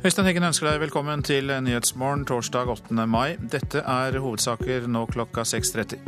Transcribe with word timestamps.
Øystein 0.00 0.24
Heggen 0.24 0.46
ønsker 0.48 0.64
deg 0.64 0.78
velkommen 0.80 1.20
til 1.20 1.50
Nyhetsmorgen 1.60 2.22
torsdag 2.24 2.70
8. 2.72 2.94
mai. 3.04 3.34
Dette 3.52 3.82
er 3.84 4.14
hovedsaker 4.16 4.86
nå 4.88 5.02
klokka 5.12 5.42
6.30. 5.44 5.98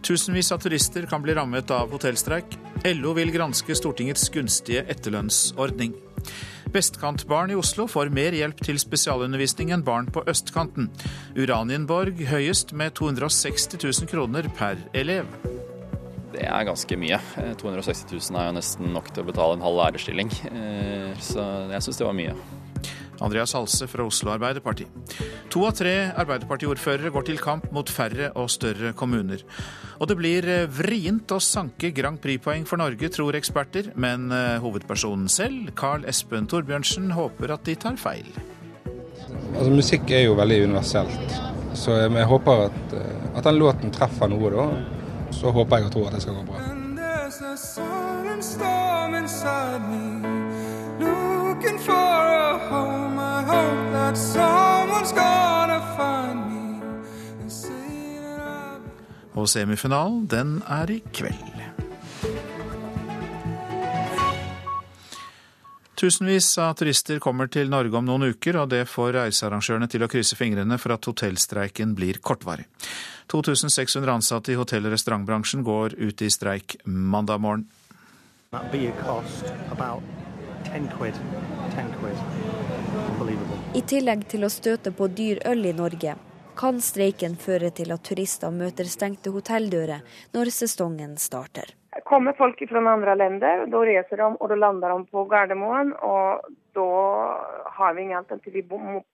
Tusenvis 0.00 0.48
av 0.54 0.62
turister 0.64 1.04
kan 1.10 1.20
bli 1.20 1.34
rammet 1.36 1.68
av 1.76 1.92
hotellstreik. 1.92 2.56
LO 2.88 3.12
vil 3.18 3.28
granske 3.34 3.76
Stortingets 3.76 4.30
gunstige 4.32 4.80
etterlønnsordning. 4.88 5.92
Vestkantbarn 6.72 7.52
i 7.52 7.58
Oslo 7.60 7.84
får 7.84 8.08
mer 8.16 8.32
hjelp 8.32 8.62
til 8.64 8.80
spesialundervisning 8.80 9.74
enn 9.76 9.84
barn 9.84 10.08
på 10.08 10.24
østkanten. 10.24 10.88
Uranienborg 11.36 12.24
høyest 12.30 12.72
med 12.72 12.96
260 12.96 13.76
000 13.76 14.08
kroner 14.08 14.48
per 14.56 14.80
elev. 14.96 15.28
Det 16.32 16.48
er 16.48 16.64
ganske 16.64 16.96
mye. 16.96 17.20
260 17.60 18.08
000 18.08 18.40
er 18.40 18.48
jo 18.48 18.56
nesten 18.56 18.88
nok 18.96 19.12
til 19.12 19.26
å 19.26 19.28
betale 19.28 19.58
en 19.60 19.68
halv 19.68 19.82
lærerstilling. 19.82 20.32
Eh, 20.48 21.12
så 21.20 21.44
jeg 21.74 21.84
syns 21.84 22.00
det 22.00 22.08
var 22.08 22.16
mye. 22.16 22.57
Andreas 23.24 23.54
Halse 23.56 23.88
fra 23.90 24.06
Oslo 24.06 24.32
Arbeiderparti. 24.34 24.86
To 25.52 25.64
av 25.68 25.74
tre 25.78 25.94
Arbeiderpartiordførere 26.12 27.12
går 27.14 27.28
til 27.28 27.40
kamp 27.42 27.70
mot 27.74 27.90
færre 27.90 28.30
og 28.38 28.50
større 28.52 28.92
kommuner. 28.96 29.42
Og 29.98 30.10
det 30.10 30.18
blir 30.18 30.46
eh, 30.48 30.68
vrient 30.70 31.32
å 31.34 31.40
sanke 31.42 31.90
Grand 31.94 32.20
Prix-poeng 32.22 32.66
for 32.68 32.78
Norge, 32.80 33.10
tror 33.14 33.38
eksperter. 33.38 33.92
Men 33.98 34.30
eh, 34.34 34.58
hovedpersonen 34.62 35.28
selv, 35.32 35.72
Carl 35.78 36.06
Espen 36.08 36.46
Torbjørnsen, 36.50 37.10
håper 37.16 37.56
at 37.56 37.66
de 37.66 37.74
tar 37.78 37.98
feil. 38.00 38.30
Altså, 39.56 39.70
musikk 39.72 40.10
er 40.14 40.28
jo 40.28 40.36
veldig 40.38 40.58
universelt, 40.68 41.38
så 41.76 41.96
jeg 42.04 42.26
håper 42.30 42.66
at, 42.68 42.94
eh, 42.96 43.24
at 43.34 43.44
den 43.48 43.58
låten 43.60 43.94
treffer 43.94 44.30
noe, 44.30 44.50
da. 44.54 44.68
Så 45.34 45.52
håper 45.52 45.76
jeg 45.76 45.88
og 45.88 45.92
tror 45.96 46.06
at 46.08 46.14
det 46.16 46.22
skal 46.24 46.38
gå 46.38 46.42
bra. 46.48 46.58
Looking 51.58 51.78
for 51.78 51.92
a 51.92 52.58
home. 52.70 53.18
I 53.18 53.42
hope 53.42 53.92
that 53.92 54.16
someone's 54.16 55.12
gonna 55.12 55.80
find 55.96 56.38
me. 56.50 56.58
Og 59.34 59.48
semifinalen, 59.48 60.26
den 60.26 60.62
er 60.66 60.90
i 60.90 61.00
kveld. 61.14 61.54
Tusenvis 65.98 66.58
av 66.62 66.76
turister 66.78 67.18
kommer 67.18 67.46
til 67.50 67.70
Norge 67.70 67.96
om 67.98 68.06
noen 68.06 68.30
uker, 68.30 68.56
og 68.58 68.70
det 68.70 68.84
får 68.86 69.16
reisearrangørene 69.16 69.88
til 69.90 70.02
å 70.02 70.10
krysse 70.10 70.38
fingrene 70.38 70.78
for 70.78 70.94
at 70.94 71.06
hotellstreiken 71.10 71.94
blir 71.98 72.20
kortvarig. 72.22 72.66
2600 73.26 74.14
ansatte 74.14 74.54
i 74.54 74.58
hotell- 74.58 74.86
og 74.86 74.94
restaurantbransjen 74.94 75.66
går 75.66 75.98
ut 75.98 76.22
i 76.22 76.30
streik 76.30 76.78
mandag 76.86 77.42
morgen. 77.42 77.66
I 83.74 83.82
tillegg 83.88 84.24
til 84.28 84.44
å 84.44 84.50
støte 84.52 84.92
på 84.92 85.08
dyr 85.08 85.40
øl 85.48 85.66
i 85.66 85.72
Norge, 85.76 86.14
kan 86.58 86.80
streiken 86.82 87.36
føre 87.38 87.70
til 87.70 87.92
at 87.94 88.02
turister 88.04 88.50
møter 88.52 88.88
stengte 88.90 89.30
hotelldører 89.34 90.02
når 90.34 90.50
sesongen 90.52 91.16
starter. 91.16 91.74
Kommer 92.04 92.32
folk 92.38 92.60
fra 92.68 92.82
andre 92.92 93.14
land, 93.16 93.40
da 93.42 93.80
reiser 93.84 94.20
de 94.20 94.28
og 94.28 94.48
da 94.50 94.56
lander 94.58 94.94
de 94.94 95.06
på 95.12 95.24
Gardermoen. 95.30 95.92
og 96.02 96.46
Da 96.78 96.86
har 97.78 97.94
vi 97.94 98.02
ingen 98.02 98.18
alternativ, 98.18 98.64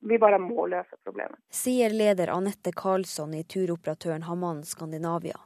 vi 0.00 0.18
bare 0.18 0.38
må 0.38 0.66
løse 0.68 0.98
problemet. 1.04 1.38
Sier 1.50 1.90
leder 1.90 2.32
Anette 2.34 2.72
Karlsson 2.76 3.34
i 3.34 3.44
turoperatøren 3.44 4.26
Haman 4.28 4.64
Skandinavia. 4.68 5.38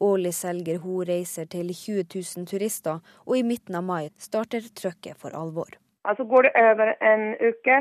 Årlig 0.00 0.34
selger 0.34 0.78
hun 0.82 1.04
reiser 1.06 1.46
til 1.46 1.70
20 1.70 2.08
000 2.14 2.48
turister, 2.50 3.00
og 3.26 3.38
i 3.38 3.44
midten 3.46 3.78
av 3.78 3.86
mai 3.86 4.10
starter 4.18 4.66
trøkket 4.74 5.20
for 5.20 5.36
alvor. 5.36 5.70
Altså 6.04 6.24
Går 6.24 6.48
det 6.48 6.52
over 6.60 6.92
en 7.12 7.30
uke, 7.40 7.80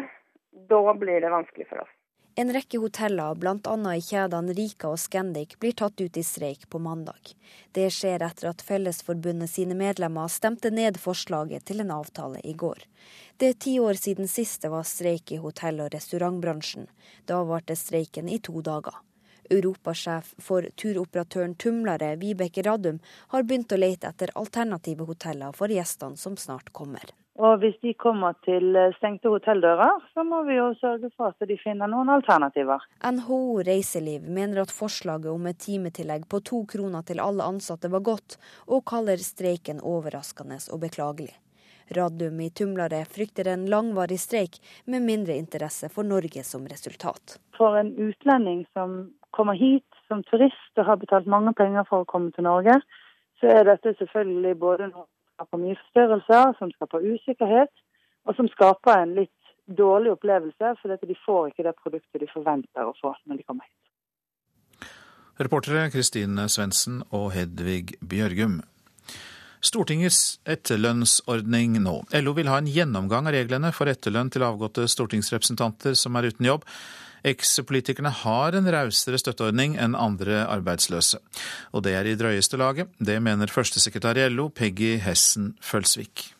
da 0.69 0.93
blir 0.93 1.21
det 1.21 1.33
vanskelig 1.33 1.67
for 1.69 1.83
oss. 1.83 1.91
En 2.35 2.49
rekke 2.49 2.79
hoteller, 2.81 3.35
bl.a. 3.37 3.73
i 3.93 4.01
kjedene 4.01 4.55
Rika 4.57 4.89
og 4.89 4.97
Scandic, 4.97 5.53
blir 5.61 5.75
tatt 5.77 6.01
ut 6.01 6.17
i 6.17 6.23
streik 6.25 6.65
på 6.69 6.79
mandag. 6.81 7.35
Det 7.77 7.91
skjer 7.93 8.25
etter 8.25 8.49
at 8.49 8.63
Fellesforbundet 8.65 9.51
sine 9.51 9.77
medlemmer 9.77 10.31
stemte 10.33 10.71
ned 10.73 10.97
forslaget 10.97 11.67
til 11.69 11.83
en 11.83 11.93
avtale 11.93 12.41
i 12.41 12.55
går. 12.57 12.81
Det 13.37 13.51
er 13.51 13.61
ti 13.67 13.75
år 13.77 14.01
siden 14.01 14.31
sist 14.31 14.65
det 14.65 14.73
var 14.73 14.89
streik 14.89 15.29
i 15.29 15.41
hotell- 15.43 15.83
og 15.85 15.93
restaurantbransjen. 15.93 16.89
Da 17.29 17.43
varte 17.45 17.77
streiken 17.77 18.29
i 18.29 18.41
to 18.41 18.65
dager. 18.65 18.97
Europasjef 19.49 20.33
for 20.39 20.67
turoperatøren 20.75 21.55
Tumlare, 21.55 22.15
Vibeke 22.21 22.63
Radum, 22.65 22.99
har 23.33 23.43
begynt 23.43 23.73
å 23.73 23.79
lete 23.79 24.07
etter 24.07 24.31
alternative 24.39 25.07
hoteller 25.09 25.55
for 25.57 25.71
gjestene 25.71 26.17
som 26.17 26.37
snart 26.37 26.71
kommer. 26.71 27.11
Og 27.41 27.59
Hvis 27.63 27.79
de 27.81 27.95
kommer 27.97 28.35
til 28.45 28.75
stengte 28.99 29.31
hotelldører, 29.33 30.03
så 30.13 30.21
må 30.23 30.43
vi 30.45 30.59
jo 30.59 30.67
sørge 30.77 31.09
for 31.17 31.33
at 31.33 31.47
de 31.49 31.57
finner 31.57 31.89
noen 31.89 32.11
alternativer. 32.13 32.83
NHO 33.01 33.63
Reiseliv 33.65 34.27
mener 34.29 34.61
at 34.61 34.73
forslaget 34.73 35.31
om 35.31 35.47
et 35.49 35.57
timetillegg 35.65 36.27
på 36.29 36.43
to 36.45 36.61
kroner 36.69 37.01
til 37.01 37.23
alle 37.23 37.47
ansatte 37.49 37.89
var 37.89 38.05
godt, 38.05 38.37
og 38.69 38.85
kaller 38.85 39.17
streiken 39.17 39.81
overraskende 39.81 40.59
og 40.69 40.83
beklagelig. 40.85 41.33
Radum 41.93 42.39
i 42.39 42.49
Tumlare 42.49 43.01
frykter 43.05 43.47
en 43.47 43.65
langvarig 43.69 44.19
streik 44.19 44.61
med 44.85 45.01
mindre 45.01 45.35
interesse 45.35 45.89
for 45.89 46.03
Norge 46.03 46.43
som 46.43 46.67
resultat. 46.69 47.39
For 47.57 47.77
en 47.81 47.91
utlending 47.97 48.63
som 48.73 49.09
kommer 49.35 49.57
hit 49.57 49.87
som 50.07 50.23
turist 50.29 50.79
og 50.79 50.87
har 50.87 50.99
betalt 51.01 51.29
mange 51.29 51.53
penger 51.57 51.87
for 51.89 52.03
å 52.03 52.09
komme 52.09 52.31
til 52.35 52.47
Norge, 52.47 52.79
så 53.41 53.49
er 53.51 53.67
dette 53.67 53.95
selvfølgelig 53.99 54.57
både 54.61 54.89
noe 54.91 55.05
som 55.05 55.33
skaper 55.35 55.63
mye 55.63 55.79
forstyrrelser, 55.81 56.57
som 56.59 56.73
skaper 56.75 57.07
usikkerhet, 57.13 57.73
og 58.23 58.37
som 58.37 58.49
skaper 58.53 59.01
en 59.01 59.15
litt 59.17 59.39
dårlig 59.67 60.13
opplevelse, 60.13 60.75
for 60.81 61.07
de 61.07 61.17
får 61.25 61.49
ikke 61.49 61.65
det 61.67 61.73
produktet 61.79 62.21
de 62.23 62.29
forventer 62.31 62.85
å 62.85 62.93
få 62.99 63.15
når 63.25 63.41
de 63.41 63.47
kommer 63.47 63.67
hit. 63.67 64.89
Reportere 65.41 65.89
Kristine 65.89 66.45
Svendsen 66.51 67.01
og 67.09 67.31
Hedvig 67.33 67.95
Bjørgum. 68.05 68.59
Stortingets 69.63 70.41
etterlønnsordning 70.45 71.79
nå. 71.81 71.95
LO 72.19 72.33
vil 72.37 72.49
ha 72.51 72.59
en 72.59 72.67
gjennomgang 72.67 73.29
av 73.29 73.33
reglene 73.33 73.71
for 73.73 73.89
etterlønn 73.89 74.29
til 74.33 74.43
avgåtte 74.45 74.85
stortingsrepresentanter 74.91 75.95
som 75.97 76.19
er 76.19 76.27
uten 76.29 76.49
jobb. 76.49 76.67
Eks-politikerne 77.23 78.11
har 78.23 78.57
en 78.57 78.67
rausere 78.67 79.19
støtteordning 79.21 79.77
enn 79.79 79.95
andre 79.95 80.43
arbeidsløse. 80.43 81.21
Og 81.71 81.85
det 81.85 81.95
er 81.95 82.09
i 82.09 82.17
drøyeste 82.19 82.59
laget. 82.59 82.91
Det 82.99 83.19
mener 83.23 83.51
førstesekretær 83.51 84.19
i 84.19 84.29
LO, 84.29 84.49
Peggy 84.51 84.97
Hessen 85.03 85.53
Følsvik. 85.63 86.33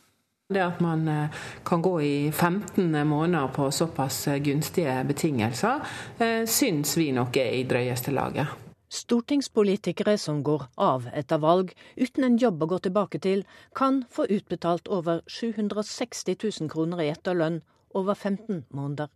Det 0.54 0.60
at 0.62 0.82
man 0.84 1.08
eh, 1.08 1.44
kan 1.66 1.82
gå 1.82 1.94
i 2.04 2.32
15 2.32 2.92
måneder 3.08 3.48
på 3.56 3.70
såpass 3.72 4.26
gunstige 4.44 5.00
betingelser, 5.08 5.80
eh, 6.20 6.44
syns 6.46 6.98
vi 7.00 7.12
nok 7.16 7.38
er 7.40 7.56
i 7.56 7.64
drøyeste 7.64 8.12
laget. 8.12 8.52
Stortingspolitikere 8.94 10.18
som 10.22 10.44
går 10.46 10.68
av 10.78 11.08
etter 11.18 11.40
valg 11.42 11.72
uten 11.98 12.28
en 12.28 12.38
jobb 12.38 12.62
å 12.62 12.68
gå 12.76 12.78
tilbake 12.86 13.24
til, 13.24 13.42
kan 13.74 14.04
få 14.12 14.28
utbetalt 14.30 14.92
over 14.92 15.24
760 15.26 16.38
000 16.38 16.70
kroner 16.70 17.02
i 17.02 17.10
etterlønn 17.16 17.64
over 17.98 18.14
15 18.14 18.66
måneder. 18.70 19.10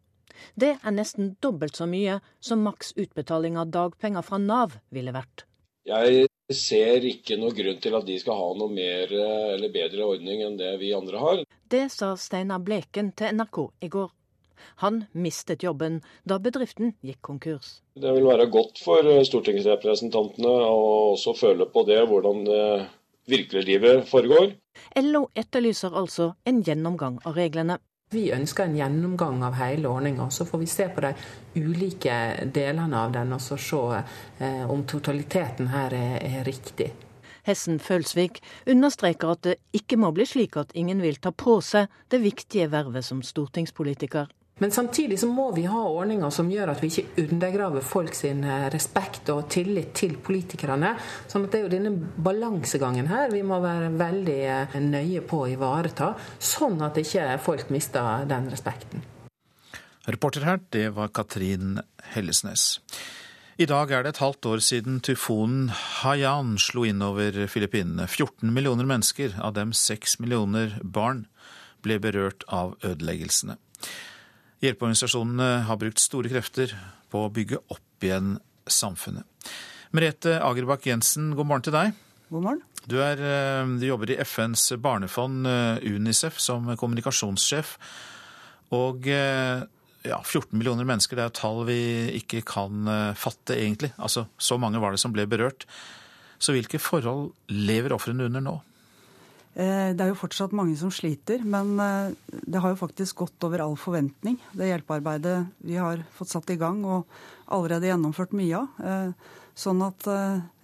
Det 0.56 0.74
er 0.78 0.96
nesten 0.96 1.36
dobbelt 1.42 1.78
så 1.80 1.88
mye 1.90 2.20
som 2.40 2.66
maks 2.66 2.94
utbetaling 2.98 3.58
av 3.58 3.72
dagpenger 3.74 4.26
fra 4.26 4.40
Nav 4.42 4.80
ville 4.94 5.16
vært. 5.16 5.46
Jeg 5.88 6.28
ser 6.52 7.06
ikke 7.08 7.38
noe 7.40 7.56
grunn 7.56 7.80
til 7.84 7.96
at 7.96 8.08
de 8.08 8.18
skal 8.20 8.36
ha 8.36 8.48
noe 8.60 8.72
mer 8.72 9.12
eller 9.14 9.72
bedre 9.72 10.04
ordning 10.04 10.44
enn 10.44 10.60
det 10.60 10.74
vi 10.82 10.92
andre 10.96 11.22
har. 11.24 11.44
Det 11.72 11.88
sa 11.94 12.14
Steinar 12.20 12.60
Bleken 12.64 13.14
til 13.16 13.40
NRK 13.40 13.62
i 13.88 13.92
går. 13.92 14.12
Han 14.84 15.04
mistet 15.12 15.64
jobben 15.64 16.02
da 16.28 16.38
bedriften 16.44 16.94
gikk 17.06 17.22
konkurs. 17.30 17.82
Det 17.96 18.14
vil 18.14 18.28
være 18.28 18.50
godt 18.54 18.82
for 18.84 19.06
eh, 19.06 19.24
stortingsrepresentantene 19.28 20.54
å 20.68 20.88
også 21.14 21.34
føle 21.38 21.68
på 21.74 21.84
det, 21.88 22.00
hvordan 22.10 22.44
eh, 22.54 22.88
virkeliglivet 23.30 24.08
foregår. 24.10 24.56
LO 25.02 25.28
etterlyser 25.38 25.96
altså 25.98 26.32
en 26.48 26.62
gjennomgang 26.66 27.20
av 27.26 27.38
reglene. 27.38 27.80
Vi 28.16 28.30
ønsker 28.32 28.64
en 28.64 28.76
gjennomgang 28.78 29.42
av 29.44 29.58
hele 29.60 29.90
ordninga. 29.90 30.30
Så 30.32 30.46
får 30.48 30.62
vi 30.62 30.68
se 30.72 30.86
på 30.96 31.02
de 31.04 31.12
ulike 31.60 32.14
delene 32.56 33.02
av 33.02 33.12
den 33.12 33.34
og 33.36 33.42
så 33.44 33.58
se 33.60 33.82
eh, 34.40 34.64
om 34.72 34.86
totaliteten 34.88 35.68
her 35.74 35.92
er, 35.98 36.16
er 36.24 36.48
riktig. 36.48 36.94
Hessen 37.48 37.82
Følsvik 37.84 38.40
understreker 38.68 39.34
at 39.34 39.44
det 39.44 39.58
ikke 39.76 40.00
må 40.00 40.14
bli 40.16 40.24
slik 40.28 40.56
at 40.60 40.72
ingen 40.76 41.04
vil 41.04 41.20
ta 41.20 41.34
på 41.36 41.60
seg 41.64 41.92
det 42.12 42.22
viktige 42.24 42.72
vervet 42.72 43.04
som 43.08 43.20
stortingspolitiker. 43.24 44.32
Men 44.58 44.72
samtidig 44.72 45.20
så 45.22 45.28
må 45.30 45.52
vi 45.54 45.68
ha 45.70 45.84
ordninger 45.86 46.32
som 46.34 46.50
gjør 46.50 46.72
at 46.74 46.82
vi 46.82 46.90
ikke 46.90 47.26
undergraver 47.28 47.84
folk 47.86 48.16
sin 48.18 48.42
eh, 48.44 48.70
respekt 48.74 49.30
og 49.30 49.46
tillit 49.54 49.92
til 49.98 50.16
politikerne. 50.18 50.96
Sånn 51.30 51.46
at 51.46 51.54
det 51.54 51.60
er 51.60 51.68
jo 51.68 51.74
denne 51.76 51.92
balansegangen 52.26 53.12
her 53.12 53.30
vi 53.34 53.44
må 53.46 53.60
være 53.62 53.92
veldig 54.00 54.40
eh, 54.56 54.80
nøye 54.82 55.22
på 55.30 55.44
å 55.44 55.52
ivareta, 55.54 56.16
sånn 56.40 56.82
at 56.86 56.98
ikke 57.04 57.30
folk 57.44 57.70
mister 57.74 58.26
den 58.30 58.50
respekten. 58.54 59.06
Reporter 60.08 60.48
her, 60.48 60.60
det 60.74 60.88
var 60.96 61.14
Katrin 61.14 61.82
Hellesnes. 62.16 62.80
I 63.58 63.66
dag 63.70 63.92
er 63.92 64.06
det 64.06 64.16
et 64.16 64.22
halvt 64.22 64.46
år 64.46 64.62
siden 64.62 65.00
tyfonen 65.06 65.72
Haiyan 65.74 66.56
slo 66.62 66.86
inn 66.88 67.02
over 67.02 67.44
Filippinene. 67.50 68.06
14 68.08 68.54
millioner 68.54 68.86
mennesker, 68.90 69.34
av 69.42 69.56
dem 69.58 69.74
6 69.74 70.20
millioner 70.22 70.78
barn, 70.82 71.26
ble 71.86 71.98
berørt 72.02 72.46
av 72.54 72.78
ødeleggelsene. 72.86 73.58
Hjelpeorganisasjonene 74.64 75.50
har 75.68 75.78
brukt 75.78 76.02
store 76.02 76.32
krefter 76.32 76.74
på 77.12 77.26
å 77.26 77.32
bygge 77.34 77.60
opp 77.74 78.06
igjen 78.06 78.38
samfunnet. 78.66 79.26
Merete 79.96 80.40
Agerbakk 80.44 80.88
Jensen, 80.90 81.32
god 81.38 81.48
morgen 81.48 81.66
til 81.68 81.76
deg. 81.76 81.94
God 82.32 82.44
morgen. 82.44 82.64
Du, 82.90 82.98
er, 83.04 83.22
eh, 83.22 83.70
du 83.80 83.86
jobber 83.88 84.12
i 84.12 84.20
FNs 84.24 84.72
barnefond 84.84 85.48
eh, 85.48 85.86
UNICEF 85.86 86.40
som 86.42 86.68
kommunikasjonssjef. 86.80 87.76
Og 88.76 89.08
eh, 89.12 89.62
ja, 90.08 90.18
14 90.24 90.58
millioner 90.58 90.88
mennesker, 90.88 91.20
det 91.20 91.26
er 91.26 91.32
et 91.32 91.40
tall 91.40 91.62
vi 91.68 91.80
ikke 92.20 92.42
kan 92.48 92.90
fatte, 93.20 93.56
egentlig. 93.56 93.92
Altså, 94.00 94.26
Så 94.40 94.58
mange 94.60 94.80
var 94.84 94.96
det 94.96 95.02
som 95.04 95.14
ble 95.16 95.28
berørt. 95.30 95.68
Så 96.40 96.54
hvilke 96.56 96.80
forhold 96.80 97.32
lever 97.52 97.96
ofrene 97.96 98.28
under 98.30 98.44
nå? 98.44 98.58
Det 99.58 100.04
er 100.04 100.12
jo 100.12 100.20
fortsatt 100.20 100.52
mange 100.54 100.76
som 100.78 100.92
sliter, 100.94 101.42
men 101.42 101.72
det 102.30 102.60
har 102.62 102.76
jo 102.76 102.78
faktisk 102.78 103.24
gått 103.24 103.46
over 103.48 103.64
all 103.64 103.74
forventning, 103.80 104.36
det 104.54 104.68
hjelpearbeidet 104.70 105.48
vi 105.66 105.80
har 105.82 106.04
fått 106.14 106.30
satt 106.30 106.52
i 106.54 106.60
gang 106.62 106.84
og 106.86 107.08
allerede 107.50 107.90
gjennomført 107.90 108.36
mye 108.38 108.60
av. 108.60 109.16
Sånn 109.58 109.82
at 109.82 110.06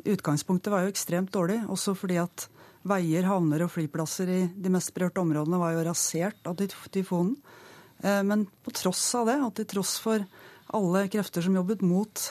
utgangspunktet 0.06 0.70
var 0.70 0.86
jo 0.86 0.94
ekstremt 0.94 1.34
dårlig, 1.34 1.64
også 1.74 1.96
fordi 1.98 2.20
at 2.22 2.46
veier, 2.86 3.26
havner 3.26 3.66
og 3.66 3.74
flyplasser 3.74 4.30
i 4.30 4.40
de 4.54 4.74
mest 4.76 4.94
berørte 4.94 5.24
områdene 5.24 5.58
var 5.58 5.74
jo 5.74 5.88
rasert 5.90 6.46
av 6.46 6.62
tyfonen. 6.94 7.34
Men 8.04 8.46
på 8.62 8.76
tross 8.78 9.08
av 9.18 9.26
det, 9.32 9.40
og 9.42 9.56
til 9.58 9.70
tross 9.74 9.96
for 10.04 10.22
alle 10.74 11.06
krefter 11.10 11.42
som 11.46 11.58
jobbet 11.58 11.82
mot 11.82 12.28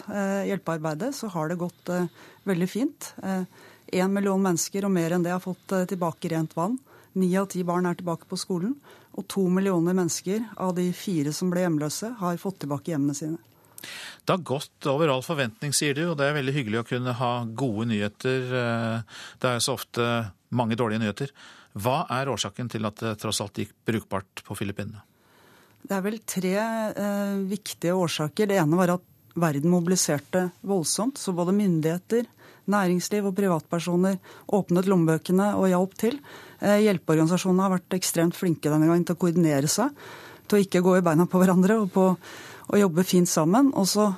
hjelpearbeidet, 0.46 1.10
så 1.16 1.26
har 1.34 1.50
det 1.50 1.58
gått 1.58 1.90
veldig 2.46 2.70
fint. 2.70 3.10
Én 3.92 4.12
million 4.12 4.40
mennesker 4.40 4.86
og 4.88 4.94
mer 4.94 5.12
enn 5.12 5.24
det 5.24 5.34
har 5.34 5.42
fått 5.42 5.74
tilbake 5.90 6.30
rent 6.32 6.56
vann. 6.56 6.78
Ni 7.20 7.28
av 7.36 7.50
ti 7.52 7.60
barn 7.64 7.86
er 7.86 7.98
tilbake 7.98 8.24
på 8.28 8.38
skolen. 8.40 8.74
Og 9.12 9.26
to 9.28 9.44
millioner 9.52 9.96
mennesker 9.96 10.46
av 10.56 10.72
de 10.78 10.86
fire 10.96 11.32
som 11.36 11.50
ble 11.52 11.66
hjemløse, 11.66 12.14
har 12.18 12.40
fått 12.40 12.62
tilbake 12.64 12.94
hjemmene 12.94 13.16
sine. 13.16 13.40
Det 14.24 14.32
har 14.32 14.44
gått 14.46 14.86
over 14.86 15.10
all 15.10 15.24
forventning, 15.26 15.74
sier 15.74 15.96
du, 15.98 16.04
og 16.08 16.16
det 16.18 16.28
er 16.28 16.36
veldig 16.38 16.54
hyggelig 16.54 16.80
å 16.80 16.88
kunne 16.88 17.14
ha 17.18 17.32
gode 17.44 17.88
nyheter. 17.90 18.52
Eh, 18.62 19.22
det 19.42 19.50
er 19.50 19.58
jo 19.58 19.64
så 19.66 19.76
ofte 19.76 20.08
mange 20.54 20.78
dårlige 20.78 21.02
nyheter. 21.02 21.32
Hva 21.82 22.02
er 22.12 22.30
årsaken 22.30 22.70
til 22.72 22.86
at 22.88 23.00
det 23.02 23.16
tross 23.20 23.42
alt 23.42 23.58
gikk 23.58 23.74
brukbart 23.88 24.44
på 24.46 24.56
Filippinene? 24.56 25.02
Det 25.82 25.96
er 25.96 26.04
vel 26.04 26.20
tre 26.28 26.54
eh, 26.62 27.40
viktige 27.50 27.96
årsaker. 27.98 28.48
Det 28.48 28.60
ene 28.62 28.78
var 28.78 28.94
at 28.94 29.08
verden 29.34 29.72
mobiliserte 29.72 30.46
voldsomt. 30.68 31.18
Så 31.18 31.34
både 31.34 31.56
myndigheter, 31.56 32.28
næringsliv 32.70 33.26
og 33.28 33.36
privatpersoner 33.36 34.18
åpnet 34.54 34.88
lommebøkene 34.90 35.52
og 35.58 35.70
hjalp 35.72 35.94
til. 35.98 36.18
Eh, 36.62 36.82
hjelpeorganisasjonene 36.86 37.66
har 37.66 37.76
vært 37.76 37.96
ekstremt 37.98 38.38
flinke 38.38 38.70
denne 38.70 38.88
gangen 38.88 39.06
til 39.06 39.16
å 39.16 39.22
koordinere 39.22 39.70
seg. 39.70 39.94
Til 40.46 40.58
å 40.58 40.66
ikke 40.66 40.84
gå 40.84 40.98
i 40.98 41.04
beina 41.04 41.26
på 41.30 41.40
hverandre 41.42 41.80
og 41.82 41.90
på 41.94 42.10
å 42.12 42.78
jobbe 42.78 43.04
fint 43.06 43.30
sammen. 43.30 43.72
Og 43.78 43.88
så 43.90 44.12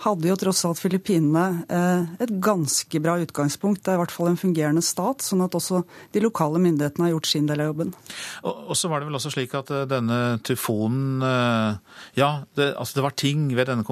hadde 0.00 0.30
jo 0.30 0.36
tross 0.40 0.62
alt 0.64 0.80
Filippinene 0.80 1.66
eh, 1.68 2.08
et 2.24 2.32
ganske 2.40 3.02
bra 3.04 3.18
utgangspunkt. 3.20 3.82
Det 3.84 3.92
er 3.92 3.98
i 3.98 4.00
hvert 4.00 4.14
fall 4.14 4.30
en 4.30 4.40
fungerende 4.40 4.84
stat, 4.84 5.20
sånn 5.20 5.44
at 5.44 5.56
også 5.58 5.82
de 6.14 6.24
lokale 6.24 6.62
myndighetene 6.62 7.04
har 7.04 7.14
gjort 7.18 7.28
sin 7.28 7.50
del 7.50 7.60
av 7.60 7.72
jobben. 7.72 7.92
Og, 8.48 8.72
så 8.80 8.88
var 8.88 9.02
det 9.02 9.10
vel 9.10 9.20
også 9.20 9.34
slik 9.34 9.56
at 9.60 9.72
eh, 9.76 9.88
denne 9.90 10.20
tyfonen 10.46 11.20
Ja, 12.16 12.30
det, 12.56 12.72
altså 12.80 12.96
det 12.96 13.04
var 13.04 13.18
ting 13.18 13.50
ved 13.52 13.68
denne 13.68 13.84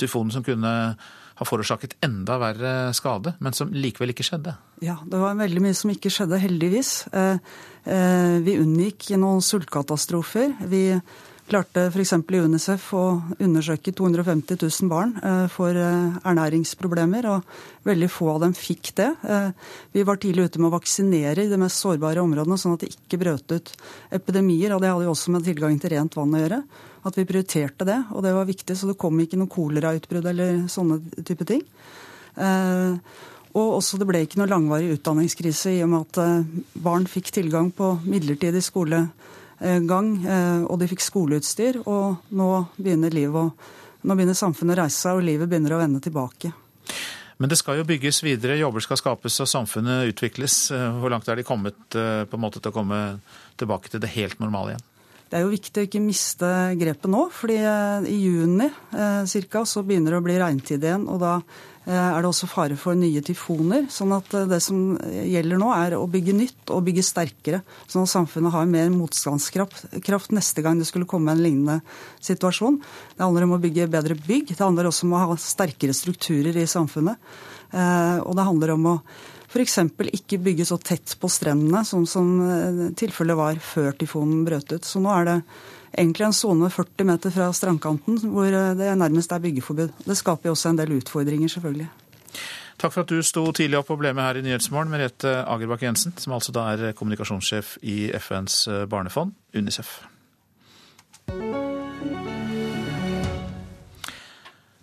tyfonen 0.00 0.32
som 0.32 0.46
kunne 0.46 0.72
ha 1.40 1.46
forårsaket 1.48 1.96
enda 2.04 2.36
verre 2.40 2.92
skade, 2.96 3.32
men 3.40 3.56
som 3.56 3.72
likevel 3.72 4.12
ikke 4.12 4.26
skjedde? 4.28 4.52
Ja, 4.84 4.98
det 5.08 5.18
var 5.20 5.38
veldig 5.40 5.64
mye 5.64 5.76
som 5.76 5.92
ikke 5.92 6.12
skjedde, 6.12 6.38
heldigvis. 6.40 6.92
Vi 7.10 8.56
unngikk 8.60 9.08
noen 9.16 9.40
sultkatastrofer. 9.44 10.52
Vi 10.68 10.84
klarte 11.50 11.88
f.eks. 11.90 12.12
i 12.14 12.40
UNICEF 12.44 12.84
å 12.94 13.04
undersøke 13.42 13.92
250 13.96 14.58
000 14.60 14.90
barn 14.90 15.14
eh, 15.18 15.46
for 15.50 15.74
eh, 15.74 16.18
ernæringsproblemer, 16.30 17.26
og 17.30 17.86
veldig 17.88 18.08
få 18.12 18.28
av 18.34 18.44
dem 18.44 18.54
fikk 18.56 18.92
det. 19.00 19.08
Eh, 19.26 19.48
vi 19.96 20.04
var 20.06 20.20
tidlig 20.22 20.46
ute 20.46 20.62
med 20.62 20.70
å 20.70 20.76
vaksinere 20.76 21.44
i 21.44 21.50
de 21.50 21.58
mest 21.60 21.82
sårbare 21.82 22.22
områdene, 22.22 22.58
sånn 22.60 22.76
at 22.76 22.84
det 22.84 22.92
ikke 22.94 23.20
brøt 23.24 23.54
ut 23.56 23.72
epidemier. 24.14 24.76
og 24.76 24.84
Det 24.84 24.92
hadde 24.92 25.08
jo 25.08 25.14
også 25.14 25.34
med 25.34 25.48
tilgang 25.48 25.80
til 25.82 25.94
rent 25.96 26.18
vann 26.18 26.36
å 26.36 26.44
gjøre. 26.44 26.60
At 27.10 27.18
vi 27.18 27.26
prioriterte 27.26 27.88
det, 27.88 27.98
og 28.14 28.22
det 28.26 28.36
var 28.36 28.46
viktig. 28.46 28.76
Så 28.76 28.90
det 28.92 28.98
kom 29.00 29.18
ikke 29.18 29.40
noe 29.40 29.50
kolerautbrudd 29.50 30.30
eller 30.30 30.64
sånne 30.70 31.00
type 31.24 31.46
ting. 31.48 31.64
Og 33.50 33.70
også 33.80 33.98
det 33.98 34.06
ble 34.06 34.20
ikke 34.22 34.38
noe 34.38 34.50
langvarig 34.52 34.92
utdanningskrise 34.98 35.72
i 35.78 35.80
og 35.82 35.88
med 35.94 36.04
at 36.04 36.76
barn 36.84 37.08
fikk 37.08 37.32
tilgang 37.34 37.72
på 37.74 37.94
midlertidig 38.04 38.60
skole 38.62 39.06
gang, 39.60 40.12
eh, 40.24 40.64
og 40.64 40.80
de 40.80 40.88
fikk 40.90 41.04
skoleutstyr. 41.04 41.82
Og 41.84 42.34
nå 42.36 42.50
begynner, 42.76 43.12
livet, 43.14 43.70
nå 44.02 44.16
begynner 44.16 44.38
samfunnet 44.38 44.78
å 44.78 44.82
reise 44.84 44.98
seg, 44.98 45.20
og 45.20 45.26
livet 45.26 45.50
begynner 45.50 45.76
å 45.76 45.80
vende 45.82 46.02
tilbake. 46.04 46.52
Men 47.40 47.48
det 47.48 47.56
skal 47.56 47.78
jo 47.78 47.88
bygges 47.88 48.20
videre, 48.20 48.58
jobber 48.60 48.84
skal 48.84 49.00
skapes 49.00 49.38
og 49.40 49.48
samfunnet 49.48 50.10
utvikles. 50.12 50.66
Eh, 50.76 51.00
hvor 51.00 51.12
langt 51.12 51.28
er 51.28 51.40
de 51.40 51.46
kommet 51.48 51.96
eh, 51.96 52.26
på 52.28 52.36
en 52.36 52.44
måte 52.44 52.60
til 52.60 52.72
å 52.72 52.76
komme 52.76 53.00
tilbake 53.60 53.92
til 53.92 54.02
det 54.02 54.12
helt 54.16 54.40
normale 54.42 54.74
igjen? 54.74 54.86
Det 55.30 55.38
er 55.38 55.44
jo 55.44 55.52
viktig 55.52 55.78
å 55.78 55.86
ikke 55.86 56.02
miste 56.02 56.46
grepet 56.74 57.06
nå, 57.12 57.28
fordi 57.30 57.60
i 58.10 58.16
juni 58.18 58.66
eh, 58.66 59.20
cirka, 59.30 59.62
så 59.62 59.84
begynner 59.86 60.16
det 60.16 60.18
å 60.18 60.26
bli 60.26 60.40
regntid 60.42 60.82
igjen. 60.82 61.06
og 61.06 61.20
da 61.22 61.36
Eh, 61.79 61.79
er 61.96 62.20
det 62.22 62.28
også 62.28 62.48
fare 62.50 62.76
for 62.78 62.98
nye 62.98 63.22
tyfoner. 63.24 63.86
sånn 63.90 64.12
at 64.14 64.34
eh, 64.36 64.46
det 64.50 64.60
som 64.62 64.94
gjelder 65.00 65.60
nå, 65.60 65.70
er 65.74 65.96
å 65.98 66.06
bygge 66.10 66.34
nytt 66.36 66.72
og 66.74 66.84
bygge 66.86 67.04
sterkere. 67.06 67.62
Sånn 67.90 68.04
at 68.06 68.12
samfunnet 68.12 68.54
har 68.54 68.68
mer 68.70 68.92
motstandskraft 68.94 70.30
neste 70.36 70.64
gang 70.64 70.78
det 70.78 70.88
skulle 70.88 71.08
komme 71.10 71.32
en 71.32 71.42
lignende 71.42 71.80
situasjon. 72.22 72.78
Det 73.16 73.24
handler 73.24 73.48
om 73.48 73.56
å 73.56 73.62
bygge 73.62 73.88
bedre 73.90 74.18
bygg. 74.18 74.54
Det 74.54 74.62
handler 74.62 74.90
også 74.90 75.08
om 75.08 75.16
å 75.16 75.24
ha 75.24 75.40
sterkere 75.40 75.96
strukturer 75.96 76.56
i 76.56 76.68
samfunnet. 76.70 77.18
Eh, 77.72 78.18
og 78.22 78.36
det 78.38 78.46
handler 78.46 78.76
om 78.76 78.88
å 78.92 78.96
f.eks. 79.50 79.80
ikke 80.14 80.38
bygge 80.38 80.68
så 80.68 80.78
tett 80.78 81.16
på 81.18 81.26
strendene, 81.26 81.82
sånn 81.82 82.04
som 82.06 82.28
tilfellet 82.94 83.34
var 83.34 83.58
før 83.58 83.96
tyfonen 83.98 84.44
brøt 84.46 84.70
ut. 84.70 84.86
Så 84.86 85.02
nå 85.02 85.10
er 85.10 85.26
det 85.26 85.38
egentlig 85.92 86.26
en 86.26 86.36
sone 86.36 86.70
40 86.70 87.08
meter 87.08 87.34
fra 87.34 87.48
strandkanten 87.56 88.20
hvor 88.30 88.46
eh, 88.48 88.74
det 88.78 88.92
nærmest 88.98 89.32
er 89.32 89.42
byggeforbud. 89.42 89.96
Det 90.06 90.16
skaper 90.18 90.50
jo 90.50 90.54
også 90.56 90.72
en 90.72 90.80
del 90.80 90.94
utfordringer, 90.98 91.48
selvfølgelig. 91.48 91.88
Takk 92.80 92.94
for 92.94 93.04
at 93.04 93.10
du 93.12 93.20
sto 93.26 93.44
tidlig 93.52 93.76
opp 93.80 93.90
og 93.92 94.00
ble 94.00 94.14
med 94.16 94.24
her 94.24 94.40
i 94.40 94.44
Nyhetsmorgen, 94.46 94.92
Merete 94.92 95.34
Agerbakk 95.44 95.82
Jensen, 95.84 96.14
som 96.16 96.32
altså 96.32 96.54
da 96.56 96.70
er 96.72 96.94
kommunikasjonssjef 96.96 97.76
i 97.82 97.98
FNs 98.16 98.62
barnefond, 98.88 99.34
UNICEF. 99.52 99.98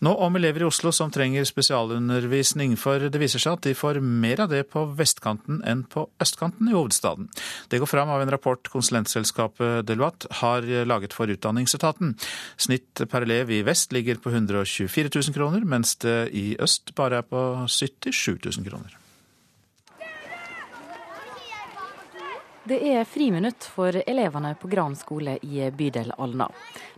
Nå 0.05 0.11
om 0.21 0.35
elever 0.37 0.61
i 0.61 0.67
Oslo 0.67 0.91
som 0.93 1.09
trenger 1.13 1.47
spesialundervisning, 1.47 2.75
for 2.77 3.07
det 3.09 3.21
viser 3.21 3.41
seg 3.41 3.57
at 3.57 3.65
de 3.65 3.73
får 3.77 3.97
mer 4.03 4.43
av 4.43 4.51
det 4.51 4.63
på 4.69 4.83
vestkanten 4.97 5.63
enn 5.65 5.81
på 5.89 6.05
østkanten 6.21 6.69
i 6.69 6.75
hovedstaden. 6.75 7.31
Det 7.71 7.81
går 7.81 7.89
fram 7.89 8.11
av 8.13 8.21
en 8.21 8.33
rapport 8.33 8.69
konsulentselskapet 8.73 9.87
Deloitte 9.89 10.29
har 10.43 10.67
laget 10.85 11.17
for 11.17 11.33
Utdanningsetaten. 11.33 12.13
Snitt 12.61 13.07
per 13.09 13.25
elev 13.25 13.49
i 13.49 13.63
vest 13.65 13.95
ligger 13.95 14.21
på 14.21 14.35
124 14.35 15.09
000 15.09 15.33
kroner, 15.33 15.65
mens 15.65 15.97
det 16.05 16.19
i 16.37 16.47
øst 16.61 16.93
bare 16.97 17.23
er 17.23 17.27
på 17.27 17.43
77 17.65 18.37
000 18.37 18.69
kroner. 18.69 19.06
Det 22.67 22.77
er 22.83 23.05
friminutt 23.07 23.63
for 23.71 23.95
elevene 23.95 24.49
på 24.59 24.67
Gran 24.67 24.95
skole 24.99 25.37
i 25.45 25.61
bydel 25.71 26.09
Alna. 26.19 26.49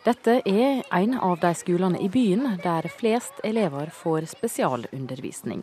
Dette 0.01 0.39
er 0.41 0.81
en 0.97 1.13
av 1.13 1.35
de 1.43 1.51
skolene 1.53 1.99
i 2.01 2.07
byen 2.09 2.55
der 2.63 2.87
flest 2.89 3.37
elever 3.45 3.91
får 3.93 4.25
spesialundervisning. 4.31 5.61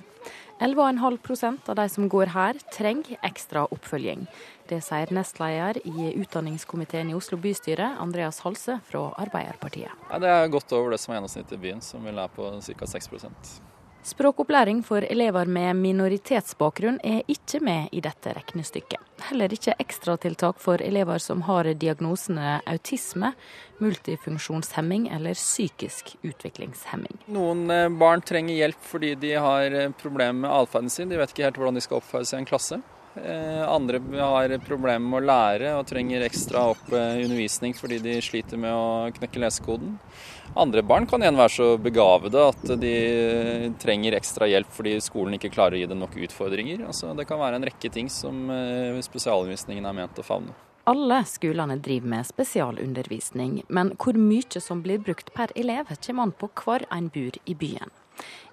11,5% 0.62 1.72
av 1.72 1.80
de 1.80 1.88
som 1.90 2.06
går 2.12 2.30
her, 2.36 2.60
trenger 2.72 3.18
ekstra 3.26 3.66
oppfølging. 3.66 4.28
Det 4.70 4.78
sier 4.86 5.10
nestleder 5.10 5.82
i 5.82 6.12
utdanningskomiteen 6.22 7.10
i 7.10 7.16
Oslo 7.18 7.40
bystyre, 7.42 7.96
Andreas 7.98 8.44
Halse 8.46 8.78
fra 8.86 9.08
Arbeiderpartiet. 9.18 10.06
Det 10.22 10.36
er 10.38 10.52
godt 10.54 10.76
over 10.78 10.94
det 10.94 11.02
som 11.02 11.12
er 11.16 11.18
gjennomsnittet 11.18 11.58
i 11.58 11.64
byen, 11.66 11.82
som 11.82 12.06
vil 12.06 12.14
være 12.14 12.36
på 12.38 12.52
ca. 12.62 12.94
6 12.94 13.16
Språkopplæring 14.06 14.84
for 14.86 15.02
elever 15.02 15.48
med 15.50 15.76
minoritetsbakgrunn 15.76 17.00
er 17.02 17.24
ikke 17.26 17.58
med 17.58 17.88
i 17.90 17.98
dette 18.04 18.36
regnestykket. 18.36 19.00
Heller 19.26 19.50
ikke 19.50 19.74
ekstratiltak 19.82 20.60
for 20.62 20.78
elever 20.78 21.18
som 21.18 21.42
har 21.48 21.66
diagnosene 21.74 22.60
autisme, 22.70 23.32
multifunksjonshemming 23.82 25.08
eller 25.16 25.34
psykisk 25.34 26.14
utviklingshemming. 26.22 27.18
Noen 27.34 27.66
eh, 27.74 27.88
barn 27.90 28.22
trenger 28.22 28.54
hjelp 28.54 28.86
fordi 28.92 29.16
de 29.26 29.34
har 29.42 29.74
eh, 29.74 29.90
problemer 29.98 30.38
med 30.44 30.54
atferden 30.54 30.92
sin. 30.92 31.10
De 31.10 31.18
vet 31.18 31.34
ikke 31.34 31.48
helt 31.48 31.58
hvordan 31.58 31.80
de 31.80 31.82
skal 31.88 31.98
oppføre 31.98 32.30
seg 32.30 32.38
i 32.38 32.44
en 32.44 32.50
klasse. 32.54 32.78
Eh, 33.16 33.62
andre 33.68 34.00
har 34.20 34.52
problemer 34.66 35.00
med 35.00 35.22
å 35.22 35.26
lære 35.26 35.70
og 35.78 35.86
trenger 35.88 36.24
ekstra 36.26 36.66
opp 36.74 36.90
undervisning 36.92 37.72
fordi 37.76 37.98
de 38.04 38.18
sliter 38.24 38.60
med 38.60 38.74
å 38.76 39.08
knekke 39.16 39.40
lesekoden. 39.40 39.96
Andre 40.56 40.82
barn 40.86 41.08
kan 41.08 41.24
igjen 41.24 41.40
være 41.40 41.54
så 41.54 41.68
begavede 41.80 42.44
at 42.50 42.76
de 42.80 42.94
trenger 43.80 44.16
ekstra 44.16 44.48
hjelp 44.48 44.70
fordi 44.72 44.94
skolen 45.04 45.36
ikke 45.36 45.52
klarer 45.52 45.76
å 45.76 45.80
gi 45.80 45.88
dem 45.90 46.00
nok 46.00 46.16
utfordringer. 46.28 46.86
Altså, 46.88 47.12
det 47.16 47.26
kan 47.28 47.40
være 47.40 47.60
en 47.60 47.66
rekke 47.68 47.90
ting 47.92 48.08
som 48.12 48.46
spesialundervisningen 49.04 49.88
er 49.88 50.00
ment 50.00 50.22
å 50.22 50.24
favne. 50.24 50.54
alle 50.86 51.24
skolene 51.26 51.76
driver 51.82 52.08
med 52.08 52.26
spesialundervisning, 52.28 53.62
men 53.68 53.90
hvor 53.98 54.14
mye 54.14 54.60
som 54.62 54.82
blir 54.84 55.00
brukt 55.02 55.32
per 55.34 55.50
elev, 55.58 55.90
kommer 56.06 56.28
an 56.28 56.32
på 56.32 56.48
hvor 56.62 56.86
en 56.94 57.08
bor 57.08 57.40
i 57.44 57.54
byen. 57.54 57.90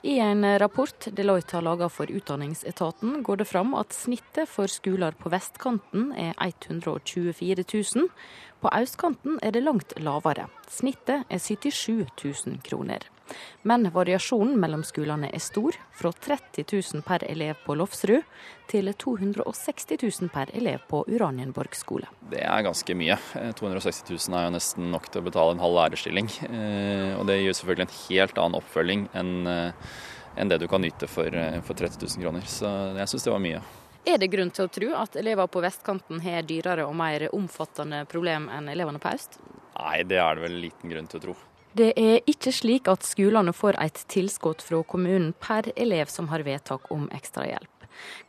I 0.06 0.20
en 0.20 0.60
rapport 0.60 1.08
Deloitte 1.16 1.56
har 1.56 1.64
laga 1.64 1.88
for 1.90 2.12
Utdanningsetaten, 2.12 3.22
går 3.24 3.38
det 3.40 3.46
fram 3.48 3.72
at 3.80 3.96
snittet 3.96 4.50
for 4.52 4.68
skoler 4.68 5.16
på 5.16 5.32
vestkanten 5.32 6.10
er 6.20 6.36
124 6.44 7.64
000. 7.64 8.10
På 8.60 8.72
østkanten 8.76 9.40
er 9.40 9.56
det 9.56 9.64
langt 9.64 9.96
lavere. 10.04 10.50
Snittet 10.68 11.24
er 11.32 11.40
77 11.40 12.04
000 12.20 12.60
kroner. 12.68 13.08
Men 13.63 13.88
variasjonen 13.94 14.58
mellom 14.60 14.84
skolene 14.84 15.30
er 15.34 15.42
stor, 15.44 15.77
fra 15.96 16.12
30 16.12 16.65
000 16.68 17.03
per 17.08 17.24
elev 17.30 17.62
på 17.65 17.75
Lofsrud 17.80 18.25
til 18.72 18.92
260 18.92 19.96
000 20.01 20.32
per 20.34 20.51
elev 20.58 20.84
på 20.89 21.03
Uranienborg 21.08 21.77
skole. 21.77 22.10
Det 22.32 22.44
er 22.44 22.65
ganske 22.65 22.98
mye. 22.98 23.18
260 23.60 24.01
eh, 24.03 24.18
000 24.18 24.39
er 24.39 24.48
jo 24.48 24.56
nesten 24.58 24.92
nok 24.92 25.08
til 25.12 25.24
å 25.24 25.27
betale 25.30 25.56
en 25.56 25.63
halv 25.63 25.80
lærerstilling. 25.80 26.32
Eh, 26.50 27.13
og 27.20 27.27
det 27.30 27.39
gir 27.39 27.56
selvfølgelig 27.56 27.88
en 27.88 27.96
helt 28.01 28.44
annen 28.44 28.60
oppfølging 28.60 29.08
enn 29.13 29.34
eh, 29.48 29.94
enn 30.34 30.50
det 30.50 30.58
du 30.63 30.65
kan 30.65 30.82
nyte 30.82 31.06
for, 31.06 31.30
for 31.62 31.77
30 31.77 32.00
000 32.01 32.24
kroner. 32.24 32.46
Så 32.50 32.65
jeg 32.98 33.12
syns 33.12 33.27
det 33.27 33.34
var 33.36 33.42
mye. 33.44 33.60
Er 34.03 34.18
det 34.20 34.32
grunn 34.34 34.50
til 34.51 34.65
å 34.65 34.72
tro 34.74 34.88
at 35.00 35.15
elever 35.15 35.48
på 35.48 35.62
vestkanten 35.63 36.20
har 36.25 36.44
dyrere 36.44 36.88
og 36.89 36.96
mer 36.98 37.30
omfattende 37.32 38.01
problem 38.10 38.50
enn 38.51 38.72
elevene 38.74 39.00
på 39.00 39.13
øst? 39.13 39.38
Nei, 39.77 40.01
det 40.10 40.18
er 40.20 40.36
det 40.36 40.44
vel 40.44 40.58
liten 40.65 40.92
grunn 40.92 41.08
til 41.12 41.22
å 41.22 41.24
tro. 41.27 41.36
Det 41.74 41.94
er 41.98 42.20
ikke 42.30 42.51
slik 42.53 42.89
at 42.92 43.01
skolene 43.01 43.50
får 43.56 43.80
et 43.82 44.03
tilskudd 44.13 44.62
fra 44.62 44.84
kommunen 44.86 45.32
per 45.42 45.72
elev 45.74 46.12
som 46.12 46.27
har 46.30 46.46
vedtak 46.46 46.92
om 46.94 47.08
ekstrahjelp. 47.10 47.70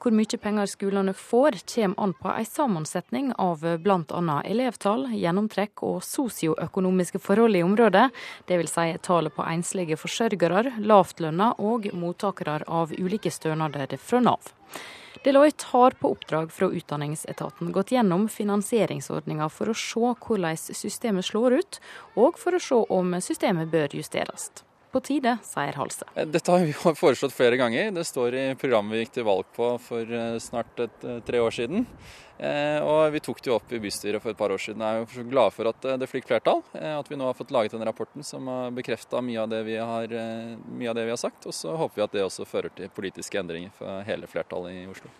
Hvor 0.00 0.12
mye 0.16 0.38
penger 0.40 0.68
skolene 0.68 1.12
får, 1.16 1.58
kommer 1.74 2.00
an 2.00 2.14
på 2.16 2.32
en 2.32 2.48
sammensetning 2.48 3.30
av 3.40 3.60
bl.a. 3.84 4.40
elevtall, 4.48 5.06
gjennomtrekk 5.12 5.84
og 5.84 6.02
sosioøkonomiske 6.04 7.20
forhold 7.20 7.56
i 7.56 7.64
området, 7.66 8.08
dvs. 8.48 8.74
Si 8.74 8.98
tallet 9.04 9.36
på 9.36 9.44
enslige 9.44 10.00
forsørgere, 10.00 10.78
lavtlønna 10.80 11.54
og 11.60 11.90
mottakere 11.92 12.62
av 12.64 12.96
ulike 12.96 13.32
stønader 13.32 13.96
fra 14.00 14.24
Nav. 14.24 14.52
Deloitte 15.24 15.64
har 15.72 15.90
på 15.90 16.10
oppdrag 16.12 16.52
fra 16.52 16.66
Utdanningsetaten 16.68 17.72
gått 17.72 17.94
gjennom 17.94 18.26
finansieringsordninga 18.28 19.48
for 19.48 19.72
å 19.72 19.76
se 19.78 20.10
hvordan 20.26 20.58
systemet 20.60 21.24
slår 21.24 21.56
ut, 21.62 21.78
og 22.20 22.36
for 22.36 22.58
å 22.58 22.60
se 22.60 22.80
om 22.92 23.16
systemet 23.24 23.72
bør 23.72 23.96
justeres. 23.96 24.50
På 24.94 25.00
tide, 25.00 25.38
sier 25.42 25.74
Halse. 25.74 26.06
Eh, 26.14 26.26
dette 26.26 26.52
har 26.52 26.60
vi 26.62 26.72
foreslått 26.72 27.32
flere 27.34 27.56
ganger. 27.58 27.90
Det 27.90 28.04
står 28.06 28.34
i 28.38 28.42
programmet 28.54 28.94
vi 28.94 29.00
gikk 29.02 29.16
til 29.16 29.24
valg 29.26 29.48
på 29.56 29.72
for 29.82 30.06
eh, 30.06 30.36
snart 30.38 30.82
et, 30.84 31.00
eh, 31.02 31.16
tre 31.26 31.40
år 31.42 31.56
siden. 31.56 31.82
Og 32.84 33.00
vi 33.14 33.20
tok 33.22 33.40
det 33.42 33.50
jo 33.50 33.56
opp 33.56 33.72
i 33.74 33.78
bystyret 33.78 34.22
for 34.22 34.32
et 34.32 34.38
par 34.38 34.50
år 34.50 34.58
siden. 34.58 34.82
Jeg 34.82 35.02
er 35.02 35.18
jo 35.22 35.24
glad 35.30 35.54
for 35.54 35.70
at 35.70 35.86
det 36.02 36.08
fikk 36.10 36.26
flertall. 36.26 36.64
At 36.74 37.06
vi 37.06 37.14
nå 37.14 37.28
har 37.28 37.36
fått 37.38 37.52
laget 37.54 37.76
denne 37.76 37.86
rapporten 37.86 38.26
som 38.26 38.50
har 38.50 38.74
bekrefta 38.74 39.22
mye, 39.22 39.46
mye, 39.46 40.88
av 40.90 40.98
det 40.98 41.04
vi 41.06 41.14
har 41.14 41.20
sagt. 41.22 41.46
Og 41.46 41.54
så 41.54 41.76
håper 41.78 42.00
vi 42.00 42.04
at 42.08 42.16
det 42.18 42.24
også 42.26 42.46
fører 42.46 42.74
til 42.74 42.90
politiske 42.90 43.38
endringer 43.38 43.70
for 43.78 44.02
hele 44.10 44.26
flertallet 44.26 44.82
i 44.82 44.82
Oslo. 44.90 45.12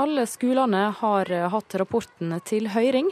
Alle 0.00 0.26
skolene 0.26 0.94
har 0.96 1.28
hatt 1.52 1.74
rapporten 1.76 2.32
til 2.48 2.70
høring. 2.72 3.10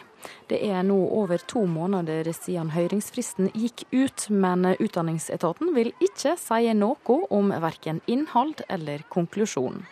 Det 0.49 0.57
er 0.64 0.87
nå 0.88 0.97
over 1.18 1.42
to 1.50 1.66
måneder 1.68 2.30
siden 2.33 2.71
høringsfristen 2.73 3.50
gikk 3.52 3.83
ut, 3.92 4.25
men 4.33 4.64
Utdanningsetaten 4.71 5.75
vil 5.76 5.90
ikke 6.00 6.33
si 6.40 6.73
noe 6.73 7.18
om 7.28 7.52
verken 7.61 8.00
innhold 8.09 8.64
eller 8.73 9.04
konklusjon. 9.12 9.83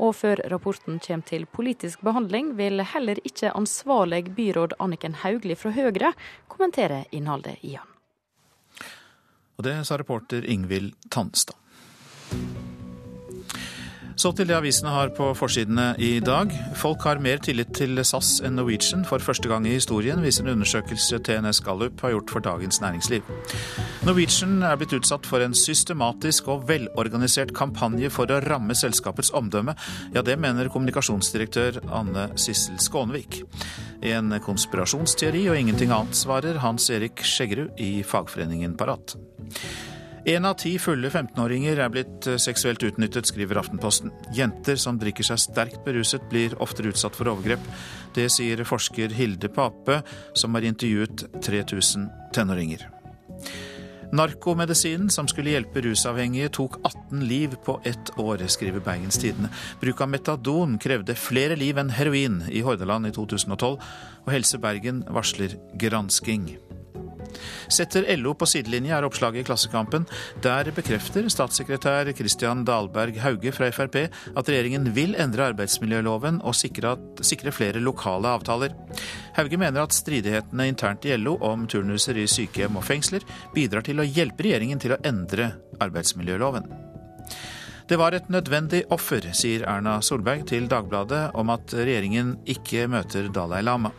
Og 0.00 0.16
før 0.16 0.40
rapporten 0.48 0.96
kommer 1.04 1.28
til 1.28 1.44
politisk 1.44 2.00
behandling, 2.00 2.54
vil 2.56 2.80
heller 2.94 3.20
ikke 3.28 3.52
ansvarlig 3.52 4.30
byråd 4.38 4.78
Anniken 4.80 5.20
Hauglie 5.20 5.58
fra 5.58 5.74
Høyre 5.76 6.14
kommentere 6.48 7.04
innholdet 7.12 7.60
i 7.60 7.76
han. 7.76 7.92
Og 9.60 9.68
det 9.68 9.82
sa 9.84 10.00
reporter 10.00 10.48
Ingvild 10.48 10.94
Tannstad. 11.12 11.60
Så 14.18 14.32
til 14.34 14.48
det 14.50 14.56
avisene 14.56 14.90
har 14.90 15.12
på 15.14 15.28
forsidene 15.38 15.92
i 16.02 16.16
dag. 16.18 16.50
Folk 16.74 17.04
har 17.06 17.20
mer 17.22 17.38
tillit 17.38 17.70
til 17.78 18.00
SAS 18.02 18.40
enn 18.42 18.56
Norwegian 18.58 19.04
for 19.06 19.22
første 19.22 19.46
gang 19.46 19.66
i 19.68 19.76
historien, 19.76 20.18
viser 20.24 20.42
en 20.42 20.56
undersøkelse 20.56 21.20
TNS 21.22 21.60
Gallup 21.62 22.02
har 22.02 22.16
gjort 22.16 22.32
for 22.34 22.42
Dagens 22.42 22.80
Næringsliv. 22.82 23.28
Norwegian 24.08 24.56
er 24.66 24.74
blitt 24.80 24.96
utsatt 24.96 25.28
for 25.28 25.44
en 25.44 25.54
systematisk 25.54 26.50
og 26.50 26.64
velorganisert 26.66 27.52
kampanje 27.54 28.10
for 28.10 28.26
å 28.34 28.40
ramme 28.42 28.74
selskapets 28.74 29.30
omdømme. 29.38 29.76
Ja, 30.16 30.24
det 30.26 30.34
mener 30.42 30.72
kommunikasjonsdirektør 30.74 31.78
Anne 31.86 32.32
Sissel 32.34 32.80
Skånevik. 32.82 33.44
En 34.02 34.34
konspirasjonsteori 34.42 35.44
og 35.52 35.60
ingenting 35.60 35.94
annet, 35.94 36.18
svarer 36.18 36.58
Hans 36.64 36.90
Erik 36.90 37.22
Skjeggerud 37.22 37.78
i 37.78 38.00
fagforeningen 38.02 38.74
Parat. 38.82 39.14
Én 40.24 40.44
av 40.44 40.56
ti 40.58 40.74
fulle 40.82 41.10
15-åringer 41.10 41.78
er 41.78 41.92
blitt 41.92 42.26
eh, 42.26 42.38
seksuelt 42.42 42.82
utnyttet, 42.82 43.28
skriver 43.30 43.60
Aftenposten. 43.60 44.12
Jenter 44.34 44.78
som 44.80 44.98
drikker 44.98 45.26
seg 45.26 45.40
sterkt 45.42 45.80
beruset, 45.86 46.24
blir 46.30 46.56
oftere 46.62 46.92
utsatt 46.92 47.16
for 47.16 47.30
overgrep. 47.30 47.62
Det 48.16 48.26
sier 48.32 48.64
forsker 48.66 49.14
Hilde 49.14 49.50
Pape, 49.52 50.02
som 50.34 50.56
har 50.58 50.66
intervjuet 50.66 51.28
3000 51.44 52.08
tenåringer. 52.34 52.88
Narkomedisinen 54.08 55.10
som 55.12 55.28
skulle 55.28 55.52
hjelpe 55.52 55.82
rusavhengige, 55.84 56.48
tok 56.56 56.78
18 56.80 57.26
liv 57.28 57.54
på 57.64 57.76
ett 57.84 58.10
år, 58.18 58.46
skriver 58.48 58.80
Bergens 58.80 59.20
Tidende. 59.20 59.52
Bruk 59.82 60.00
av 60.00 60.08
metadon 60.08 60.78
krevde 60.80 61.16
flere 61.18 61.58
liv 61.60 61.78
enn 61.78 61.92
heroin 61.92 62.40
i 62.48 62.64
Hordaland 62.64 63.10
i 63.10 63.12
2012, 63.12 63.76
og 64.24 64.32
Helse 64.32 64.60
Bergen 64.64 65.04
varsler 65.12 65.58
gransking. 65.76 66.54
Setter 67.68 68.06
LO 68.18 68.34
på 68.38 68.48
sidelinje, 68.48 68.94
er 68.96 69.06
oppslaget 69.06 69.42
i 69.42 69.46
Klassekampen. 69.48 70.06
Der 70.44 70.70
bekrefter 70.74 71.28
statssekretær 71.32 72.10
Christian 72.16 72.64
Dahlberg 72.68 73.18
Hauge 73.22 73.52
fra 73.54 73.70
Frp 73.74 74.00
at 74.08 74.48
regjeringen 74.50 74.90
vil 74.96 75.16
endre 75.20 75.50
arbeidsmiljøloven 75.52 76.42
og 76.46 76.56
sikre, 76.58 76.96
at, 76.96 77.22
sikre 77.26 77.52
flere 77.54 77.82
lokale 77.84 78.32
avtaler. 78.38 78.74
Hauge 79.38 79.60
mener 79.60 79.84
at 79.84 79.96
stridighetene 79.96 80.68
internt 80.70 81.06
i 81.08 81.16
LO 81.18 81.36
om 81.44 81.68
turnuser 81.70 82.18
i 82.18 82.28
sykehjem 82.30 82.78
og 82.80 82.86
fengsler 82.88 83.26
bidrar 83.54 83.86
til 83.86 84.00
å 84.00 84.08
hjelpe 84.08 84.46
regjeringen 84.46 84.82
til 84.82 84.96
å 84.96 85.02
endre 85.06 85.52
arbeidsmiljøloven. 85.84 86.68
Det 87.88 87.96
var 87.96 88.12
et 88.12 88.26
nødvendig 88.28 88.82
offer, 88.92 89.24
sier 89.32 89.62
Erna 89.64 89.94
Solberg 90.04 90.42
til 90.50 90.66
Dagbladet 90.68 91.30
om 91.40 91.48
at 91.54 91.72
regjeringen 91.72 92.34
ikke 92.44 92.84
møter 92.92 93.30
Dalai 93.32 93.62
Lama. 93.64 93.94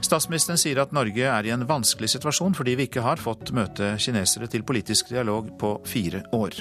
Statsministeren 0.00 0.56
sier 0.60 0.80
at 0.80 0.94
Norge 0.96 1.26
er 1.28 1.44
i 1.44 1.52
en 1.52 1.66
vanskelig 1.68 2.08
situasjon 2.14 2.56
fordi 2.56 2.78
vi 2.80 2.86
ikke 2.88 3.04
har 3.04 3.20
fått 3.20 3.52
møte 3.52 3.92
kinesere 4.00 4.48
til 4.48 4.64
politisk 4.64 5.12
dialog 5.12 5.52
på 5.60 5.74
fire 5.84 6.24
år. 6.32 6.56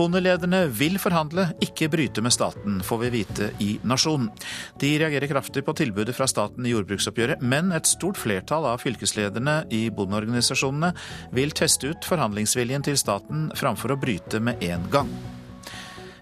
Bondelederne 0.00 0.62
vil 0.72 0.94
forhandle, 0.96 1.50
ikke 1.60 1.90
bryte 1.92 2.22
med 2.24 2.32
staten, 2.32 2.78
får 2.80 3.00
vi 3.02 3.08
vite 3.18 3.50
i 3.60 3.74
Nasjonen. 3.84 4.30
De 4.80 4.94
reagerer 5.02 5.28
kraftig 5.28 5.60
på 5.66 5.74
tilbudet 5.76 6.14
fra 6.16 6.24
staten 6.30 6.64
i 6.64 6.72
jordbruksoppgjøret, 6.72 7.42
men 7.44 7.68
et 7.76 7.90
stort 7.90 8.16
flertall 8.16 8.64
av 8.70 8.80
fylkeslederne 8.80 9.58
i 9.76 9.82
bondeorganisasjonene 9.92 10.94
vil 11.36 11.52
teste 11.52 11.92
ut 11.92 12.08
forhandlingsviljen 12.08 12.86
til 12.88 12.96
staten 12.96 13.50
framfor 13.60 13.92
å 13.92 14.00
bryte 14.00 14.40
med 14.40 14.64
en 14.64 14.88
gang. 14.94 15.12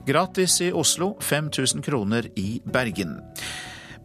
Gratis 0.09 0.59
i 0.67 0.73
Oslo, 0.75 1.13
5000 1.23 1.85
kroner 1.87 2.27
i 2.35 2.59
Bergen. 2.67 3.21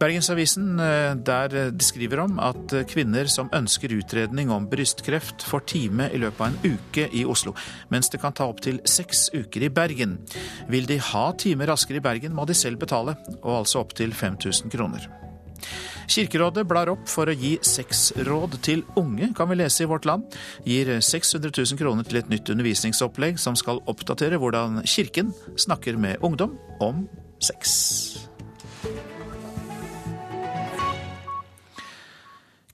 Bergensavisen 0.00 0.80
eh, 0.80 1.14
der 1.26 1.54
eh, 1.54 1.72
skriver 1.82 2.24
om 2.24 2.38
at 2.42 2.72
eh, 2.74 2.86
kvinner 2.88 3.28
som 3.30 3.50
ønsker 3.54 3.94
utredning 3.94 4.50
om 4.52 4.66
brystkreft, 4.70 5.44
får 5.46 5.66
time 5.70 6.08
i 6.10 6.20
løpet 6.20 6.40
av 6.40 6.50
en 6.50 6.74
uke 6.74 7.06
i 7.14 7.24
Oslo, 7.28 7.54
mens 7.94 8.10
det 8.10 8.20
kan 8.22 8.34
ta 8.34 8.48
opptil 8.50 8.80
seks 8.88 9.28
uker 9.34 9.68
i 9.68 9.70
Bergen. 9.72 10.18
Vil 10.70 10.88
de 10.90 10.98
ha 11.12 11.26
time 11.38 11.68
raskere 11.70 12.02
i 12.02 12.04
Bergen, 12.04 12.34
må 12.34 12.46
de 12.48 12.56
selv 12.58 12.82
betale, 12.82 13.16
og 13.42 13.60
altså 13.60 13.84
opptil 13.84 14.14
5000 14.14 14.72
kroner. 14.74 15.06
Kirkerådet 16.10 16.66
blar 16.68 16.90
opp 16.92 17.06
for 17.08 17.30
å 17.30 17.36
gi 17.38 17.54
sexråd 17.64 18.58
til 18.66 18.84
unge, 19.00 19.30
kan 19.36 19.48
vi 19.48 19.56
lese 19.62 19.86
i 19.86 19.88
Vårt 19.88 20.08
Land. 20.08 20.36
Gir 20.68 20.90
600 20.98 21.54
000 21.54 21.80
kroner 21.80 22.04
til 22.08 22.20
et 22.20 22.30
nytt 22.32 22.50
undervisningsopplegg 22.52 23.40
som 23.40 23.56
skal 23.56 23.80
oppdatere 23.88 24.40
hvordan 24.42 24.82
Kirken 24.84 25.32
snakker 25.56 25.96
med 25.96 26.20
ungdom 26.20 26.58
om 26.84 27.06
sex. 27.40 28.33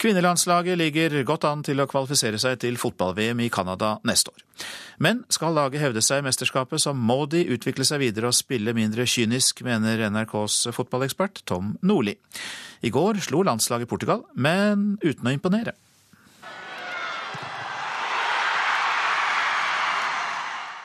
Kvinnelandslaget 0.01 0.79
ligger 0.81 1.13
godt 1.29 1.45
an 1.45 1.61
til 1.61 1.83
å 1.83 1.85
kvalifisere 1.85 2.39
seg 2.41 2.57
til 2.63 2.79
fotball-VM 2.81 3.43
i 3.45 3.51
Canada 3.53 3.99
neste 4.09 4.33
år. 4.33 4.45
Men 4.97 5.21
skal 5.29 5.53
laget 5.53 5.83
hevde 5.83 6.01
seg 6.01 6.23
i 6.23 6.25
mesterskapet, 6.25 6.81
så 6.81 6.95
må 6.97 7.27
de 7.29 7.43
utvikle 7.53 7.85
seg 7.85 8.01
videre 8.01 8.31
og 8.31 8.39
spille 8.39 8.73
mindre 8.77 9.05
kynisk, 9.05 9.61
mener 9.67 10.07
NRKs 10.09 10.71
fotballekspert 10.73 11.43
Tom 11.45 11.75
Nordli. 11.85 12.17
I 12.81 12.93
går 12.95 13.21
slo 13.27 13.45
landslaget 13.45 13.93
Portugal, 13.93 14.25
men 14.33 14.95
uten 15.05 15.29
å 15.29 15.37
imponere. 15.37 15.77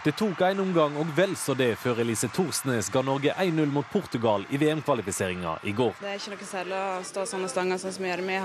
Det 0.05 0.12
tok 0.13 0.41
en 0.45 0.59
omgang 0.62 0.93
og 1.01 1.07
vel 1.17 1.31
så 1.33 1.55
det 1.57 1.71
før 1.81 1.97
Elise 2.03 2.27
Thorsnes 2.29 2.91
ga 2.93 3.01
Norge 3.01 3.31
1-0 3.41 3.71
mot 3.74 3.88
Portugal 3.89 4.43
i 4.53 4.59
VM-kvalifiseringa 4.62 5.55
i 5.65 5.71
går. 5.74 5.95
Det 5.97 6.12
er 6.12 6.19
ikke 6.19 6.35
noe 6.35 6.45
særlig 6.45 6.75
å 6.77 7.00
stå 7.07 7.24
sånne 7.31 7.47
stanger 7.50 7.79
sånn 7.81 7.95
som 7.95 8.05
vi 8.05 8.12
gjør. 8.12 8.21
Vi 8.27 8.35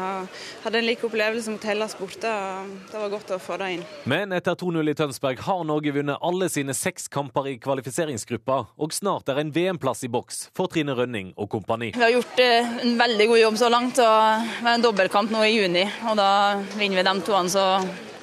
hadde 0.62 0.80
en 0.80 0.86
lik 0.86 1.02
opplevelse 1.04 1.52
mot 1.52 1.66
Hellas 1.68 1.92
borte. 1.98 2.30
og 2.32 2.70
Det 2.88 3.02
var 3.02 3.12
godt 3.12 3.34
å 3.36 3.38
få 3.44 3.58
det 3.60 3.68
inn. 3.74 3.84
Men 4.08 4.32
etter 4.32 4.56
2-0 4.56 4.88
i 4.88 4.94
Tønsberg 5.02 5.42
har 5.44 5.60
Norge 5.68 5.92
vunnet 5.98 6.24
alle 6.30 6.48
sine 6.48 6.72
seks 6.78 7.12
kamper 7.12 7.50
i 7.52 7.58
kvalifiseringsgruppa, 7.60 8.56
og 8.80 8.96
snart 8.96 9.28
er 9.28 9.42
en 9.42 9.52
VM-plass 9.52 10.06
i 10.08 10.10
boks 10.16 10.46
for 10.56 10.72
Trine 10.72 10.96
Rønning 10.96 11.34
og 11.36 11.50
kompani. 11.58 11.90
Vi 11.92 12.06
har 12.06 12.14
gjort 12.14 12.40
eh, 12.40 12.72
en 12.86 12.96
veldig 13.02 13.28
god 13.34 13.42
jobb 13.42 13.60
så 13.60 13.68
langt. 13.76 14.00
og 14.00 14.48
Vi 14.48 14.64
har 14.64 14.78
en 14.78 14.88
dobbeltkamp 14.88 15.36
nå 15.36 15.44
i 15.44 15.52
juni. 15.58 15.84
og 16.08 16.16
Da 16.24 16.30
vinner 16.72 17.02
vi 17.02 17.06
de 17.10 17.16
toene, 17.28 17.52
så 17.52 17.68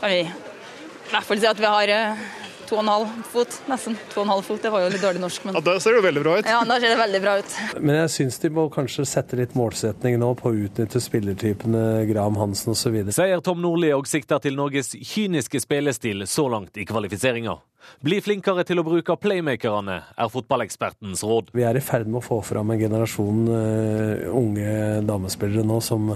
kan 0.02 0.10
vi 0.10 0.26
i 0.26 1.14
hvert 1.14 1.30
fall 1.30 1.46
si 1.46 1.54
at 1.54 1.62
vi 1.62 1.70
har 1.78 1.96
eh, 2.00 2.28
to 2.68 2.78
og 2.78 2.84
en 2.84 2.92
halv 2.92 3.14
fot, 3.32 3.58
nesten. 3.72 3.96
To 4.14 4.22
og 4.22 4.26
en 4.28 4.34
halv 4.36 4.46
fot, 4.48 4.62
det 4.64 4.72
var 4.74 4.84
jo 4.86 4.92
litt 4.94 5.04
dårlig 5.04 5.22
norsk, 5.24 5.46
men 5.48 5.58
ja, 5.58 5.64
Da 5.68 5.78
ser 5.84 5.98
det 5.98 6.04
veldig 6.06 6.24
bra 6.26 6.36
ut. 6.40 6.50
Ja, 6.52 6.60
da 6.68 6.80
ser 6.82 6.94
det 6.94 7.00
veldig 7.00 7.22
bra 7.24 7.38
ut. 7.42 7.56
Men 7.80 8.00
jeg 8.02 8.14
syns 8.18 8.40
de 8.44 8.52
må 8.58 8.68
kanskje 8.74 9.08
sette 9.10 9.40
litt 9.40 9.56
målsetning 9.58 10.20
nå 10.22 10.34
på 10.40 10.52
å 10.52 10.60
utnytte 10.68 11.02
spillertypene 11.04 11.86
Graham 12.12 12.40
Hansen 12.42 12.74
osv. 12.76 13.00
Sier 13.16 13.42
Tom 13.46 13.64
Nordli 13.64 13.94
og 13.96 14.10
sikter 14.10 14.44
til 14.44 14.58
Norges 14.60 14.94
kyniske 14.96 15.62
spillestil 15.64 16.28
så 16.28 16.48
langt 16.52 16.78
i 16.78 16.86
kvalifiseringa. 16.88 17.58
Bli 18.04 18.20
flinkere 18.22 18.66
til 18.68 18.82
å 18.82 18.86
bruke 18.86 19.16
playmakerne, 19.20 19.98
er 20.14 20.32
fotballekspertens 20.32 21.24
råd. 21.26 21.52
Vi 21.58 21.66
er 21.66 21.80
i 21.80 21.84
ferd 21.84 22.10
med 22.10 22.22
å 22.22 22.26
få 22.26 22.40
fram 22.46 22.74
en 22.74 22.82
generasjon 22.82 23.48
uh, 23.50 24.28
unge 24.38 24.76
damespillere 25.08 25.66
nå 25.66 25.80
som, 25.84 26.12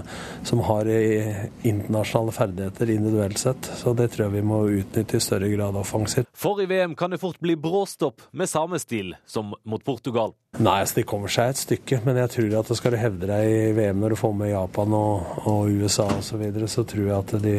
som 0.46 0.62
har 0.68 0.86
uh, 0.86 1.42
internasjonale 1.66 2.36
ferdigheter 2.36 2.94
individuelt 2.94 3.42
sett. 3.42 3.70
Så 3.78 3.96
det 3.98 4.12
tror 4.12 4.28
jeg 4.28 4.36
vi 4.38 4.46
må 4.52 4.62
utnytte 4.82 5.18
i 5.18 5.24
større 5.24 5.50
grad 5.52 5.78
offensivt. 5.78 6.30
For 6.36 6.62
i 6.62 6.68
VM 6.70 6.94
kan 6.98 7.12
det 7.12 7.22
fort 7.22 7.40
bli 7.42 7.56
bråstopp 7.58 8.28
med 8.32 8.50
samme 8.50 8.80
stil 8.82 9.16
som 9.26 9.54
mot 9.64 9.84
Portugal. 9.84 10.36
Nei, 10.60 10.82
så 10.84 10.98
de 10.98 11.02
kommer 11.08 11.32
seg 11.32 11.48
et 11.48 11.60
stykke, 11.62 12.02
men 12.04 12.18
jeg 12.20 12.30
tror 12.34 12.54
at 12.58 12.70
skal 12.76 12.92
du 12.92 12.98
hevde 13.00 13.28
deg 13.30 13.48
i 13.48 13.70
VM 13.72 14.02
når 14.02 14.12
du 14.12 14.18
får 14.20 14.34
med 14.36 14.50
Japan 14.52 14.92
og, 14.92 15.38
og 15.48 15.70
USA 15.80 16.10
osv., 16.12 16.26
så, 16.26 16.40
videre, 16.40 16.68
så 16.68 16.84
tror 16.88 17.06
jeg 17.06 17.16
at 17.16 17.32
de 17.40 17.54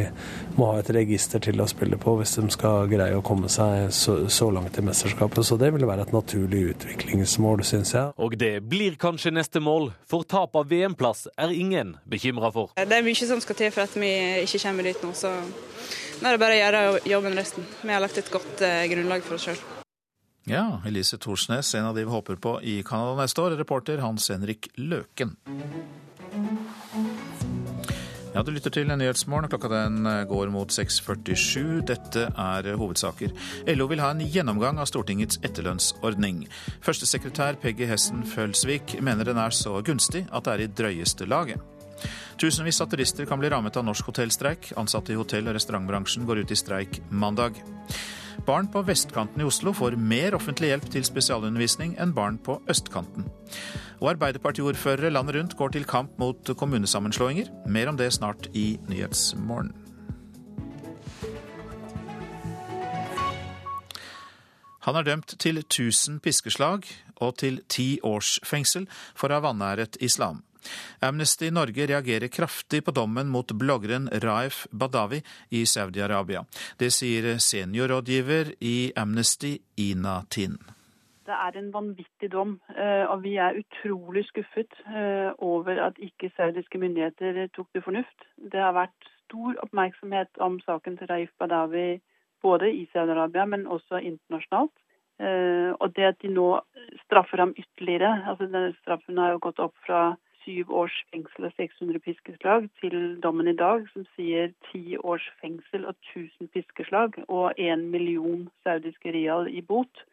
må 0.60 0.68
ha 0.70 0.76
et 0.78 0.92
register 0.94 1.42
til 1.42 1.62
å 1.62 1.66
spille 1.70 1.98
på 1.98 2.14
hvis 2.20 2.36
de 2.38 2.46
skal 2.54 2.86
greie 2.92 3.18
å 3.18 3.26
komme 3.26 3.50
seg 3.50 3.90
så, 4.04 4.16
så 4.30 4.50
langt 4.54 4.78
i 4.78 4.84
mesterskapet. 4.86 5.46
Så 5.48 5.58
det 5.62 5.72
vil 5.76 5.88
være 5.88 6.08
et 6.08 6.14
naturlig 6.16 6.64
utviklingsmål, 6.74 7.64
syns 7.68 7.94
jeg. 7.96 8.14
Og 8.20 8.36
det 8.40 8.56
blir 8.70 8.98
kanskje 9.00 9.34
neste 9.34 9.64
mål, 9.64 9.92
for 10.10 10.28
tap 10.28 10.56
av 10.60 10.68
VM-plass 10.72 11.28
er 11.38 11.54
ingen 11.56 11.96
bekymra 12.10 12.52
for. 12.56 12.74
Det 12.78 13.00
er 13.00 13.06
mye 13.06 13.30
som 13.30 13.42
skal 13.44 13.60
til 13.60 13.72
for 13.74 13.88
at 13.88 13.96
vi 14.00 14.12
ikke 14.44 14.64
kommer 14.66 14.90
dit 14.90 15.06
nå, 15.06 15.14
så 15.18 15.32
nå 16.24 16.30
er 16.30 16.36
det 16.36 16.44
bare 16.44 16.58
å 16.58 16.62
gjøre 16.62 16.84
jobben 17.14 17.40
resten. 17.40 17.66
Vi 17.82 17.92
har 17.92 18.04
lagt 18.04 18.20
et 18.20 18.32
godt 18.32 18.62
eh, 18.66 18.86
grunnlag 18.92 19.26
for 19.26 19.40
oss 19.40 19.50
sjøl. 19.50 19.64
Ja, 20.48 20.82
Elise 20.88 21.18
Thorsnes, 21.24 21.72
en 21.76 21.88
av 21.88 21.96
de 21.96 22.04
vi 22.04 22.12
håper 22.12 22.36
på 22.36 22.58
i 22.68 22.82
Canada 22.84 23.16
neste 23.22 23.44
år. 23.44 23.56
Reporter 23.60 24.04
Hans 24.04 24.28
Henrik 24.32 24.68
Løken. 24.76 25.38
Ja, 28.34 28.42
Du 28.42 28.50
lytter 28.50 28.74
til 28.74 28.90
Nyhetsmorgen. 28.90 29.46
Klokka 29.52 29.70
den 29.70 30.08
går 30.26 30.50
mot 30.50 30.72
6.47. 30.74 31.84
Dette 31.86 32.24
er 32.34 32.70
hovedsaker. 32.82 33.30
LO 33.76 33.86
vil 33.92 34.02
ha 34.02 34.10
en 34.10 34.24
gjennomgang 34.26 34.80
av 34.82 34.90
Stortingets 34.90 35.38
etterlønnsordning. 35.46 36.48
Førstesekretær 36.82 37.60
Peggy 37.62 37.86
Hessen 37.92 38.24
Følsvik 38.26 38.96
mener 39.06 39.30
den 39.30 39.38
er 39.38 39.54
så 39.54 39.76
gunstig 39.86 40.26
at 40.34 40.48
det 40.48 40.56
er 40.56 40.66
i 40.66 40.72
drøyeste 40.82 41.30
laget. 41.30 41.62
Tusenvis 42.42 42.82
av 42.82 42.90
turister 42.90 43.30
kan 43.30 43.38
bli 43.40 43.54
rammet 43.54 43.78
av 43.78 43.86
norsk 43.86 44.10
hotellstreik. 44.10 44.72
Ansatte 44.82 45.14
i 45.14 45.20
hotell- 45.20 45.52
og 45.52 45.54
restaurantbransjen 45.60 46.26
går 46.26 46.42
ut 46.42 46.52
i 46.52 46.58
streik 46.58 47.04
mandag. 47.14 47.62
Barn 48.48 48.68
på 48.68 48.82
vestkanten 48.84 49.42
i 49.42 49.46
Oslo 49.48 49.72
får 49.78 49.96
mer 50.00 50.36
offentlig 50.36 50.72
hjelp 50.72 50.90
til 50.92 51.06
spesialundervisning 51.08 51.94
enn 52.02 52.16
barn 52.16 52.40
på 52.42 52.58
østkanten. 52.70 53.30
Og 54.02 54.10
Arbeiderpartiordførere 54.16 55.14
landet 55.14 55.38
rundt 55.38 55.58
går 55.58 55.76
til 55.76 55.88
kamp 55.88 56.18
mot 56.20 56.52
kommunesammenslåinger. 56.58 57.52
Mer 57.68 57.94
om 57.94 57.98
det 57.98 58.12
snart 58.14 58.50
i 58.54 58.80
Nyhetsmorgen. 58.90 59.72
Han 64.84 64.96
er 65.00 65.06
dømt 65.08 65.36
til 65.40 65.62
1000 65.62 66.20
piskeslag 66.20 66.84
og 67.16 67.38
til 67.40 67.62
ti 67.70 68.00
års 68.04 68.40
fengsel 68.44 68.90
for 69.16 69.32
å 69.32 69.40
ha 69.40 69.46
vanæret 69.46 69.96
islam. 70.04 70.42
Amnesty 71.02 71.52
Norge 71.52 71.88
reagerer 71.88 72.28
kraftig 72.28 72.84
på 72.86 72.92
dommen 72.92 73.30
mot 73.30 73.52
bloggeren 73.52 74.10
Raif 74.24 74.68
Badawi 74.72 75.22
i 75.52 75.66
Saudi-Arabia. 75.66 76.46
Det 76.80 76.92
sier 76.94 77.38
seniorrådgiver 77.38 78.54
i 78.62 78.92
Amnesty, 78.96 79.58
Ina 79.78 80.22
Tin. 80.30 80.58
Det 81.24 81.36
er 81.40 81.56
en 81.56 81.70
vanvittig 81.72 82.28
dom, 82.34 82.58
og 83.10 83.22
vi 83.24 83.38
er 83.40 83.56
utrolig 83.56 84.26
skuffet 84.28 84.74
over 85.40 85.80
at 85.86 86.00
ikke 86.04 86.34
saudiske 86.36 86.78
myndigheter 86.82 87.46
tok 87.56 87.70
det 87.72 87.84
fornuft. 87.86 88.26
Det 88.52 88.60
har 88.60 88.76
vært 88.76 89.08
stor 89.24 89.56
oppmerksomhet 89.64 90.42
om 90.44 90.60
saken 90.66 90.98
til 91.00 91.08
Raif 91.08 91.32
Badawi 91.40 92.02
både 92.44 92.74
i 92.76 92.84
Saudi-Arabia, 92.92 93.46
men 93.48 93.64
også 93.72 94.02
internasjonalt. 94.04 94.76
Og 95.80 95.96
det 95.96 96.10
at 96.10 96.20
de 96.22 96.34
nå 96.34 96.50
straffer 97.06 97.40
ham 97.40 97.56
ytterligere, 97.56 98.12
altså 98.28 98.50
denne 98.50 98.76
straffen 98.82 99.18
har 99.22 99.32
jo 99.32 99.44
gått 99.48 99.64
opp 99.64 99.76
fra 99.88 100.18
syv 100.44 100.72
års 100.72 100.96
fengsel 101.12 101.48
og 101.48 101.54
600 101.58 102.00
piskeslag 102.04 102.70
til 102.82 102.98
dommen 103.24 103.48
i 103.48 103.56
dag, 103.58 103.86
som 103.94 104.06
sier 104.16 104.54
ti 104.72 104.98
års 104.98 105.26
fengsel 105.42 105.88
og 105.90 105.96
1000 106.14 106.52
piskeslag 106.54 107.18
og 107.28 107.60
én 107.60 107.88
million 107.94 108.48
saudiske 108.64 109.14
rial 109.16 109.50
i 109.50 109.62
bot. 109.62 110.06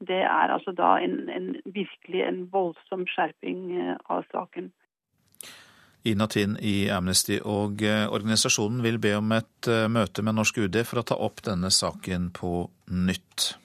Det 0.00 0.22
er 0.22 0.54
altså 0.54 0.72
da 0.72 0.96
en, 1.02 1.28
en, 1.28 1.54
virkelig 1.64 2.22
en 2.22 2.44
voldsom 2.52 3.06
skjerping 3.10 3.72
av 4.06 4.26
saken. 4.32 4.70
Ina 6.06 6.28
Tinn 6.30 6.54
i 6.62 6.88
Amnesty 6.94 7.40
og 7.42 7.82
organisasjonen 7.82 8.84
vil 8.84 9.00
be 9.02 9.16
om 9.18 9.32
et 9.34 9.70
møte 9.90 10.22
med 10.22 10.38
norsk 10.38 10.62
UD 10.62 10.84
for 10.86 11.02
å 11.02 11.08
ta 11.10 11.18
opp 11.18 11.42
denne 11.44 11.72
saken 11.74 12.30
på 12.38 12.68
nytt. 12.94 13.56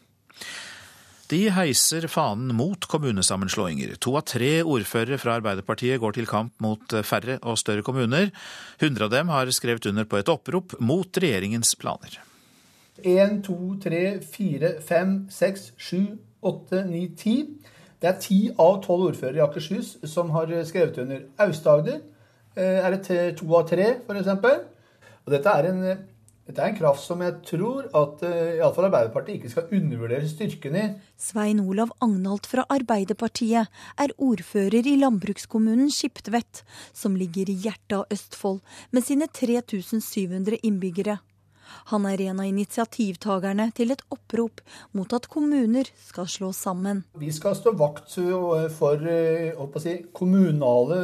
De 1.33 1.47
heiser 1.49 2.05
fanen 2.11 2.51
mot 2.53 2.85
kommunesammenslåinger. 2.85 3.95
To 4.05 4.11
av 4.19 4.27
tre 4.29 4.51
ordførere 4.61 5.17
fra 5.17 5.39
Arbeiderpartiet 5.39 5.97
går 6.01 6.13
til 6.13 6.27
kamp 6.29 6.53
mot 6.61 6.93
færre 7.07 7.39
og 7.41 7.57
større 7.57 7.81
kommuner. 7.85 8.29
Hundre 8.83 9.07
av 9.07 9.13
dem 9.15 9.31
har 9.33 9.49
skrevet 9.55 9.87
under 9.89 10.05
på 10.05 10.19
et 10.19 10.29
opprop 10.29 10.75
mot 10.77 11.09
regjeringens 11.23 11.73
planer. 11.81 12.19
Én, 13.01 13.39
to, 13.41 13.57
tre, 13.81 14.19
fire, 14.21 14.75
fem, 14.85 15.23
seks, 15.33 15.71
sju, 15.81 16.19
åtte, 16.45 16.83
ni, 16.85 17.07
ti. 17.17 17.39
Det 17.97 18.11
er 18.11 18.21
ti 18.21 18.39
av 18.51 18.83
tolv 18.85 19.09
ordførere 19.09 19.41
i 19.41 19.45
Akershus 19.47 19.95
som 20.11 20.29
har 20.35 20.53
skrevet 20.69 21.01
under. 21.01 21.25
Aust-Agder 21.41 22.03
er 22.59 22.99
det 22.99 23.21
to 23.39 23.49
av 23.57 23.65
tre, 23.71 23.95
f.eks. 24.05 24.33
Og 25.23 25.33
dette 25.33 25.57
er 25.57 25.71
en 25.71 25.85
dette 26.43 26.60
er 26.60 26.73
en 26.73 26.75
kraft 26.75 27.06
som 27.06 27.21
jeg 27.23 27.38
tror 27.47 27.86
at 27.95 28.23
uh, 28.27 28.39
iallfall 28.58 28.89
Arbeiderpartiet 28.89 29.38
ikke 29.39 29.51
skal 29.53 29.69
undervurdere 29.77 30.27
styrken 30.27 30.75
i. 30.75 30.86
Svein 31.15 31.62
Olav 31.63 31.93
Agnalt 32.03 32.49
fra 32.51 32.65
Arbeiderpartiet 32.73 33.69
er 34.03 34.15
ordfører 34.19 34.84
i 34.84 34.97
landbrukskommunen 34.99 35.88
Skiptvet, 35.93 36.65
som 36.91 37.15
ligger 37.15 37.47
i 37.47 37.56
hjertet 37.63 37.95
av 38.01 38.12
Østfold, 38.12 38.60
med 38.91 39.08
sine 39.08 39.29
3700 39.32 40.60
innbyggere. 40.67 41.21
Han 41.93 42.03
er 42.12 42.25
en 42.27 42.41
av 42.43 42.49
initiativtakerne 42.49 43.69
til 43.75 43.95
et 43.95 44.03
opprop 44.12 44.60
mot 44.91 45.15
at 45.15 45.29
kommuner 45.32 45.88
skal 46.03 46.27
slås 46.27 46.60
sammen. 46.67 47.06
Vi 47.19 47.32
skal 47.32 47.56
stå 47.56 47.71
vakt 47.79 48.19
for 48.75 48.99
uh, 48.99 49.79
si, 49.79 49.95
kommunale 50.12 50.99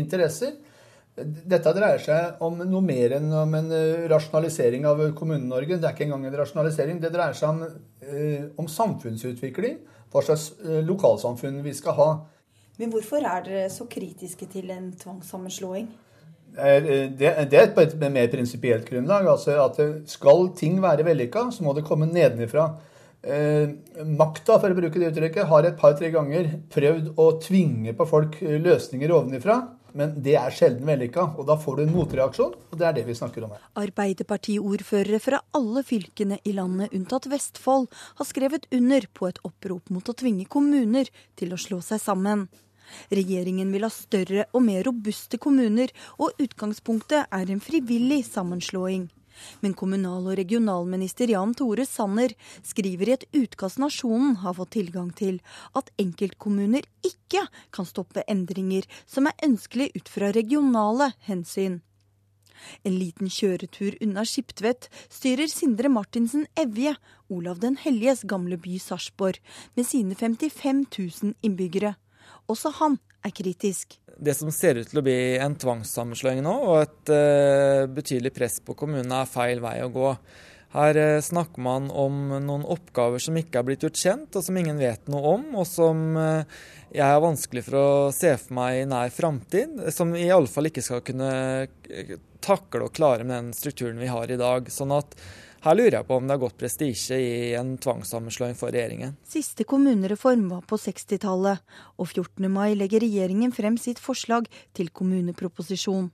interesser. 0.00 0.56
Dette 1.24 1.74
dreier 1.76 2.02
seg 2.02 2.42
om 2.44 2.60
noe 2.62 2.84
mer 2.84 3.16
enn 3.18 3.30
om 3.34 3.54
en 3.58 3.70
rasjonalisering 4.10 4.86
av 4.86 5.00
Kommune-Norge. 5.18 5.78
Det 5.78 5.88
er 5.88 5.94
ikke 5.96 6.06
engang 6.06 6.26
en 6.28 6.36
rasjonalisering. 6.40 7.00
Det 7.02 7.12
dreier 7.14 7.36
seg 7.38 7.48
om, 7.48 7.62
eh, 8.02 8.44
om 8.56 8.68
samfunnsutvikling. 8.70 9.78
Hva 10.12 10.22
slags 10.24 10.52
lokalsamfunn 10.86 11.62
vi 11.62 11.74
skal 11.76 11.96
ha. 11.98 12.10
Men 12.78 12.92
hvorfor 12.94 13.24
er 13.26 13.42
dere 13.44 13.70
så 13.70 13.88
kritiske 13.90 14.46
til 14.48 14.70
en 14.70 14.92
tvangssammenslåing? 14.96 15.88
Det, 16.58 17.18
det 17.50 17.58
er 17.58 17.66
et 17.68 17.96
mer 18.10 18.30
prinsipielt 18.32 18.86
grunnlag. 18.88 19.26
altså 19.26 19.58
at 19.64 20.08
Skal 20.08 20.48
ting 20.56 20.80
være 20.82 21.04
vellykka, 21.04 21.50
så 21.52 21.62
må 21.62 21.74
det 21.74 21.84
komme 21.84 22.06
nedenifra. 22.06 22.70
Eh, 23.22 23.66
makta, 24.06 24.60
for 24.60 24.70
å 24.70 24.76
bruke 24.78 25.00
det 25.00 25.10
uttrykket, 25.10 25.48
har 25.50 25.66
et 25.66 25.78
par-tre 25.78 26.10
ganger 26.14 26.52
prøvd 26.70 27.10
å 27.18 27.32
tvinge 27.42 27.94
på 27.98 28.06
folk 28.06 28.38
løsninger 28.40 29.14
ovenifra. 29.14 29.58
Men 29.98 30.14
det 30.22 30.36
er 30.38 30.54
sjelden 30.54 30.86
vellykka, 30.86 31.24
og 31.40 31.48
da 31.48 31.56
får 31.58 31.78
du 31.78 31.82
en 31.84 31.94
motreaksjon. 31.96 32.54
Og 32.70 32.78
det 32.78 32.86
er 32.86 32.94
det 33.00 33.04
vi 33.08 33.16
snakker 33.18 33.46
om 33.46 33.56
her. 33.56 33.64
Arbeiderpartiordførere 33.82 35.18
fra 35.22 35.42
alle 35.58 35.82
fylkene 35.86 36.38
i 36.46 36.54
landet 36.54 36.94
unntatt 36.94 37.26
Vestfold 37.32 37.88
har 38.20 38.28
skrevet 38.28 38.68
under 38.74 39.08
på 39.18 39.28
et 39.30 39.42
opprop 39.48 39.90
mot 39.94 40.06
å 40.06 40.16
tvinge 40.16 40.46
kommuner 40.50 41.10
til 41.38 41.54
å 41.54 41.60
slå 41.60 41.80
seg 41.84 42.02
sammen. 42.02 42.46
Regjeringen 43.12 43.72
vil 43.74 43.84
ha 43.84 43.92
større 43.92 44.46
og 44.54 44.64
mer 44.64 44.86
robuste 44.86 45.40
kommuner, 45.42 45.92
og 46.16 46.38
utgangspunktet 46.40 47.26
er 47.34 47.52
en 47.52 47.60
frivillig 47.60 48.22
sammenslåing. 48.30 49.08
Men 49.60 49.74
kommunal- 49.74 50.30
og 50.30 50.38
regionalminister 50.40 51.30
Jan 51.32 51.54
Tore 51.58 51.86
Sanner 51.86 52.34
skriver 52.62 53.08
i 53.08 53.16
et 53.16 53.26
utkast 53.36 53.80
Nasjonen 53.82 54.38
har 54.44 54.56
fått 54.58 54.74
tilgang 54.76 55.10
til, 55.16 55.40
at 55.74 55.90
enkeltkommuner 55.98 56.86
ikke 57.06 57.44
kan 57.74 57.88
stoppe 57.88 58.24
endringer 58.28 58.88
som 59.06 59.28
er 59.30 59.38
ønskelig 59.44 59.92
ut 59.96 60.08
fra 60.08 60.32
regionale 60.36 61.12
hensyn. 61.28 61.80
En 62.82 62.96
liten 62.98 63.30
kjøretur 63.30 63.96
unna 64.02 64.24
Skiptvet 64.26 64.88
styrer 65.12 65.50
Sindre 65.50 65.90
Martinsen 65.92 66.46
Evje, 66.58 66.96
Olav 67.30 67.60
den 67.62 67.78
helliges 67.78 68.24
gamle 68.28 68.58
by 68.60 68.78
Sarpsborg, 68.82 69.38
med 69.76 69.86
sine 69.86 70.18
55 70.18 70.86
000 70.98 71.34
innbyggere. 71.42 71.94
Også 72.48 72.72
han 72.80 72.98
er 73.26 73.34
kritisk. 73.34 73.98
Det 74.18 74.34
som 74.34 74.50
ser 74.54 74.80
ut 74.80 74.90
til 74.90 75.00
å 75.00 75.06
bli 75.06 75.18
en 75.38 75.56
tvangssammenslåing 75.58 76.42
nå, 76.44 76.54
og 76.70 76.78
et 76.82 77.12
uh, 77.14 77.86
betydelig 77.90 78.34
press 78.34 78.58
på 78.64 78.76
kommunene, 78.78 79.22
er 79.22 79.30
feil 79.30 79.62
vei 79.62 79.78
å 79.84 79.92
gå. 79.94 80.12
Her 80.74 80.98
uh, 80.98 81.20
snakker 81.24 81.62
man 81.64 81.86
om 81.94 82.34
noen 82.44 82.66
oppgaver 82.66 83.22
som 83.22 83.38
ikke 83.38 83.60
er 83.60 83.68
blitt 83.68 83.86
gjort 83.86 84.00
kjent, 84.00 84.34
og 84.34 84.44
som 84.44 84.58
ingen 84.58 84.80
vet 84.80 85.06
noe 85.12 85.36
om, 85.36 85.46
og 85.60 85.68
som 85.70 86.02
uh, 86.18 86.58
jeg 86.90 87.04
har 87.04 87.22
vanskelig 87.22 87.66
for 87.68 87.78
å 87.78 87.88
se 88.14 88.34
for 88.40 88.58
meg 88.58 88.82
i 88.82 88.88
nær 88.90 89.12
framtid. 89.14 89.84
Som 89.94 90.16
i 90.16 90.30
alle 90.34 90.50
fall 90.50 90.70
ikke 90.70 90.84
skal 90.84 91.04
kunne 91.06 91.30
takle 92.44 92.86
og 92.86 92.94
klare 92.96 93.26
med 93.26 93.36
den 93.36 93.52
strukturen 93.56 94.00
vi 94.00 94.10
har 94.10 94.30
i 94.30 94.40
dag. 94.40 94.70
Sånn 94.72 94.94
at 94.96 95.14
her 95.68 95.76
lurer 95.76 95.98
jeg 95.98 96.08
på 96.08 96.16
om 96.16 96.28
det 96.28 96.36
har 96.36 96.42
gått 96.42 96.58
prestisje 96.60 97.16
i 97.20 97.32
en 97.58 97.74
tvangssammenslåing 97.82 98.54
for 98.56 98.72
regjeringen. 98.72 99.16
Siste 99.28 99.66
kommunereform 99.68 100.46
var 100.52 100.62
på 100.68 100.78
60-tallet, 100.80 101.60
og 102.00 102.08
14. 102.08 102.48
mai 102.52 102.72
legger 102.78 103.04
regjeringen 103.04 103.52
frem 103.52 103.76
sitt 103.80 104.00
forslag 104.00 104.48
til 104.76 104.88
kommuneproposisjon. 104.88 106.08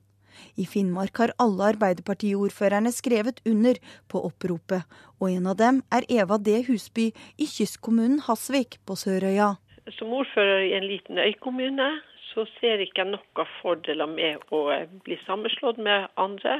I 0.59 0.65
Finnmark 0.67 1.15
har 1.21 1.31
alle 1.39 1.69
Arbeiderpartiordførerne 1.71 2.91
skrevet 2.91 3.39
under 3.47 3.79
på 4.11 4.19
oppropet, 4.27 4.83
og 5.21 5.29
en 5.31 5.47
av 5.47 5.55
dem 5.61 5.79
er 5.95 6.07
Eva 6.11 6.35
D. 6.35 6.57
Husby 6.67 7.11
i 7.39 7.47
kystkommunen 7.47 8.19
Hasvik 8.27 8.81
på 8.83 8.99
Sørøya. 8.99 9.53
Som 9.95 10.11
ordfører 10.17 10.65
i 10.65 10.75
en 10.75 10.89
liten 10.89 11.21
øykommune 11.21 11.87
så 12.33 12.43
ser 12.57 12.83
ikke 12.83 13.05
jeg 13.05 13.13
noen 13.13 13.51
fordeler 13.61 14.09
med 14.11 14.43
å 14.51 14.65
bli 15.05 15.15
sammenslått 15.23 15.79
med 15.79 16.09
andre 16.19 16.59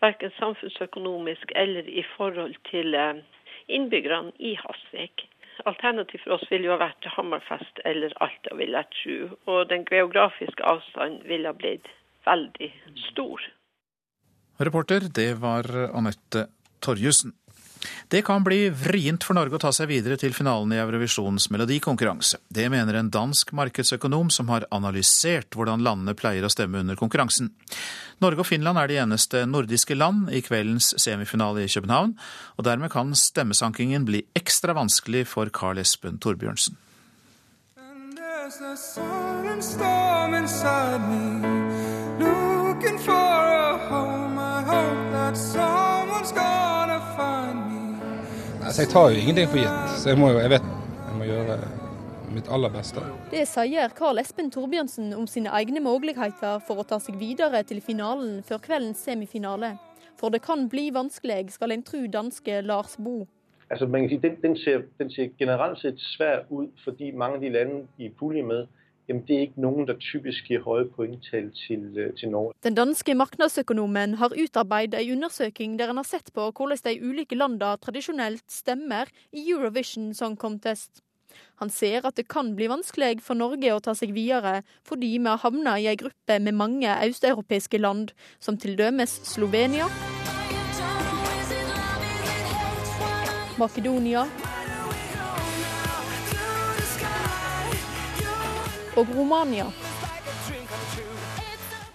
verken 0.00 0.32
samfunnsøkonomisk 0.38 1.52
eller 1.54 1.88
i 1.88 2.04
forhold 2.16 2.54
til 2.70 2.94
eh, 2.94 3.22
innbyggerne 3.68 4.32
i 4.38 4.54
Hasvik. 4.60 5.28
Alternativ 5.64 6.20
for 6.24 6.36
oss 6.36 6.50
ville 6.50 6.68
jo 6.68 6.74
ha 6.74 6.82
vært 6.82 7.08
Hammerfest 7.16 7.80
eller 7.88 8.12
Alta, 8.20 8.54
vil 8.58 8.76
jeg 8.76 8.90
tro. 8.98 9.16
Og 9.52 9.68
den 9.70 9.86
geografiske 9.88 10.64
avstanden 10.64 11.24
ville 11.28 11.48
ha 11.48 11.56
blitt 11.56 11.88
veldig 12.28 12.70
stor. 13.08 13.40
Reporter, 14.60 15.08
det 15.16 15.30
var 15.40 15.68
Anette 15.96 16.46
Torjussen. 16.84 17.32
Det 18.08 18.22
kan 18.26 18.44
bli 18.46 18.68
vrient 18.70 19.24
for 19.26 19.34
Norge 19.34 19.58
å 19.58 19.62
ta 19.62 19.72
seg 19.74 19.90
videre 19.90 20.18
til 20.20 20.34
finalen 20.36 20.74
i 20.74 20.80
Eurovisjonens 20.80 21.48
melodikonkurranse. 21.50 22.38
Det 22.48 22.68
mener 22.70 22.98
en 22.98 23.10
dansk 23.10 23.50
markedsøkonom 23.56 24.30
som 24.34 24.50
har 24.52 24.66
analysert 24.74 25.56
hvordan 25.58 25.82
landene 25.86 26.14
pleier 26.18 26.46
å 26.46 26.52
stemme 26.52 26.82
under 26.84 26.98
konkurransen. 26.98 27.50
Norge 28.22 28.44
og 28.44 28.48
Finland 28.48 28.80
er 28.80 28.88
de 28.90 29.00
eneste 29.02 29.42
nordiske 29.50 29.96
land 29.98 30.30
i 30.32 30.40
kveldens 30.44 30.94
semifinale 31.02 31.66
i 31.66 31.70
København, 31.70 32.14
og 32.56 32.66
dermed 32.68 32.92
kan 32.94 33.12
stemmesankingen 33.18 34.06
bli 34.08 34.22
ekstra 34.38 34.76
vanskelig 34.76 35.26
for 35.28 35.50
Carl 35.52 35.82
Espen 35.82 36.20
Torbjørnsen. 36.22 36.78
Looking 42.16 42.98
Altså, 48.66 48.82
jeg 48.82 48.90
tar 48.90 49.10
jo 49.10 49.18
ingenting 49.20 49.46
for 49.46 49.60
gitt, 49.62 49.90
så 50.02 50.08
jeg 50.10 50.18
må 50.18 50.28
jo, 50.32 50.38
jeg 50.42 50.50
vet 50.50 50.64
jeg 51.06 51.12
må 51.14 51.26
gjøre 51.28 51.56
mitt 52.34 52.48
aller 52.50 52.72
beste. 52.74 53.02
Det 53.30 53.44
sier 53.46 53.92
Karl 53.94 54.18
Espen 54.18 54.48
Torbjørnsen 54.50 55.12
om 55.14 55.28
sine 55.30 55.52
egne 55.54 55.78
muligheter 55.84 56.58
for 56.66 56.82
å 56.82 56.86
ta 56.90 56.98
seg 56.98 57.14
videre 57.20 57.60
til 57.68 57.78
finalen 57.84 58.40
før 58.48 58.58
kveldens 58.64 59.04
semifinale. 59.06 59.76
For 60.18 60.34
det 60.34 60.42
kan 60.42 60.66
bli 60.72 60.88
vanskelig, 60.90 61.52
skal 61.54 61.76
en 61.76 61.86
tru 61.86 62.08
danske 62.10 62.58
Lars 62.66 62.96
Bo. 62.98 63.28
Altså, 63.70 63.86
man 63.86 64.08
kan 64.08 64.16
si, 64.16 64.18
den, 64.24 64.34
den, 64.42 64.58
ser, 64.58 64.82
den 64.98 65.14
ser 65.14 65.30
generelt 65.38 65.78
sett 65.78 66.02
svær 66.02 66.42
ut 66.50 66.74
fordi 66.82 67.12
mange 67.14 67.38
av 67.38 67.46
de 67.46 67.54
landene 67.54 67.86
i 68.02 68.10
pulje 68.18 68.42
med 68.50 68.66
jamen 69.08 69.22
det 69.26 69.36
er 69.36 69.46
ikke 69.46 69.62
noen 69.62 69.86
der 69.88 69.98
typisk 70.02 70.48
gir 70.50 70.64
høye 70.64 70.88
poengtall 70.96 71.50
til, 71.54 71.86
øh, 71.98 72.12
til, 72.18 72.30
Norge. 72.30 72.54
Den 72.64 72.74
danske 72.74 73.14
markedsøkonomen 73.14 74.14
har 74.20 74.34
utarbeidet 74.34 75.00
en 75.00 75.16
undersøking 75.16 75.78
der 75.78 75.92
han 75.92 75.96
har 75.96 76.08
sett 76.08 76.32
på 76.34 76.50
hvordan 76.50 76.84
de 76.84 77.00
ulike 77.02 77.34
landene 77.38 77.76
tradisjonelt 77.82 78.44
stemmer 78.50 79.10
i 79.32 79.50
Eurovision 79.50 80.14
Song 80.14 80.36
Contest. 80.36 81.02
Han 81.60 81.70
ser 81.70 82.06
at 82.06 82.16
det 82.16 82.28
kan 82.28 82.54
bli 82.56 82.68
vanskelig 82.68 83.20
for 83.22 83.34
Norge 83.34 83.72
å 83.72 83.80
ta 83.80 83.92
seg 83.94 84.14
videre, 84.16 84.62
fordi 84.84 85.16
vi 85.18 85.28
har 85.28 85.40
havnet 85.42 85.82
i 85.82 85.88
ei 85.90 85.96
gruppe 86.00 86.38
med 86.40 86.56
mange 86.56 86.98
østeuropeiske 87.08 87.78
land, 87.78 88.12
som 88.40 88.56
til 88.56 88.76
dømes 88.78 89.20
Slovenia, 89.24 89.88
Makedonia 93.56 94.26
og 98.96 99.06
Romania. 99.16 99.66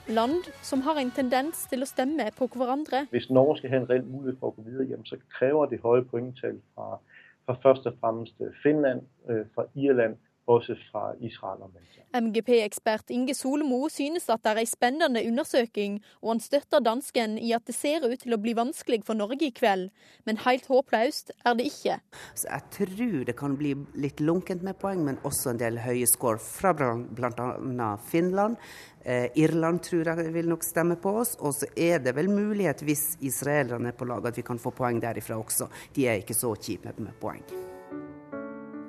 Land 0.08 0.44
som 0.62 0.82
har 0.82 1.00
en 1.00 1.12
tendens 1.12 1.66
til 1.72 1.82
å 1.82 1.88
stemme 1.90 2.28
på 2.38 2.48
hverandre. 2.54 3.06
Hvis 3.14 3.30
Norge 3.30 3.58
skal 3.60 3.72
ha 3.74 3.80
en 3.82 3.88
reell 3.90 4.04
mulighet 4.06 4.40
for 4.42 4.52
å 4.52 4.58
gå 4.58 4.66
videre, 4.68 5.00
så 5.08 5.18
krever 5.38 5.72
det 5.72 5.80
høye 5.86 6.04
poengtall 6.12 6.60
fra, 6.76 6.98
fra 7.46 7.56
først 7.64 7.88
og 7.90 7.98
fremst 8.02 8.44
Finland, 8.64 9.06
øh, 9.30 9.46
fra 9.56 9.66
Irland 9.76 10.20
også 10.58 10.78
fra 10.90 11.12
Israel 11.20 11.66
og 11.66 11.72
MGP-ekspert 12.12 13.12
Inge 13.16 13.34
Solmo 13.36 13.86
synes 13.90 14.26
at 14.30 14.42
det 14.44 14.52
er 14.52 14.60
ei 14.60 14.68
spennende 14.68 15.22
undersøking, 15.30 16.02
og 16.20 16.34
han 16.34 16.44
støtter 16.44 16.84
dansken 16.84 17.38
i 17.40 17.54
at 17.56 17.64
det 17.70 17.76
ser 17.78 18.04
ut 18.04 18.20
til 18.20 18.36
å 18.36 18.40
bli 18.42 18.52
vanskelig 18.58 19.06
for 19.08 19.16
Norge 19.16 19.48
i 19.48 19.54
kveld. 19.56 19.88
Men 20.28 20.42
helt 20.44 20.68
håpløst 20.68 21.32
er 21.46 21.56
det 21.56 21.70
ikke. 21.72 21.98
Så 22.36 22.50
jeg 22.50 22.68
tror 22.76 23.18
det 23.30 23.38
kan 23.40 23.56
bli 23.60 23.74
litt 24.04 24.20
lunkent 24.20 24.66
med 24.68 24.80
poeng, 24.82 25.06
men 25.08 25.22
også 25.28 25.54
en 25.54 25.64
del 25.64 25.80
høye 25.86 26.10
score 26.10 26.42
fra 26.44 26.76
bl.a. 26.76 27.92
Finland. 28.12 28.60
Eh, 29.04 29.32
Irland 29.40 29.80
tror 29.88 30.12
jeg 30.12 30.34
vil 30.36 30.52
nok 30.52 30.68
stemme 30.68 31.00
på 31.00 31.16
oss. 31.24 31.38
Og 31.40 31.56
så 31.56 31.72
er 31.80 32.04
det 32.04 32.16
vel 32.20 32.32
mulighet, 32.32 32.84
hvis 32.84 33.16
israelerne 33.24 33.96
er 33.96 33.98
på 33.98 34.10
lag, 34.10 34.28
at 34.28 34.38
vi 34.38 34.46
kan 34.46 34.60
få 34.60 34.76
poeng 34.76 35.00
derifra 35.00 35.40
også. 35.40 35.72
De 35.96 36.10
er 36.12 36.20
ikke 36.20 36.38
så 36.38 36.58
kjipe 36.60 36.92
med 37.00 37.16
poeng. 37.24 37.71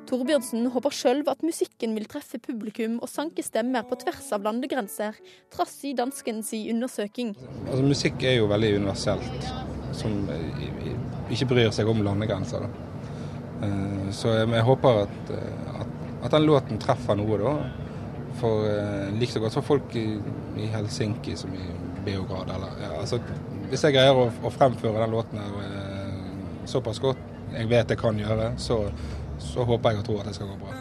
Torbjørnsen 0.09 0.67
håper 0.75 0.95
sjøl 0.95 1.23
at 1.31 1.43
musikken 1.47 1.95
vil 1.97 2.09
treffe 2.11 2.41
publikum 2.43 2.99
og 3.03 3.11
sanke 3.11 3.45
stemmer 3.45 3.85
på 3.89 3.99
tvers 4.03 4.29
av 4.35 4.45
landegrenser, 4.47 5.17
trass 5.55 5.77
i 5.89 5.95
danskens 5.99 6.53
undersøking. 6.59 7.35
Altså, 7.69 7.83
musikk 7.87 8.25
er 8.27 8.41
jo 8.41 8.49
veldig 8.51 8.73
universelt, 8.83 9.47
som 9.97 10.27
ikke 11.33 11.49
bryr 11.55 11.71
seg 11.75 11.89
om 11.91 12.03
landegrenser. 12.05 12.67
Da. 12.67 13.71
så 14.13 14.35
jeg 14.41 14.67
håper 14.67 15.05
at, 15.05 15.33
eh, 15.37 15.81
at, 15.81 15.97
at 16.27 16.35
den 16.35 16.49
låten 16.49 16.83
treffer 16.83 17.19
noe, 17.19 17.39
da. 17.39 17.55
For 18.41 18.67
eh, 18.67 19.11
like 19.21 19.33
så 19.33 19.43
godt 19.45 19.59
for 19.61 19.71
folk 19.75 19.97
i, 20.01 20.07
i 20.59 20.69
Helsinki 20.73 21.37
som 21.39 21.53
i 21.55 21.67
Beograd. 22.03 22.51
Eller, 22.51 22.79
ja, 22.83 22.95
altså, 23.01 23.21
hvis 23.71 23.85
jeg 23.87 23.95
greier 23.95 24.19
å, 24.19 24.27
å 24.29 24.53
fremføre 24.53 24.99
den 25.05 25.15
låten 25.15 25.39
her 25.39 26.67
såpass 26.69 27.01
godt 27.03 27.29
jeg 27.53 27.69
vet 27.69 27.91
jeg 27.93 28.01
kan 28.01 28.17
gjøre, 28.17 28.53
så 28.61 28.79
så 29.43 29.65
håper 29.69 29.91
jeg 29.91 30.03
og 30.03 30.07
tror 30.07 30.21
at 30.23 30.31
det 30.31 30.35
skal 30.39 30.51
gå 30.53 30.57
bra. 30.63 30.73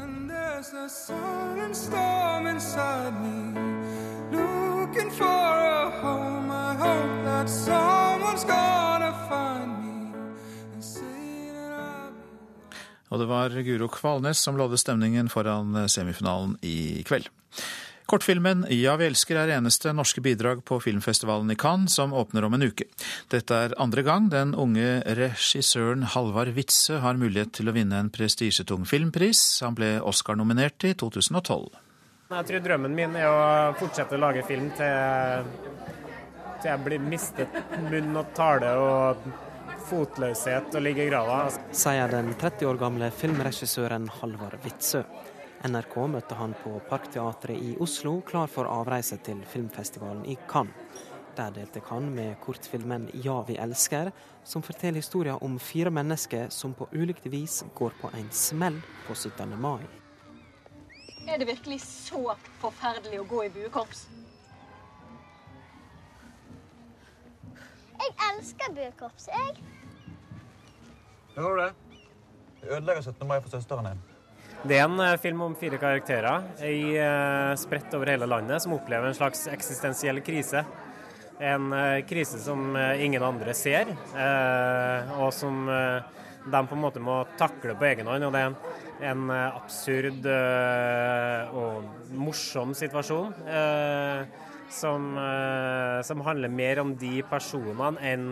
Og 13.11 13.19
det 13.19 13.27
var 13.27 13.61
Guro 13.67 13.87
Kvalnes 13.91 14.39
som 14.39 14.55
lodde 14.55 14.79
stemningen 14.79 15.27
foran 15.29 15.75
semifinalen 15.91 16.55
i 16.63 17.03
kveld. 17.07 17.27
Kortfilmen 18.11 18.65
Ja, 18.75 18.97
vi 18.99 19.05
elsker 19.07 19.37
er 19.39 19.53
eneste 19.55 19.93
norske 19.95 20.19
bidrag 20.19 20.65
på 20.67 20.81
filmfestivalen 20.83 21.53
i 21.53 21.55
Cannes, 21.55 21.93
som 21.95 22.11
åpner 22.11 22.43
om 22.43 22.57
en 22.57 22.65
uke. 22.67 22.83
Dette 23.31 23.55
er 23.55 23.75
andre 23.79 24.03
gang 24.03 24.27
den 24.33 24.51
unge 24.51 24.97
regissøren 25.15 26.03
Halvard 26.11 26.51
Witzøe 26.57 26.99
har 27.05 27.15
mulighet 27.15 27.53
til 27.55 27.71
å 27.71 27.75
vinne 27.77 28.01
en 28.03 28.11
prestisjetung 28.11 28.83
filmpris. 28.83 29.45
Han 29.63 29.79
ble 29.79 29.93
Oscar-nominert 30.03 30.83
i 30.89 30.91
2012. 30.99 31.71
Jeg 32.35 32.49
tror 32.51 32.67
drømmen 32.67 32.99
min 32.99 33.15
er 33.15 33.31
å 33.31 33.39
fortsette 33.79 34.19
å 34.19 34.23
lage 34.25 34.43
film 34.43 34.67
til, 34.75 35.47
til 36.59 36.67
jeg 36.73 36.83
blir 36.83 37.07
mistet 37.07 37.59
munn 37.87 38.11
og 38.19 38.35
tale 38.35 38.75
og 38.75 39.27
fotløshet 39.87 40.75
og 40.75 40.83
ligger 40.83 41.07
i 41.07 41.11
grava. 41.13 41.45
Sier 41.71 42.11
den 42.11 42.35
30 42.35 42.73
år 42.73 42.87
gamle 42.89 43.13
filmregissøren 43.23 44.11
Halvard 44.19 44.59
Witzøe. 44.67 45.07
NRK 45.61 45.95
møtte 46.09 46.33
han 46.39 46.55
på 46.57 46.71
Parkteatret 46.89 47.61
i 47.61 47.75
Oslo, 47.83 48.15
klar 48.25 48.47
for 48.49 48.65
avreise 48.65 49.19
til 49.21 49.43
filmfestivalen 49.45 50.23
i 50.25 50.33
Cannes. 50.49 50.73
Der 51.37 51.51
delte 51.53 51.79
han 51.87 52.09
med 52.15 52.39
kortfilmen 52.41 53.09
'Ja, 53.13 53.41
vi 53.47 53.57
elsker', 53.57 54.11
som 54.43 54.61
forteller 54.61 54.97
historien 54.97 55.37
om 55.41 55.59
fire 55.59 55.89
mennesker 55.89 56.49
som 56.49 56.73
på 56.73 56.87
ulikt 56.91 57.31
vis 57.31 57.63
går 57.75 57.91
på 58.01 58.09
en 58.13 58.31
smell 58.31 58.81
på 59.07 59.15
17. 59.15 59.57
mai. 59.61 59.85
Er 61.27 61.37
det 61.37 61.47
virkelig 61.47 61.81
så 61.81 62.35
forferdelig 62.59 63.19
å 63.19 63.27
gå 63.27 63.43
i 63.45 63.49
buekorps? 63.49 64.07
Jeg 68.01 68.15
elsker 68.33 68.73
buekorps, 68.73 69.27
jeg. 69.27 69.63
Gjør 71.35 71.55
du 71.55 71.61
det? 71.61 71.73
Jeg 72.61 72.71
ødelegger 72.71 73.01
17. 73.01 73.27
mai 73.27 73.41
for 73.41 73.49
søsteren 73.49 73.85
din. 73.85 74.10
Det 74.61 74.77
er 74.77 74.85
en 74.85 74.99
eh, 75.01 75.17
film 75.17 75.39
om 75.41 75.55
fire 75.57 75.79
karakterer 75.81 76.43
i, 76.69 76.93
uh, 77.01 77.57
spredt 77.57 77.95
over 77.97 78.11
hele 78.13 78.27
landet 78.29 78.61
som 78.61 78.75
opplever 78.75 79.09
en 79.09 79.17
slags 79.17 79.47
eksistensiell 79.49 80.21
krise. 80.21 80.61
En 81.41 81.71
uh, 81.73 81.97
krise 82.05 82.37
som 82.43 82.77
ingen 82.77 83.25
andre 83.25 83.55
ser, 83.57 83.89
og 85.17 85.31
som 85.33 85.65
de 85.65 86.61
på 86.69 86.77
en 86.77 86.83
måte 86.83 87.01
må 87.01 87.23
takle 87.41 87.73
på 87.73 87.89
egen 87.89 88.11
hånd. 88.11 88.27
og 88.27 88.37
Det 88.37 88.43
er 88.43 89.09
en 89.09 89.33
absurd 89.33 90.29
og 91.57 92.13
morsom 92.13 92.77
situasjon 92.77 93.33
som, 94.69 95.11
som, 96.05 96.25
handler 96.29 96.53
mer 96.53 96.85
om 96.85 96.93
de 97.01 97.23
personene 97.25 97.97
enn 98.13 98.27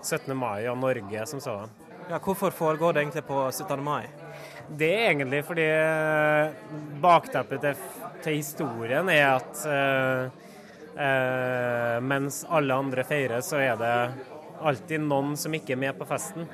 17. 0.00 0.32
mai 0.32 0.64
og 0.72 0.80
Norge 0.80 1.28
som 1.28 1.44
sådan. 1.44 1.80
Ja, 2.08 2.18
hvorfor 2.18 2.56
foregår 2.56 2.96
det 2.96 3.04
egentlig 3.04 3.28
på 3.28 3.50
17. 3.52 3.84
mai? 3.84 4.23
Det 4.68 4.88
er 4.88 5.10
egentlig 5.10 5.42
fordi 5.44 5.64
eh, 5.68 6.54
bakteppet 7.02 7.60
til, 7.60 7.82
til 8.24 8.38
historien 8.38 9.08
er 9.12 9.26
at 9.34 9.64
uh, 9.68 10.44
uh, 10.96 11.98
mens 12.00 12.40
alle 12.48 12.78
andre 12.80 13.04
feirer, 13.04 13.44
så 13.44 13.60
er 13.60 13.76
det 13.76 13.92
alltid 14.64 15.04
noen 15.04 15.34
som 15.36 15.52
ikke 15.54 15.74
er 15.76 15.82
med 15.82 15.98
på 15.98 16.08
festen. 16.08 16.48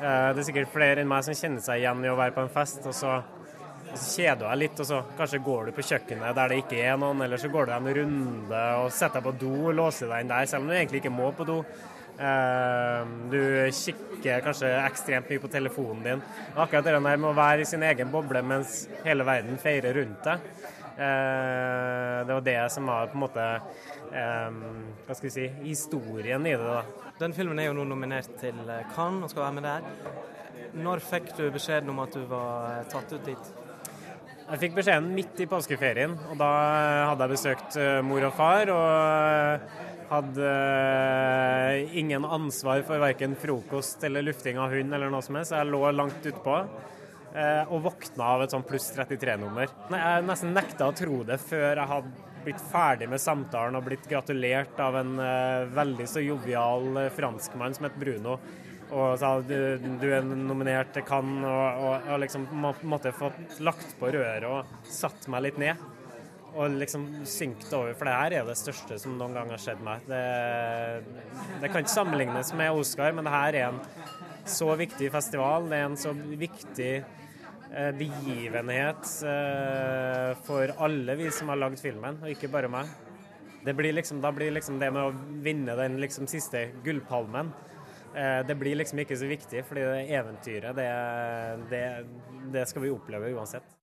Uh, 0.00 0.32
det 0.34 0.42
er 0.42 0.48
sikkert 0.48 0.74
flere 0.74 1.04
enn 1.04 1.12
meg 1.12 1.22
som 1.26 1.38
kjenner 1.38 1.62
seg 1.62 1.84
igjen 1.84 2.02
i 2.02 2.10
å 2.10 2.18
være 2.18 2.34
på 2.34 2.42
en 2.42 2.52
fest, 2.52 2.82
og 2.90 2.98
så, 2.98 3.14
og 3.22 3.94
så 3.94 4.08
kjeder 4.16 4.42
du 4.42 4.46
deg 4.48 4.60
litt, 4.64 4.82
og 4.82 4.90
så 4.90 5.00
kanskje 5.20 5.42
går 5.46 5.70
du 5.70 5.76
på 5.78 5.86
kjøkkenet 5.92 6.38
der 6.40 6.52
det 6.52 6.60
ikke 6.64 6.82
er 6.82 6.98
noen, 6.98 7.22
eller 7.22 7.38
så 7.38 7.52
går 7.52 7.70
du 7.70 7.76
en 7.78 7.90
runde 8.00 8.66
og 8.82 8.90
setter 8.90 9.20
deg 9.20 9.28
på 9.30 9.38
do 9.46 9.54
og 9.68 9.78
låser 9.78 10.10
deg 10.10 10.26
inn 10.26 10.34
der, 10.34 10.50
selv 10.50 10.66
om 10.66 10.72
du 10.72 10.80
egentlig 10.80 11.04
ikke 11.04 11.14
må 11.14 11.30
på 11.38 11.46
do. 11.46 11.62
Eh, 12.22 13.06
du 13.30 13.40
kikker 13.74 14.44
kanskje 14.44 14.68
ekstremt 14.84 15.30
mye 15.30 15.42
på 15.42 15.50
telefonen 15.50 16.04
din. 16.06 16.20
Akkurat 16.54 16.86
det 16.86 16.94
der 16.94 17.02
med 17.02 17.24
å 17.26 17.34
være 17.34 17.64
i 17.64 17.66
sin 17.66 17.82
egen 17.82 18.12
boble 18.12 18.44
mens 18.46 18.84
hele 19.02 19.26
verden 19.26 19.58
feirer 19.58 19.96
rundt 19.98 20.28
deg, 20.28 20.44
eh, 20.92 22.20
det 22.28 22.36
var 22.36 22.46
det 22.46 22.60
som 22.70 22.86
var 22.86 23.10
på 23.10 23.18
en 23.18 23.24
måte 23.24 23.48
eh, 23.48 24.60
hva 25.08 25.16
skal 25.18 25.28
vi 25.28 25.34
si, 25.34 25.48
historien 25.64 26.46
i 26.46 26.54
det. 26.54 26.62
da. 26.62 27.10
Den 27.18 27.34
filmen 27.34 27.58
er 27.58 27.72
jo 27.72 27.76
nå 27.80 27.88
nominert 27.90 28.38
til 28.38 28.62
Cannes 28.94 29.26
og 29.26 29.34
skal 29.34 29.48
være 29.48 29.58
med 29.58 29.66
der. 29.66 29.90
Når 30.78 31.02
fikk 31.04 31.34
du 31.36 31.48
beskjeden 31.50 31.90
om 31.90 32.04
at 32.06 32.14
du 32.14 32.22
var 32.30 32.86
tatt 32.92 33.10
ut 33.12 33.26
dit? 33.26 33.54
Jeg 34.42 34.60
fikk 34.60 34.74
beskjeden 34.76 35.14
midt 35.16 35.40
i 35.40 35.46
påskeferien, 35.48 36.14
og 36.30 36.36
da 36.38 36.48
hadde 37.08 37.24
jeg 37.24 37.34
besøkt 37.34 37.76
mor 38.04 38.26
og 38.28 38.34
far. 38.36 38.70
og 38.70 39.90
hadde 40.12 40.48
uh, 40.48 41.98
ingen 41.98 42.24
ansvar 42.24 42.82
for 42.86 43.02
verken 43.02 43.36
frokost 43.38 44.04
eller 44.04 44.22
lufting 44.26 44.58
av 44.60 44.74
hund 44.74 44.94
eller 44.94 45.12
noe 45.12 45.24
som 45.24 45.38
helst, 45.38 45.52
så 45.52 45.62
jeg 45.62 45.72
lå 45.72 45.84
langt 45.96 46.26
utpå. 46.28 46.58
Uh, 47.32 47.72
og 47.72 47.86
våkna 47.86 48.34
av 48.34 48.44
et 48.44 48.52
sånn 48.52 48.66
pluss 48.68 48.90
33-nummer. 48.92 49.70
Jeg 49.94 50.26
nesten 50.28 50.52
nekta 50.52 50.90
å 50.90 50.96
tro 50.96 51.22
det 51.24 51.38
før 51.40 51.70
jeg 51.70 51.88
hadde 51.94 52.28
blitt 52.42 52.64
ferdig 52.72 53.06
med 53.08 53.22
samtalen 53.22 53.78
og 53.78 53.86
blitt 53.86 54.04
gratulert 54.10 54.80
av 54.82 54.98
en 55.00 55.14
uh, 55.22 55.70
veldig 55.72 56.08
så 56.10 56.20
jovial 56.24 57.08
franskmann 57.16 57.78
som 57.78 57.88
het 57.88 57.96
Bruno. 58.00 58.36
Og 58.92 59.14
sa 59.16 59.38
du, 59.40 59.56
du 60.02 60.06
er 60.12 60.26
nominert 60.26 60.92
til 60.92 61.06
Cannes, 61.08 61.46
og, 61.48 61.86
og, 61.86 62.10
og 62.12 62.22
liksom 62.26 62.44
må, 62.52 62.74
måtte 62.84 63.14
fått 63.16 63.62
lagt 63.64 63.96
på 63.96 64.12
røret 64.12 64.44
og 64.44 64.90
satt 64.92 65.30
meg 65.32 65.46
litt 65.46 65.62
ned 65.62 65.91
og 66.52 66.76
liksom 66.76 67.06
synke 67.28 67.64
det 67.68 67.76
over. 67.76 67.94
For 67.96 68.08
det 68.08 68.18
her 68.18 68.36
er 68.38 68.48
det 68.48 68.58
største 68.60 68.98
som 69.00 69.16
noen 69.18 69.36
gang 69.36 69.52
har 69.52 69.62
skjedd 69.62 69.80
meg. 69.84 70.04
Det, 70.08 70.22
det, 71.62 71.70
kan 71.70 71.82
ikke 71.82 71.94
sammenlignes 71.94 72.52
med 72.58 72.82
Oscar, 72.82 73.14
men 73.16 73.26
det 73.26 73.34
her 73.34 73.58
er 73.58 73.68
en 73.70 73.80
så 74.48 74.72
viktig 74.78 75.10
festival. 75.14 75.68
Det 75.70 75.78
er 75.78 75.88
en 75.88 75.98
så 76.00 76.12
viktig 76.16 76.92
eh, 76.98 77.90
begivenhet 77.98 79.14
eh, 79.32 80.30
for 80.46 80.74
alle 80.84 81.18
vi 81.20 81.32
som 81.34 81.52
har 81.52 81.60
lagd 81.62 81.80
filmen, 81.82 82.20
og 82.22 82.32
ikke 82.34 82.52
bare 82.52 82.70
meg. 82.72 82.92
Blir 83.62 83.94
liksom, 83.94 84.18
da 84.24 84.32
blir 84.34 84.50
liksom 84.50 84.80
det 84.82 84.88
med 84.90 85.04
å 85.06 85.42
vinne 85.44 85.76
den 85.78 86.00
liksom 86.02 86.26
siste 86.26 86.64
gullpalmen 86.82 87.52
eh, 88.10 88.40
det 88.48 88.56
blir 88.58 88.74
liksom 88.80 88.98
ikke 89.04 89.20
så 89.20 89.28
viktig, 89.30 89.62
fordi 89.68 89.84
det 89.86 90.00
eventyret, 90.18 90.74
det, 90.74 90.88
det, 91.70 91.84
det 92.56 92.66
skal 92.66 92.82
vi 92.82 92.90
oppleve 92.90 93.30
uansett. 93.36 93.78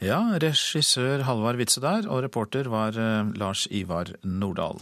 Ja, 0.00 0.22
regissør 0.40 1.26
Halvard 1.28 1.58
Witzøe 1.60 1.82
der, 1.84 2.06
og 2.08 2.22
reporter 2.24 2.70
var 2.72 2.96
eh, 2.96 3.34
Lars 3.36 3.66
Ivar 3.68 4.08
Nordahl. 4.24 4.80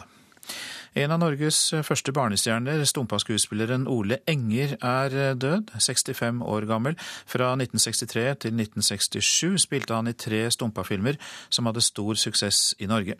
En 0.95 1.11
av 1.11 1.19
Norges 1.19 1.59
første 1.87 2.15
barnestjerner, 2.15 2.85
Stumpa-skuespilleren 2.87 3.89
Ole 3.91 4.21
Enger, 4.31 4.77
er 4.79 5.17
eh, 5.19 5.35
død, 5.35 5.75
65 5.75 6.39
år 6.47 6.69
gammel. 6.71 6.95
Fra 7.27 7.51
1963 7.59 8.25
til 8.47 8.63
1967 8.63 9.67
spilte 9.67 9.99
han 9.99 10.07
i 10.07 10.15
tre 10.15 10.45
Stumpa-filmer 10.55 11.19
som 11.51 11.67
hadde 11.67 11.83
stor 11.83 12.15
suksess 12.15 12.77
i 12.79 12.87
Norge. 12.87 13.19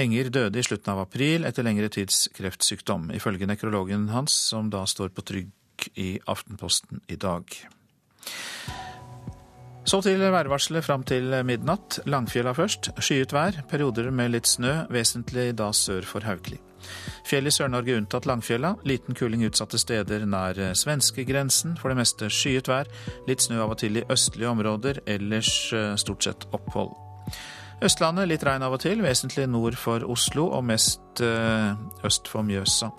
Enger 0.00 0.32
døde 0.32 0.60
i 0.60 0.64
slutten 0.64 0.94
av 0.94 1.04
april 1.04 1.44
etter 1.44 1.66
lengre 1.66 1.92
tids 1.92 2.30
kreftsykdom, 2.40 3.10
ifølge 3.12 3.48
nekrologen 3.48 4.08
hans, 4.16 4.32
som 4.48 4.72
da 4.72 4.86
står 4.88 5.12
på 5.12 5.28
trygg 5.28 5.90
i 6.00 6.14
Aftenposten 6.24 7.04
i 7.12 7.20
dag. 7.20 7.52
Så 9.88 10.02
til 10.04 10.20
værvarselet 10.20 10.84
fram 10.84 11.00
til 11.08 11.32
midnatt. 11.48 12.02
Langfjella 12.04 12.52
først. 12.52 12.90
Skyet 13.00 13.32
vær, 13.32 13.56
perioder 13.70 14.10
med 14.12 14.34
litt 14.34 14.48
snø, 14.50 14.82
vesentlig 14.92 15.54
da 15.56 15.70
sør 15.72 16.04
for 16.04 16.26
Haukeli. 16.28 16.58
Fjell 17.24 17.48
i 17.48 17.52
Sør-Norge 17.52 17.94
unntatt 17.96 18.26
Langfjella. 18.28 18.74
Liten 18.84 19.16
kuling 19.16 19.46
utsatte 19.48 19.80
steder 19.80 20.26
nær 20.28 20.58
svenskegrensen. 20.76 21.78
For 21.80 21.88
det 21.88 22.02
meste 22.02 22.28
skyet 22.28 22.68
vær. 22.68 22.90
Litt 23.30 23.46
snø 23.46 23.62
av 23.64 23.72
og 23.72 23.80
til 23.80 23.96
i 23.96 24.02
østlige 24.12 24.50
områder, 24.50 25.00
ellers 25.08 25.52
eh, 25.72 25.94
stort 25.96 26.26
sett 26.26 26.44
opphold. 26.52 26.92
Østlandet 27.84 28.28
litt 28.28 28.44
regn 28.44 28.66
av 28.66 28.76
og 28.76 28.82
til, 28.82 29.00
vesentlig 29.00 29.46
nord 29.48 29.78
for 29.80 30.04
Oslo 30.04 30.50
og 30.58 30.66
mest 30.68 31.22
eh, 31.24 31.70
øst 32.04 32.28
for 32.28 32.44
Mjøsa. 32.44 32.90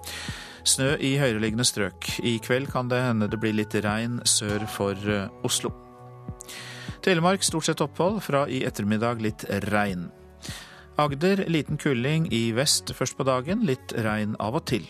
Snø 0.65 0.95
i 0.97 1.13
høyereliggende 1.21 1.67
strøk. 1.69 2.10
I 2.25 2.39
kveld 2.41 2.71
kan 2.73 2.89
det 2.89 3.04
hende 3.04 3.30
det 3.30 3.41
blir 3.43 3.54
litt 3.54 3.78
regn 3.86 4.23
sør 4.25 4.65
for 4.73 4.97
eh, 5.06 5.30
Oslo. 5.45 5.75
Telemark 7.10 7.41
stort 7.43 7.65
sett 7.65 7.82
opphold, 7.82 8.19
fra 8.22 8.43
i 8.45 8.60
ettermiddag 8.67 9.22
litt 9.24 9.41
regn. 9.65 10.12
Agder 11.02 11.39
liten 11.50 11.80
kuling 11.82 12.28
i 12.30 12.52
vest 12.54 12.91
først 12.93 13.15
på 13.17 13.26
dagen, 13.26 13.63
litt 13.65 13.95
regn 14.06 14.36
av 14.38 14.60
og 14.60 14.67
til. 14.69 14.86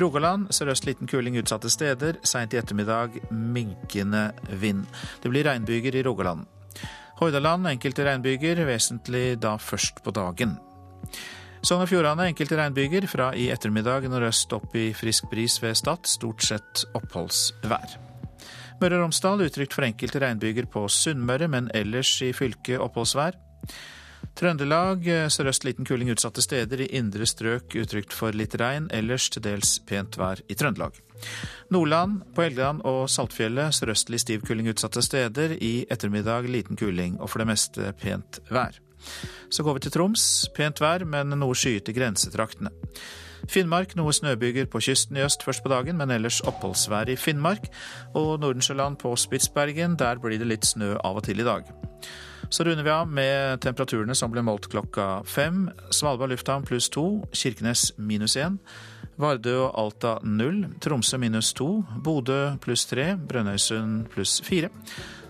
Rogaland 0.00 0.48
sørøst 0.56 0.88
liten 0.88 1.10
kuling 1.10 1.36
utsatte 1.36 1.68
steder, 1.68 2.16
seint 2.24 2.56
i 2.56 2.60
ettermiddag 2.62 3.18
minkende 3.28 4.30
vind. 4.56 4.86
Det 5.20 5.28
blir 5.34 5.44
regnbyger 5.44 6.00
i 6.00 6.06
Rogaland. 6.06 6.46
Hordaland 7.20 7.68
enkelte 7.74 8.08
regnbyger, 8.08 8.64
vesentlig 8.64 9.36
da 9.44 9.58
først 9.60 10.00
på 10.00 10.16
dagen. 10.16 10.56
Sogn 11.60 11.84
og 11.84 11.92
Fjordane 11.92 12.30
enkelte 12.32 12.56
regnbyger, 12.56 13.04
fra 13.04 13.34
i 13.36 13.50
ettermiddag 13.52 14.08
nordøst 14.08 14.56
opp 14.56 14.72
i 14.80 14.94
frisk 14.96 15.28
bris 15.28 15.60
ved 15.60 15.76
Stad, 15.76 16.08
stort 16.08 16.48
sett 16.48 16.86
oppholdsvær. 16.96 17.98
Møre 18.80 18.98
og 18.98 19.04
Romsdal 19.04 19.44
utrygt 19.46 19.74
for 19.76 19.86
enkelte 19.86 20.20
regnbyger 20.22 20.66
på 20.70 20.86
Sunnmøre, 20.90 21.48
men 21.50 21.70
ellers 21.74 22.10
i 22.26 22.32
fylket 22.36 22.82
oppholdsvær. 22.82 23.38
Trøndelag 24.34 25.06
eh, 25.06 25.26
sørøst 25.30 25.64
liten 25.66 25.86
kuling 25.86 26.10
utsatte 26.10 26.42
steder, 26.42 26.82
i 26.82 26.90
indre 26.98 27.26
strøk 27.28 27.76
utrygt 27.78 28.14
for 28.16 28.34
litt 28.34 28.56
regn, 28.58 28.88
ellers 28.94 29.28
til 29.30 29.44
dels 29.44 29.76
pent 29.86 30.18
vær 30.18 30.42
i 30.50 30.56
Trøndelag. 30.58 30.98
Nordland, 31.70 32.24
på 32.34 32.42
Helgeland 32.42 32.82
og 32.88 33.04
Saltfjellet 33.12 33.76
sørøstlig 33.76 34.20
stiv 34.24 34.42
kuling 34.48 34.68
utsatte 34.72 35.04
steder, 35.06 35.54
i 35.62 35.86
ettermiddag 35.86 36.50
liten 36.50 36.80
kuling 36.80 37.20
og 37.20 37.30
for 37.30 37.44
det 37.44 37.50
meste 37.52 37.94
pent 38.00 38.42
vær. 38.50 38.80
Så 39.52 39.62
går 39.62 39.78
vi 39.78 39.84
til 39.84 39.94
Troms. 39.94 40.24
Pent 40.56 40.80
vær, 40.82 41.04
men 41.06 41.36
noe 41.38 41.54
skyet 41.58 41.92
i 41.92 41.94
grensetraktene. 41.94 42.72
Finnmark 43.50 43.94
noe 43.98 44.12
snøbyger 44.14 44.68
på 44.70 44.80
kysten 44.84 45.18
i 45.18 45.24
øst 45.24 45.44
først 45.44 45.64
på 45.64 45.72
dagen, 45.72 45.98
men 46.00 46.12
ellers 46.14 46.40
oppholdsvær 46.48 47.10
i 47.12 47.16
Finnmark. 47.20 47.68
Og 48.14 48.38
Nordensjøland 48.40 48.98
på 49.02 49.14
Spitsbergen, 49.16 49.98
der 50.00 50.20
blir 50.22 50.40
det 50.40 50.48
litt 50.48 50.68
snø 50.68 50.94
av 51.04 51.20
og 51.20 51.26
til 51.28 51.42
i 51.42 51.46
dag. 51.46 51.68
Så 52.52 52.64
runder 52.64 52.84
vi 52.84 52.92
av 52.92 53.08
med 53.08 53.62
temperaturene 53.64 54.14
som 54.14 54.32
ble 54.32 54.44
målt 54.44 54.68
klokka 54.72 55.24
fem. 55.26 55.68
Svalbard 55.90 56.34
lufthavn 56.34 56.66
pluss 56.68 56.90
to, 56.92 57.24
Kirkenes 57.32 57.92
minus 57.98 58.36
én. 58.36 58.60
Vardø 59.20 59.54
og 59.64 59.76
Alta 59.78 60.16
null, 60.26 60.64
Tromsø 60.82 61.18
minus 61.22 61.52
to, 61.54 61.84
Bodø 62.04 62.56
pluss 62.62 62.86
tre, 62.90 63.14
Brønnøysund 63.16 64.08
pluss 64.12 64.40
fire. 64.44 64.70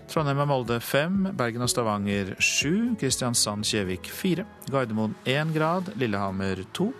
Trondheim 0.09 0.43
og 0.43 0.49
Molde 0.49 0.79
fem, 0.85 1.23
Bergen 1.37 1.65
og 1.65 1.69
Stavanger 1.71 2.35
sju, 2.37 2.93
Kristiansand-Kjevik 3.01 4.09
fire, 4.13 4.45
Gardermoen 4.69 5.15
én 5.25 5.53
grad, 5.53 5.89
Lillehammer 5.97 6.61
to. 6.77 6.91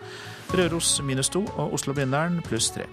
Røros 0.56 1.02
minus 1.04 1.28
to 1.30 1.42
og 1.60 1.74
Oslo-Blindern 1.76 2.40
pluss 2.46 2.70
tre. 2.72 2.86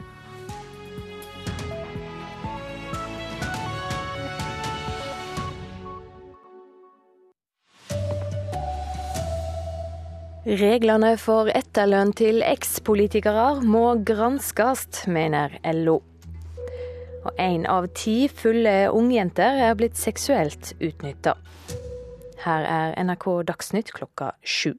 Reglene 10.42 11.12
for 11.22 11.46
etterlønn 11.55 12.11
til 12.18 12.42
ekspolitikere 12.42 13.61
må 13.62 13.94
granskes, 14.03 15.05
mener 15.07 15.55
LO. 15.70 16.01
Og 17.22 17.38
én 17.38 17.62
av 17.70 17.87
ti 17.94 18.27
fulle 18.27 18.90
ungjenter 18.90 19.62
er 19.68 19.79
blitt 19.79 19.94
seksuelt 20.01 20.75
utnytta. 20.83 21.37
Her 22.42 22.66
er 22.66 22.98
NRK 23.07 23.29
Dagsnytt 23.53 23.94
klokka 23.94 24.35
sju. 24.42 24.75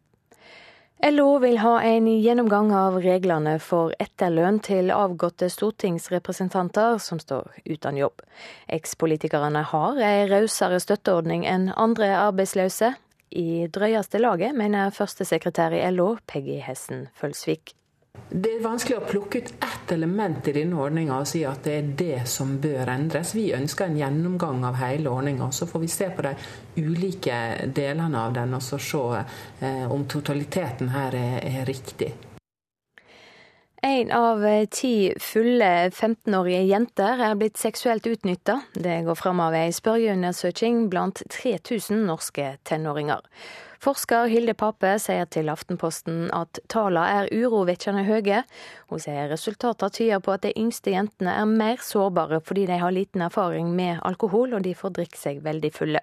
LO 1.03 1.39
vil 1.39 1.57
ha 1.59 1.81
en 1.83 2.05
gjennomgang 2.07 2.69
av 2.71 2.95
reglene 3.03 3.57
for 3.59 3.91
etterlønn 3.99 4.61
til 4.63 4.87
avgåtte 4.95 5.49
stortingsrepresentanter 5.51 6.95
som 7.03 7.19
står 7.19 7.49
uten 7.67 7.99
jobb. 7.99 8.23
Ekspolitikerne 8.71 9.65
har 9.67 9.99
ei 9.99 10.23
rausere 10.31 10.79
støtteordning 10.79 11.43
enn 11.43 11.73
andre 11.75 12.07
arbeidsløse, 12.21 12.93
i 13.35 13.67
drøyeste 13.67 14.21
laget, 14.21 14.55
mener 14.55 14.95
førstesekretær 14.95 15.75
i 15.75 15.83
LO, 15.91 16.13
Peggy 16.29 16.61
Hessen 16.63 17.07
Følsvik. 17.19 17.73
Det 18.13 18.49
er 18.49 18.62
vanskelig 18.62 18.97
å 18.97 19.06
plukke 19.06 19.39
ut 19.41 19.49
ett 19.65 19.91
element 19.93 20.47
i 20.49 20.54
denne 20.54 20.78
ordninga 20.82 21.15
og 21.21 21.28
si 21.30 21.43
at 21.49 21.63
det 21.65 21.73
er 21.78 21.88
det 21.97 22.19
som 22.30 22.56
bør 22.62 22.89
endres. 22.93 23.32
Vi 23.34 23.47
ønsker 23.58 23.88
en 23.88 23.97
gjennomgang 23.97 24.62
av 24.65 24.78
hele 24.82 25.10
ordninga. 25.10 25.52
Så 25.54 25.65
får 25.69 25.82
vi 25.82 25.89
se 25.89 26.10
på 26.13 26.26
de 26.26 26.34
ulike 26.78 27.39
delene 27.73 28.21
av 28.21 28.36
den 28.38 28.54
og 28.54 28.62
så 28.62 28.78
se 28.82 29.02
eh, 29.65 29.86
om 29.89 30.06
totaliteten 30.10 30.93
her 30.93 31.17
er, 31.17 31.65
riktig. 31.65 32.12
En 33.84 34.13
av 34.15 34.45
ti 34.71 35.12
fulle 35.19 35.71
15-årige 35.89 36.63
jenter 36.69 37.26
er 37.28 37.36
blitt 37.38 37.58
seksuelt 37.60 38.06
utnytta. 38.08 38.62
Det 38.73 39.02
går 39.10 39.17
fram 39.19 39.41
av 39.43 39.58
ei 39.58 39.73
spørreundersøking 39.76 40.86
blant 40.93 41.26
3000 41.34 42.06
norske 42.08 42.54
tenåringer. 42.63 43.26
Forsker 43.83 44.29
Hilde 44.31 44.53
Pape 44.55 44.93
sier 45.01 45.25
til 45.27 45.49
Aftenposten 45.51 46.29
at 46.31 46.61
tallene 46.71 47.03
er 47.25 47.31
urovekkende 47.35 48.05
høye. 48.07 48.37
Hun 48.87 49.01
sier 49.03 49.27
resultatene 49.27 49.91
tyder 49.91 50.21
på 50.23 50.31
at 50.31 50.45
de 50.45 50.53
yngste 50.55 50.93
jentene 50.93 51.33
er 51.35 51.49
mer 51.49 51.81
sårbare 51.83 52.39
fordi 52.47 52.63
de 52.69 52.77
har 52.79 52.95
liten 52.95 53.25
erfaring 53.25 53.73
med 53.75 53.99
alkohol, 54.07 54.55
og 54.55 54.63
de 54.63 54.71
får 54.71 54.93
drikke 54.95 55.19
seg 55.19 55.41
veldig 55.43 55.71
fulle. 55.75 55.99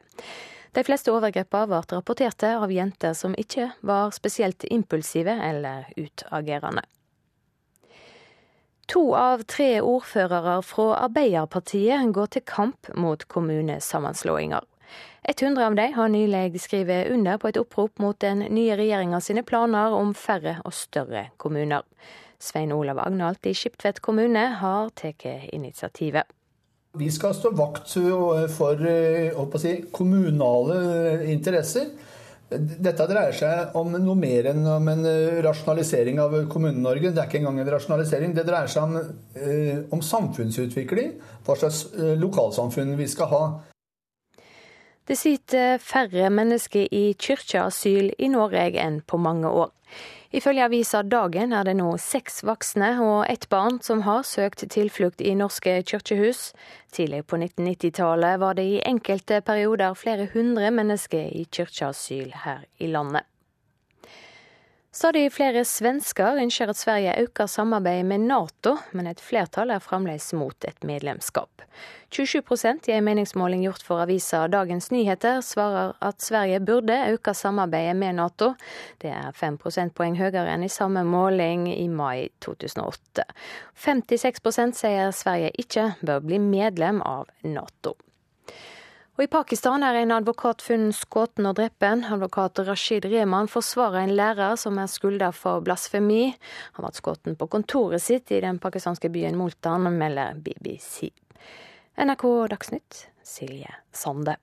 De 0.77 0.85
fleste 0.85 1.09
overgrepene 1.09 1.71
ble 1.71 1.81
rapporterte 1.97 2.51
av 2.61 2.71
jenter 2.71 3.17
som 3.17 3.33
ikke 3.41 3.71
var 3.81 4.13
spesielt 4.13 4.67
impulsive 4.69 5.33
eller 5.49 5.89
utagerende. 5.97 6.85
To 8.93 9.07
av 9.17 9.47
tre 9.49 9.79
ordførere 9.81 10.59
fra 10.67 10.91
Arbeiderpartiet 11.07 12.13
går 12.13 12.35
til 12.37 12.45
kamp 12.45 12.93
mot 12.99 13.25
kommunesammenslåinger. 13.25 14.69
100 15.23 15.67
av 15.67 15.75
dem 15.77 15.93
har 15.93 16.09
nylig 16.09 16.61
skrevet 16.61 17.11
under 17.13 17.39
på 17.39 17.51
et 17.51 17.61
opprop 17.61 17.99
mot 17.99 18.19
den 18.21 18.45
nye 18.49 18.77
regjeringa 18.77 19.21
sine 19.21 19.45
planer 19.47 19.93
om 19.95 20.15
færre 20.15 20.59
og 20.65 20.75
større 20.75 21.29
kommuner. 21.37 21.85
Svein 22.41 22.73
Olav 22.73 22.99
Agnalt 22.99 23.47
i 23.47 23.55
Skiptvet 23.55 24.01
kommune 24.01 24.47
har 24.63 24.93
tatt 24.97 25.27
initiativet. 25.53 26.25
Vi 26.99 27.11
skal 27.13 27.37
stå 27.37 27.53
vakt 27.55 27.93
for 28.57 29.59
si, 29.63 29.75
kommunale 29.93 30.79
interesser. 31.31 31.93
Dette 32.51 33.07
dreier 33.07 33.37
seg 33.37 33.77
om 33.79 33.93
noe 33.95 34.19
mer 34.19 34.49
enn 34.51 34.65
om 34.67 34.89
en 34.91 35.05
eh, 35.07 35.39
rasjonalisering 35.45 36.19
av 36.19 36.33
Kommune-Norge. 36.51 37.13
Det 37.15 37.23
er 37.23 37.29
ikke 37.29 37.39
engang 37.39 37.61
en 37.63 37.71
rasjonalisering. 37.77 38.33
Det 38.35 38.43
dreier 38.49 38.73
seg 38.73 38.89
om, 38.89 38.97
eh, 39.39 39.77
om 39.95 40.03
samfunnsutvikling. 40.03 41.13
Hva 41.47 41.55
slags 41.61 41.85
eh, 41.95 42.17
lokalsamfunn 42.19 42.97
vi 42.99 43.07
skal 43.13 43.31
ha. 43.31 43.45
Det 45.09 45.17
sitter 45.19 45.79
færre 45.79 46.31
mennesker 46.31 46.89
i 46.93 47.15
kirkeasyl 47.19 48.13
i 48.19 48.29
Norge 48.31 48.71
enn 48.79 49.01
på 49.03 49.19
mange 49.19 49.49
år. 49.49 49.71
Ifølge 50.31 50.63
avisa 50.63 51.01
Dagen 51.03 51.51
er 51.53 51.65
det 51.67 51.75
nå 51.81 51.89
seks 51.99 52.45
voksne 52.47 52.93
og 53.03 53.25
ett 53.27 53.49
barn 53.51 53.81
som 53.83 54.05
har 54.07 54.23
søkt 54.23 54.63
tilflukt 54.71 55.21
i 55.21 55.33
norske 55.35 55.81
kirkehus. 55.83 56.53
Tidlig 56.95 57.25
på 57.27 57.41
1990-tallet 57.41 58.39
var 58.39 58.55
det 58.55 58.69
i 58.69 58.79
enkelte 58.87 59.41
perioder 59.43 59.99
flere 59.99 60.29
hundre 60.31 60.71
mennesker 60.71 61.35
i 61.35 61.49
kirkeasyl 61.51 62.31
her 62.45 62.63
i 62.79 62.93
landet. 62.95 63.27
Stadig 64.91 65.29
flere 65.31 65.61
svensker 65.63 66.41
ønsker 66.43 66.73
at 66.73 66.79
Sverige 66.81 67.13
øker 67.23 67.47
samarbeidet 67.47 68.09
med 68.11 68.25
Nato, 68.27 68.73
men 68.91 69.07
et 69.07 69.21
flertall 69.23 69.71
er 69.71 69.79
fremdeles 69.79 70.33
mot 70.35 70.67
et 70.67 70.83
medlemskap. 70.83 71.63
27% 72.11 72.91
i 72.91 72.97
en 72.97 73.07
meningsmåling 73.07 73.63
gjort 73.63 73.85
for 73.87 74.03
avisa 74.03 74.43
Dagens 74.51 74.91
Nyheter 74.91 75.45
svarer 75.47 75.95
at 76.03 76.19
Sverige 76.19 76.59
burde 76.67 76.99
øke 77.13 77.35
samarbeidet 77.39 77.95
med 78.03 78.19
Nato. 78.19 78.51
Det 78.99 79.15
er 79.15 79.31
fem 79.31 79.61
prosentpoeng 79.63 80.19
høyere 80.19 80.51
enn 80.57 80.67
i 80.67 80.73
samme 80.75 81.07
måling 81.07 81.69
i 81.71 81.87
mai 81.87 82.27
2008. 82.43 83.31
56% 83.87 84.83
sier 84.83 85.15
Sverige 85.15 85.55
ikke 85.63 85.93
bør 86.03 86.27
bli 86.27 86.43
medlem 86.43 86.99
av 87.07 87.31
Nato. 87.47 87.95
Og 89.21 89.27
I 89.27 89.29
Pakistan 89.29 89.83
er 89.85 89.99
en 90.01 90.15
advokat 90.17 90.63
funnet 90.65 90.97
skutt 90.97 91.43
og 91.45 91.59
drept. 91.59 91.85
Advokat 91.85 92.63
Rashid 92.65 93.05
Rehman 93.05 93.51
forsvarer 93.53 94.07
en 94.07 94.15
lærer 94.17 94.57
som 94.57 94.81
er 94.81 94.89
skylda 94.89 95.29
for 95.37 95.61
blasfemi. 95.61 96.31
Han 96.79 96.87
ble 96.87 96.93
skutt 96.97 97.29
på 97.29 97.51
kontoret 97.53 98.01
sitt 98.01 98.33
i 98.33 98.41
den 98.41 98.57
pakistanske 98.57 99.13
byen 99.13 99.37
Multan, 99.37 99.93
melder 99.93 100.41
BBC. 100.41 101.13
NRK 102.01 102.25
Dagsnytt, 102.55 103.11
Silje 103.21 103.77
Sande. 103.93 104.41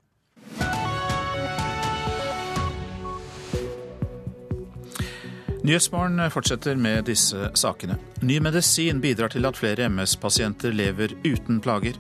Nyhetsmorgen 5.68 6.32
fortsetter 6.32 6.76
med 6.80 7.10
disse 7.10 7.50
sakene. 7.60 7.98
Ny 8.24 8.38
medisin 8.40 9.02
bidrar 9.04 9.34
til 9.34 9.44
at 9.50 9.58
flere 9.60 9.90
MS-pasienter 9.92 10.72
lever 10.72 11.12
uten 11.26 11.60
plager. 11.60 11.98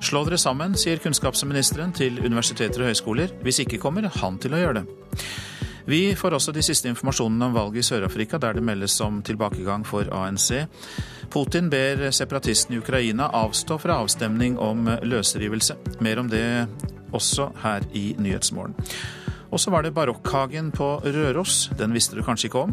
Slå 0.00 0.22
dere 0.24 0.38
sammen, 0.40 0.72
sier 0.80 1.02
kunnskapsministeren 1.02 1.92
til 1.92 2.16
universiteter 2.24 2.80
og 2.80 2.88
høyskoler. 2.88 3.36
Hvis 3.44 3.60
ikke 3.66 3.82
kommer 3.82 4.08
han 4.16 4.40
til 4.40 4.56
å 4.56 4.62
gjøre 4.62 4.80
det. 4.80 5.12
Vi 5.84 6.00
får 6.16 6.38
også 6.38 6.56
de 6.56 6.64
siste 6.64 6.88
informasjonene 6.88 7.50
om 7.50 7.58
valget 7.58 7.82
i 7.82 7.88
Sør-Afrika, 7.90 8.40
der 8.40 8.56
det 8.56 8.64
meldes 8.64 8.96
om 9.04 9.20
tilbakegang 9.20 9.84
for 9.84 10.08
ANC. 10.08 10.62
Putin 11.28 11.68
ber 11.68 12.08
separatistene 12.16 12.78
i 12.78 12.80
Ukraina 12.80 13.28
avstå 13.28 13.76
fra 13.82 14.00
avstemning 14.00 14.56
om 14.56 14.88
løsrivelse. 14.88 15.76
Mer 16.00 16.24
om 16.24 16.32
det 16.32 16.46
også 17.12 17.52
her 17.60 17.84
i 17.92 18.14
Nyhetsmorgen. 18.16 18.78
Og 19.52 19.60
så 19.60 19.70
var 19.70 19.84
det 19.84 19.92
Barokkhagen 19.92 20.70
på 20.72 20.94
Røros. 21.04 21.68
Den 21.76 21.92
visste 21.92 22.16
du 22.16 22.22
kanskje 22.24 22.48
ikke 22.48 22.62
om. 22.64 22.72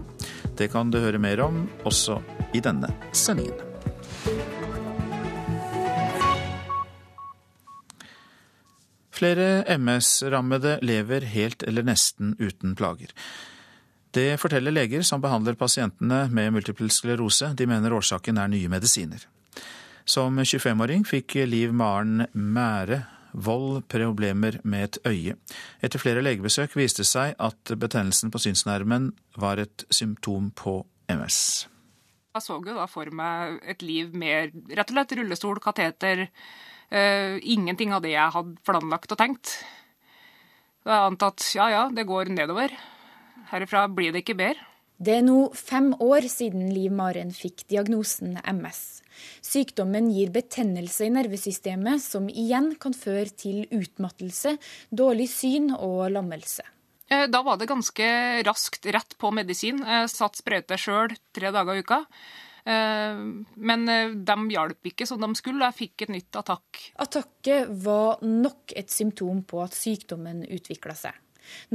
Det 0.55 0.69
kan 0.71 0.91
du 0.91 1.01
høre 1.03 1.19
mer 1.19 1.41
om 1.43 1.65
også 1.83 2.21
i 2.55 2.61
denne 2.63 2.87
sendingen. 3.11 3.67
Flere 9.11 9.65
MS-rammede 9.75 10.77
lever 10.79 11.27
helt 11.27 11.65
eller 11.67 11.83
nesten 11.83 12.37
uten 12.39 12.77
plager. 12.79 13.11
Det 14.15 14.39
forteller 14.39 14.71
leger 14.71 15.03
som 15.03 15.19
behandler 15.21 15.59
pasientene 15.59 16.29
med 16.31 16.53
multiple 16.55 16.87
sklerose. 16.89 17.51
De 17.59 17.67
mener 17.67 17.93
årsaken 17.93 18.39
er 18.39 18.47
nye 18.47 18.71
medisiner. 18.71 19.27
Som 20.07 20.39
25-åring 20.39 21.03
fikk 21.05 21.35
Liv 21.45 21.75
Maren 21.75 22.23
Mære 22.31 23.03
vold, 23.33 23.83
problemer 23.91 24.59
med 24.63 24.85
et 24.87 24.99
øye. 25.09 25.35
Etter 25.81 26.01
flere 26.01 26.23
legebesøk 26.25 26.75
viste 26.77 27.03
det 27.03 27.09
seg 27.09 27.35
at 27.39 27.73
betennelsen 27.79 28.31
på 28.33 28.41
synsnerven 28.41 29.11
var 29.39 29.61
et 29.61 29.85
symptom 29.93 30.51
på 30.51 30.81
MS. 31.09 31.67
Jeg 32.35 32.45
så 32.45 32.59
jo 32.61 32.77
da 32.77 32.85
for 32.89 33.09
meg 33.15 33.57
et 33.67 33.81
liv 33.81 34.13
med 34.13 34.53
rett 34.69 34.91
og 34.91 34.95
slett 34.95 35.17
rullestol, 35.17 35.61
kateter. 35.63 36.27
Uh, 36.89 37.37
ingenting 37.41 37.93
av 37.93 38.01
det 38.05 38.13
jeg 38.15 38.33
hadde 38.33 38.61
planlagt 38.65 39.13
og 39.13 39.19
tenkt. 39.19 39.57
Da 40.85 40.93
har 40.93 41.03
jeg 41.03 41.13
antatt 41.13 41.51
ja 41.57 41.69
ja, 41.73 41.83
det 41.93 42.07
går 42.09 42.31
nedover. 42.33 42.73
Herifra 43.49 43.87
blir 43.91 44.13
det 44.13 44.23
ikke 44.23 44.37
bedre. 44.39 44.68
Det 44.99 45.13
er 45.15 45.21
nå 45.23 45.45
fem 45.55 45.93
år 46.03 46.25
siden 46.27 46.73
Liv 46.75 46.91
Maren 46.91 47.29
fikk 47.31 47.63
diagnosen 47.71 48.33
MS. 48.43 48.81
Sykdommen 49.39 50.09
gir 50.11 50.33
betennelse 50.35 51.07
i 51.07 51.13
nervesystemet, 51.15 52.03
som 52.03 52.27
igjen 52.27 52.73
kan 52.83 52.91
føre 52.95 53.31
til 53.31 53.61
utmattelse, 53.71 54.57
dårlig 54.91 55.29
syn 55.31 55.71
og 55.77 56.09
lammelse. 56.11 56.67
Eh, 57.07 57.29
da 57.31 57.41
var 57.47 57.61
det 57.61 57.69
ganske 57.71 58.09
raskt 58.43 58.89
rett 58.91 59.15
på 59.15 59.31
medisin. 59.31 59.79
Jeg 59.87 60.11
satt 60.11 60.41
sprøyte 60.41 60.75
sjøl 60.75 61.15
tre 61.31 61.53
dager 61.55 61.79
i 61.79 61.85
uka. 61.87 62.01
Eh, 62.67 63.23
men 63.55 63.87
eh, 63.87 64.11
de 64.11 64.37
hjalp 64.51 64.91
ikke 64.91 65.07
som 65.07 65.23
de 65.23 65.31
skulle, 65.39 65.63
jeg 65.63 65.79
fikk 65.79 66.05
et 66.09 66.13
nytt 66.17 66.43
attakk. 66.43 66.83
Attakket 66.99 67.71
var 67.87 68.19
nok 68.27 68.75
et 68.75 68.91
symptom 68.91 69.45
på 69.47 69.63
at 69.63 69.79
sykdommen 69.79 70.43
utvikla 70.43 70.99
seg. 71.07 71.15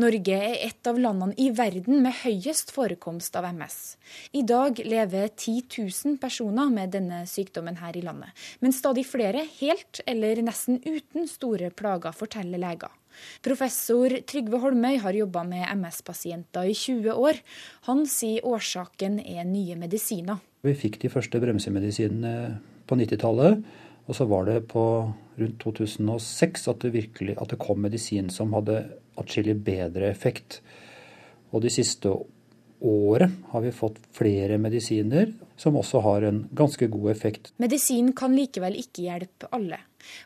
Norge 0.00 0.36
er 0.36 0.56
et 0.66 0.90
av 0.90 0.98
landene 1.00 1.36
i 1.40 1.50
verden 1.54 2.02
med 2.04 2.16
høyest 2.22 2.72
forekomst 2.74 3.36
av 3.38 3.48
MS. 3.50 3.78
I 4.36 4.42
dag 4.46 4.80
lever 4.84 5.30
10 5.30 5.64
000 5.78 6.18
personer 6.22 6.72
med 6.72 6.94
denne 6.96 7.22
sykdommen 7.30 7.78
her 7.82 7.96
i 7.96 8.04
landet, 8.04 8.34
men 8.60 8.74
stadig 8.74 9.06
flere 9.08 9.46
helt 9.60 10.02
eller 10.06 10.42
nesten 10.44 10.80
uten 10.84 11.28
store 11.30 11.70
plager, 11.74 12.14
forteller 12.16 12.60
leger. 12.60 12.92
Professor 13.46 14.10
Trygve 14.26 14.58
Holmøy 14.62 14.98
har 15.04 15.14
jobba 15.14 15.44
med 15.46 15.68
MS-pasienter 15.76 16.66
i 16.66 16.74
20 16.74 17.14
år. 17.14 17.38
Han 17.86 18.02
sier 18.10 18.46
årsaken 18.48 19.20
er 19.22 19.46
nye 19.46 19.78
medisiner. 19.78 20.40
Vi 20.66 20.74
fikk 20.74 20.98
de 21.02 21.12
første 21.12 21.38
bremsemedisinene 21.42 22.34
på 22.88 22.98
90-tallet. 22.98 23.62
Og 24.04 24.16
så 24.18 24.26
var 24.28 24.44
det 24.48 24.66
på 24.68 24.84
rundt 25.38 25.62
2006 25.62 26.68
at 26.68 26.82
det 26.84 26.92
virkelig 26.92 27.38
at 27.40 27.54
det 27.54 27.60
kom 27.62 27.80
medisin 27.80 28.28
som 28.32 28.52
hadde 28.56 28.82
atskillig 29.20 29.56
bedre 29.64 30.08
effekt. 30.10 30.60
Og 31.54 31.62
de 31.64 31.70
siste 31.72 32.10
året 32.84 33.30
har 33.52 33.62
vi 33.64 33.72
fått 33.72 34.00
flere 34.12 34.58
medisiner 34.60 35.30
som 35.56 35.76
også 35.78 36.00
har 36.04 36.26
en 36.28 36.42
ganske 36.52 36.86
god 36.90 37.10
effekt. 37.12 37.52
Medisin 37.62 38.12
kan 38.16 38.34
likevel 38.36 38.76
ikke 38.80 39.06
hjelpe 39.06 39.48
alle. 39.54 39.78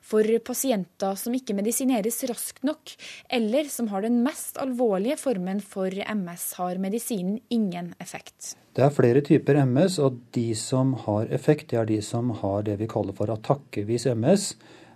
For 0.03 0.27
pasienter 0.43 1.15
som 1.21 1.35
ikke 1.37 1.55
medisineres 1.55 2.19
raskt 2.27 2.65
nok, 2.67 2.95
eller 3.31 3.69
som 3.71 3.91
har 3.93 4.03
den 4.03 4.23
mest 4.25 4.59
alvorlige 4.59 5.19
formen 5.21 5.61
for 5.63 5.93
MS, 5.93 6.49
har 6.59 6.81
medisinen 6.83 7.39
ingen 7.55 7.93
effekt. 8.03 8.57
Det 8.75 8.83
er 8.87 8.95
flere 8.95 9.23
typer 9.27 9.61
MS, 9.63 10.01
og 10.03 10.19
de 10.35 10.49
som 10.59 10.97
har 11.05 11.31
effekt, 11.35 11.71
det 11.71 11.79
er 11.79 11.87
de 11.87 12.01
som 12.03 12.33
har 12.43 12.67
det 12.67 12.79
vi 12.81 12.91
kaller 12.91 13.15
for 13.15 13.31
attakkevis 13.35 14.09
MS, 14.19 14.53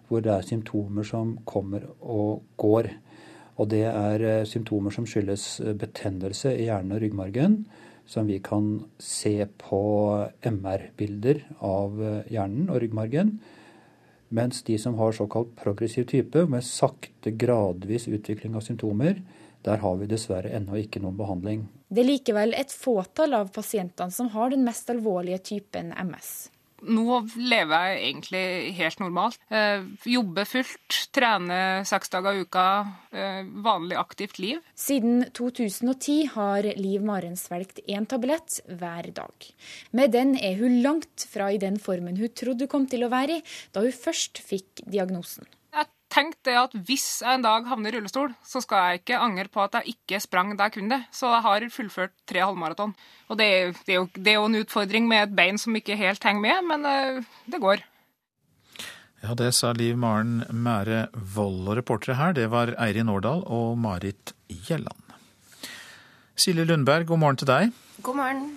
hvor 0.09 0.24
det 0.24 0.34
er 0.34 0.49
symptomer 0.49 1.07
som 1.07 1.36
kommer 1.49 1.86
og 2.01 2.43
går. 2.61 2.90
Og 3.61 3.68
det 3.72 3.84
er 3.88 4.24
eh, 4.24 4.44
symptomer 4.48 4.94
som 4.94 5.07
skyldes 5.09 5.46
eh, 5.61 5.74
betennelse 5.76 6.55
i 6.57 6.68
hjernen 6.68 6.96
og 6.96 7.03
ryggmargen, 7.03 7.59
som 8.09 8.28
vi 8.28 8.38
kan 8.42 8.84
se 9.00 9.34
på 9.61 9.82
MR-bilder 10.48 11.44
av 11.61 12.00
eh, 12.00 12.32
hjernen 12.32 12.70
og 12.72 12.80
ryggmargen. 12.82 13.36
Mens 14.32 14.62
de 14.64 14.78
som 14.80 14.96
har 14.96 15.12
såkalt 15.12 15.53
progressiv 15.61 16.09
type, 16.09 16.46
med 16.48 16.64
sakte, 16.64 17.34
gradvis 17.36 18.09
utvikling 18.09 18.57
av 18.57 18.64
symptomer, 18.64 19.20
der 19.62 19.78
har 19.84 19.98
vi 20.00 20.09
dessverre 20.11 20.50
ennå 20.57 20.80
ikke 20.80 21.03
noen 21.03 21.18
behandling. 21.20 21.66
Det 21.92 22.03
er 22.03 22.09
likevel 22.09 22.57
et 22.57 22.72
fåtall 22.72 23.36
av 23.36 23.53
pasientene 23.55 24.11
som 24.14 24.32
har 24.32 24.50
den 24.50 24.64
mest 24.66 24.88
alvorlige 24.90 25.42
typen 25.53 25.92
MS. 25.92 26.48
Nå 26.83 27.20
lever 27.39 27.87
jeg 27.87 28.01
egentlig 28.09 28.45
helt 28.78 29.03
normalt. 29.03 29.39
Eh, 29.53 29.85
jobber 30.09 30.49
fullt, 30.49 30.99
trener 31.14 31.87
seks 31.89 32.11
dager 32.12 32.35
i 32.35 32.43
uka. 32.43 32.66
Eh, 33.12 33.43
vanlig 33.64 33.99
aktivt 34.01 34.41
liv. 34.43 34.61
Siden 34.74 35.24
2010 35.30 36.33
har 36.35 36.66
Liv 36.76 37.07
Maren 37.07 37.39
svelgt 37.39 37.83
én 37.87 38.07
tablett 38.07 38.61
hver 38.66 39.12
dag. 39.14 39.49
Med 39.93 40.12
den 40.16 40.35
er 40.37 40.59
hun 40.59 40.80
langt 40.83 41.26
fra 41.30 41.53
i 41.53 41.61
den 41.62 41.78
formen 41.78 42.18
hun 42.18 42.35
trodde 42.35 42.66
hun 42.66 42.74
kom 42.74 42.87
til 42.91 43.07
å 43.07 43.12
være 43.12 43.41
i 43.41 43.45
da 43.72 43.85
hun 43.85 43.95
først 43.95 44.43
fikk 44.43 44.83
diagnosen 44.87 45.47
tenkt 46.12 46.40
det 46.46 46.54
at 46.58 46.74
hvis 46.86 47.22
jeg 47.24 47.38
en 47.38 47.44
dag 47.44 47.68
havner 47.68 47.92
i 47.92 47.96
rullestol, 47.96 48.32
så 48.44 48.60
skal 48.64 48.90
jeg 48.90 49.02
ikke 49.02 49.20
angre 49.22 49.48
på 49.52 49.62
at 49.64 49.78
jeg 49.78 49.96
ikke 49.96 50.20
sprang 50.22 50.52
da 50.56 50.68
jeg 50.68 50.76
kunne 50.76 50.98
det. 50.98 51.06
Så 51.14 51.30
jeg 51.32 51.44
har 51.46 51.68
fullført 51.72 52.14
tre 52.28 52.44
halvmaraton. 52.44 52.92
Og 53.32 53.40
det, 53.40 53.48
det, 53.86 53.94
er 53.94 54.02
jo, 54.02 54.08
det, 54.14 54.28
er 54.34 54.38
jo, 54.40 54.50
en 54.50 54.60
utfordring 54.60 55.08
med 55.08 55.24
et 55.24 55.34
bein 55.36 55.60
som 55.60 55.76
ikke 55.78 55.98
helt 55.98 56.24
henger 56.24 56.44
med, 56.44 56.68
men 56.68 56.86
uh, 56.86 57.32
det 57.48 57.62
går. 57.62 57.84
Ja, 59.22 59.36
det 59.38 59.52
sa 59.54 59.70
Liv 59.78 59.96
Maren 59.96 60.42
Mære 60.50 61.06
Vold. 61.14 61.68
Og 61.68 61.78
reportere 61.78 62.18
her, 62.18 62.34
det 62.36 62.48
var 62.50 62.74
Eirin 62.82 63.12
Årdal 63.12 63.44
og 63.46 63.76
Marit 63.78 64.34
Gjelland. 64.50 64.98
Silje 66.36 66.64
Lundberg, 66.66 67.06
god 67.06 67.22
morgen 67.22 67.38
til 67.38 67.48
deg. 67.48 67.76
God 68.02 68.18
morgen. 68.18 68.48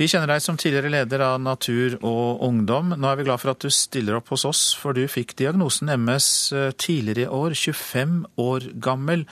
Vi 0.00 0.06
kjenner 0.08 0.30
deg 0.32 0.40
som 0.40 0.56
tidligere 0.56 0.88
leder 0.94 1.20
av 1.20 1.34
Natur 1.44 1.98
og 2.00 2.40
Ungdom. 2.46 2.94
Nå 2.96 3.08
er 3.10 3.18
vi 3.18 3.26
glad 3.26 3.42
for 3.42 3.52
at 3.52 3.60
du 3.60 3.68
stiller 3.68 4.16
opp 4.16 4.30
hos 4.32 4.46
oss, 4.48 4.62
for 4.72 4.96
du 4.96 5.02
fikk 5.12 5.34
diagnosen 5.36 5.92
MS 5.92 6.28
eh, 6.56 6.70
tidligere 6.72 7.26
i 7.26 7.34
år, 7.36 7.52
25 7.52 8.14
år 8.40 8.70
gammel. 8.80 9.26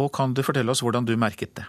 Og 0.00 0.08
kan 0.16 0.32
du 0.32 0.40
fortelle 0.46 0.72
oss 0.72 0.80
hvordan 0.80 1.04
du 1.04 1.12
merket 1.20 1.52
det? 1.60 1.66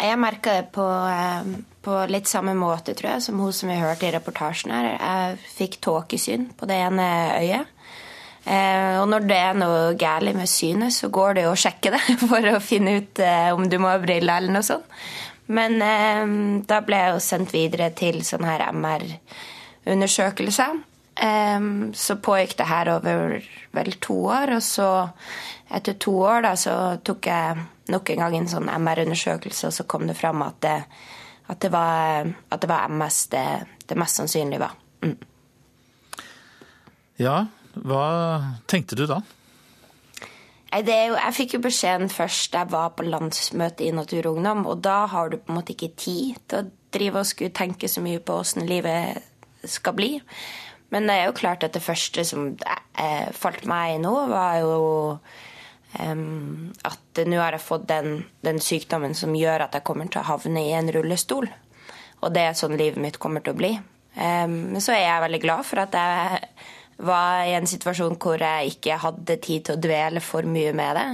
Jeg 0.00 0.16
merka 0.16 0.56
det 0.56 0.70
på, 0.72 0.88
eh, 1.12 1.52
på, 1.84 2.00
litt 2.08 2.32
samme 2.32 2.56
måte, 2.56 2.96
tror 2.96 3.18
jeg, 3.18 3.26
som 3.28 3.44
hun 3.44 3.52
som 3.52 3.68
vi 3.68 3.76
hørte 3.82 4.08
i 4.08 4.16
reportasjen 4.16 4.72
her. 4.72 4.94
Jeg 4.96 5.38
fikk 5.58 5.82
tåkesyn 5.84 6.54
på 6.56 6.72
det 6.72 6.80
ene 6.88 7.12
øyet. 7.36 7.76
Eh, 8.48 8.96
og 8.96 9.10
når 9.12 9.28
det 9.28 9.42
er 9.44 9.60
noe 9.60 9.80
galt 10.00 10.32
med 10.32 10.48
synet, 10.48 10.96
så 10.96 11.12
går 11.12 11.36
det 11.36 11.50
jo 11.50 11.52
å 11.52 11.64
sjekke 11.68 11.98
det 11.98 12.04
for 12.30 12.54
å 12.54 12.60
finne 12.64 13.02
ut 13.02 13.26
om 13.52 13.68
du 13.68 13.76
må 13.76 13.92
ha 13.92 14.00
briller 14.00 14.40
eller 14.40 14.56
noe 14.56 14.64
sånt. 14.64 14.88
Men 15.54 15.82
eh, 15.84 16.24
da 16.68 16.80
ble 16.84 16.96
jeg 17.02 17.14
jo 17.14 17.20
sendt 17.24 17.54
videre 17.56 17.90
til 17.96 18.20
sånn 18.26 18.44
her 18.48 18.66
MR-undersøkelse. 18.72 20.66
Eh, 21.28 21.60
så 21.96 22.18
pågikk 22.22 22.58
det 22.60 22.68
her 22.68 22.92
over 22.96 23.38
vel 23.76 23.92
to 24.04 24.18
år, 24.28 24.56
og 24.58 24.62
så 24.64 24.88
etter 25.68 25.98
to 26.00 26.14
år 26.24 26.44
da, 26.48 26.52
så 26.56 26.74
tok 27.04 27.28
jeg 27.28 27.64
nok 27.92 28.12
en 28.12 28.22
gang 28.24 28.36
en 28.36 28.50
sånn 28.50 28.68
MR-undersøkelse, 28.72 29.70
og 29.70 29.76
så 29.76 29.88
kom 29.88 30.06
det 30.08 30.16
fram 30.18 30.44
at 30.44 30.60
det, 30.64 30.78
at 31.48 31.60
det, 31.64 31.72
var, 31.72 32.28
at 32.48 32.60
det 32.60 32.68
var, 32.70 32.92
MS 32.92 33.26
det, 33.32 33.46
det 33.88 33.96
mest 34.00 34.20
sannsynlig 34.20 34.60
var. 34.60 34.76
Mm. 35.04 35.16
Ja, 37.18 37.38
hva 37.74 38.04
tenkte 38.70 38.96
du 38.98 39.06
da? 39.10 39.22
Jo, 40.68 41.14
jeg 41.16 41.32
fikk 41.32 41.54
jo 41.56 41.62
beskjeden 41.64 42.10
først 42.12 42.52
da 42.52 42.62
jeg 42.64 42.72
var 42.74 42.90
på 42.96 43.06
landsmøte 43.06 43.86
i 43.86 43.92
Natur 43.96 44.26
og 44.28 44.36
Ungdom, 44.36 44.66
og 44.68 44.82
da 44.84 45.06
har 45.08 45.30
du 45.32 45.38
på 45.38 45.52
en 45.52 45.56
måte 45.56 45.72
ikke 45.72 45.94
tid 45.96 46.36
til 46.44 46.60
å 46.60 46.68
drive 46.92 47.22
og 47.22 47.28
skulle 47.28 47.56
tenke 47.56 47.88
så 47.88 48.02
mye 48.04 48.20
på 48.20 48.36
åssen 48.42 48.68
livet 48.68 49.24
skal 49.64 49.96
bli. 49.96 50.10
Men 50.92 51.08
det 51.08 51.16
er 51.16 51.28
jo 51.28 51.36
klart 51.36 51.64
at 51.64 51.74
det 51.76 51.84
første 51.84 52.24
som 52.24 52.50
eh, 52.52 53.28
falt 53.36 53.64
meg 53.68 53.96
i 53.96 54.02
nå, 54.02 54.12
var 54.30 54.60
jo 54.60 54.78
um, 56.00 56.70
at 56.88 57.22
nå 57.28 57.40
har 57.40 57.56
jeg 57.56 57.64
fått 57.64 57.88
den, 57.88 58.22
den, 58.44 58.60
sykdommen 58.60 59.16
som 59.16 59.36
gjør 59.36 59.66
at 59.66 59.76
jeg 59.76 59.84
kommer 59.88 60.08
til 60.08 60.22
å 60.22 60.28
havne 60.30 60.64
i 60.64 60.72
en 60.76 60.88
rullestol. 60.92 61.48
Og 62.20 62.34
det 62.34 62.44
er 62.44 62.58
sånn 62.58 62.76
livet 62.76 63.00
mitt 63.00 63.20
kommer 63.20 63.44
til 63.44 63.56
å 63.56 63.60
bli. 63.60 63.72
Um, 64.16 64.74
men 64.74 64.84
så 64.84 64.96
er 64.96 65.06
jeg 65.06 65.24
veldig 65.28 65.42
glad 65.44 65.68
for 65.68 65.84
at 65.84 65.96
jeg 65.96 66.44
var 66.98 67.46
i 67.46 67.54
en 67.54 67.68
situasjon 67.68 68.18
hvor 68.18 68.42
jeg 68.42 68.74
ikke 68.74 68.98
hadde 69.02 69.38
tid 69.42 69.66
til 69.66 69.76
å 69.76 69.82
dvele 69.82 70.22
for 70.24 70.46
mye 70.48 70.74
med 70.76 70.98
det. 70.98 71.08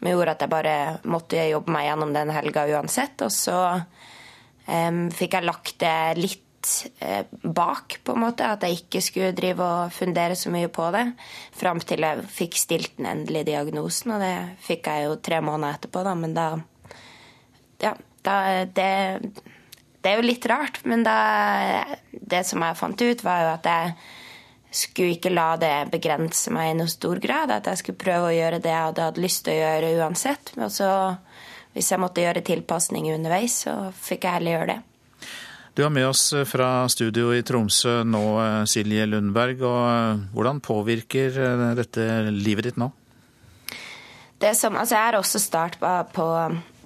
Men 0.00 0.16
gjorde 0.16 0.36
at 0.36 0.44
jeg 0.44 0.52
bare 0.52 0.76
måtte 1.08 1.48
jobbe 1.48 1.72
meg 1.72 1.88
gjennom 1.88 2.14
den 2.14 2.32
helga 2.34 2.66
uansett. 2.74 3.24
Og 3.24 3.32
så 3.32 3.58
um, 3.72 5.04
fikk 5.14 5.38
jeg 5.38 5.48
lagt 5.48 5.78
det 5.80 5.96
litt 6.18 6.72
uh, 7.00 7.22
bak, 7.42 7.98
på 8.04 8.16
en 8.16 8.24
måte. 8.26 8.50
At 8.56 8.66
jeg 8.66 8.82
ikke 8.82 9.04
skulle 9.04 9.32
drive 9.36 9.64
og 9.64 9.94
fundere 9.96 10.36
så 10.36 10.52
mye 10.52 10.68
på 10.72 10.90
det. 10.94 11.06
Fram 11.56 11.80
til 11.80 12.04
jeg 12.04 12.26
fikk 12.40 12.60
stilt 12.60 12.98
den 13.00 13.08
endelige 13.14 13.52
diagnosen, 13.54 14.16
og 14.16 14.24
det 14.24 14.34
fikk 14.66 14.92
jeg 14.92 15.08
jo 15.08 15.16
tre 15.24 15.40
måneder 15.44 15.80
etterpå, 15.80 16.04
da. 16.08 16.18
Men 16.18 16.36
da 16.36 16.50
Ja, 17.82 17.96
da 18.22 18.36
det 18.70 18.92
det 20.02 20.10
er 20.10 20.18
jo 20.18 20.26
litt 20.26 20.46
rart, 20.50 20.80
men 20.88 21.04
da, 21.06 21.14
det 22.10 22.42
som 22.48 22.62
jeg 22.64 22.78
fant 22.78 22.98
ut, 22.98 23.20
var 23.22 23.44
jo 23.44 23.50
at 23.52 23.68
jeg 23.70 23.92
skulle 24.72 25.16
ikke 25.16 25.32
la 25.32 25.52
det 25.60 25.74
begrense 25.92 26.52
meg 26.54 26.70
i 26.72 26.76
noe 26.78 26.90
stor 26.90 27.20
grad. 27.22 27.52
At 27.52 27.68
jeg 27.70 27.82
skulle 27.82 28.00
prøve 28.00 28.30
å 28.30 28.36
gjøre 28.36 28.62
det 28.62 28.72
jeg 28.72 28.86
hadde 28.88 29.08
hatt 29.08 29.20
lyst 29.20 29.44
til 29.46 29.56
å 29.56 29.60
gjøre 29.60 29.92
uansett. 30.00 30.54
Og 30.58 30.72
så, 30.72 30.88
hvis 31.76 31.92
jeg 31.92 32.02
måtte 32.02 32.24
gjøre 32.24 32.44
tilpasninger 32.46 33.18
underveis, 33.18 33.60
så 33.66 33.76
fikk 33.92 34.26
jeg 34.26 34.38
heller 34.38 34.56
gjøre 34.56 34.72
det. 34.72 34.80
Du 35.72 35.80
er 35.86 35.92
med 35.92 36.04
oss 36.04 36.26
fra 36.44 36.84
studio 36.92 37.30
i 37.32 37.40
Tromsø 37.48 38.02
nå, 38.04 38.24
Silje 38.68 39.06
Lundberg. 39.08 39.62
og 39.64 39.84
eh, 39.88 40.26
Hvordan 40.34 40.60
påvirker 40.60 41.38
eh, 41.40 41.62
dette 41.78 42.08
livet 42.28 42.68
ditt 42.68 42.80
nå? 42.80 42.90
Det 44.42 44.52
som, 44.58 44.76
altså 44.76 44.98
jeg 44.98 45.06
har 45.06 45.16
også 45.16 45.40
start 45.40 45.78
på, 45.80 45.92
på 46.12 46.26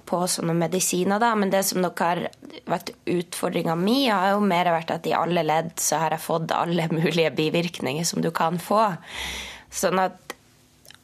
på 0.07 0.21
sånne 0.31 0.55
medisiner, 0.57 1.19
da. 1.21 1.33
Men 1.35 1.51
det 1.53 1.63
som 1.67 1.81
nok 1.83 2.03
har 2.03 2.23
vært 2.69 2.93
utfordringa 3.09 3.75
mi, 3.79 4.05
har 4.07 4.35
jo 4.35 4.45
mer 4.45 4.71
vært 4.73 4.93
at 4.95 5.09
i 5.09 5.15
alle 5.17 5.43
ledd 5.45 5.75
så 5.81 6.01
har 6.03 6.15
jeg 6.15 6.25
fått 6.25 6.53
alle 6.55 6.87
mulige 6.97 7.33
bivirkninger 7.35 8.07
som 8.07 8.23
du 8.23 8.31
kan 8.35 8.59
få. 8.61 8.85
Sånn 9.73 9.99
at 10.01 10.23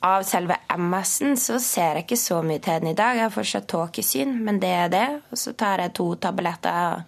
av 0.04 0.26
selve 0.28 0.58
MS-en 0.76 1.38
så 1.40 1.60
ser 1.64 2.00
jeg 2.00 2.06
ikke 2.06 2.20
så 2.20 2.42
mye 2.44 2.60
til 2.64 2.82
den 2.82 2.92
i 2.92 2.98
dag. 2.98 3.16
Jeg 3.16 3.30
har 3.30 3.36
fortsatt 3.36 3.70
tåkesyn, 3.72 4.34
men 4.44 4.60
det 4.60 4.72
er 4.76 4.90
det. 4.92 5.06
Og 5.32 5.40
så 5.40 5.54
tar 5.56 5.80
jeg 5.80 5.96
to 5.96 6.10
tabletter 6.20 7.06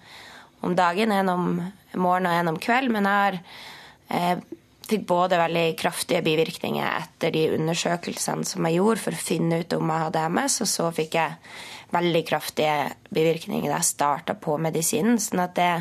om 0.64 0.76
dagen, 0.78 1.12
en 1.12 1.32
om 1.34 1.50
morgenen 1.92 2.30
og 2.32 2.38
en 2.38 2.52
om 2.54 2.60
kveld. 2.62 2.94
Men 2.96 3.10
jeg 3.10 3.26
har 3.26 3.40
eh, 4.16 4.46
fikk 4.86 5.06
både 5.10 5.40
veldig 5.40 5.66
kraftige 5.80 6.22
bivirkninger 6.26 6.86
etter 6.86 7.34
de 7.34 7.48
undersøkelsene 7.58 8.46
som 8.48 8.68
jeg 8.68 8.78
gjorde 8.80 9.04
for 9.04 9.18
å 9.18 9.26
finne 9.28 9.62
ut 9.62 9.78
om 9.78 9.92
jeg 9.92 10.06
hadde 10.06 10.26
MS, 10.36 10.60
og 10.66 10.72
så 10.72 10.90
fikk 10.96 11.18
jeg 11.18 11.38
veldig 11.96 12.24
kraftige 12.28 12.76
bivirkninger 13.14 13.70
da 13.70 13.80
jeg 13.80 13.92
starta 13.92 14.36
på 14.38 14.58
medisinen. 14.62 15.20
sånn 15.22 15.44
at 15.46 15.56
det 15.56 15.72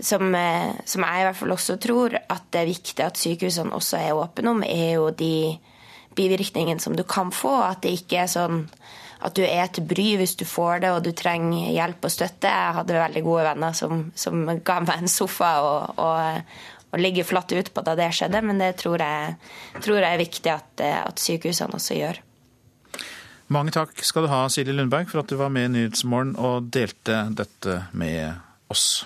som, 0.00 0.34
eh, 0.34 0.74
som, 0.84 1.02
jeg 1.02 1.20
i 1.20 1.24
hvert 1.24 1.36
fall 1.36 1.54
også 1.56 1.78
tror 1.80 2.18
at 2.18 2.44
det 2.52 2.60
er 2.60 2.68
viktig 2.72 3.04
at 3.04 3.16
sykehusene 3.20 3.72
også 3.72 3.96
er 3.96 4.18
åpne 4.18 4.52
om, 4.52 4.62
er 4.62 4.96
jo 4.98 5.10
de 5.10 5.56
bivirkningene 6.16 6.80
som 6.80 6.96
du 6.96 7.04
kan 7.04 7.32
få. 7.32 7.54
At 7.64 7.82
det 7.82 7.94
ikke 7.96 8.24
er 8.24 8.30
sånn 8.32 8.66
at 9.24 9.34
du 9.36 9.42
er 9.46 9.70
til 9.72 9.86
bry 9.88 10.10
hvis 10.20 10.36
du 10.36 10.44
får 10.44 10.82
det 10.84 10.90
og 10.92 11.02
du 11.06 11.12
trenger 11.16 11.72
hjelp 11.72 12.04
og 12.04 12.12
støtte. 12.12 12.52
Jeg 12.52 12.76
hadde 12.76 13.00
veldig 13.00 13.22
gode 13.24 13.46
venner 13.48 13.76
som, 13.76 14.10
som 14.14 14.44
ga 14.44 14.80
meg 14.84 15.00
en 15.00 15.12
sofa 15.12 15.52
og, 15.64 16.00
og, 16.02 16.56
og 16.92 17.02
ligge 17.02 17.26
flatt 17.26 17.52
ut 17.52 17.72
på 17.74 17.84
da 17.86 17.96
det 17.98 18.12
skjedde, 18.14 18.42
men 18.46 18.62
det 18.62 18.76
tror 18.80 19.02
jeg, 19.02 19.34
tror 19.82 20.00
jeg 20.00 20.12
er 20.12 20.22
viktig 20.22 20.52
at, 20.52 20.70
at, 20.86 21.20
sykehusene 21.20 21.78
også 21.78 21.98
gjør. 21.98 22.22
Mange 23.52 23.74
takk 23.74 23.92
skal 24.02 24.26
du 24.26 24.32
ha, 24.32 24.46
Silje 24.50 24.74
Lundberg, 24.74 25.10
for 25.10 25.22
at 25.22 25.30
du 25.30 25.36
var 25.38 25.52
med 25.54 25.68
i 25.68 25.74
Nyhetsmorgen 25.76 26.34
og 26.38 26.70
delte 26.74 27.26
dette 27.36 27.82
med 27.94 28.40
oss. 28.72 29.04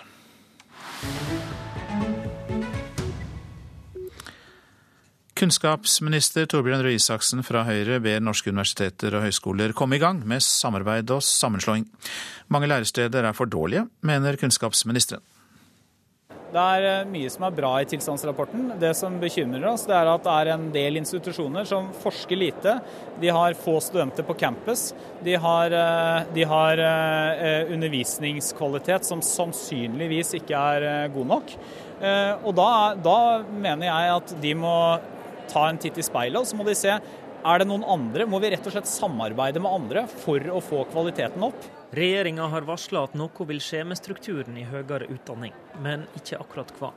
Kunnskapsminister 5.41 6.45
Torbjørn 6.53 6.83
Røe 6.85 6.99
Isaksen 6.99 7.41
fra 7.47 7.62
Høyre 7.64 7.97
ber 8.05 8.20
norske 8.20 8.53
universiteter 8.53 9.14
og 9.16 9.24
høyskoler 9.24 9.72
komme 9.76 9.97
i 9.97 10.03
gang 10.03 10.20
med 10.28 10.45
samarbeid 10.45 11.09
og 11.16 11.24
sammenslåing. 11.24 11.87
Mange 12.53 12.68
læresteder 12.68 13.24
er 13.24 13.37
for 13.37 13.49
dårlige, 13.49 13.87
mener 14.05 14.37
kunnskapsministeren. 14.37 15.24
Det 16.51 16.59
er 16.59 16.84
eh, 16.88 17.11
mye 17.11 17.30
som 17.30 17.44
er 17.46 17.55
bra 17.55 17.70
i 17.78 17.86
tilstandsrapporten. 17.86 18.72
Det 18.82 18.90
som 18.98 19.20
bekymrer 19.22 19.68
oss, 19.70 19.84
det 19.86 19.94
er 19.94 20.11
at 20.11 20.24
det 20.24 20.34
er 20.34 20.51
en 20.57 20.66
del 20.74 20.98
institusjoner 20.98 21.68
som 21.68 21.92
forsker 22.03 22.40
lite. 22.40 22.74
De 23.22 23.30
har 23.30 23.59
få 23.59 23.76
studenter 23.84 24.26
på 24.26 24.34
campus. 24.40 24.88
De 25.22 25.36
har, 25.38 25.70
eh, 25.70 26.26
de 26.34 26.48
har 26.51 26.82
eh, 26.82 27.70
undervisningskvalitet 27.70 29.07
som 29.07 29.22
sannsynligvis 29.22 30.34
ikke 30.40 30.59
er 30.74 31.09
god 31.14 31.32
nok. 31.36 31.57
Og 32.01 32.55
da, 32.57 32.68
da 32.96 33.16
mener 33.44 33.84
jeg 33.84 34.12
at 34.14 34.30
de 34.40 34.55
må 34.57 34.76
ta 35.51 35.66
en 35.68 35.80
titt 35.82 35.98
i 36.01 36.05
speilet, 36.07 36.38
og 36.40 36.48
så 36.48 36.57
må 36.57 36.64
de 36.64 36.72
se 36.78 36.94
er 36.96 37.61
det 37.61 37.66
noen 37.68 37.84
andre? 37.84 38.24
Må 38.28 38.40
vi 38.40 38.55
rett 38.55 38.64
og 38.64 38.72
slett 38.72 38.88
samarbeide 38.88 39.61
med 39.61 39.68
andre 39.68 40.07
for 40.22 40.40
å 40.48 40.62
få 40.64 40.86
kvaliteten 40.88 41.44
opp? 41.44 41.68
Regjeringa 41.91 42.45
har 42.47 42.62
varsla 42.62 43.01
at 43.03 43.14
noe 43.18 43.45
vil 43.49 43.59
skje 43.59 43.80
med 43.82 43.99
strukturen 43.99 44.55
i 44.55 44.62
høyere 44.62 45.09
utdanning, 45.11 45.51
men 45.82 46.05
ikke 46.14 46.38
akkurat 46.38 46.68
hva. 46.78 46.93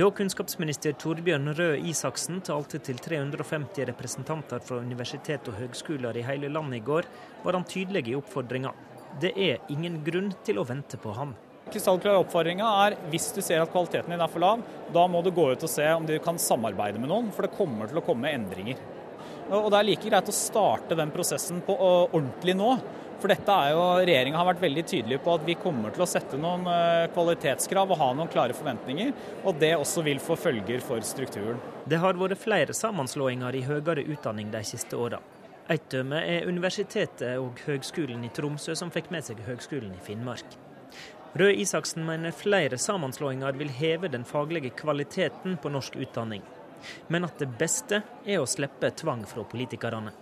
Da 0.00 0.06
kunnskapsminister 0.16 0.94
Torbjørn 0.96 1.52
Røe 1.58 1.74
Isaksen 1.90 2.40
talte 2.44 2.80
til 2.84 2.96
350 3.04 3.84
representanter 3.90 4.62
fra 4.64 4.78
universitet 4.80 5.50
og 5.52 5.58
høgskoler 5.60 6.16
i 6.16 6.24
hele 6.24 6.48
landet 6.48 6.80
i 6.80 6.86
går, 6.86 7.04
var 7.44 7.58
han 7.58 7.68
tydelig 7.68 8.06
i 8.08 8.16
oppfordringa. 8.16 8.72
Det 9.20 9.34
er 9.36 9.60
ingen 9.76 9.98
grunn 10.06 10.30
til 10.44 10.60
å 10.60 10.64
vente 10.68 10.96
på 11.00 11.12
ham. 11.12 11.34
Krystallklare 11.68 12.22
oppfordringa 12.22 12.68
er 12.86 12.96
hvis 13.12 13.28
du 13.36 13.42
ser 13.44 13.60
at 13.60 13.72
kvaliteten 13.74 14.14
din 14.14 14.24
er 14.24 14.32
for 14.32 14.40
lav, 14.40 14.62
da 14.94 15.02
må 15.04 15.20
du 15.20 15.34
gå 15.36 15.50
ut 15.52 15.66
og 15.68 15.72
se 15.72 15.84
om 15.92 16.08
du 16.08 16.14
kan 16.24 16.40
samarbeide 16.40 16.96
med 16.96 17.12
noen, 17.12 17.28
for 17.28 17.44
det 17.44 17.58
kommer 17.60 17.92
til 17.92 18.00
å 18.00 18.06
komme 18.08 18.32
endringer. 18.32 18.80
Og 19.48 19.68
Det 19.68 19.78
er 19.78 19.86
like 19.90 20.08
greit 20.08 20.32
å 20.32 20.36
starte 20.36 20.96
den 20.96 21.12
prosessen 21.12 21.60
på 21.64 21.76
ordentlig 21.76 22.56
nå. 22.56 22.72
For 23.18 23.30
dette 23.32 23.50
er 23.50 23.72
jo, 23.74 23.80
Regjeringa 23.98 24.38
har 24.38 24.46
vært 24.52 24.60
veldig 24.62 24.84
tydelig 24.86 25.16
på 25.24 25.32
at 25.34 25.46
vi 25.46 25.56
kommer 25.58 25.90
til 25.94 26.04
å 26.04 26.06
sette 26.06 26.38
noen 26.38 26.62
kvalitetskrav 27.16 27.90
og 27.90 27.98
ha 27.98 28.12
noen 28.14 28.30
klare 28.30 28.54
forventninger. 28.54 29.10
Og 29.42 29.58
det 29.58 29.72
også 29.74 30.04
vil 30.06 30.22
få 30.22 30.36
følger 30.38 30.84
for 30.86 31.02
strukturen. 31.02 31.58
Det 31.88 31.98
har 31.98 32.20
vært 32.20 32.38
flere 32.38 32.76
sammenslåinger 32.76 33.58
i 33.58 33.64
høyere 33.66 34.06
utdanning 34.06 34.52
de 34.54 34.62
siste 34.66 34.94
åra. 34.94 35.18
Et 35.68 35.90
dømme 35.90 36.22
er 36.24 36.46
Universitetet 36.48 37.34
og 37.42 37.58
Høgskolen 37.66 38.22
i 38.24 38.30
Tromsø, 38.32 38.72
som 38.78 38.94
fikk 38.94 39.10
med 39.12 39.26
seg 39.26 39.42
Høgskolen 39.44 39.90
i 39.92 40.04
Finnmark. 40.06 40.54
Røe 41.38 41.58
Isaksen 41.60 42.06
mener 42.06 42.32
flere 42.32 42.78
sammenslåinger 42.80 43.58
vil 43.58 43.74
heve 43.76 44.08
den 44.08 44.24
faglige 44.24 44.70
kvaliteten 44.78 45.58
på 45.60 45.74
norsk 45.74 45.98
utdanning. 46.00 46.46
Men 47.12 47.26
at 47.26 47.42
det 47.42 47.50
beste 47.58 48.00
er 48.24 48.40
å 48.40 48.48
slippe 48.48 48.94
tvang 48.96 49.26
fra 49.28 49.44
politikerne. 49.44 50.14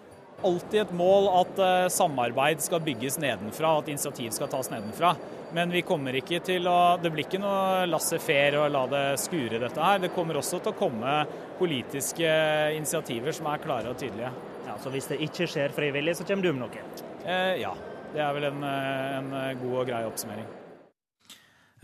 Alltid 0.44 0.80
et 0.82 0.92
mål 0.92 1.30
at 1.32 1.60
eh, 1.64 1.86
samarbeid 1.92 2.60
skal 2.60 2.82
bygges 2.84 3.16
nedenfra, 3.22 3.78
at 3.78 3.88
initiativ 3.88 4.34
skal 4.36 4.50
tas 4.52 4.68
nedenfra. 4.72 5.14
Men 5.56 5.70
vi 5.72 5.80
kommer 5.86 6.16
ikke 6.18 6.42
til 6.44 6.66
å, 6.68 6.98
det 7.00 7.12
blir 7.14 7.24
ikke 7.24 7.40
noe 7.40 7.86
laissez-faire 7.88 8.60
å 8.60 8.66
la 8.68 8.82
det 8.90 9.04
skure 9.22 9.60
dette 9.62 9.80
her. 9.80 10.02
Det 10.02 10.12
kommer 10.12 10.36
også 10.36 10.60
til 10.60 10.74
å 10.74 10.76
komme 10.76 11.14
politiske 11.56 12.28
initiativer 12.76 13.32
som 13.36 13.48
er 13.48 13.62
klare 13.62 13.94
og 13.94 14.00
tydelige. 14.00 14.32
Ja, 14.66 14.76
Så 14.82 14.92
hvis 14.92 15.08
det 15.08 15.22
ikke 15.24 15.48
skjer 15.48 15.72
frivillig, 15.72 16.16
så 16.18 16.26
kommer 16.28 16.44
du 16.44 16.52
med 16.52 16.66
noe? 16.66 16.84
Eh, 17.24 17.62
ja. 17.62 17.72
Det 18.12 18.22
er 18.22 18.36
vel 18.36 18.46
en, 18.48 18.62
eh, 18.64 19.16
en 19.18 19.32
god 19.62 19.80
og 19.80 19.88
grei 19.88 20.04
oppsummering. 20.08 20.46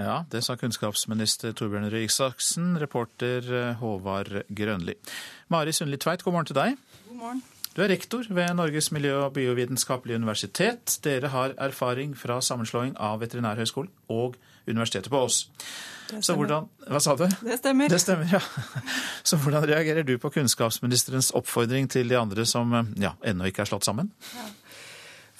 Ja, 0.00 0.24
det 0.32 0.42
sa 0.44 0.56
kunnskapsminister 0.56 1.52
Torbjørn 1.54 1.90
Røe 1.92 2.06
Isaksen, 2.06 2.74
reporter 2.80 3.46
eh, 3.46 3.74
Håvard 3.80 4.42
Grønli. 4.48 4.96
Mari 5.52 5.74
Sundli 5.76 6.00
Tveit, 6.00 6.24
god 6.24 6.36
morgen 6.36 6.48
til 6.50 6.58
deg. 6.58 6.78
God 7.08 7.18
morgen. 7.20 7.42
Du 7.72 7.80
er 7.80 7.88
rektor 7.88 8.26
ved 8.28 8.54
Norges 8.54 8.90
miljø- 8.92 9.24
og 9.24 9.32
biovitenskapelige 9.32 10.16
universitet. 10.20 10.98
Dere 11.04 11.28
har 11.32 11.54
erfaring 11.56 12.12
fra 12.18 12.40
sammenslåing 12.40 12.96
av 13.00 13.20
Veterinærhøgskolen 13.20 13.90
og 14.08 14.36
Universitetet 14.68 15.10
på 15.10 15.22
Ås. 15.24 15.50
Så 16.20 16.34
hvordan, 16.36 16.68
hva 16.86 17.00
sa 17.00 17.14
du? 17.16 17.24
Det 17.24 17.56
stemmer. 17.58 17.88
Det 17.88 18.00
stemmer, 18.00 18.28
ja. 18.32 18.40
Så 19.24 19.38
hvordan 19.40 19.64
reagerer 19.64 20.04
du 20.04 20.18
på 20.18 20.30
kunnskapsministerens 20.30 21.30
oppfordring 21.34 21.88
til 21.90 22.12
de 22.12 22.18
andre 22.18 22.44
som 22.46 22.74
ja, 23.00 23.14
ennå 23.24 23.48
ikke 23.48 23.64
er 23.64 23.72
slått 23.72 23.88
sammen? 23.88 24.12
Ja. 24.36 24.50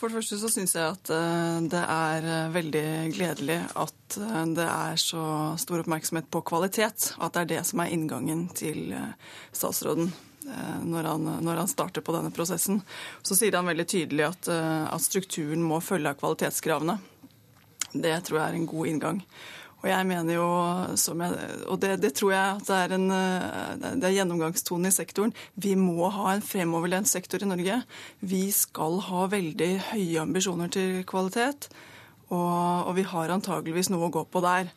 For 0.02 0.10
det 0.10 0.18
første 0.18 0.40
så 0.40 0.48
syns 0.50 0.72
jeg 0.74 0.82
at 0.82 1.10
eh, 1.14 1.60
det 1.70 1.84
er 1.84 2.24
eh, 2.26 2.54
veldig 2.56 2.86
gledelig 3.14 3.60
at 3.78 4.16
eh, 4.18 4.40
det 4.56 4.64
er 4.66 4.96
så 4.98 5.26
stor 5.62 5.84
oppmerksomhet 5.84 6.26
på 6.32 6.40
kvalitet. 6.48 7.12
At 7.22 7.36
det 7.36 7.44
er 7.44 7.50
det 7.52 7.60
som 7.68 7.84
er 7.84 7.92
inngangen 7.94 8.48
til 8.56 8.96
statsråden 9.52 10.10
når 10.44 11.08
han, 11.08 11.30
når 11.44 11.62
han 11.62 11.70
starter 11.70 12.04
på 12.04 12.14
denne 12.16 12.32
prosessen. 12.34 12.80
Så 13.22 13.36
sier 13.38 13.56
han 13.58 13.68
veldig 13.70 13.86
tydelig 13.88 14.26
at, 14.26 14.50
at 14.50 15.04
strukturen 15.04 15.64
må 15.64 15.80
følge 15.84 16.12
av 16.12 16.20
kvalitetskravene. 16.20 16.98
Det 17.92 18.14
tror 18.26 18.38
jeg 18.38 18.46
er 18.46 18.58
en 18.58 18.70
god 18.70 18.90
inngang. 18.90 19.20
Og 19.82 19.88
jeg 19.90 20.06
mener 20.06 20.36
jo, 20.36 20.48
jeg, 20.94 21.46
og 21.66 21.78
det, 21.82 21.96
det, 22.04 22.12
tror 22.14 22.30
jeg 22.30 22.58
at 22.60 22.68
det 22.68 22.76
er, 22.78 22.92
en, 22.94 23.08
det 23.98 24.06
er 24.06 24.14
gjennomgangstonen 24.14 24.86
i 24.86 24.94
sektoren, 24.94 25.32
vi 25.58 25.74
må 25.74 26.06
ha 26.14 26.36
en 26.36 26.44
fremoverlent 26.46 27.10
sektor 27.10 27.42
i 27.42 27.48
Norge. 27.50 27.80
Vi 28.20 28.44
skal 28.54 29.00
ha 29.08 29.24
veldig 29.32 29.72
høye 29.88 30.22
ambisjoner 30.22 30.70
til 30.70 31.00
kvalitet, 31.08 31.66
og, 32.30 32.86
og 32.86 32.94
vi 32.94 33.08
har 33.10 33.34
antageligvis 33.34 33.90
noe 33.90 34.06
å 34.06 34.14
gå 34.14 34.22
på 34.30 34.44
der. 34.46 34.70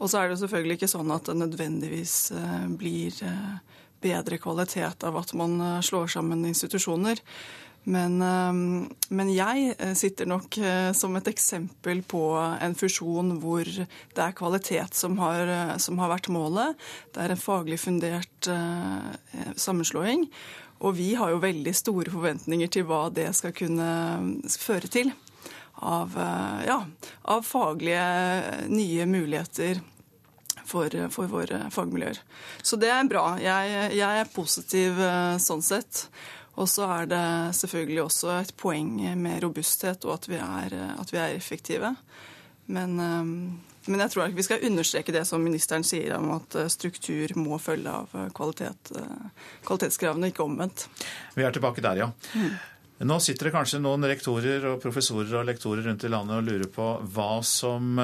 Og 0.00 0.10
så 0.10 0.18
er 0.18 0.26
det 0.26 0.34
jo 0.34 0.42
selvfølgelig 0.42 0.80
ikke 0.80 0.94
sånn 0.96 1.14
at 1.14 1.30
det 1.30 1.38
nødvendigvis 1.38 2.16
eh, 2.34 2.66
blir 2.80 3.22
eh, 3.22 3.79
bedre 4.02 4.38
kvalitet 4.42 5.04
av 5.06 5.18
at 5.20 5.34
man 5.38 5.58
eh, 5.60 5.80
slår 5.86 6.12
sammen 6.16 6.46
institusjoner. 6.48 7.20
Men, 7.88 8.18
ehm, 8.20 8.88
men, 9.08 9.30
jeg 9.32 9.74
eh, 9.78 9.94
sitter 9.96 10.28
nok 10.28 10.58
eh, 10.60 10.90
som 10.96 11.16
et 11.16 11.30
eksempel 11.30 12.02
på 12.04 12.22
en 12.36 12.76
fusjon 12.76 13.32
hvor 13.40 13.64
det 13.64 14.20
er 14.20 14.36
kvalitet 14.36 14.96
som 14.96 15.16
har, 15.22 15.48
eh, 15.48 15.76
som 15.80 16.00
har 16.02 16.12
vært 16.12 16.28
målet. 16.32 16.76
Det 17.14 17.24
er 17.24 17.32
en 17.32 17.40
faglig 17.40 17.80
fundert 17.80 18.50
sammenslåing. 19.60 20.26
Og 20.80 20.94
vi 20.96 21.12
har 21.16 21.32
jo 21.32 21.42
veldig 21.42 21.72
store 21.76 22.12
forventninger 22.12 22.70
til 22.72 22.86
hva 22.88 23.08
det 23.12 23.28
skal 23.36 23.52
kunne 23.56 23.88
føre 24.48 24.88
til. 24.88 25.12
Av, 25.80 26.12
ja, 26.66 26.76
av 27.32 27.44
faglige 27.48 28.68
nye 28.68 29.06
muligheter 29.08 29.80
for, 30.70 30.94
for, 31.10 31.30
våre 31.30 31.64
fagmiljøer. 31.74 32.20
Så 32.62 32.78
det 32.80 32.92
er 32.94 33.08
bra. 33.10 33.24
Jeg, 33.42 33.94
jeg 33.98 34.22
er 34.22 34.34
positiv 34.34 35.00
sånn 35.42 35.64
sett. 35.66 36.06
Og 36.60 36.68
så 36.68 36.86
er 36.92 37.08
det 37.10 37.26
selvfølgelig 37.56 38.02
også 38.02 38.32
et 38.40 38.54
poeng 38.58 38.98
med 39.18 39.42
robusthet 39.44 40.04
og 40.06 40.18
at 40.18 40.28
vi 40.28 40.38
er, 40.40 40.76
at 41.00 41.12
vi 41.12 41.20
er 41.20 41.36
effektive. 41.36 41.94
Men, 42.70 42.98
eh, 43.00 43.24
men, 43.90 44.02
jeg 44.04 44.12
tror 44.12 44.28
ikke 44.28 44.38
vi 44.38 44.46
skal 44.46 44.66
understreke 44.68 45.14
det 45.14 45.24
som 45.28 45.42
ministeren 45.42 45.86
sier 45.86 46.14
om 46.18 46.30
at 46.36 46.58
eh, 46.58 46.70
struktur 46.72 47.34
må 47.40 47.58
følge 47.62 47.94
av 48.02 48.12
kvalitet, 48.36 48.92
eh, 48.96 49.46
kvalitetskravene, 49.66 50.30
ikke 50.30 50.46
omvendt. 50.46 50.86
Vi 51.34 51.46
er 51.46 51.54
tilbake 51.54 51.84
der, 51.84 52.04
ja. 52.04 52.10
Mm. 52.34 52.54
Nå 53.08 53.16
sitter 53.24 53.48
det 53.48 53.54
kanskje 53.54 53.80
noen 53.80 54.04
rektorer 54.04 54.66
og 54.74 54.80
professorer 54.82 55.40
og 55.40 55.46
lektorer 55.48 55.86
rundt 55.88 56.04
i 56.04 56.12
landet 56.12 56.36
og 56.36 56.44
lurer 56.44 56.68
på 56.68 56.88
hva 57.14 57.30
som 57.46 57.96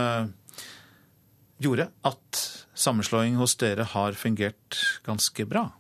gjorde 1.61 1.91
at 2.09 2.41
sammenslåing 2.77 3.41
hos 3.41 3.57
dere 3.61 3.89
har 3.97 4.17
fungert 4.19 4.79
ganske 5.07 5.49
bra. 5.49 5.71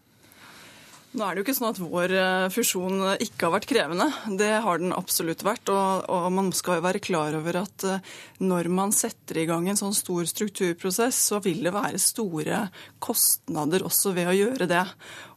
Nå 1.17 1.25
er 1.25 1.33
det 1.33 1.41
jo 1.41 1.45
ikke 1.47 1.57
sånn 1.57 1.71
at 1.71 1.79
vår 1.81 2.13
eh, 2.13 2.47
fusjon 2.53 2.99
ikke 3.25 3.47
har 3.47 3.53
vært 3.55 3.69
krevende. 3.71 4.07
Det 4.37 4.51
har 4.61 4.81
den 4.83 4.93
absolutt 4.93 5.41
vært. 5.47 5.71
Og, 5.73 6.03
og, 6.13 6.27
man 6.37 6.51
skal 6.53 6.77
jo 6.77 6.85
være 6.85 7.01
klar 7.01 7.37
over 7.39 7.57
at 7.63 7.85
eh, 7.89 8.11
når 8.45 8.69
man 8.77 8.93
setter 8.93 9.41
i 9.41 9.47
gang 9.49 9.65
en 9.71 9.81
sånn 9.81 9.97
stor 9.97 10.27
strukturprosess, 10.29 11.23
så 11.31 11.41
vil 11.45 11.63
det 11.65 11.73
være 11.73 12.01
store 12.03 12.67
kostnader 13.01 13.87
også 13.87 14.13
ved 14.17 14.29
å 14.29 14.37
gjøre 14.37 14.69
det. 14.69 14.83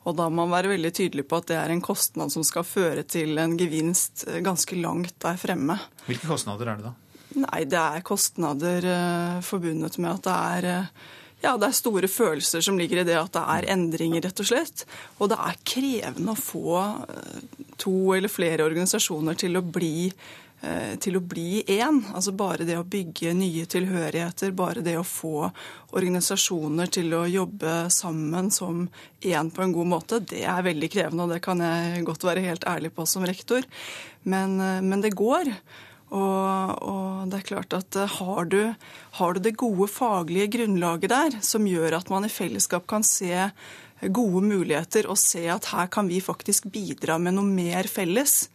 Og 0.04 0.18
da 0.20 0.28
må 0.28 0.44
man 0.44 0.58
være 0.58 0.74
veldig 0.74 0.92
tydelig 1.00 1.24
på 1.30 1.40
at 1.40 1.48
det 1.54 1.60
er 1.62 1.72
en 1.72 1.86
kostnad 1.86 2.34
som 2.36 2.44
skal 2.48 2.68
føre 2.68 3.06
til 3.08 3.40
en 3.40 3.56
gevinst 3.60 4.26
eh, 4.28 4.42
ganske 4.44 4.82
langt 4.84 5.16
der 5.24 5.40
fremme. 5.40 5.80
Hvilke 6.10 6.28
kostnader 6.28 6.74
er 6.74 6.82
det 6.82 6.90
da? 6.90 6.94
Nei, 7.40 7.64
det 7.70 7.80
er 7.80 8.04
kostnader 8.04 8.92
forbundet 9.46 9.96
med 10.02 10.12
at 10.18 10.28
det 10.28 10.38
er 10.58 10.86
ja, 11.42 11.56
det 11.56 11.70
er 11.70 11.78
store 11.78 12.10
følelser 12.12 12.64
som 12.66 12.80
ligger 12.80 13.02
i 13.02 13.08
det 13.08 13.16
at 13.20 13.32
det 13.36 13.46
er 13.56 13.70
endringer, 13.76 14.26
rett 14.26 14.44
og 14.44 14.50
slett. 14.50 14.84
Og 15.20 15.32
det 15.32 15.40
er 15.40 15.64
krevende 15.64 16.36
å 16.36 16.40
få 16.40 16.76
eh, 17.08 17.42
to 17.80 17.96
eller 18.18 18.32
flere 18.32 18.68
organisasjoner 18.68 19.40
til 19.40 19.56
å 19.56 19.64
bli 19.64 20.10
eh, 20.10 20.98
til 21.00 21.16
å 21.16 21.24
bli 21.24 21.64
én. 21.64 22.02
Altså 22.12 22.34
bare 22.36 22.68
det 22.68 22.76
å 22.80 22.84
bygge 22.84 23.32
nye 23.38 23.64
tilhørigheter, 23.72 24.52
bare 24.52 24.84
det 24.84 24.98
å 25.00 25.08
få 25.08 25.48
organisasjoner 25.96 26.92
til 27.00 27.16
å 27.16 27.24
jobbe 27.30 27.82
sammen 27.94 28.52
som 28.52 28.88
én 29.24 29.52
på 29.52 29.64
en 29.64 29.76
god 29.76 29.94
måte, 29.96 30.20
det 30.20 30.44
er 30.44 30.66
veldig 30.68 30.92
krevende, 30.92 31.24
og 31.24 31.38
det 31.38 31.44
kan 31.46 31.64
jeg 31.64 32.04
godt 32.08 32.28
være 32.28 32.44
helt 32.46 32.68
ærlig 32.68 32.92
på 32.96 33.08
som 33.08 33.24
rektor. 33.28 33.64
Men, 34.28 34.60
eh, 34.60 34.82
men 34.84 35.08
det 35.08 35.16
går. 35.16 35.56
Og, 36.10 36.82
og, 36.82 37.28
det 37.30 37.40
er 37.40 37.50
klart 37.52 37.74
at 37.78 37.98
eh, 38.00 38.16
har 38.20 38.48
du, 38.50 38.62
har 39.20 39.36
du 39.36 39.44
det 39.46 39.58
gode 39.62 39.90
faglige 39.92 40.50
grunnlaget 40.58 41.12
der, 41.12 41.38
som 41.46 41.68
gjør 41.70 42.00
at 42.00 42.10
man 42.10 42.26
i 42.26 42.32
fellesskap 42.34 42.88
kan 42.90 43.06
se 43.06 43.50
gode 44.08 44.42
muligheter 44.48 45.10
og 45.12 45.20
se 45.20 45.44
at 45.52 45.70
her 45.74 45.90
kan 45.92 46.08
vi 46.10 46.22
faktisk 46.24 46.70
bidra 46.74 47.20
med 47.22 47.36
noe 47.36 47.46
mer 47.46 47.90
felles 47.92 48.48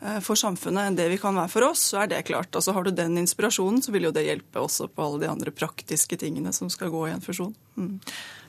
eh, 0.00 0.20
for 0.24 0.38
samfunnet 0.40 0.88
enn 0.88 0.96
det 0.96 1.10
vi 1.12 1.20
kan 1.20 1.36
være 1.36 1.52
for 1.52 1.68
oss, 1.68 1.84
så 1.90 2.04
er 2.04 2.14
det 2.14 2.24
klart. 2.30 2.54
Altså 2.56 2.72
Har 2.72 2.86
du 2.86 2.94
den 2.94 3.18
inspirasjonen, 3.20 3.82
så 3.84 3.92
vil 3.92 4.08
jo 4.08 4.14
det 4.16 4.24
hjelpe 4.28 4.64
også 4.64 4.88
på 4.88 5.04
alle 5.04 5.26
de 5.26 5.30
andre 5.32 5.52
praktiske 5.52 6.16
tingene 6.22 6.54
som 6.56 6.72
skal 6.72 6.94
gå 6.94 7.06
i 7.10 7.14
en 7.16 7.24
fusjon. 7.24 7.52
Mm. 7.76 7.98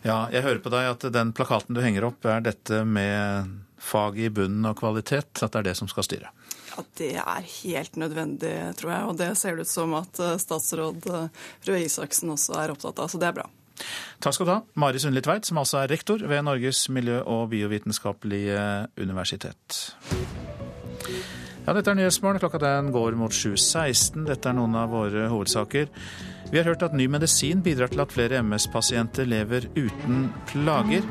Ja, 0.06 0.28
jeg 0.32 0.46
hører 0.46 0.64
på 0.64 0.72
deg 0.72 0.92
at 0.94 1.08
den 1.12 1.36
plakaten 1.36 1.76
du 1.76 1.84
henger 1.84 2.08
opp, 2.14 2.24
er 2.24 2.48
dette 2.48 2.86
med 2.88 3.58
fag 3.78 4.18
i 4.20 4.32
bunnen 4.32 4.72
og 4.72 4.80
kvalitet, 4.80 5.36
at 5.42 5.52
det 5.52 5.60
er 5.60 5.72
det 5.72 5.80
som 5.80 5.92
skal 5.92 6.08
styre? 6.08 6.32
Ja, 6.78 6.84
Det 6.98 7.14
er 7.18 7.46
helt 7.64 7.96
nødvendig, 7.98 8.54
tror 8.78 8.92
jeg. 8.94 9.06
Og 9.10 9.18
det 9.18 9.32
ser 9.38 9.56
det 9.56 9.66
ut 9.66 9.72
som 9.72 9.96
at 9.98 10.20
eh, 10.22 10.38
statsråd 10.38 11.08
eh, 11.10 11.46
Røe 11.70 11.86
Isaksen 11.86 12.30
også 12.34 12.58
er 12.62 12.74
opptatt 12.74 13.00
av. 13.02 13.10
Så 13.10 13.22
det 13.22 13.32
er 13.32 13.40
bra. 13.40 13.48
Takk 14.22 14.34
skal 14.34 14.48
du 14.48 14.52
ha, 14.56 14.62
Mari 14.82 15.02
Sundli 15.02 15.22
Tveit, 15.22 15.46
som 15.46 15.60
altså 15.62 15.84
er 15.84 15.92
rektor 15.92 16.22
ved 16.26 16.46
Norges 16.46 16.88
miljø- 16.90 17.24
og 17.26 17.50
biovitenskapelige 17.52 18.62
universitet. 18.98 19.82
Ja, 21.68 21.74
dette 21.76 21.92
er 21.92 21.98
Nyhetsmorgen. 22.00 22.40
Klokka 22.40 22.62
den 22.64 22.94
går 22.96 23.18
mot 23.20 23.34
7.16. 23.36 24.24
Dette 24.30 24.50
er 24.50 24.56
noen 24.56 24.78
av 24.80 24.94
våre 24.94 25.28
hovedsaker. 25.34 25.90
Vi 26.48 26.62
har 26.62 26.70
hørt 26.70 26.86
at 26.86 26.96
ny 26.96 27.10
medisin 27.12 27.60
bidrar 27.66 27.92
til 27.92 28.06
at 28.06 28.14
flere 28.16 28.40
MS-pasienter 28.40 29.28
lever 29.28 29.68
uten 29.76 30.30
plager. 30.48 31.04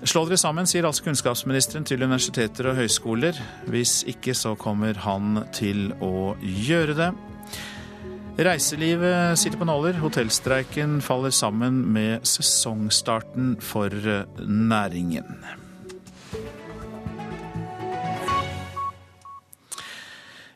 Slå 0.00 0.22
dere 0.24 0.38
sammen, 0.40 0.64
sier 0.64 0.86
altså 0.88 1.04
kunnskapsministeren 1.04 1.84
til 1.84 2.00
universiteter 2.00 2.70
og 2.70 2.78
høyskoler. 2.78 3.36
Hvis 3.68 3.98
ikke 4.08 4.32
så 4.32 4.54
kommer 4.56 4.96
han 5.04 5.42
til 5.52 5.90
å 6.00 6.32
gjøre 6.40 6.96
det. 6.96 7.10
Reiselivet 8.40 9.36
sitter 9.36 9.60
på 9.60 9.68
nåler. 9.68 10.00
Hotellstreiken 10.00 11.02
faller 11.04 11.34
sammen 11.36 11.82
med 11.92 12.24
sesongstarten 12.24 13.58
for 13.60 13.92
næringen. 14.40 15.36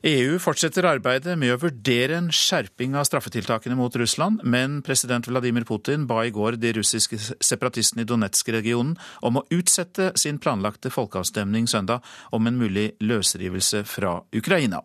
EU 0.04 0.34
fortsetter 0.36 0.84
arbeidet 0.84 1.32
med 1.40 1.54
å 1.54 1.60
vurdere 1.62 2.18
en 2.18 2.26
skjerping 2.28 2.92
av 2.92 3.06
straffetiltakene 3.08 3.72
mot 3.78 3.94
Russland, 3.96 4.42
men 4.44 4.82
president 4.84 5.24
Vladimir 5.30 5.64
Putin 5.64 6.04
ba 6.04 6.26
i 6.28 6.32
går 6.34 6.58
de 6.60 6.74
russiske 6.76 7.16
separatistene 7.40 8.04
i 8.04 8.08
Donetsk-regionen 8.10 8.98
om 9.24 9.40
å 9.40 9.44
utsette 9.48 10.10
sin 10.20 10.36
planlagte 10.44 10.92
folkeavstemning 10.92 11.64
søndag 11.72 12.04
om 12.36 12.44
en 12.44 12.60
mulig 12.60 12.90
løsrivelse 13.00 13.80
fra 13.88 14.18
Ukraina. 14.36 14.82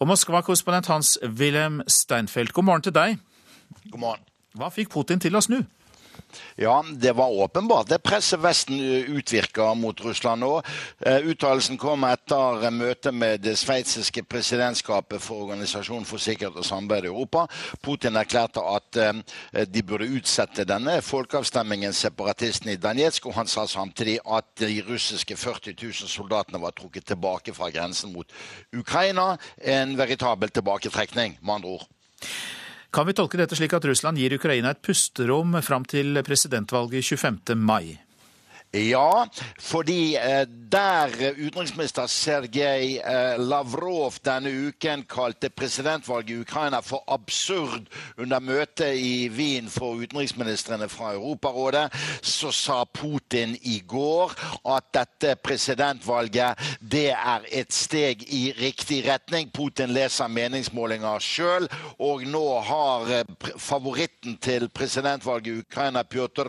Og 0.00 0.08
Moskva-korrespondent 0.08 0.88
Hans-Wilhelm 0.88 1.82
Steinfeld, 1.84 2.56
god 2.56 2.70
morgen 2.70 2.88
til 2.88 2.96
deg. 2.96 3.20
God 3.90 4.00
morgen. 4.00 4.24
Hva 4.56 4.72
fikk 4.72 4.94
Putin 4.96 5.20
til 5.20 5.36
å 5.36 5.44
snu? 5.44 5.60
Ja, 6.56 6.84
det 6.92 7.12
var 7.16 7.30
åpenbart. 7.30 7.88
Det 7.88 7.98
presset 8.02 8.40
Vesten 8.42 8.80
utvirker 8.80 9.74
mot 9.74 10.00
Russland 10.00 10.42
nå. 10.42 10.52
Eh, 11.06 11.26
uttalelsen 11.32 11.78
kom 11.80 12.04
etter 12.08 12.68
møtet 12.74 13.14
med 13.14 13.42
det 13.44 13.54
sveitsiske 13.60 14.24
presidentskapet 14.28 15.22
for 15.22 15.46
Organisasjonen 15.46 16.06
for 16.08 16.22
sikkerhet 16.22 16.58
og 16.58 16.66
samarbeid 16.66 17.08
i 17.08 17.12
Europa. 17.12 17.46
Putin 17.82 18.16
erklærte 18.20 18.62
at 18.74 19.00
eh, 19.00 19.66
de 19.66 19.82
burde 19.86 20.10
utsette 20.16 20.66
denne 20.68 20.98
folkeavstemningen, 21.04 21.92
separatistene 21.96 22.76
i 22.76 22.80
Danetsk, 22.80 23.26
og 23.26 23.36
han 23.40 23.50
sa 23.50 23.66
samtidig 23.66 24.18
at 24.24 24.48
de 24.60 24.82
russiske 24.88 25.36
40 25.36 25.76
000 25.76 26.10
soldatene 26.12 26.62
var 26.62 26.76
trukket 26.76 27.06
tilbake 27.12 27.54
fra 27.56 27.70
grensen 27.74 28.12
mot 28.12 28.28
Ukraina. 28.72 29.36
En 29.58 29.96
veritabel 29.98 30.50
tilbaketrekning, 30.50 31.38
med 31.42 31.54
andre 31.54 31.78
ord. 31.78 31.88
Kan 32.92 33.06
vi 33.08 33.14
tolke 33.16 33.38
dette 33.40 33.56
slik 33.56 33.72
at 33.72 33.86
Russland 33.88 34.20
gir 34.20 34.34
Ukraina 34.36 34.74
et 34.74 34.82
pusterom 34.84 35.54
fram 35.64 35.86
til 35.88 36.18
presidentvalget 36.26 37.06
25. 37.08 37.56
mai? 37.56 37.96
Ja, 38.74 39.26
fordi 39.60 40.16
eh, 40.16 40.46
der 40.72 41.08
utenriksminister 41.36 42.06
Sergej 42.06 42.96
eh, 43.04 43.36
Lavrov 43.38 44.14
denne 44.24 44.48
uken 44.48 45.02
kalte 45.04 45.50
presidentvalget 45.50 46.30
i 46.30 46.38
Ukraina 46.40 46.80
for 46.80 47.04
absurd 47.06 47.90
under 48.16 48.40
møtet 48.40 48.96
i 48.96 49.28
Wien 49.28 49.68
for 49.68 50.00
utenriksministrene 50.00 50.88
fra 50.88 51.12
Europarådet, 51.12 51.92
så 52.22 52.48
sa 52.52 52.84
Putin 52.84 53.58
i 53.60 53.82
går 53.86 54.32
at 54.64 54.88
dette 54.96 55.34
presidentvalget 55.44 56.56
det 56.80 57.10
er 57.12 57.44
et 57.52 57.76
steg 57.76 58.24
i 58.32 58.54
riktig 58.56 59.02
retning. 59.04 59.52
Putin 59.52 59.92
leser 59.92 60.32
meningsmålinger 60.32 61.20
sjøl, 61.20 61.68
og 62.00 62.24
nå 62.24 62.46
har 62.70 63.12
eh, 63.18 63.52
favoritten 63.58 64.40
til 64.40 64.70
presidentvalget 64.72 65.52
i 65.52 65.60
Ukraina, 65.60 66.08
Pjotr 66.08 66.48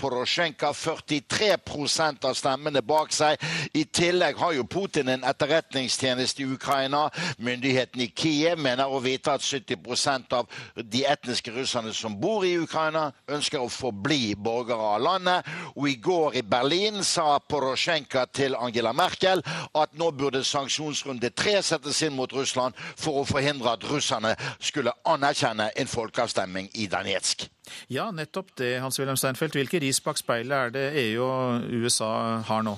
Porosjenko, 0.00 0.72
43 0.72 1.41
av 1.42 2.34
stemmene 2.36 2.82
bak 2.82 3.12
seg. 3.14 3.40
I 3.74 3.84
tillegg 3.84 4.38
har 4.38 4.52
jo 4.56 4.64
Putin 4.68 5.08
en 5.12 5.24
etterretningstjeneste 5.26 6.42
i 6.42 6.48
Ukraina. 6.54 7.08
Myndighetene 7.38 8.06
i 8.06 8.12
Kiev 8.14 8.60
mener 8.62 8.90
å 8.90 9.00
vite 9.02 9.32
at 9.32 9.44
70% 9.44 10.36
av 10.36 10.48
de 10.76 11.04
etniske 11.08 11.52
russerne 11.54 11.92
som 11.96 12.18
bor 12.20 12.46
i 12.46 12.54
Ukraina, 12.60 13.10
ønsker 13.28 13.62
å 13.62 13.70
forbli 13.72 14.34
borgere 14.34 14.94
av 14.94 15.02
landet. 15.02 15.48
Og 15.76 15.88
i 15.90 15.96
går 16.02 16.38
i 16.40 16.44
Berlin 16.46 17.02
sa 17.04 17.38
Porosjenko 17.38 18.26
til 18.32 18.56
Angela 18.58 18.92
Merkel 18.92 19.42
at 19.78 19.96
nå 19.98 20.10
burde 20.16 20.44
sanksjonsrunde 20.46 21.32
tre 21.36 21.58
settes 21.62 22.02
inn 22.06 22.16
mot 22.16 22.32
Russland 22.32 22.76
for 22.96 23.22
å 23.22 23.26
forhindre 23.28 23.74
at 23.74 23.88
russerne 23.90 24.36
skulle 24.60 24.94
anerkjenne 25.08 25.72
en 25.76 25.90
folkeavstemning 25.90 26.70
i 26.74 26.88
Danetsk. 26.90 27.48
Ja, 27.92 28.10
nettopp 28.10 28.54
det, 28.58 28.74
Hans-Wilhelm 28.82 29.18
Steinfeld. 29.20 29.54
Hvilke 29.58 29.80
ris 29.82 30.00
bak 30.02 30.18
speilet 30.18 30.56
er 30.56 30.74
det 30.74 30.86
EU 31.06 31.26
og 31.26 31.68
USA 31.82 32.12
har 32.48 32.66
nå? 32.66 32.76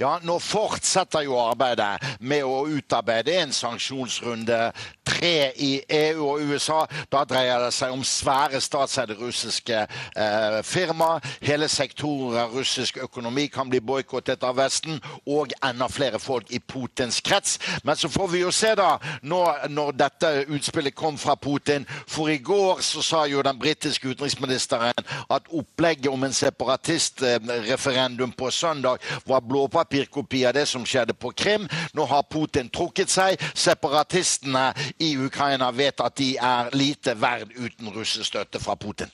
Ja, 0.00 0.16
Nå 0.22 0.38
fortsetter 0.42 1.24
jo 1.26 1.38
arbeidet 1.40 2.02
med 2.20 2.44
å 2.44 2.64
utarbeide 2.68 3.36
en 3.40 3.52
sanksjonsrunde 3.54 4.72
tre 5.06 5.52
i 5.56 5.70
EU 5.88 6.26
og 6.26 6.40
USA. 6.50 6.84
Da 7.12 7.24
dreier 7.28 7.62
det 7.64 7.72
seg 7.74 7.94
om 7.94 8.02
svære 8.04 8.60
statseide 8.60 9.16
russiske 9.18 9.82
eh, 9.86 10.58
firma. 10.66 11.16
Hele 11.44 11.68
sektorer 11.70 12.42
av 12.44 12.56
russisk 12.56 12.98
økonomi 13.02 13.46
kan 13.52 13.70
bli 13.70 13.80
boikottet 13.80 14.44
av 14.46 14.56
Vesten, 14.58 15.00
og 15.26 15.54
enda 15.64 15.88
flere 15.92 16.18
folk 16.22 16.50
i 16.54 16.60
Putins 16.60 17.20
krets. 17.24 17.58
Men 17.84 17.96
så 17.96 18.10
får 18.12 18.28
vi 18.32 18.42
jo 18.42 18.52
se, 18.54 18.74
da, 18.78 18.96
når, 19.22 19.66
når 19.72 19.96
dette 19.96 20.32
utspillet 20.52 20.96
kom 20.96 21.18
fra 21.18 21.36
Putin. 21.36 21.86
For 22.06 22.30
i 22.32 22.38
går 22.42 22.82
så 22.84 23.02
sa 23.04 23.24
jo 23.30 23.44
den 23.46 23.58
britiske 23.58 24.08
utenriksministeren 24.08 25.06
at 25.30 25.50
opplegget 25.54 26.10
om 26.12 26.24
en 26.26 26.34
separatistreferendum 26.36 28.32
på 28.36 28.50
søndag 28.50 29.02
var 29.26 29.40
blåpapirkopi 29.76 30.46
av 30.46 30.54
det 30.54 30.66
som 30.66 30.84
skjedde 30.86 31.14
på 31.14 31.30
Krim. 31.30 31.68
Nå 31.92 32.04
har 32.04 32.22
Putin 32.22 32.68
trukket 32.68 33.10
seg. 33.10 33.40
Separatistene 33.54 34.72
i 34.98 35.16
Ukraina 35.16 35.70
vet 35.72 36.00
at 36.00 36.16
de 36.16 36.36
er 36.36 36.72
lite 36.72 37.14
verd 37.14 37.52
uten 37.56 37.92
russestøtte 37.92 38.60
fra 38.60 38.76
Putin. 38.76 39.10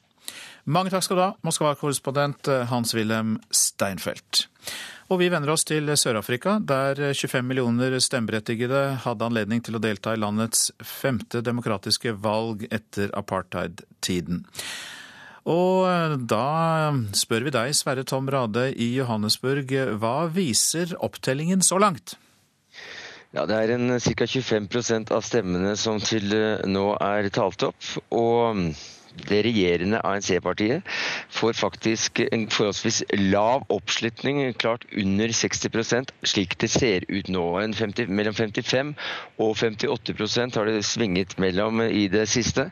Mange 0.65 0.93
takk 0.93 1.03
skal 1.03 1.19
du 1.19 1.23
ha, 1.25 1.33
Moskva-korrespondent 1.43 2.47
Hans-Wilhelm 2.71 3.41
Steinfeld. 3.51 4.47
Og 5.11 5.19
vi 5.19 5.29
vender 5.29 5.51
oss 5.51 5.67
til 5.67 5.91
Sør-Afrika, 5.99 6.61
der 6.63 6.95
25 7.13 7.45
millioner 7.45 7.99
stemmeberettigede 7.99 9.03
hadde 9.03 9.27
anledning 9.27 9.61
til 9.61 9.77
å 9.77 9.83
delta 9.83 10.15
i 10.15 10.21
landets 10.23 10.71
femte 10.79 11.43
demokratiske 11.43 12.15
valg 12.23 12.63
etter 12.71 13.11
apartheid-tiden. 13.19 14.47
Og 15.49 16.19
da 16.31 16.93
spør 17.19 17.49
vi 17.49 17.55
deg, 17.55 17.75
Sverre 17.75 18.05
Tom 18.07 18.29
Rade 18.31 18.69
i 18.79 18.93
Johannesburg, 18.95 19.73
hva 19.99 20.29
viser 20.31 20.95
opptellingen 21.03 21.65
så 21.67 21.81
langt? 21.83 22.15
Ja, 23.33 23.47
Det 23.47 23.57
er 23.57 23.99
ca. 23.99 24.27
25% 24.27 25.11
av 25.11 25.23
stemmene 25.25 25.75
som 25.77 25.99
til 25.99 26.31
nå 26.69 26.87
er 27.01 27.29
talt 27.33 27.63
opp. 27.63 27.83
og 28.11 28.75
det 29.29 29.43
regjerende 29.47 30.01
ANC-partiet 30.07 30.87
får 31.33 31.57
faktisk 31.59 32.21
en 32.25 32.47
forholdsvis 32.51 33.03
lav 33.19 33.65
oppslutning, 33.73 34.41
klart 34.59 34.85
under 34.99 35.33
60 35.33 36.13
slik 36.29 36.57
det 36.61 36.71
ser 36.73 37.07
ut 37.09 37.29
nå. 37.33 37.45
50, 37.77 38.09
mellom 38.09 38.35
55 38.35 38.95
og 39.43 39.55
58% 39.59 40.59
har 40.59 40.69
det 40.69 40.83
svinget 40.87 41.37
mellom 41.43 41.83
i 41.85 42.07
det 42.13 42.27
siste. 42.31 42.69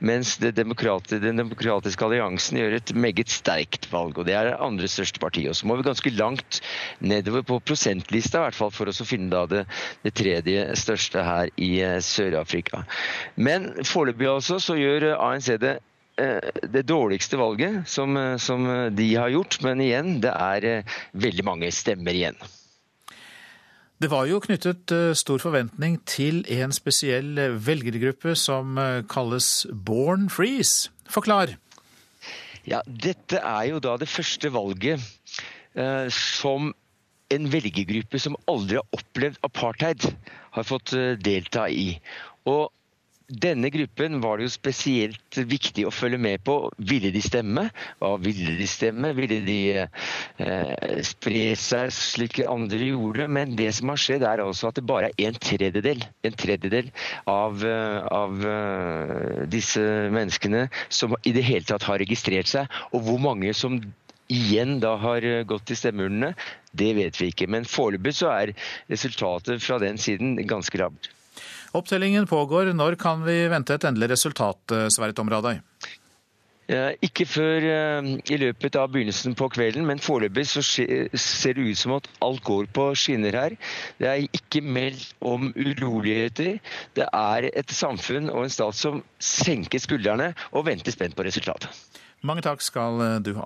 Mens 0.00 0.36
det 0.42 0.54
demokrati, 0.58 1.18
Den 1.18 1.40
demokratiske 1.40 2.04
alliansen 2.04 2.58
gjør 2.58 2.78
et 2.78 2.94
meget 2.94 3.30
sterkt 3.32 3.88
valg, 3.92 4.18
og 4.18 4.26
det 4.26 4.34
er 4.34 4.50
det 4.50 4.60
andre 4.60 4.88
største 4.88 5.20
partiet. 5.22 5.50
Og 5.50 5.56
så 5.56 5.66
må 5.66 5.78
vi 5.78 5.86
ganske 5.86 6.14
langt 6.16 6.60
nedover 7.00 7.42
på 7.42 7.60
prosentlista, 7.60 8.38
i 8.38 8.48
hvert 8.48 8.58
fall 8.58 8.74
for 8.74 8.90
å 8.90 9.08
finne 9.08 9.30
da 9.32 9.44
det, 9.50 9.64
det 10.04 10.14
tredje 10.18 10.66
største 10.78 11.24
her 11.24 11.50
i 11.56 11.78
eh, 11.84 12.00
Sør-Afrika. 12.04 12.84
Men 13.36 13.70
foreløpig 13.84 14.28
altså 14.30 14.60
så 14.62 14.76
gjør 14.78 15.12
ANC 15.14 15.52
det 15.60 15.78
det 16.16 16.84
dårligste 16.86 17.38
valget 17.38 17.88
som, 17.88 18.16
eh, 18.16 18.36
som, 18.36 18.66
de 18.94 19.14
har 19.14 19.28
gjort. 19.28 19.58
Men 19.62 19.80
igjen, 19.80 20.20
det 20.22 20.30
er 20.30 20.64
eh, 20.64 20.98
veldig 21.12 21.44
mange 21.44 21.70
stemmer 21.74 22.14
igjen. 22.14 22.38
Det 24.02 24.10
var 24.10 24.26
jo 24.26 24.40
knyttet 24.42 24.90
stor 25.16 25.40
forventning 25.40 26.00
til 26.04 26.42
en 26.50 26.74
spesiell 26.74 27.38
velgergruppe 27.62 28.34
som 28.36 28.74
kalles 29.08 29.66
Born 29.70 30.26
Freeze. 30.28 30.90
Forklar. 31.08 31.54
Ja, 32.68 32.82
Dette 32.84 33.38
er 33.38 33.70
jo 33.70 33.78
da 33.80 33.94
det 34.00 34.10
første 34.10 34.50
valget 34.52 35.00
eh, 35.78 36.10
som 36.10 36.74
en 37.32 37.48
velgergruppe 37.48 38.20
som 38.20 38.36
aldri 38.50 38.76
har 38.80 38.98
opplevd 38.98 39.40
apartheid, 39.46 40.04
har 40.58 40.66
fått 40.68 40.92
delta 41.24 41.64
i. 41.70 41.94
Og 42.50 42.68
denne 43.28 43.70
gruppen 43.72 44.18
var 44.20 44.38
det 44.38 44.48
jo 44.48 44.52
spesielt 44.52 45.38
viktig 45.48 45.86
å 45.88 45.92
følge 45.94 46.18
med 46.20 46.42
på. 46.44 46.58
Ville 46.76 47.08
de 47.14 47.22
stemme? 47.24 47.66
Hva 48.02 48.14
ville 48.20 48.56
de 48.58 48.66
stemme? 48.68 49.14
Ville 49.16 49.38
de 49.46 49.58
eh, 49.80 51.00
spre 51.08 51.44
seg 51.56 51.92
slik 51.96 52.42
andre 52.44 52.90
gjorde? 52.90 53.28
Men 53.32 53.56
det 53.56 53.70
som 53.78 53.92
har 53.92 54.00
skjedd, 54.00 54.26
er 54.28 54.44
altså 54.44 54.68
at 54.68 54.76
det 54.76 54.86
bare 54.88 55.10
er 55.16 55.30
en 55.30 55.40
tredjedel, 55.40 56.04
en 56.24 56.36
tredjedel 56.36 56.92
av, 57.30 57.64
eh, 57.64 57.98
av 58.12 58.44
uh, 58.44 59.42
disse 59.48 59.82
menneskene 60.12 60.66
som 60.92 61.16
i 61.24 61.32
det 61.32 61.46
hele 61.48 61.64
tatt 61.68 61.88
har 61.88 62.02
registrert 62.02 62.50
seg. 62.50 62.80
Og 62.92 63.08
hvor 63.08 63.22
mange 63.24 63.56
som 63.56 63.80
igjen 64.32 64.78
da 64.84 64.94
har 65.00 65.24
eh, 65.24 65.42
gått 65.48 65.66
til 65.68 65.80
stemmeurnene, 65.80 66.34
det 66.76 66.92
vet 67.00 67.20
vi 67.20 67.32
ikke. 67.32 67.48
Men 67.50 67.68
foreløpig 67.68 68.14
så 68.20 68.32
er 68.36 68.54
resultatet 68.92 69.64
fra 69.64 69.80
den 69.82 70.00
siden 70.00 70.36
ganske 70.48 70.80
lavt. 70.80 71.14
Opptellingen 71.74 72.26
pågår. 72.30 72.72
Når 72.76 72.96
kan 73.00 73.24
vi 73.26 73.44
vente 73.52 73.74
et 73.74 73.84
endelig 73.84 74.14
resultat, 74.14 74.60
eh, 74.72 74.88
Sverre 74.92 75.16
Tom 75.16 75.30
Radøy? 75.32 75.60
Ikke 77.04 77.26
før 77.28 77.64
eh, 77.68 78.06
i 78.32 78.36
løpet 78.40 78.76
av 78.80 78.88
begynnelsen 78.94 79.34
på 79.36 79.50
kvelden, 79.52 79.84
men 79.84 80.00
foreløpig 80.00 80.46
så 80.48 80.62
ser 80.64 81.58
det 81.58 81.66
ut 81.66 81.76
som 81.76 81.98
at 81.98 82.08
alt 82.24 82.40
går 82.46 82.70
på 82.72 82.86
skinner 82.96 83.36
her. 83.36 83.56
Det 84.00 84.08
er 84.08 84.24
ikke 84.32 84.62
meldt 84.64 85.12
om 85.20 85.50
uroligheter. 85.52 86.56
Det 86.96 87.04
er 87.04 87.50
et 87.52 87.70
samfunn 87.70 88.32
og 88.32 88.46
en 88.46 88.56
stat 88.56 88.80
som 88.80 89.02
senker 89.20 89.82
skuldrene 89.82 90.32
og 90.52 90.64
venter 90.70 90.96
spent 90.96 91.16
på 91.18 91.28
resultatet. 91.28 91.68
Mange 92.24 92.40
takk 92.46 92.64
skal 92.64 93.00
eh, 93.04 93.20
du 93.20 93.34
ha. 93.36 93.44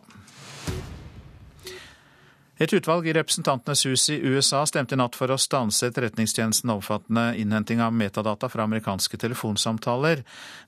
Et 2.58 2.72
utvalg 2.74 3.06
i 3.06 3.12
Representantenes 3.14 3.84
hus 3.86 4.08
i 4.10 4.16
USA 4.18 4.64
stemte 4.66 4.96
i 4.96 4.98
natt 4.98 5.14
for 5.14 5.30
å 5.30 5.36
stanse 5.38 5.86
etterretningstjenesten 5.86 6.72
omfattende 6.74 7.36
innhenting 7.38 7.78
av 7.84 7.94
metadata 7.94 8.48
fra 8.50 8.66
amerikanske 8.66 9.20
telefonsamtaler. 9.22 10.24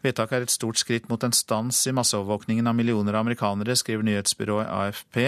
Vedtaket 0.07 0.36
er 0.38 0.47
et 0.47 0.55
stort 0.55 0.78
skritt 0.78 1.09
mot 1.11 1.26
en 1.26 1.34
stans 1.34 1.82
i 1.91 1.95
masseovervåkningen 1.99 2.70
av 2.70 2.78
millioner 2.78 3.18
av 3.18 3.26
amerikanere, 3.26 3.74
skriver 3.74 4.07
nyhetsbyrået 4.07 4.70
AFP. 4.70 5.18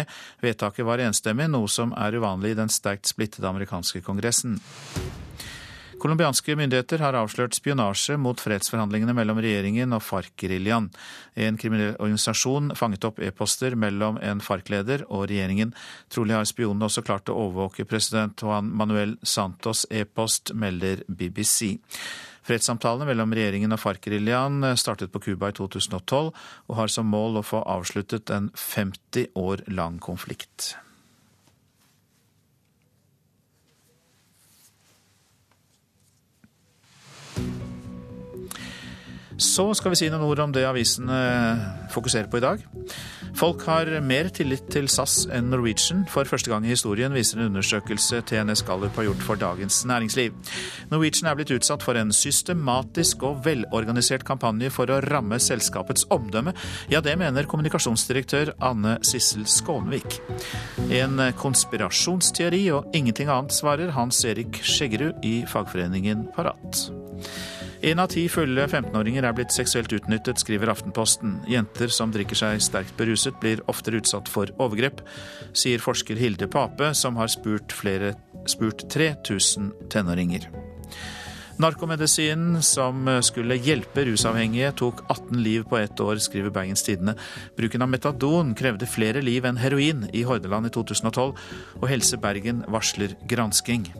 Vedtaket 0.46 0.86
var 0.86 1.02
enstemmig, 1.02 1.50
noe 1.50 1.66
som 1.66 1.96
er 1.98 2.14
uvanlig 2.22 2.54
i 2.54 2.60
den 2.62 2.70
sterkt 2.70 3.10
splittede 3.10 3.50
amerikanske 3.50 4.04
kongressen. 4.06 4.60
Colombianske 6.02 6.56
myndigheter 6.58 6.98
har 6.98 7.14
avslørt 7.14 7.54
spionasje 7.54 8.16
mot 8.18 8.40
fredsforhandlingene 8.42 9.14
mellom 9.14 9.38
regjeringen 9.38 9.94
og 9.94 10.02
FARC-geriljaen. 10.02 10.88
En 11.38 11.58
kriminell 11.60 11.94
organisasjon 11.94 12.72
fanget 12.74 13.06
opp 13.06 13.20
e-poster 13.22 13.76
mellom 13.78 14.18
en 14.18 14.42
FARC-leder 14.42 15.06
og 15.06 15.28
regjeringen. 15.30 15.70
Trolig 16.10 16.34
har 16.34 16.50
spionene 16.50 16.88
også 16.88 17.06
klart 17.06 17.30
å 17.30 17.38
overvåke 17.44 17.86
president 17.86 18.42
Juan 18.42 18.74
Manuel 18.74 19.14
Santos' 19.22 19.86
e-post, 19.94 20.50
melder 20.58 21.06
BBC. 21.06 21.76
Fredssamtalene 22.42 23.06
mellom 23.06 23.38
regjeringen 23.38 23.70
og 23.70 23.84
FARC-geriljaen 23.84 24.72
startet 24.74 25.14
på 25.14 25.22
Cuba 25.22 25.52
i 25.52 25.54
2012, 25.54 26.32
og 26.66 26.80
har 26.82 26.90
som 26.90 27.06
mål 27.14 27.38
å 27.38 27.46
få 27.46 27.62
avsluttet 27.62 28.34
en 28.34 28.50
50 28.58 29.36
år 29.38 29.62
lang 29.70 30.02
konflikt. 30.02 30.72
Så 39.42 39.64
skal 39.74 39.92
vi 39.92 39.98
si 39.98 40.10
noen 40.12 40.22
ord 40.26 40.40
om 40.44 40.52
det 40.54 40.62
avisene 40.68 41.16
fokuserer 41.92 42.28
på 42.30 42.38
i 42.38 42.44
dag. 42.44 42.62
Folk 43.38 43.64
har 43.64 43.88
mer 44.04 44.28
tillit 44.34 44.66
til 44.70 44.86
SAS 44.92 45.24
enn 45.32 45.48
Norwegian. 45.50 46.04
For 46.12 46.28
første 46.28 46.52
gang 46.52 46.66
i 46.66 46.72
historien 46.74 47.14
viser 47.16 47.40
en 47.40 47.48
undersøkelse 47.48 48.20
TNS 48.28 48.62
Gallup 48.68 48.98
har 49.00 49.08
gjort 49.08 49.24
for 49.24 49.40
Dagens 49.40 49.80
Næringsliv. 49.88 50.36
Norwegian 50.92 51.30
er 51.30 51.38
blitt 51.38 51.54
utsatt 51.56 51.82
for 51.82 51.98
en 51.98 52.12
systematisk 52.14 53.24
og 53.26 53.42
velorganisert 53.46 54.26
kampanje 54.28 54.70
for 54.74 54.92
å 54.92 55.00
ramme 55.08 55.40
selskapets 55.42 56.06
omdømme. 56.12 56.54
Ja, 56.92 57.00
det 57.02 57.16
mener 57.18 57.48
kommunikasjonsdirektør 57.50 58.54
Anne 58.62 58.98
Sissel 59.06 59.48
Skånvik. 59.48 60.20
En 60.92 61.18
konspirasjonsteori 61.40 62.66
og 62.76 62.92
ingenting 62.94 63.32
annet, 63.32 63.56
svarer 63.56 63.96
Hans 63.96 64.22
Erik 64.28 64.60
Skjeggerud 64.62 65.24
i 65.26 65.40
fagforeningen 65.50 66.28
Parat. 66.36 67.01
En 67.82 67.98
av 67.98 68.12
ti 68.12 68.28
fulle 68.30 68.68
15-åringer 68.68 69.26
er 69.26 69.34
blitt 69.34 69.54
seksuelt 69.54 69.90
utnyttet, 69.96 70.38
skriver 70.38 70.70
Aftenposten. 70.70 71.40
Jenter 71.50 71.90
som 71.90 72.12
drikker 72.14 72.38
seg 72.38 72.62
sterkt 72.62 72.94
beruset, 72.98 73.34
blir 73.42 73.64
oftere 73.72 73.98
utsatt 73.98 74.30
for 74.30 74.52
overgrep, 74.62 75.02
sier 75.50 75.82
forsker 75.82 76.20
Hilde 76.20 76.46
Pape, 76.52 76.92
som 76.94 77.18
har 77.18 77.32
spurt, 77.32 77.74
flere, 77.74 78.14
spurt 78.46 78.86
3000 78.94 79.72
tenåringer. 79.90 80.46
Narkomedisinen 81.62 82.62
som 82.64 83.06
skulle 83.22 83.58
hjelpe 83.60 84.06
rusavhengige, 84.08 84.72
tok 84.78 85.02
18 85.08 85.42
liv 85.42 85.66
på 85.68 85.78
ett 85.78 86.00
år, 86.00 86.18
skriver 86.22 86.50
Bergens 86.54 86.82
Tidende. 86.86 87.14
Bruken 87.58 87.84
av 87.84 87.90
metadon 87.92 88.54
krevde 88.58 88.88
flere 88.88 89.22
liv 89.22 89.46
enn 89.46 89.60
heroin 89.60 90.06
i 90.14 90.24
Hordaland 90.26 90.70
i 90.70 90.72
2012, 90.74 91.34
og 91.82 91.90
Helse 91.90 92.18
Bergen 92.22 92.64
varsler 92.72 93.14
gransking. 93.30 93.90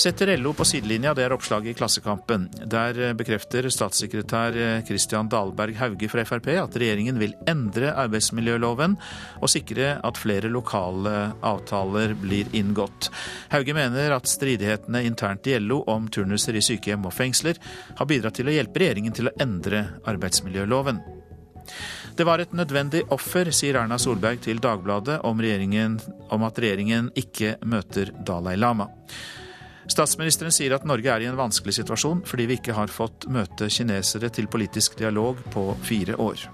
Setter 0.00 0.36
LO 0.36 0.54
på 0.56 0.64
sidelinja, 0.64 1.10
det 1.12 1.26
er 1.26 1.32
oppslaget 1.34 1.74
i 1.74 1.76
Klassekampen. 1.76 2.46
Der 2.72 2.96
bekrefter 3.18 3.66
statssekretær 3.68 4.54
Christian 4.88 5.28
Dahlberg 5.28 5.76
Hauge 5.76 6.08
fra 6.08 6.22
Frp 6.24 6.46
at 6.54 6.76
regjeringen 6.80 7.18
vil 7.20 7.34
endre 7.50 7.90
arbeidsmiljøloven 8.00 8.94
og 9.42 9.50
sikre 9.52 9.90
at 10.00 10.16
flere 10.16 10.48
lokale 10.48 11.34
avtaler 11.44 12.14
blir 12.16 12.48
inngått. 12.56 13.10
Hauge 13.52 13.74
mener 13.76 14.14
at 14.16 14.30
stridighetene 14.30 15.02
internt 15.04 15.50
i 15.52 15.58
LO 15.60 15.82
om 15.92 16.06
turnuser 16.08 16.56
i 16.56 16.62
sykehjem 16.64 17.04
og 17.04 17.12
fengsler 17.12 17.60
har 17.98 18.08
bidratt 18.08 18.38
til 18.40 18.48
å 18.48 18.54
hjelpe 18.54 18.80
regjeringen 18.80 19.18
til 19.18 19.28
å 19.28 19.34
endre 19.44 19.82
arbeidsmiljøloven. 20.08 21.02
Det 22.16 22.24
var 22.24 22.40
et 22.40 22.56
nødvendig 22.56 23.04
offer, 23.12 23.52
sier 23.52 23.76
Erna 23.82 24.00
Solberg 24.00 24.40
til 24.48 24.64
Dagbladet 24.64 25.20
om, 25.28 25.44
om 26.32 26.48
at 26.48 26.64
regjeringen 26.64 27.12
ikke 27.20 27.58
møter 27.68 28.14
Dalai 28.24 28.56
Lama. 28.56 28.88
Statsministeren 29.90 30.54
sier 30.54 30.76
at 30.76 30.86
Norge 30.86 31.10
er 31.10 31.24
i 31.24 31.28
en 31.30 31.38
vanskelig 31.38 31.80
situasjon 31.80 32.22
fordi 32.28 32.46
vi 32.50 32.60
ikke 32.60 32.76
har 32.76 32.92
fått 32.92 33.26
møte 33.32 33.70
kinesere 33.72 34.30
til 34.34 34.48
politisk 34.50 34.98
dialog 35.00 35.40
på 35.50 35.72
fire 35.86 36.18
år. 36.20 36.46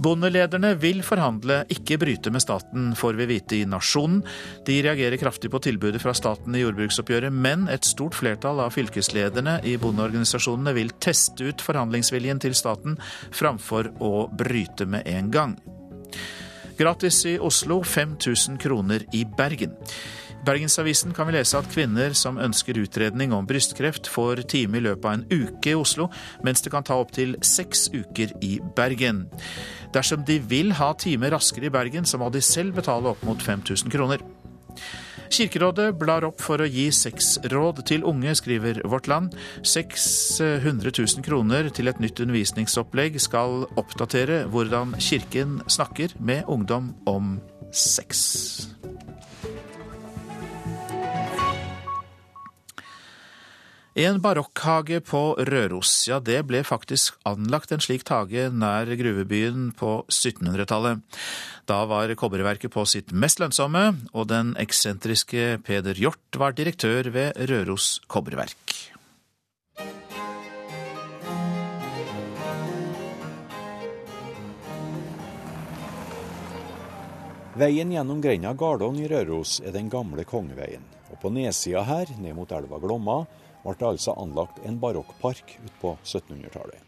Bondelederne 0.00 0.74
vil 0.80 1.02
forhandle, 1.04 1.64
ikke 1.72 1.98
bryte 2.00 2.30
med 2.32 2.44
staten, 2.44 2.90
får 2.96 3.18
vi 3.18 3.26
vite 3.28 3.56
i 3.58 3.66
Nasjonen. 3.68 4.22
De 4.66 4.78
reagerer 4.84 5.20
kraftig 5.20 5.50
på 5.52 5.60
tilbudet 5.64 6.00
fra 6.00 6.14
staten 6.16 6.54
i 6.54 6.62
jordbruksoppgjøret, 6.62 7.34
men 7.34 7.66
et 7.72 7.88
stort 7.88 8.16
flertall 8.16 8.62
av 8.64 8.72
fylkeslederne 8.76 9.58
i 9.66 9.74
bondeorganisasjonene 9.80 10.76
vil 10.76 10.94
teste 11.02 11.50
ut 11.50 11.64
forhandlingsviljen 11.64 12.40
til 12.40 12.56
staten 12.56 12.96
framfor 13.36 13.90
å 14.00 14.28
bryte 14.30 14.86
med 14.88 15.08
en 15.10 15.34
gang. 15.34 15.58
Gratis 16.80 17.24
i 17.28 17.36
Oslo, 17.42 17.82
5000 17.84 18.56
kroner 18.62 19.04
i 19.12 19.26
Bergen. 19.36 19.74
Bergensavisen 20.46 21.12
kan 21.16 21.28
vi 21.28 21.34
lese 21.36 21.58
at 21.58 21.68
kvinner 21.72 22.14
som 22.16 22.38
ønsker 22.40 22.78
utredning 22.80 23.34
om 23.36 23.46
brystkreft, 23.48 24.08
får 24.08 24.46
time 24.48 24.78
i 24.78 24.84
løpet 24.86 25.04
av 25.04 25.18
en 25.18 25.26
uke 25.28 25.74
i 25.74 25.76
Oslo, 25.76 26.08
mens 26.46 26.64
det 26.64 26.72
kan 26.72 26.86
ta 26.86 26.96
opptil 27.02 27.36
seks 27.44 27.90
uker 27.92 28.32
i 28.44 28.56
Bergen. 28.76 29.26
Dersom 29.92 30.24
de 30.24 30.38
vil 30.40 30.72
ha 30.80 30.94
time 30.96 31.28
raskere 31.32 31.68
i 31.68 31.74
Bergen, 31.74 32.08
så 32.08 32.20
må 32.20 32.30
de 32.32 32.40
selv 32.44 32.78
betale 32.80 33.12
opp 33.12 33.24
mot 33.26 33.42
5000 33.42 33.92
kroner. 33.92 34.24
Kirkerådet 35.30 35.92
blar 36.00 36.24
opp 36.26 36.40
for 36.42 36.58
å 36.58 36.66
gi 36.66 36.88
sexråd 36.90 37.84
til 37.86 38.02
unge, 38.08 38.32
skriver 38.34 38.80
Vårt 38.90 39.06
Land. 39.10 39.36
600 39.62 40.90
000 40.90 41.26
kroner 41.26 41.70
til 41.70 41.92
et 41.92 42.02
nytt 42.02 42.18
undervisningsopplegg 42.24 43.20
skal 43.22 43.68
oppdatere 43.78 44.42
hvordan 44.50 44.96
Kirken 44.98 45.60
snakker 45.70 46.18
med 46.18 46.50
ungdom 46.50 46.94
om 47.06 47.36
sex. 47.70 48.79
En 54.00 54.16
barokkhage 54.22 55.02
på 55.04 55.34
Røros. 55.44 55.90
Ja, 56.08 56.16
det 56.24 56.38
ble 56.48 56.62
faktisk 56.64 57.18
anlagt 57.28 57.72
en 57.74 57.82
slik 57.84 58.06
hage 58.08 58.46
nær 58.48 58.88
gruvebyen 58.96 59.66
på 59.76 59.90
1700-tallet. 60.08 61.02
Da 61.68 61.82
var 61.90 62.08
kobberverket 62.16 62.72
på 62.72 62.86
sitt 62.88 63.12
mest 63.12 63.42
lønnsomme, 63.42 63.82
og 64.16 64.30
den 64.30 64.54
eksentriske 64.62 65.58
Peder 65.66 66.00
Hjort 66.00 66.38
var 66.40 66.56
direktør 66.56 67.10
ved 67.12 67.36
Røros 67.50 67.98
kobberverk. 68.08 68.56
Veien 77.60 77.92
gjennom 77.92 78.24
grenda 78.24 78.56
Gardong 78.56 78.96
i 79.04 79.12
Røros 79.12 79.58
er 79.60 79.76
den 79.76 79.92
gamle 79.92 80.24
kongeveien. 80.24 80.88
Og 81.12 81.20
på 81.20 81.28
nedsida 81.34 81.84
her, 81.84 82.08
ned 82.16 82.38
mot 82.38 82.48
elva 82.56 82.80
Glomma, 82.80 83.20
ble 83.64 83.74
det 83.78 83.88
altså 83.88 84.14
anlagt 84.20 84.60
en 84.66 84.78
barokkpark 84.80 85.56
på 85.80 85.96
1700-tallet. 86.04 86.80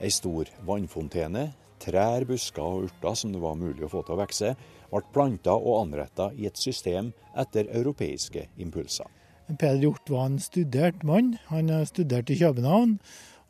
Ei 0.00 0.10
stor 0.12 0.50
vannfontene, 0.68 1.48
trær, 1.80 2.26
busker 2.28 2.64
og 2.64 2.88
urter 2.88 3.14
som 3.16 3.32
det 3.32 3.40
var 3.40 3.56
mulig 3.60 3.86
å 3.86 3.92
få 3.92 4.02
til 4.04 4.16
å 4.16 4.20
vokse, 4.20 4.56
ble 4.90 5.04
planta 5.12 5.54
og 5.56 5.80
anretta 5.86 6.30
i 6.36 6.48
et 6.48 6.58
system 6.60 7.12
etter 7.36 7.70
europeiske 7.72 8.48
impulser. 8.62 9.08
Peder 9.46 9.78
Hjort 9.84 10.10
var 10.10 10.26
en 10.26 10.40
studert 10.42 11.04
mann. 11.06 11.36
Han 11.52 11.70
studerte 11.86 12.34
i 12.34 12.40
København. 12.40 12.96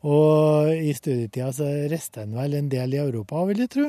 Og 0.05 0.69
i 0.77 0.93
studietida 0.93 1.49
så 1.55 1.67
reiste 1.89 2.21
han 2.21 2.35
vel 2.37 2.53
en 2.53 2.69
del 2.69 2.93
i 2.93 3.01
Europa, 3.01 3.41
vil 3.49 3.63
jeg 3.63 3.73
tro. 3.73 3.87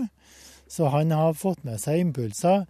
Så 0.69 0.89
han 0.93 1.13
har 1.13 1.37
fått 1.37 1.65
med 1.65 1.81
seg 1.81 2.01
impulser 2.01 2.65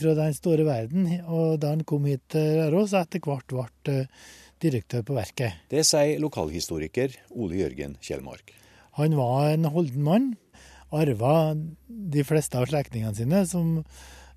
fra 0.00 0.14
den 0.16 0.34
store 0.36 0.64
verden. 0.68 1.08
Og 1.28 1.60
da 1.60 1.74
han 1.74 1.84
kom 1.88 2.08
hit 2.08 2.24
til 2.32 2.56
Røros, 2.58 2.96
etter 2.96 3.20
hvert 3.24 3.52
ble 3.52 4.00
direktør 4.62 5.04
på 5.06 5.16
verket. 5.16 5.64
Det 5.70 5.84
sier 5.86 6.20
lokalhistoriker 6.22 7.14
Ole 7.34 7.60
Jørgen 7.62 7.96
Kjellmark. 8.04 8.52
Han 8.98 9.16
var 9.18 9.52
en 9.52 9.68
holden 9.70 10.04
mann. 10.04 10.28
Arva 10.94 11.54
de 11.88 12.24
fleste 12.24 12.58
av 12.58 12.66
slektningene 12.70 13.14
sine. 13.14 13.44
Som, 13.46 13.84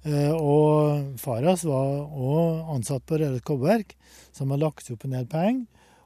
eh, 0.05 0.31
og 0.31 1.17
far 1.19 1.43
hans 1.43 1.63
var 1.65 2.05
òg 2.11 2.75
ansatt 2.75 3.05
på 3.05 3.17
Røros 3.21 3.41
kobberverk, 3.41 3.95
som 4.31 4.51
har 4.51 4.57
lagt 4.57 4.91
opp 4.91 5.05
en 5.05 5.17
del 5.17 5.25
penger. 5.25 5.65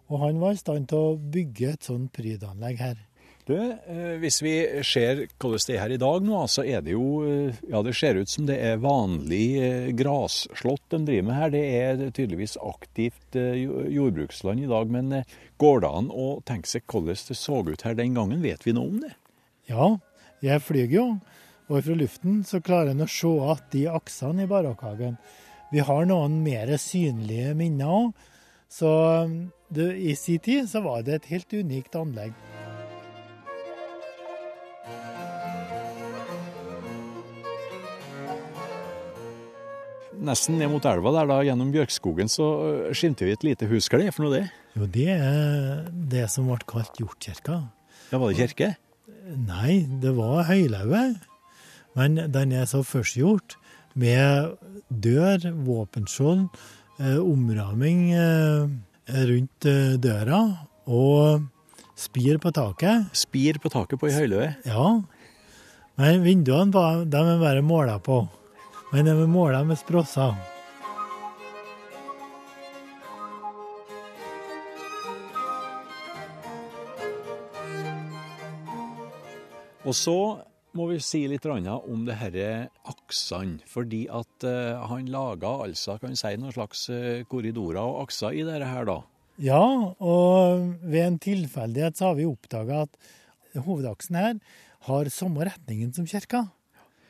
Og 0.09 0.19
han 0.21 0.39
var 0.39 0.53
i 0.53 0.61
stand 0.61 0.87
til 0.87 0.97
å 0.97 1.17
bygge 1.17 1.73
et 1.73 1.83
sånt 1.83 2.13
prydanlegg 2.13 2.77
her. 2.77 2.97
Du, 3.45 3.53
eh, 3.57 4.15
Hvis 4.21 4.39
vi 4.41 4.55
ser 4.81 5.27
hvordan 5.37 5.61
det 5.67 5.75
er 5.75 5.83
her 5.83 5.93
i 5.93 6.01
dag 6.01 6.23
nå, 6.25 6.39
så 6.49 6.63
er 6.65 6.81
det 6.81 6.95
jo 6.95 7.21
eh, 7.29 7.59
Ja, 7.69 7.83
det 7.85 7.93
ser 7.97 8.17
ut 8.17 8.31
som 8.31 8.47
det 8.49 8.57
er 8.57 8.81
vanlig 8.81 9.93
grasslott 9.93 10.01
grasslått 10.05 10.89
de 10.89 10.99
driver 11.05 11.27
med 11.29 11.37
her. 11.37 11.53
Det 11.53 11.63
er 11.77 12.01
tydeligvis 12.09 12.57
aktivt 12.61 13.37
jordbruksland 13.37 14.63
i 14.63 14.69
dag. 14.69 14.89
Men 14.89 15.13
går 15.61 15.81
det 15.83 15.91
an 16.01 16.09
å 16.09 16.27
tenke 16.45 16.69
seg 16.69 16.85
hvordan 16.89 17.21
det 17.29 17.37
så 17.37 17.61
ut 17.65 17.85
her 17.85 17.97
den 17.97 18.17
gangen? 18.17 18.43
Vet 18.43 18.65
vi 18.65 18.73
noe 18.73 18.89
om 18.89 18.99
det? 19.03 19.13
Ja, 19.69 19.95
jeg 20.45 20.61
flyr 20.65 20.93
jo. 20.93 21.05
Og 21.69 21.81
fra 21.85 21.97
luften 21.97 22.43
så 22.45 22.61
klarer 22.61 22.93
en 22.93 23.05
å 23.05 23.09
se 23.09 23.31
at 23.49 23.69
de 23.73 23.87
aksene 23.89 24.45
i 24.45 24.49
barokkhagen 24.49 25.17
Vi 25.71 25.81
har 25.81 26.05
noen 26.05 26.43
mer 26.45 26.69
synlige 26.77 27.55
minner 27.57 27.89
òg. 27.89 28.11
Så 28.69 28.89
det, 29.69 29.93
i 29.97 30.15
sin 30.15 30.39
tid 30.39 30.69
så 30.69 30.81
var 30.85 31.05
det 31.05 31.19
et 31.19 31.31
helt 31.33 31.53
unikt 31.53 31.97
anlegg. 31.97 32.33
Nesten 40.25 40.57
ned 40.59 40.71
mot 40.71 40.85
elva 40.89 41.13
der 41.15 41.29
da, 41.29 41.39
gjennom 41.47 41.71
bjørkskogen, 41.73 42.29
så 42.31 42.47
skimter 42.95 43.29
vi 43.29 43.35
et 43.35 43.45
lite 43.45 43.69
hus. 43.69 43.89
Hva 43.89 43.99
er 43.99 44.07
det 44.07 44.15
for 44.15 44.25
noe, 44.25 44.39
det? 44.39 44.47
Jo, 44.75 44.87
det 44.91 45.07
er 45.13 45.85
det 46.11 46.25
som 46.33 46.49
ble 46.49 46.59
kalt 46.67 46.97
Hjortkirka. 46.99 47.61
Ja, 48.11 48.19
Var 48.19 48.33
det 48.33 48.41
kirke? 48.41 48.71
Nei, 49.25 49.85
det 50.01 50.11
var 50.17 50.45
høylauget. 50.49 51.23
Men 51.95 52.19
den 52.31 52.51
er 52.53 52.67
så 52.69 52.83
førstgjort 52.85 53.55
med 53.95 54.57
dør, 54.91 55.47
våpenskjold, 55.65 56.49
eh, 56.99 57.19
omramming 57.23 58.09
eh, 58.13 58.67
rundt 59.29 59.67
døra 60.03 60.41
og 60.85 61.45
spir 61.95 62.37
på 62.43 62.51
taket. 62.53 63.07
Spir 63.15 63.61
på 63.63 63.71
taket 63.71 64.01
på 64.01 64.09
ei 64.09 64.17
høyløe? 64.17 64.49
Ja. 64.67 64.87
Men 65.95 66.25
vinduene 66.25 67.05
de 67.07 67.21
er 67.21 67.39
bare 67.39 67.63
måla 67.63 67.99
på. 68.03 68.25
Men 68.95 69.09
de 69.09 69.11
er 69.11 69.27
måle 69.27 69.57
med 69.67 69.75
sprosser. 69.75 70.37
Og 79.83 79.97
så 79.99 80.13
må 80.79 80.85
vi 80.87 81.01
si 81.03 81.25
litt 81.27 81.43
om 81.43 82.05
det 82.07 82.15
disse 82.21 82.69
aksene. 82.87 83.57
Fordi 83.67 84.05
at 84.07 84.45
uh, 84.47 84.85
han 84.87 85.09
laga 85.11 85.51
altså, 85.65 85.97
kan 85.99 86.15
si, 86.15 86.31
noen 86.39 86.55
slags 86.55 86.85
uh, 86.87 87.25
korridorer 87.27 87.81
og 87.81 88.05
akser 88.05 88.31
i 88.31 88.45
dette 88.47 88.69
her, 88.69 88.87
da. 88.87 89.01
Ja, 89.43 89.59
og 89.99 90.63
ved 90.87 91.01
en 91.01 91.19
tilfeldighet 91.19 91.99
så 91.99 92.13
har 92.13 92.15
vi 92.21 92.29
oppdaga 92.29 92.85
at 92.85 92.95
hovedaksen 93.59 94.21
her 94.21 94.39
har 94.87 95.11
samme 95.11 95.49
retningen 95.51 95.91
som 95.91 96.07
kirka. 96.07 96.45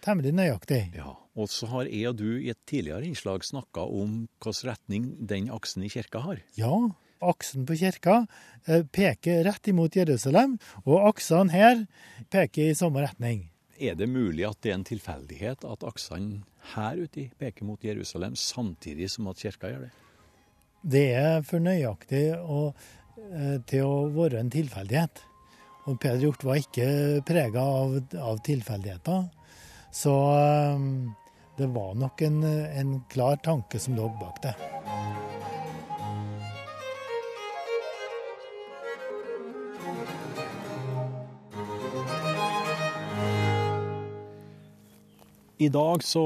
Temmelig 0.01 0.33
nøyaktig. 0.33 0.81
Ja, 0.97 1.13
Og 1.35 1.49
så 1.51 1.67
har 1.67 1.89
jeg 1.91 2.07
og 2.11 2.19
du 2.21 2.29
i 2.39 2.51
et 2.53 2.61
tidligere 2.67 3.03
innslag 3.09 3.43
snakka 3.43 3.83
om 3.83 4.21
hvilken 4.39 4.69
retning 4.69 5.09
den 5.19 5.49
aksen 5.51 5.83
i 5.83 5.91
kirka 5.91 6.21
har. 6.23 6.39
Ja, 6.55 6.71
aksen 7.19 7.65
på 7.67 7.75
kirka 7.79 8.21
eh, 8.67 8.85
peker 8.87 9.43
rett 9.47 9.67
imot 9.67 9.97
Jerusalem, 9.99 10.55
og 10.85 11.09
aksene 11.11 11.51
her 11.51 11.83
peker 12.31 12.71
i 12.71 12.77
samme 12.77 13.03
retning. 13.03 13.49
Er 13.75 13.97
det 13.99 14.07
mulig 14.07 14.45
at 14.47 14.61
det 14.63 14.71
er 14.71 14.77
en 14.79 14.87
tilfeldighet 14.87 15.65
at 15.67 15.83
aksene 15.83 16.45
her 16.75 17.03
ute 17.03 17.27
peker 17.39 17.67
mot 17.67 17.83
Jerusalem, 17.83 18.37
samtidig 18.39 19.11
som 19.11 19.27
at 19.27 19.43
kirka 19.43 19.73
gjør 19.73 19.87
det? 19.89 19.93
Det 20.85 21.07
er 21.17 21.41
for 21.43 21.59
nøyaktig 21.59 22.27
og, 22.39 22.77
eh, 23.19 23.57
til 23.67 23.83
å 23.83 24.07
være 24.15 24.39
en 24.39 24.53
tilfeldighet. 24.53 25.23
Og 25.85 25.99
Peder 25.99 26.23
Hjort 26.23 26.43
var 26.45 26.61
ikke 26.61 27.21
prega 27.25 27.61
av, 27.61 27.99
av 28.17 28.39
tilfeldigheter. 28.45 29.27
Så 29.93 30.13
det 31.57 31.67
var 31.67 31.93
nok 31.95 32.21
en, 32.21 32.43
en 32.43 33.01
klar 33.09 33.35
tanke 33.35 33.79
som 33.79 33.95
lå 33.95 34.09
bak 34.19 34.41
det. 34.43 34.55
I 45.57 45.69
dag 45.71 46.03
så 46.03 46.23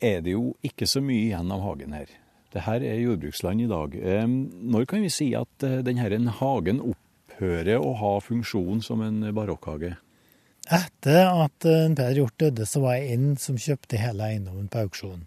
er 0.00 0.22
det 0.24 0.32
jo 0.32 0.54
ikke 0.64 0.88
så 0.88 1.02
mye 1.04 1.28
igjen 1.28 1.52
av 1.52 1.60
hagen 1.66 1.92
her. 1.92 2.08
Det 2.52 2.64
her 2.64 2.84
er 2.84 3.00
jordbruksland 3.00 3.64
i 3.64 3.68
dag. 3.68 3.94
Når 4.28 4.88
kan 4.88 5.04
vi 5.04 5.12
si 5.12 5.28
at 5.36 5.66
eh, 5.66 5.80
denne 5.84 6.32
hagen 6.40 6.80
opphører 6.84 7.80
å 7.80 7.92
ha 8.00 8.14
funksjon 8.24 8.80
som 8.84 9.04
en 9.04 9.20
barokkhage? 9.36 9.94
Etter 10.70 11.26
at 11.26 11.66
eh, 11.66 11.90
Per 11.96 12.14
Hjort 12.14 12.38
døde, 12.38 12.66
så 12.68 12.82
var 12.84 12.98
jeg 12.98 13.16
en 13.16 13.32
som 13.40 13.58
kjøpte 13.58 13.98
hele 13.98 14.28
eiendommen 14.28 14.70
på 14.70 14.84
auksjon. 14.84 15.24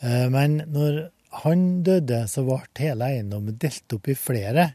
Eh, 0.00 0.28
men 0.30 0.60
når 0.70 1.08
han 1.42 1.82
døde, 1.86 2.22
så 2.30 2.44
ble 2.46 2.60
hele 2.78 3.10
eiendommen 3.10 3.58
delt 3.58 3.96
opp 3.96 4.08
i 4.08 4.14
flere. 4.18 4.70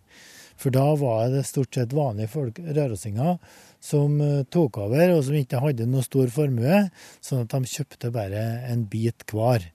For 0.59 0.75
da 0.75 0.83
var 0.99 1.29
det 1.31 1.45
stort 1.47 1.77
sett 1.77 1.95
vanlige 1.95 2.33
folk, 2.33 2.59
rørosinger, 2.59 3.39
som 3.79 4.19
eh, 4.25 4.43
tok 4.51 4.81
over, 4.83 5.15
og 5.15 5.23
som 5.23 5.39
ikke 5.39 5.63
hadde 5.63 5.87
noe 5.87 6.03
stor 6.03 6.31
formue, 6.33 6.85
sånn 7.23 7.45
at 7.45 7.55
de 7.55 7.75
kjøpte 7.77 8.11
bare 8.11 8.45
en 8.67 8.83
bit 8.91 9.23
hver. 9.31 9.71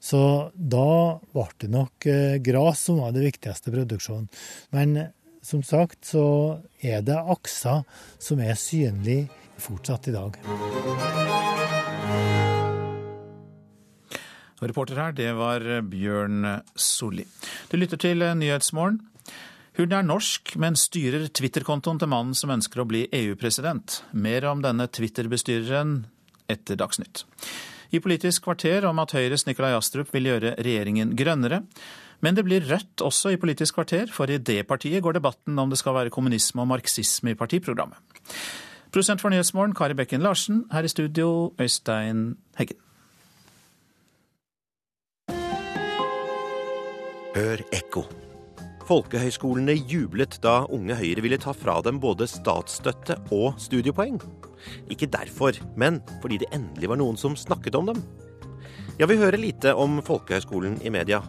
Så 0.00 0.20
da 0.54 1.18
ble 1.34 1.48
det 1.60 1.68
nok 1.74 2.06
gras 2.46 2.86
som 2.86 3.02
var 3.02 3.10
det 3.12 3.26
viktigste 3.26 3.74
produksjonen. 3.74 4.30
Men 4.72 5.10
som 5.42 5.62
sagt 5.66 6.12
så 6.12 6.24
er 6.80 7.02
det 7.06 7.16
akser 7.16 7.84
som 8.20 8.40
er 8.44 8.58
synlig 8.58 9.24
fortsatt 9.60 10.08
i 10.08 10.14
dag. 10.16 10.36
Reporter 14.60 14.98
her, 15.00 15.12
det 15.16 15.30
var 15.38 15.64
Bjørn 15.88 16.44
Solli. 16.76 17.24
Du 17.72 17.78
lytter 17.80 18.00
til 18.00 18.20
Nyhetsmorgen. 18.36 19.00
Hun 19.78 19.94
er 19.96 20.04
norsk, 20.04 20.52
men 20.60 20.76
styrer 20.76 21.30
Twitter-kontoen 21.32 22.00
til 22.00 22.10
mannen 22.12 22.36
som 22.36 22.52
ønsker 22.52 22.82
å 22.82 22.88
bli 22.90 23.06
EU-president. 23.16 24.02
Mer 24.12 24.44
om 24.50 24.60
denne 24.60 24.84
Twitter-bestyreren 24.92 26.02
etter 26.50 26.76
Dagsnytt. 26.76 27.24
I 27.90 28.02
Politisk 28.02 28.44
kvarter 28.44 28.84
om 28.86 29.00
at 29.02 29.14
Høyres 29.16 29.46
Nikolai 29.48 29.72
Astrup 29.78 30.12
vil 30.14 30.28
gjøre 30.28 30.52
regjeringen 30.60 31.14
grønnere. 31.18 31.62
Men 32.20 32.36
det 32.36 32.44
blir 32.44 32.66
rødt 32.68 33.00
også 33.00 33.32
i 33.32 33.38
Politisk 33.40 33.78
kvarter, 33.78 34.10
for 34.12 34.28
i 34.28 34.38
det 34.38 34.66
partiet 34.68 35.02
går 35.02 35.16
debatten 35.16 35.58
om 35.58 35.70
det 35.70 35.78
skal 35.80 35.96
være 35.96 36.12
kommunisme 36.12 36.60
og 36.60 36.68
marxisme 36.68 37.32
i 37.32 37.38
partiprogrammet. 37.38 37.96
Prosent 38.92 39.22
for 39.22 39.30
Nyhetsmorgen, 39.30 39.74
Kari 39.74 39.94
Bekken 39.94 40.20
Larsen. 40.20 40.64
Her 40.72 40.82
i 40.82 40.88
studio, 40.88 41.54
Øystein 41.60 42.36
Heggen. 42.58 42.76
Hør 47.36 47.62
ekko. 47.72 48.02
Folkehøyskolene 48.90 49.76
jublet 49.86 50.40
da 50.42 50.64
Unge 50.66 50.96
Høyre 50.98 51.22
ville 51.22 51.38
ta 51.38 51.54
fra 51.54 51.76
dem 51.86 52.00
både 52.02 52.26
statsstøtte 52.26 53.20
og 53.30 53.54
studiepoeng. 53.62 54.18
Ikke 54.90 55.06
derfor, 55.06 55.54
men 55.78 56.02
fordi 56.20 56.40
det 56.42 56.50
endelig 56.52 56.90
var 56.90 56.98
noen 56.98 57.16
som 57.20 57.38
snakket 57.38 57.78
om 57.78 57.92
dem. 57.92 58.02
Ja, 58.98 59.06
vi 59.06 59.16
hører 59.16 59.38
lite 59.38 59.76
om 59.78 60.02
folkehøyskolen 60.02 60.80
i 60.82 60.90
media. 60.90 61.22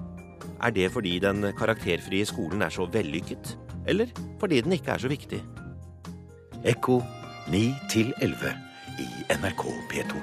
Er 0.61 0.69
det 0.69 0.91
fordi 0.93 1.15
den 1.19 1.41
karakterfrie 1.57 2.25
skolen 2.25 2.61
er 2.61 2.69
så 2.69 2.85
vellykket, 2.85 3.57
eller 3.89 4.11
fordi 4.39 4.61
den 4.61 4.75
ikke 4.77 4.91
er 4.93 5.01
så 5.01 5.09
viktig? 5.09 5.41
Ekko 6.63 7.01
9 7.49 7.61
11 8.21 8.51
i 9.01 9.07
NRK 9.41 9.63
P2. 9.89 10.21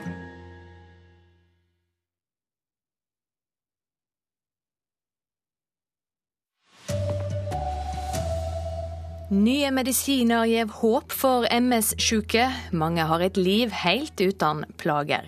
Nye 9.28 9.72
medisiner 9.74 10.46
gir 10.48 10.70
håp 10.78 11.12
for 11.12 11.44
MS-syke. 11.52 12.46
Mange 12.72 13.04
har 13.10 13.20
et 13.20 13.36
liv 13.36 13.74
helt 13.82 14.22
uten 14.22 14.62
plager. 14.78 15.26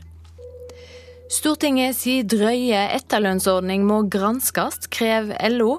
Stortingets 1.31 2.03
drøye 2.26 2.81
etterlønnsordning 2.97 3.85
må 3.87 4.01
granskes, 4.11 4.89
krever 4.91 5.39
LO. 5.55 5.76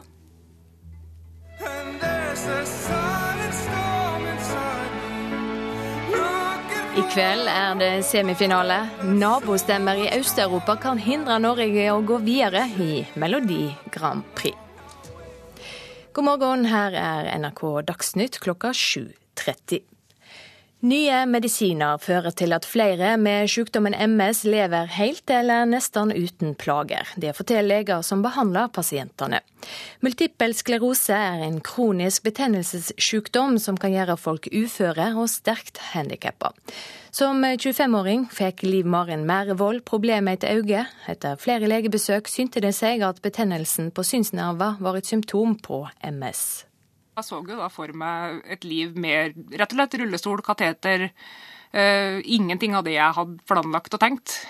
I 6.92 7.04
kveld 7.12 7.52
er 7.52 7.76
det 7.80 7.92
semifinale. 8.08 8.80
Nabostemmer 9.04 10.00
i 10.00 10.08
Øst-Europa 10.16 10.78
kan 10.80 11.00
hindre 11.04 11.36
Norge 11.44 11.86
å 11.92 12.00
gå 12.00 12.24
videre 12.24 12.64
i 12.80 13.04
Melodi 13.20 13.66
Grand 13.92 14.24
Prix. 14.40 14.56
God 16.16 16.28
morgen, 16.28 16.68
her 16.72 16.96
er 16.96 17.28
NRK 17.44 17.64
Dagsnytt 17.92 18.40
klokka 18.44 18.72
7.30. 18.72 19.91
Nye 20.82 21.28
medisiner 21.30 22.00
fører 22.02 22.34
til 22.34 22.56
at 22.56 22.66
flere 22.66 23.12
med 23.22 23.46
sykdommen 23.54 23.94
MS 23.94 24.40
lever 24.50 24.88
helt 24.96 25.30
eller 25.30 25.68
nesten 25.70 26.10
uten 26.10 26.56
plager. 26.58 27.06
Det 27.22 27.36
forteller 27.38 27.84
leger 27.84 28.02
som 28.02 28.24
behandler 28.26 28.72
pasientene. 28.74 29.44
Multippel 30.02 30.56
sklerose 30.58 31.14
er 31.14 31.44
en 31.46 31.60
kronisk 31.62 32.26
betennelsessykdom 32.26 33.60
som 33.62 33.78
kan 33.78 33.94
gjøre 33.94 34.18
folk 34.18 34.50
uføre 34.50 35.12
og 35.14 35.30
sterkt 35.30 35.78
handikappa. 35.92 36.50
Som 37.14 37.46
25-åring 37.46 38.26
fikk 38.34 38.66
Liv 38.66 38.90
Marin 38.90 39.28
Mærevold 39.30 39.84
problemer 39.86 40.40
et 40.40 40.50
øye. 40.50 40.88
Etter 41.06 41.38
flere 41.38 41.70
legebesøk 41.70 42.26
synte 42.26 42.66
det 42.66 42.74
seg 42.74 43.06
at 43.06 43.22
betennelsen 43.22 43.94
på 43.94 44.02
synsnerver 44.02 44.82
var 44.82 44.98
et 44.98 45.14
symptom 45.14 45.60
på 45.62 45.86
MS. 46.10 46.71
Jeg 47.12 47.28
så 47.28 47.42
jo 47.44 47.60
da 47.60 47.68
for 47.72 47.92
meg 47.98 48.40
et 48.56 48.64
liv 48.64 48.96
med 48.96 49.36
rett 49.52 49.74
og 49.74 49.78
slett 49.78 49.98
rullestol, 50.00 50.44
kateter. 50.46 51.10
Uh, 51.72 52.20
ingenting 52.24 52.76
av 52.76 52.86
det 52.88 52.96
jeg 52.96 53.18
hadde 53.18 53.44
planlagt 53.48 53.96
og 53.96 54.02
tenkt. 54.04 54.42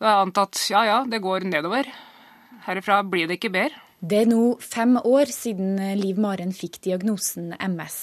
Da 0.00 0.08
har 0.08 0.18
jeg 0.18 0.28
antatt 0.28 0.62
ja 0.72 0.84
ja, 0.88 0.98
det 1.08 1.20
går 1.24 1.46
nedover. 1.48 1.88
Herifra 2.64 3.02
blir 3.04 3.28
det 3.28 3.38
ikke 3.38 3.52
bedre. 3.52 3.80
Det 4.04 4.18
er 4.20 4.28
nå 4.28 4.56
fem 4.60 4.98
år 5.00 5.30
siden 5.32 5.78
Liv 5.96 6.18
Maren 6.20 6.50
fikk 6.52 6.76
diagnosen 6.84 7.54
MS. 7.56 7.98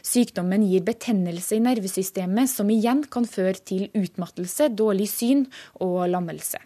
Sykdommen 0.00 0.64
gir 0.64 0.84
betennelse 0.86 1.58
i 1.58 1.64
nervesystemet, 1.64 2.48
som 2.48 2.70
igjen 2.72 3.02
kan 3.12 3.28
føre 3.28 3.58
til 3.60 3.90
utmattelse, 3.92 4.70
dårlig 4.72 5.10
syn 5.12 5.44
og 5.84 6.06
lammelse. 6.14 6.62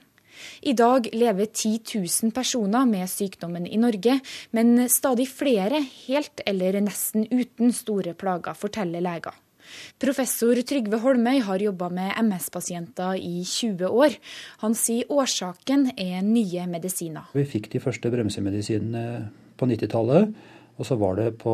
I 0.63 0.75
dag 0.79 1.09
lever 1.15 1.51
10 1.51 1.81
000 1.95 2.33
personer 2.37 2.87
med 2.89 3.09
sykdommen 3.11 3.67
i 3.67 3.81
Norge, 3.81 4.19
men 4.57 4.89
stadig 4.93 5.29
flere 5.31 5.83
helt 6.07 6.43
eller 6.47 6.81
nesten 6.85 7.27
uten 7.31 7.75
store 7.75 8.15
plager, 8.19 8.57
forteller 8.59 9.05
leger. 9.05 9.37
Professor 10.01 10.57
Trygve 10.65 11.01
Holmøy 11.03 11.43
har 11.45 11.61
jobba 11.61 11.91
med 11.93 12.15
MS-pasienter 12.23 13.19
i 13.21 13.43
20 13.45 13.91
år. 13.91 14.15
Han 14.65 14.77
sier 14.79 15.11
årsaken 15.13 15.91
er 15.97 16.23
nye 16.25 16.65
medisiner. 16.71 17.29
Vi 17.37 17.45
fikk 17.49 17.69
de 17.75 17.83
første 17.83 18.13
bremsemedisinene 18.13 19.05
på 19.59 19.69
90-tallet. 19.69 20.33
Og 20.79 20.87
så 20.87 20.95
var 20.95 21.17
det 21.19 21.33
på 21.43 21.53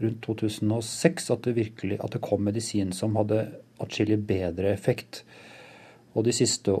rundt 0.00 0.20
2006 0.22 1.32
at 1.34 1.46
det 1.46 1.56
virkelig 1.56 1.98
at 1.98 2.14
det 2.14 2.22
kom 2.22 2.44
medisin 2.46 2.94
som 2.94 3.16
hadde 3.18 3.42
atskillig 3.82 4.20
bedre 4.28 4.70
effekt. 4.70 5.24
Og 6.14 6.24
de 6.26 6.34
siste 6.34 6.76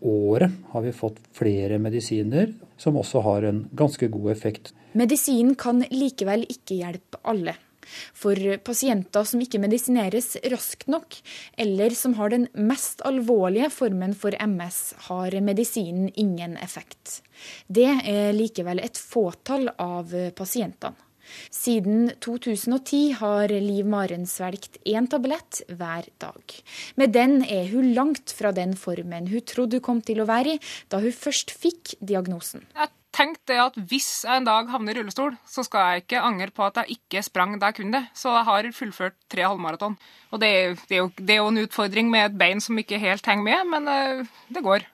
året 0.00 0.52
har 0.72 0.82
vi 0.84 0.92
fått 0.92 1.20
flere 1.36 1.78
medisiner 1.82 2.52
som 2.76 2.98
også 3.00 3.22
har 3.26 3.48
en 3.48 3.64
ganske 3.72 4.08
god 4.08 4.30
effekt. 4.32 4.72
Medisinen 4.92 5.54
kan 5.58 5.82
likevel 5.90 6.46
ikke 6.48 6.78
hjelpe 6.80 7.20
alle. 7.28 7.56
For 7.88 8.36
pasienter 8.64 9.24
som 9.24 9.40
ikke 9.40 9.60
medisineres 9.62 10.34
raskt 10.52 10.90
nok, 10.92 11.16
eller 11.56 11.96
som 11.96 12.18
har 12.18 12.34
den 12.34 12.44
mest 12.52 13.00
alvorlige 13.08 13.70
formen 13.72 14.12
for 14.18 14.36
MS, 14.36 14.80
har 15.08 15.38
medisinen 15.40 16.10
ingen 16.14 16.58
effekt. 16.60 17.22
Det 17.66 17.88
er 18.04 18.32
likevel 18.36 18.82
et 18.84 19.00
fåtall 19.00 19.70
av 19.78 20.12
pasientene. 20.36 21.07
Siden 21.54 22.10
2010 22.24 23.18
har 23.20 23.52
Liv 23.52 23.88
Maren 23.88 24.26
svelget 24.28 24.78
én 24.88 25.08
tablett 25.10 25.62
hver 25.68 26.08
dag. 26.22 26.58
Med 26.96 27.14
den 27.16 27.40
er 27.44 27.68
hun 27.72 27.92
langt 27.96 28.34
fra 28.36 28.52
den 28.54 28.76
formen 28.78 29.28
hun 29.32 29.44
trodde 29.48 29.78
hun 29.80 29.86
kom 29.88 30.04
til 30.04 30.22
å 30.22 30.28
være 30.28 30.56
i 30.56 30.62
da 30.92 31.00
hun 31.02 31.14
først 31.14 31.54
fikk 31.54 31.96
diagnosen. 32.00 32.66
Jeg 32.76 32.92
tenkte 33.18 33.56
at 33.60 33.78
hvis 33.90 34.24
jeg 34.26 34.40
en 34.40 34.46
dag 34.46 34.68
havner 34.70 34.94
i 34.94 35.00
rullestol, 35.00 35.34
så 35.48 35.64
skal 35.66 35.94
jeg 35.94 36.04
ikke 36.04 36.22
angre 36.24 36.52
på 36.54 36.66
at 36.66 36.82
jeg 36.82 36.98
ikke 36.98 37.24
sprang 37.26 37.56
da 37.58 37.70
jeg 37.70 37.80
kunne 37.80 37.98
det. 37.98 38.12
Så 38.18 38.32
jeg 38.34 38.46
har 38.48 38.70
fullført 38.76 39.16
tre 39.32 39.46
halvmaraton. 39.46 39.96
Og 40.30 40.42
det, 40.42 40.52
det, 40.86 40.98
er 40.98 41.02
jo, 41.02 41.10
det, 41.16 41.32
er 41.34 41.42
jo, 41.42 41.48
en 41.50 41.64
utfordring 41.64 42.12
med 42.12 42.28
et 42.28 42.38
bein 42.38 42.62
som 42.62 42.78
ikke 42.78 43.00
helt 43.02 43.26
henger 43.26 43.48
med, 43.48 43.74
men 43.74 43.90
uh, 43.90 44.38
det 44.54 44.64
går. 44.64 44.86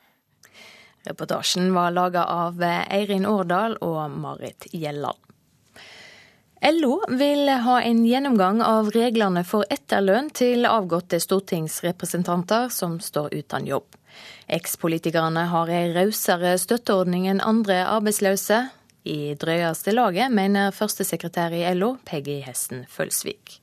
Reportasjen 1.04 1.68
var 1.76 1.92
laga 1.92 2.24
av 2.32 2.62
Eirin 2.64 3.26
Årdal 3.28 3.76
og 3.84 4.00
Marit 4.16 4.70
Gjelland. 4.72 5.20
LO 6.72 7.02
vil 7.08 7.48
ha 7.48 7.82
en 7.82 8.06
gjennomgang 8.06 8.62
av 8.62 8.88
reglene 8.94 9.42
for 9.44 9.68
etterlønn 9.68 10.30
til 10.32 10.64
avgåtte 10.64 11.18
stortingsrepresentanter 11.20 12.70
som 12.72 12.94
står 13.04 13.34
uten 13.34 13.68
jobb. 13.68 13.98
Ekspolitikerne 14.48 15.42
har 15.52 15.68
ei 15.68 15.90
rausere 15.92 16.54
støtteordning 16.56 17.28
enn 17.28 17.44
andre 17.44 17.82
arbeidsløse. 17.84 18.62
I 19.04 19.34
drøyeste 19.36 19.92
laget, 19.92 20.32
mener 20.32 20.72
førstesekretær 20.72 21.52
i 21.52 21.66
LO, 21.76 21.98
Peggy 22.08 22.40
Hesten 22.46 22.86
Følsvik. 22.88 23.58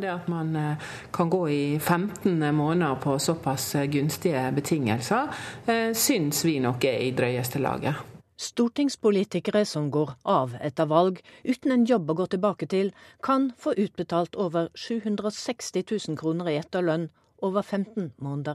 Det 0.00 0.08
at 0.08 0.28
man 0.32 0.56
eh, 0.56 0.92
kan 1.12 1.28
gå 1.28 1.42
i 1.52 1.62
15 1.78 2.54
måneder 2.54 2.96
på 3.02 3.18
såpass 3.20 3.74
gunstige 3.92 4.48
betingelser, 4.56 5.28
eh, 5.66 5.90
syns 5.92 6.46
vi 6.48 6.62
nok 6.64 6.88
er 6.88 7.02
i 7.10 7.12
drøyeste 7.12 7.60
laget. 7.60 8.17
Stortingspolitikere 8.38 9.64
som 9.66 9.88
går 9.90 10.12
av 10.22 10.52
etter 10.62 10.86
valg 10.86 11.18
uten 11.42 11.72
en 11.74 11.86
jobb 11.90 12.12
å 12.12 12.14
gå 12.20 12.26
tilbake 12.34 12.68
til, 12.70 12.92
kan 13.22 13.48
få 13.58 13.74
utbetalt 13.74 14.38
over 14.38 14.68
760 14.78 15.82
000 15.90 16.18
kroner 16.20 16.52
i 16.52 16.58
etterlønn 16.60 17.08
over 17.42 17.66
15 17.66 18.12
måneder. 18.22 18.54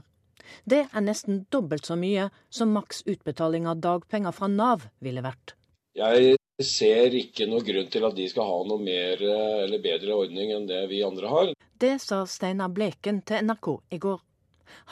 Det 0.64 0.86
er 0.88 1.04
nesten 1.04 1.44
dobbelt 1.52 1.84
så 1.88 1.98
mye 2.00 2.30
som 2.48 2.72
maks 2.72 3.04
utbetaling 3.04 3.68
av 3.68 3.84
dagpenger 3.84 4.32
fra 4.32 4.48
Nav 4.48 4.88
ville 5.04 5.24
vært. 5.24 5.54
Jeg 5.94 6.36
ser 6.64 7.14
ikke 7.14 7.46
noe 7.50 7.64
grunn 7.66 7.92
til 7.92 8.08
at 8.08 8.16
de 8.16 8.26
skal 8.30 8.48
ha 8.48 8.60
noe 8.66 8.80
mer 8.82 9.20
eller 9.20 9.84
bedre 9.84 10.16
ordning 10.16 10.52
enn 10.56 10.68
det 10.70 10.86
vi 10.90 11.04
andre 11.06 11.30
har. 11.30 11.52
Det 11.76 11.98
sa 12.02 12.24
Steinar 12.24 12.72
Bleken 12.72 13.20
til 13.28 13.44
NRK 13.46 13.68
i 13.92 14.00
går. 14.00 14.22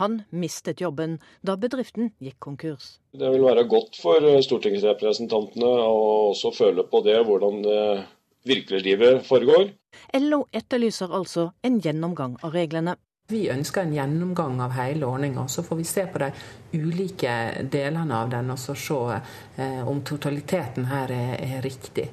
Han 0.01 0.23
mistet 0.31 0.81
jobben 0.81 1.19
da 1.43 1.57
bedriften 1.61 2.11
gikk 2.23 2.39
konkurs. 2.41 2.99
Det 3.13 3.31
vil 3.35 3.45
være 3.45 3.67
godt 3.69 3.99
for 4.01 4.25
eh, 4.25 4.41
stortingsrepresentantene 4.45 5.69
å 5.69 6.33
også 6.33 6.53
føle 6.57 6.87
på 6.89 7.03
det, 7.07 7.19
hvordan 7.29 7.63
det 7.67 7.79
eh, 8.49 8.83
livet 8.83 9.23
foregår. 9.27 9.71
LO 10.19 10.45
etterlyser 10.53 11.13
altså 11.13 11.51
en 11.63 11.81
gjennomgang 11.81 12.39
av 12.43 12.57
reglene. 12.57 12.97
Vi 13.31 13.47
ønsker 13.53 13.87
en 13.87 13.95
gjennomgang 13.95 14.59
av 14.61 14.75
hele 14.77 15.07
ordninga. 15.07 15.47
Så 15.49 15.63
får 15.63 15.79
vi 15.79 15.85
se 15.89 16.07
på 16.11 16.21
de 16.21 16.33
ulike 16.75 17.37
delene 17.73 18.19
av 18.19 18.33
den 18.33 18.51
og 18.53 18.59
så 18.61 18.75
se 18.75 18.99
eh, 19.63 19.89
om 19.89 20.03
totaliteten 20.05 20.91
her 20.91 21.13
er, 21.15 21.39
er 21.39 21.65
riktig. 21.65 22.11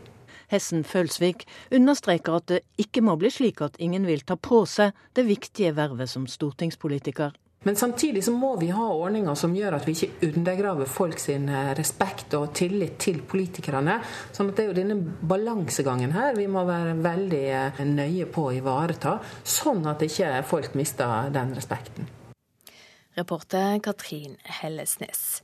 Hessen 0.50 0.86
Følsvik 0.88 1.46
understreker 1.76 2.40
at 2.40 2.48
det 2.50 2.62
ikke 2.82 3.04
må 3.06 3.18
bli 3.22 3.30
slik 3.34 3.62
at 3.62 3.78
ingen 3.78 4.08
vil 4.10 4.24
ta 4.26 4.38
på 4.50 4.64
seg 4.70 4.98
det 5.18 5.28
viktige 5.28 5.76
vervet 5.78 6.10
som 6.10 6.26
stortingspolitiker. 6.26 7.36
Men 7.68 7.76
samtidig 7.76 8.24
så 8.24 8.32
må 8.32 8.54
vi 8.56 8.70
ha 8.72 8.86
ordninger 8.88 9.36
som 9.36 9.56
gjør 9.56 9.76
at 9.76 9.88
vi 9.88 9.96
ikke 9.96 10.30
undergraver 10.30 10.88
folk 10.88 11.20
sin 11.20 11.50
eh, 11.52 11.74
respekt 11.76 12.34
og 12.38 12.54
tillit 12.56 12.96
til 13.04 13.20
politikerne. 13.28 13.98
Sånn 14.32 14.52
at 14.52 14.56
det 14.56 14.64
er 14.64 14.72
jo 14.72 14.78
denne 14.78 14.96
balansegangen 15.28 16.16
her 16.16 16.40
vi 16.40 16.48
må 16.48 16.64
være 16.70 16.96
veldig 17.04 17.44
eh, 17.58 17.84
nøye 17.90 18.30
på 18.32 18.48
å 18.48 18.56
ivareta, 18.56 19.18
sånn 19.44 19.84
at 19.92 20.08
ikke 20.08 20.32
folk 20.48 20.80
mister 20.80 21.28
den 21.36 21.52
respekten. 21.58 22.08
Reporter 23.20 23.76
Katrin 23.84 24.38
Hellesnes. 24.62 25.42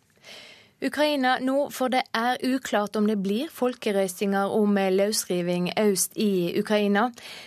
Ukraina 0.83 1.37
nå, 1.39 1.69
for 1.71 1.87
det 1.87 2.01
er 2.11 2.41
uklart 2.43 2.97
om 2.99 3.05
det 3.07 3.15
blir 3.23 3.47
folkerøystinger 3.47 4.51
om 4.51 4.75
løsriving 4.75 5.69
øst 5.79 6.17
i 6.19 6.51
Ukraina. 6.59 7.05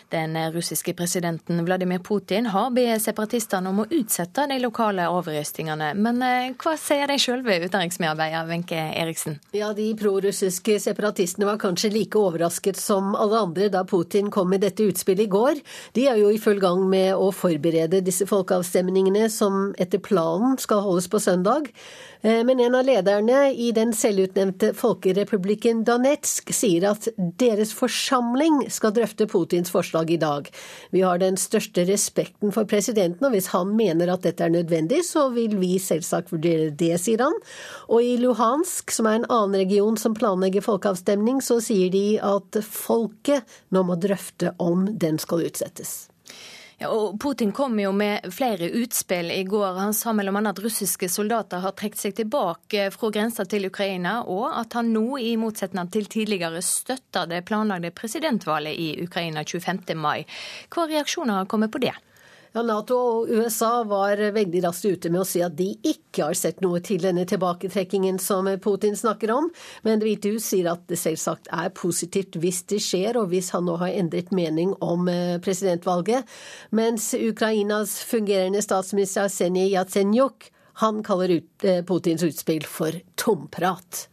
Den 0.09 0.33
russiske 0.55 0.95
presidenten 0.97 1.61
Vladimir 1.67 1.99
Putin 1.99 2.47
har 2.55 2.71
bedt 2.73 3.05
separatistene 3.05 3.69
om 3.69 3.83
å 3.83 3.87
utsette 3.93 4.47
de 4.49 4.57
lokale 4.63 5.05
avrøstingene. 5.13 5.91
Men 6.01 6.23
eh, 6.25 6.55
hva 6.57 6.73
sier 6.81 7.05
de 7.11 7.19
sjølve, 7.21 7.59
utenriksmedarbeider 7.69 8.49
Wenche 8.49 8.81
Eriksen? 8.97 9.37
Ja, 9.53 9.75
De 9.77 9.91
prorussiske 10.01 10.79
separatistene 10.81 11.51
var 11.51 11.61
kanskje 11.61 11.93
like 11.93 12.17
overrasket 12.17 12.81
som 12.81 13.13
alle 13.13 13.45
andre 13.45 13.69
da 13.69 13.85
Putin 13.85 14.33
kom 14.33 14.49
med 14.55 14.65
dette 14.65 14.89
utspillet 14.89 15.29
i 15.29 15.33
går. 15.37 15.61
De 15.93 16.09
er 16.09 16.17
jo 16.23 16.33
i 16.33 16.41
full 16.41 16.65
gang 16.65 16.81
med 16.89 17.13
å 17.13 17.29
forberede 17.37 18.01
disse 18.09 18.25
folkeavstemningene 18.31 19.29
som 19.29 19.75
etter 19.77 20.01
planen 20.01 20.57
skal 20.57 20.81
holdes 20.89 21.13
på 21.13 21.21
søndag. 21.21 21.69
Eh, 22.23 22.41
men 22.45 22.61
en 22.61 22.75
av 22.75 22.87
lederne 22.89 23.18
i 23.27 23.73
den 23.75 23.93
selvutnevnte 23.93 24.71
folkerepublikken 24.79 25.81
Donetsk 25.85 26.53
sier 26.55 26.91
at 26.93 27.09
deres 27.41 27.73
forsamling 27.75 28.61
skal 28.71 28.93
drøfte 28.95 29.27
Putins 29.27 29.73
forslag 29.75 30.11
i 30.11 30.19
dag. 30.21 30.51
Vi 30.91 31.03
har 31.03 31.19
den 31.19 31.37
største 31.37 31.85
respekten 31.89 32.53
for 32.53 32.65
presidenten, 32.65 33.27
og 33.27 33.35
hvis 33.35 33.51
han 33.51 33.75
mener 33.77 34.13
at 34.13 34.23
dette 34.23 34.45
er 34.45 34.55
nødvendig, 34.55 35.03
så 35.05 35.29
vil 35.35 35.57
vi 35.59 35.79
selvsagt 35.83 36.31
vurdere 36.33 36.71
det, 36.71 36.95
sier 37.01 37.25
han. 37.25 37.35
Og 37.89 38.03
i 38.03 38.17
Luhansk, 38.21 38.91
som 38.95 39.07
er 39.07 39.19
en 39.19 39.31
annen 39.31 39.59
region 39.65 39.99
som 39.99 40.15
planlegger 40.15 40.63
folkeavstemning, 40.63 41.43
så 41.43 41.59
sier 41.65 41.91
de 41.91 42.21
at 42.23 42.61
folket 42.63 43.59
nå 43.75 43.83
må 43.89 43.99
drøfte 43.99 44.55
om 44.63 44.87
den 44.95 45.19
skal 45.19 45.49
utsettes. 45.49 46.09
Ja, 46.79 46.89
og 46.95 47.17
Putin 47.19 47.51
kom 47.53 47.75
jo 47.81 47.91
med 47.91 48.29
flere 48.31 48.69
utspill 48.79 49.33
i 49.35 49.43
går. 49.45 49.81
Han 49.81 49.95
sa 49.95 50.13
bl.a. 50.15 50.31
at 50.47 50.61
russiske 50.63 51.09
soldater 51.11 51.59
har 51.65 51.75
trukket 51.75 51.99
seg 51.99 52.15
tilbake 52.21 52.85
fra 52.95 53.11
grensa 53.11 53.43
til 53.51 53.67
Ukraina, 53.67 54.21
og 54.23 54.47
at 54.61 54.79
han 54.79 54.93
nå, 54.95 55.19
i 55.19 55.35
motsetning 55.41 55.91
til 55.91 56.07
tidligere, 56.07 56.63
støtter 56.63 57.27
det 57.27 57.43
planlagte 57.51 57.91
presidentvalget 57.99 58.79
i 58.79 58.93
Ukraina 59.03 59.43
25. 59.43 59.99
mai. 59.99 60.23
Hva 60.71 60.87
reaksjoner 60.87 61.41
har 61.41 61.51
kommet 61.51 61.75
på 61.75 61.83
det? 61.83 61.97
Ja, 62.55 62.63
Nato 62.65 62.97
og 62.97 63.29
USA 63.29 63.83
var 63.85 64.21
veldig 64.33 64.63
raskt 64.65 64.87
ute 64.89 65.11
med 65.13 65.21
å 65.21 65.29
si 65.29 65.43
at 65.45 65.57
de 65.59 65.69
ikke 65.85 66.31
har 66.31 66.37
sett 66.39 66.63
noe 66.65 66.81
til 66.85 67.03
denne 67.03 67.27
tilbaketrekkingen 67.29 68.17
som 68.23 68.49
Putin 68.65 68.97
snakker 68.97 69.33
om, 69.35 69.51
men 69.85 70.01
Det 70.01 70.33
sier 70.41 70.71
at 70.73 70.87
det 70.89 70.99
selvsagt 70.99 71.49
er 71.53 71.69
positivt 71.71 72.37
hvis 72.41 72.63
det 72.71 72.81
skjer, 72.81 73.17
og 73.21 73.29
hvis 73.29 73.51
han 73.53 73.67
nå 73.69 73.77
har 73.77 73.93
endret 73.93 74.33
mening 74.33 74.75
om 74.81 75.09
eh, 75.09 75.39
presidentvalget. 75.39 76.25
Mens 76.71 77.15
Ukrainas 77.15 78.01
fungerende 78.03 78.63
statsminister 78.63 79.29
Arsenij 79.29 79.75
Jatsenjuk 79.75 80.51
han 80.81 81.03
kaller 81.03 81.29
ut 81.29 81.65
eh, 81.65 81.85
Putins 81.85 82.23
utspill 82.23 82.65
for 82.67 82.95
tomprat. 83.17 84.09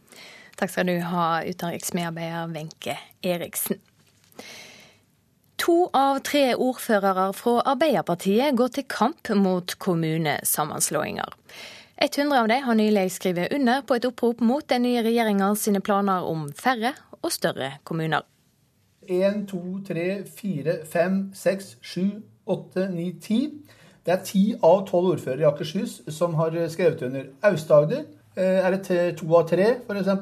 Takk 0.56 0.72
skal 0.72 0.88
du 0.88 0.96
ha, 1.00 1.42
utenriksmedarbeider 1.44 2.52
Wenche 2.52 2.98
Eriksen. 3.22 3.80
To 5.56 5.86
av 5.96 6.18
tre 6.20 6.50
ordførere 6.52 7.30
fra 7.32 7.62
Arbeiderpartiet 7.72 8.56
går 8.58 8.74
til 8.76 8.84
kamp 8.92 9.30
mot 9.40 9.72
kommunesammenslåinger. 9.80 11.32
100 11.96 12.40
av 12.42 12.48
dem 12.50 12.64
har 12.66 12.76
nylig 12.76 13.06
skrevet 13.14 13.54
under 13.56 13.80
på 13.88 13.96
et 13.96 14.04
opprop 14.04 14.42
mot 14.44 14.66
den 14.68 14.84
nye 14.84 15.00
regjeringa 15.06 15.54
sine 15.56 15.80
planer 15.80 16.28
om 16.28 16.50
færre 16.52 16.92
og 17.22 17.32
større 17.32 17.78
kommuner. 17.88 18.26
1, 19.08 19.46
2, 19.48 19.62
3, 19.88 20.04
4, 20.36 20.76
5, 20.92 21.16
6, 21.34 21.70
7, 21.80 22.04
8, 22.44 22.88
9, 22.92 23.06
10. 23.22 23.48
Det 24.06 24.12
er 24.12 24.26
ti 24.28 24.42
av 24.60 24.84
tolv 24.90 25.14
ordførere 25.14 25.46
i 25.46 25.48
Akershus 25.48 26.02
som 26.12 26.36
har 26.36 26.52
skrevet 26.68 27.06
under. 27.08 27.30
Aust-Agder 27.48 28.04
eh, 28.36 28.60
er 28.60 28.76
det 28.76 29.00
to 29.18 29.30
av 29.34 29.48
tre, 29.48 29.72
f.eks. 29.88 30.12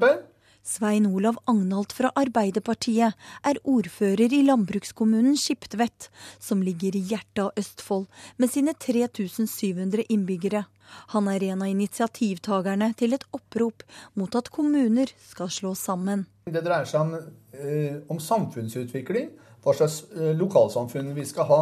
Svein 0.65 1.05
Olav 1.07 1.37
Agnalt 1.45 1.93
fra 1.93 2.09
Arbeiderpartiet 2.17 3.13
er 3.45 3.59
ordfører 3.69 4.33
i 4.33 4.39
landbrukskommunen 4.47 5.37
Skiptvet, 5.37 6.07
som 6.41 6.63
ligger 6.65 6.97
i 6.97 7.03
hjertet 7.11 7.43
av 7.43 7.61
Østfold 7.61 8.07
med 8.41 8.49
sine 8.49 8.73
3700 8.73 10.07
innbyggere. 10.09 10.65
Han 11.13 11.29
er 11.29 11.45
en 11.51 11.67
av 11.67 11.69
initiativtakerne 11.69 12.95
til 12.97 13.13
et 13.13 13.27
opprop 13.37 13.85
mot 14.17 14.41
at 14.41 14.49
kommuner 14.55 15.13
skal 15.29 15.53
slås 15.53 15.85
sammen. 15.85 16.25
Det 16.49 16.65
dreier 16.65 16.89
seg 16.89 17.03
om, 17.03 17.15
eh, 17.53 18.01
om 18.09 18.17
samfunnsutvikling, 18.17 19.35
hva 19.61 19.77
slags 19.77 20.07
eh, 20.17 20.33
lokalsamfunn 20.33 21.13
vi 21.13 21.29
skal 21.29 21.51
ha. 21.53 21.61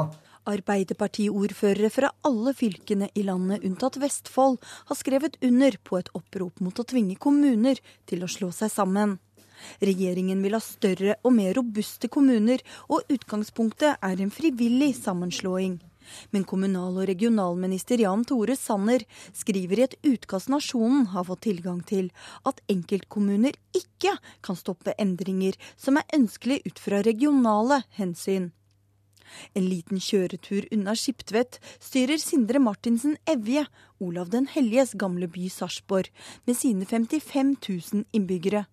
Arbeiderpartiordførere 0.49 1.91
fra 1.95 2.11
alle 2.27 2.55
fylkene 2.59 3.09
i 3.15 3.23
landet 3.27 3.63
unntatt 3.67 3.99
Vestfold 4.03 4.59
har 4.89 4.99
skrevet 4.99 5.37
under 5.45 5.77
på 5.87 6.01
et 6.01 6.11
opprop 6.19 6.63
mot 6.65 6.79
å 6.79 6.87
tvinge 6.89 7.19
kommuner 7.23 7.79
til 8.11 8.25
å 8.25 8.31
slå 8.31 8.51
seg 8.55 8.73
sammen. 8.73 9.19
Regjeringen 9.79 10.43
vil 10.43 10.57
ha 10.57 10.63
større 10.63 11.15
og 11.23 11.35
mer 11.37 11.55
robuste 11.55 12.11
kommuner, 12.11 12.63
og 12.91 13.07
utgangspunktet 13.13 14.03
er 14.03 14.23
en 14.23 14.35
frivillig 14.35 14.93
sammenslåing. 14.99 15.79
Men 16.35 16.45
kommunal- 16.45 16.99
og 16.99 17.07
regionalminister 17.07 18.03
Jan 18.03 18.25
Tore 18.27 18.57
Sanner 18.59 19.05
skriver 19.31 19.79
i 19.79 19.85
et 19.87 19.95
utkast 20.03 20.51
Nasjonen 20.51 21.07
har 21.13 21.29
fått 21.29 21.45
tilgang 21.47 21.79
til, 21.87 22.11
at 22.45 22.59
enkeltkommuner 22.73 23.55
ikke 23.79 24.17
kan 24.43 24.59
stoppe 24.59 24.97
endringer 24.99 25.55
som 25.77 26.01
er 26.01 26.19
ønskelig 26.19 26.63
ut 26.67 26.83
fra 26.83 27.05
regionale 27.07 27.85
hensyn. 28.01 28.51
En 29.59 29.67
liten 29.69 30.01
kjøretur 30.03 30.67
unna 30.75 30.95
Skiptvet 30.99 31.59
styrer 31.83 32.21
Sindre 32.23 32.63
Martinsen 32.63 33.19
Evje, 33.29 33.67
Olav 34.03 34.33
den 34.33 34.49
helliges 34.51 34.97
gamle 34.99 35.29
by 35.31 35.49
Sarpsborg, 35.53 36.11
med 36.47 36.59
sine 36.59 36.89
55 36.89 37.55
000 37.69 38.05
innbyggere. 38.17 38.65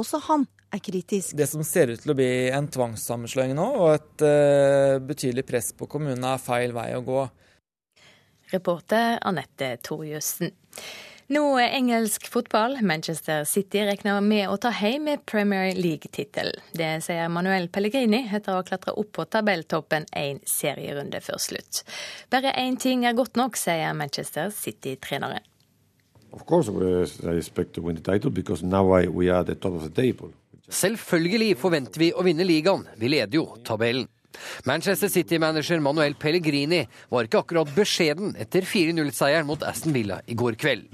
Også 0.00 0.20
han 0.28 0.46
er 0.72 0.82
kritisk. 0.84 1.34
Det 1.36 1.48
som 1.50 1.62
ser 1.66 1.92
ut 1.92 2.02
til 2.02 2.14
å 2.14 2.18
bli 2.18 2.30
en 2.54 2.68
tvangssammenslåing 2.70 3.54
nå, 3.58 3.68
og 3.82 3.92
et 3.96 4.24
uh, 4.24 4.96
betydelig 5.04 5.46
press 5.48 5.72
på 5.76 5.88
kommunene, 5.90 6.34
er 6.34 6.42
feil 6.42 6.74
vei 6.76 6.90
å 6.96 7.04
gå. 7.06 7.24
Reporter 8.50 9.18
Anette 9.26 9.76
Torjussen. 9.86 10.50
Nå 11.30 11.44
er 11.62 11.76
engelsk 11.78 12.24
fotball. 12.26 12.72
Manchester 12.82 13.44
City 13.46 13.84
regner 13.86 14.16
med 14.18 14.50
å 14.50 14.56
ta 14.58 14.72
hjem 14.74 15.04
med 15.06 15.20
Premier 15.30 15.76
League-tittelen. 15.78 16.58
Det 16.74 16.88
sier 17.06 17.30
Manuel 17.30 17.68
Pellegrini 17.70 18.24
etter 18.26 18.50
å 18.50 18.56
ha 18.58 18.64
klatra 18.66 18.96
opp 18.98 19.12
på 19.14 19.28
tabelltoppen 19.30 20.08
én 20.18 20.40
serierunde 20.42 21.20
før 21.22 21.38
slutt. 21.38 21.84
Bare 22.34 22.50
én 22.58 22.74
ting 22.82 23.06
er 23.06 23.14
godt 23.14 23.38
nok, 23.38 23.54
sier 23.54 23.94
Manchester 23.94 24.50
City-treneren. 24.50 25.46
Selvfølgelig 30.66 31.60
forventer 31.62 32.02
vi 32.02 32.10
å 32.10 32.26
vinne 32.26 32.42
ligaen. 32.42 32.88
Vi 32.98 33.14
leder 33.14 33.38
jo 33.38 33.52
tabellen. 33.62 34.10
Manchester 34.68 35.08
City-manager 35.08 35.80
Manuel 35.82 36.14
Pellegrini 36.20 36.84
var 37.10 37.26
ikke 37.26 37.42
akkurat 37.42 37.70
beskjeden 37.74 38.34
etter 38.40 38.66
4-0-seieren 38.68 39.48
mot 39.48 39.62
Aston 39.66 39.94
Villa 39.96 40.20
i 40.26 40.36
går 40.38 40.58
kveld. 40.60 40.88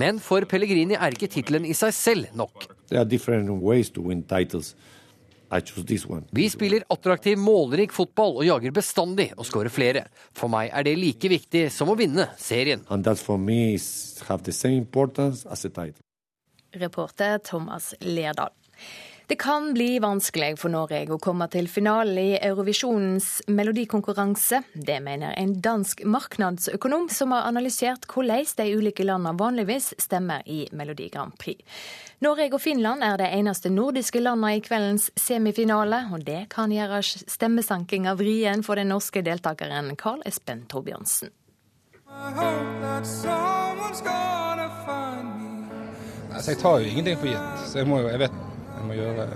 Men 0.00 0.20
for 0.22 0.46
Pellegrini 0.48 0.98
er 0.98 1.16
ikke 1.16 1.30
tittelen 1.32 1.66
i 1.68 1.76
seg 1.76 1.94
selv 1.96 2.34
nok. 2.38 2.68
Vi 6.32 6.46
spiller 6.48 6.84
attraktiv, 6.92 7.36
målrik 7.36 7.92
fotball 7.92 8.38
og 8.40 8.46
jager 8.46 8.72
bestandig 8.72 9.28
og 9.36 9.44
skårer 9.44 9.72
flere. 9.72 10.06
For 10.36 10.48
meg 10.52 10.70
er 10.72 10.86
det 10.86 10.96
like 10.96 11.28
viktig 11.28 11.66
som 11.74 11.92
å 11.92 11.96
vinne 11.98 12.30
serien. 12.40 12.84
Reporter 16.72 17.38
Thomas 17.44 17.92
Lerdal. 18.00 18.54
Det 19.32 19.36
kan 19.36 19.74
bli 19.74 19.98
vanskelig 19.98 20.58
for 20.60 20.68
Norge 20.68 20.98
å 21.08 21.16
komme 21.16 21.46
til 21.48 21.64
finalen 21.72 22.18
i 22.20 22.34
Eurovisjonens 22.36 23.28
melodikonkurranse. 23.48 24.58
Det 24.74 24.98
mener 25.00 25.32
en 25.40 25.54
dansk 25.64 26.02
marknadsøkonom 26.04 27.06
som 27.08 27.32
har 27.32 27.48
analysert 27.48 28.04
hvordan 28.12 28.50
de 28.58 28.66
ulike 28.76 29.06
landene 29.08 29.40
vanligvis 29.40 29.94
stemmer 30.04 30.44
i 30.44 30.66
Melodi 30.76 31.08
Grand 31.08 31.32
Prix. 31.40 31.64
Norge 32.20 32.50
og 32.52 32.60
Finland 32.60 33.00
er 33.08 33.16
de 33.22 33.30
eneste 33.38 33.72
nordiske 33.72 34.20
landene 34.20 34.58
i 34.58 34.62
kveldens 34.68 35.08
semifinale, 35.16 36.02
og 36.12 36.28
det 36.28 36.50
kan 36.52 36.68
gjøre 36.68 37.00
stemmesanking 37.00 38.12
av 38.12 38.20
vrien 38.20 38.60
for 38.60 38.76
den 38.76 38.92
norske 38.92 39.24
deltakeren 39.24 39.96
Carl 39.96 40.20
Espen 40.28 40.66
Torbjørnsen. 40.68 41.32
Altså, 46.36 46.48
jeg 46.52 46.64
tar 46.68 46.80
jo 46.80 46.96
ingenting 46.96 47.16
for 47.16 47.32
gitt, 47.32 47.68
så 47.70 47.78
jeg, 47.80 47.88
må 47.88 48.04
jo, 48.04 48.12
jeg 48.12 48.26
vet 48.28 48.42
jeg 48.82 48.88
må 48.90 48.94
gjøre 48.98 49.26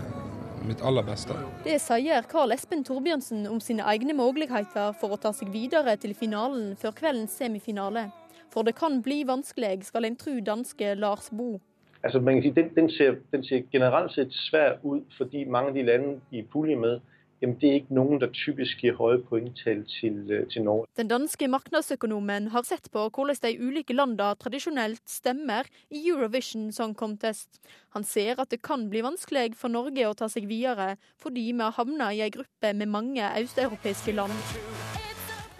mitt 0.66 0.80
aller 0.82 1.04
beste. 1.06 1.34
Det 1.62 1.76
sier 1.78 2.24
Karl 2.26 2.50
Espen 2.54 2.82
Torbjørnsen 2.86 3.44
om 3.46 3.60
sine 3.62 3.84
egne 3.86 4.16
muligheter 4.18 4.94
for 4.98 5.14
å 5.14 5.18
ta 5.22 5.30
seg 5.36 5.52
videre 5.54 5.94
til 6.02 6.16
finalen 6.18 6.72
før 6.80 6.96
kveldens 6.96 7.36
semifinale. 7.38 8.08
For 8.50 8.66
det 8.66 8.74
kan 8.78 8.98
bli 9.04 9.20
vanskelig, 9.28 9.84
skal 9.86 10.08
en 10.08 10.16
tro 10.18 10.34
danske 10.42 10.96
Lars 10.98 11.28
Bo. 11.30 11.60
Altså, 12.02 12.18
man 12.18 12.40
kan 12.40 12.42
si, 12.42 12.52
den, 12.56 12.72
den, 12.74 12.90
ser, 12.90 13.20
den 13.30 13.44
ser 13.46 13.62
generelt 13.70 14.14
sett 14.14 14.34
svær 14.34 14.80
ut 14.82 15.14
fordi 15.18 15.44
mange 15.44 15.70
av 15.70 15.78
de 15.78 15.86
landene 15.86 16.18
de 16.32 16.42
er 16.42 16.50
pulje 16.50 16.76
med, 16.78 16.98
jamen 17.42 17.56
det 17.60 17.68
er 17.68 17.78
ikke 17.80 17.96
noen 17.96 18.20
der 18.22 18.32
typisk 18.34 18.80
gir 18.82 18.96
høye 18.98 19.20
poengtall 19.28 19.84
til, 19.90 20.18
øh, 20.30 20.46
til 20.52 20.64
Norge. 20.66 20.86
Den 20.96 21.08
danske 21.08 21.48
markedsøkonomen 21.48 22.50
har 22.54 22.66
sett 22.68 22.90
på 22.92 23.08
hvordan 23.08 23.36
de 23.42 23.54
ulike 23.60 23.96
landene 23.96 24.34
tradisjonelt 24.40 25.02
stemmer 25.10 25.68
i 25.90 26.08
Eurovision 26.08 26.72
Song 26.72 26.94
Contest. 26.94 27.60
Han 27.94 28.04
ser 28.04 28.40
at 28.40 28.50
det 28.50 28.62
kan 28.62 28.88
bli 28.90 29.02
vanskelig 29.04 29.56
for 29.56 29.68
Norge 29.72 30.08
å 30.08 30.14
ta 30.16 30.28
seg 30.32 30.48
videre, 30.48 30.96
fordi 31.20 31.52
vi 31.52 31.62
har 31.62 31.76
havna 31.76 32.12
i 32.12 32.22
ei 32.24 32.30
gruppe 32.30 32.72
med 32.74 32.88
mange 32.88 33.32
østeuropeiske 33.42 34.12
land. 34.16 34.32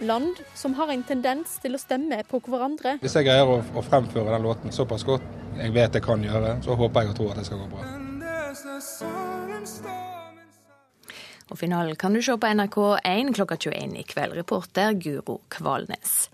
Land 0.01 0.43
som 0.55 0.75
har 0.77 0.93
en 0.93 1.03
tendens 1.09 1.57
til 1.63 1.75
å 1.75 1.81
stemme 1.81 2.21
på 2.29 2.41
hverandre. 2.45 2.99
Hvis 3.01 3.17
jeg 3.17 3.29
greier 3.31 3.49
å, 3.49 3.63
å 3.63 3.85
fremføre 3.85 4.35
den 4.35 4.45
låten 4.45 4.73
såpass 4.73 5.05
godt 5.09 5.25
jeg 5.57 5.73
vet 5.73 5.95
jeg 5.97 6.05
kan 6.05 6.25
gjøre, 6.25 6.59
så 6.63 6.77
håper 6.77 7.01
jeg 7.01 7.15
og 7.15 7.17
tror 7.17 7.31
at 7.33 7.39
det 7.41 7.47
skal 7.49 7.63
gå 7.63 7.69
bra. 7.73 7.81
Og 11.51 11.59
finalen 11.61 11.95
kan 11.97 12.15
du 12.15 12.23
se 12.23 12.35
på 12.35 12.49
NRK1 12.59 13.35
klokka 13.37 13.57
21 13.69 14.01
i 14.01 14.03
kveld. 14.07 14.35
Reporter 14.35 14.97
Guro 14.99 15.41
Kvalnes. 15.53 16.27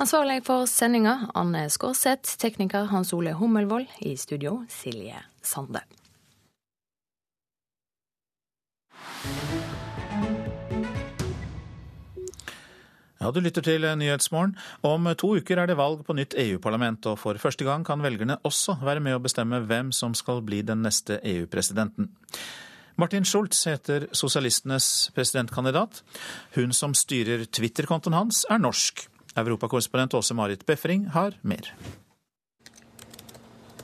Ansvarlig 0.00 0.40
for 0.46 0.66
sendinga 0.70 1.30
Anne 1.38 1.68
Skårseth, 1.70 2.38
tekniker 2.40 2.88
Hans 2.90 3.12
Ole 3.12 3.34
Hummelvold. 3.38 3.86
I 4.00 4.16
studio 4.16 4.64
Silje 4.68 5.22
Sande. 5.42 5.82
Ja, 13.20 13.30
Du 13.30 13.40
lytter 13.40 13.62
til 13.62 13.84
Nyhetsmorgen. 13.84 14.56
Om 14.82 15.10
to 15.20 15.34
uker 15.36 15.60
er 15.60 15.68
det 15.68 15.76
valg 15.76 16.00
på 16.06 16.16
nytt 16.16 16.34
EU-parlament, 16.40 17.06
og 17.06 17.18
for 17.20 17.36
første 17.36 17.64
gang 17.68 17.84
kan 17.84 18.00
velgerne 18.02 18.38
også 18.42 18.78
være 18.80 19.04
med 19.04 19.18
å 19.18 19.20
bestemme 19.20 19.60
hvem 19.60 19.92
som 19.92 20.14
skal 20.16 20.40
bli 20.42 20.62
den 20.64 20.80
neste 20.82 21.20
EU-presidenten. 21.20 22.08
Martin 23.00 23.24
Schulz 23.24 23.66
heter 23.66 24.08
sosialistenes 24.12 25.10
presidentkandidat. 25.14 26.02
Hun 26.52 26.74
som 26.76 26.92
styrer 26.92 27.46
Twitter-kontoen 27.48 28.12
hans, 28.12 28.42
er 28.52 28.60
norsk. 28.60 29.06
Europakorrespondent 29.40 30.18
Åse 30.18 30.34
Marit 30.36 30.66
Befring 30.68 31.06
har 31.14 31.38
mer. 31.40 31.70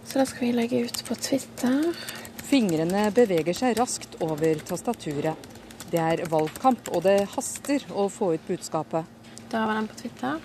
Så 0.05 0.19
da 0.19 0.27
skal 0.29 0.45
vi 0.45 0.53
legge 0.53 0.83
ut 0.85 1.01
på 1.09 1.17
Twitter. 1.17 1.97
Fingrene 2.45 3.07
beveger 3.17 3.57
seg 3.57 3.79
raskt 3.81 4.19
over 4.21 4.61
tastaturet. 4.69 5.49
Det 5.89 6.03
er 6.03 6.27
valgkamp, 6.29 6.91
og 6.93 7.07
det 7.07 7.23
haster 7.39 7.89
å 7.97 8.11
få 8.13 8.35
ut 8.35 8.45
budskapet. 8.51 9.09
Da 9.49 9.65
var 9.65 9.81
den 9.81 9.89
på 9.89 9.97
Twitter. 10.03 10.43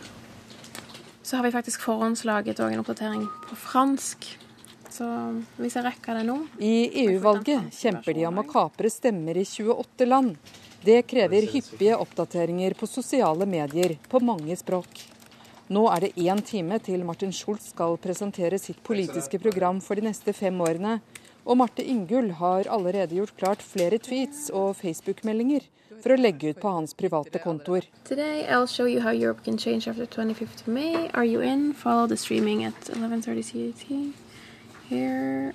Så 1.27 1.35
har 1.35 1.43
vi 1.43 1.51
faktisk 1.57 1.83
forhåndslaget 1.83 2.63
òg 2.63 2.71
en 2.71 2.85
oppdatering 2.85 3.27
på 3.49 3.59
fransk. 3.67 4.31
Så 4.91 5.07
hvis 5.55 5.77
jeg 5.77 5.85
rekker 5.85 6.19
det 6.19 6.25
nå 6.27 6.35
I 6.59 7.05
EU-valget 7.05 7.71
kjemper 7.75 8.17
de 8.17 8.25
om 8.27 8.41
å 8.41 8.47
kapre 8.47 8.91
stemmer 8.91 9.39
i 9.39 9.45
28 9.47 10.07
land. 10.09 10.35
Det 10.83 10.99
krever 11.07 11.47
hyppige 11.53 11.95
oppdateringer 12.01 12.75
på 12.75 12.89
sosiale 12.89 13.45
medier 13.45 13.95
på 14.09 14.19
mange 14.25 14.55
språk. 14.59 15.03
Nå 15.71 15.85
er 15.93 16.03
det 16.03 16.15
én 16.19 16.41
time 16.43 16.79
til 16.83 17.05
Martin 17.07 17.31
Schulz 17.31 17.69
skal 17.71 17.95
presentere 18.01 18.57
sitt 18.59 18.81
politiske 18.83 19.39
program 19.39 19.79
for 19.79 19.95
de 19.95 20.09
neste 20.09 20.33
fem 20.35 20.57
årene. 20.59 20.97
Og 21.45 21.57
Marte 21.57 21.85
Ingull 21.87 22.33
har 22.37 22.67
allerede 22.69 23.15
gjort 23.15 23.37
klart 23.37 23.63
flere 23.65 23.97
tweets 24.01 24.49
og 24.51 24.75
Facebook-meldinger 24.81 25.63
for 26.01 26.13
å 26.13 26.19
legge 26.19 26.51
ut 26.51 26.59
på 26.61 26.73
hans 26.75 26.93
private 26.97 27.39
kontoer. 27.45 27.87
Today 28.09 28.43
I'll 28.49 28.67
show 28.67 28.89
you 28.89 29.01
how 29.05 29.13
Europe 29.13 29.45
can 29.45 29.57
change 29.57 29.87
after 29.87 30.05
25th 30.05 30.65
of 30.65 30.67
May. 30.67 31.07
Are 31.13 31.25
you 31.25 31.41
in? 31.41 31.73
Follow 31.73 32.07
the 32.07 32.17
streaming 32.17 32.65
at 32.65 32.91
11.30 32.91 33.43
CET. 33.43 34.30
Here. 34.91 35.53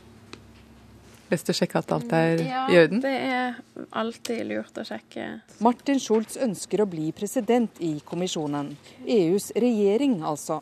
Best 1.27 1.51
å 1.51 1.55
sjekke 1.59 1.81
at 1.83 1.91
alt 1.93 2.13
er 2.15 2.41
ja, 2.41 2.63
i 2.71 2.79
orden? 2.79 3.03
det 3.03 3.11
er 3.13 3.57
alltid 3.99 4.47
lurt 4.47 4.79
å 4.79 4.85
sjekke. 4.87 5.27
Martin 5.65 5.99
Schulz 6.01 6.39
ønsker 6.39 6.85
å 6.85 6.87
bli 6.89 7.11
president 7.17 7.81
i 7.83 7.97
kommisjonen. 8.07 8.71
EUs 9.03 9.51
regjering, 9.59 10.21
altså. 10.25 10.61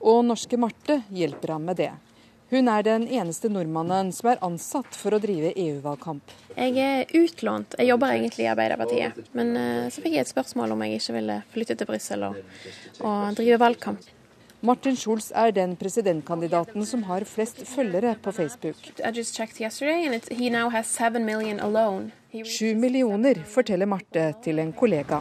Og 0.00 0.22
norske 0.28 0.56
Marte 0.60 1.02
hjelper 1.12 1.56
ham 1.56 1.66
med 1.66 1.82
det. 1.82 1.90
Hun 2.54 2.70
er 2.70 2.86
den 2.86 3.08
eneste 3.10 3.50
nordmannen 3.50 4.12
som 4.14 4.30
er 4.30 4.42
ansatt 4.46 4.94
for 4.94 5.16
å 5.16 5.20
drive 5.20 5.50
EU-valgkamp. 5.58 6.34
Jeg 6.54 6.76
er 6.78 7.14
utlånt. 7.18 7.74
Jeg 7.80 7.90
jobber 7.90 8.14
egentlig 8.14 8.46
i 8.46 8.50
Arbeiderpartiet. 8.52 9.24
Men 9.34 9.56
uh, 9.58 9.86
så 9.90 10.04
fikk 10.04 10.14
jeg 10.14 10.28
et 10.28 10.30
spørsmål 10.30 10.76
om 10.76 10.84
jeg 10.86 11.00
ikke 11.00 11.18
ville 11.18 11.40
flytte 11.56 11.76
til 11.80 11.90
Brussel 11.90 12.28
og, 12.28 12.38
og 13.02 13.40
drive 13.40 13.58
valgkamp. 13.64 14.13
Martin 14.64 14.96
Schulz 14.96 15.26
er 15.36 15.50
den 15.52 15.74
presidentkandidaten 15.76 16.86
som 16.88 17.02
har 17.04 17.24
flest 17.28 17.58
følgere 17.68 18.14
på 18.22 18.32
Facebook. 18.32 18.78
Sju 22.48 22.70
millioner, 22.74 23.40
forteller 23.44 23.86
Marte 23.86 24.22
til 24.46 24.62
en 24.62 24.72
kollega. 24.72 25.18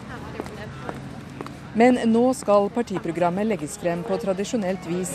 Men 1.75 1.99
nå 2.07 2.21
skal 2.39 2.69
partiprogrammet 2.71 3.49
legges 3.49 3.75
frem 3.81 4.05
på 4.07 4.15
tradisjonelt 4.21 4.87
vis. 4.87 5.11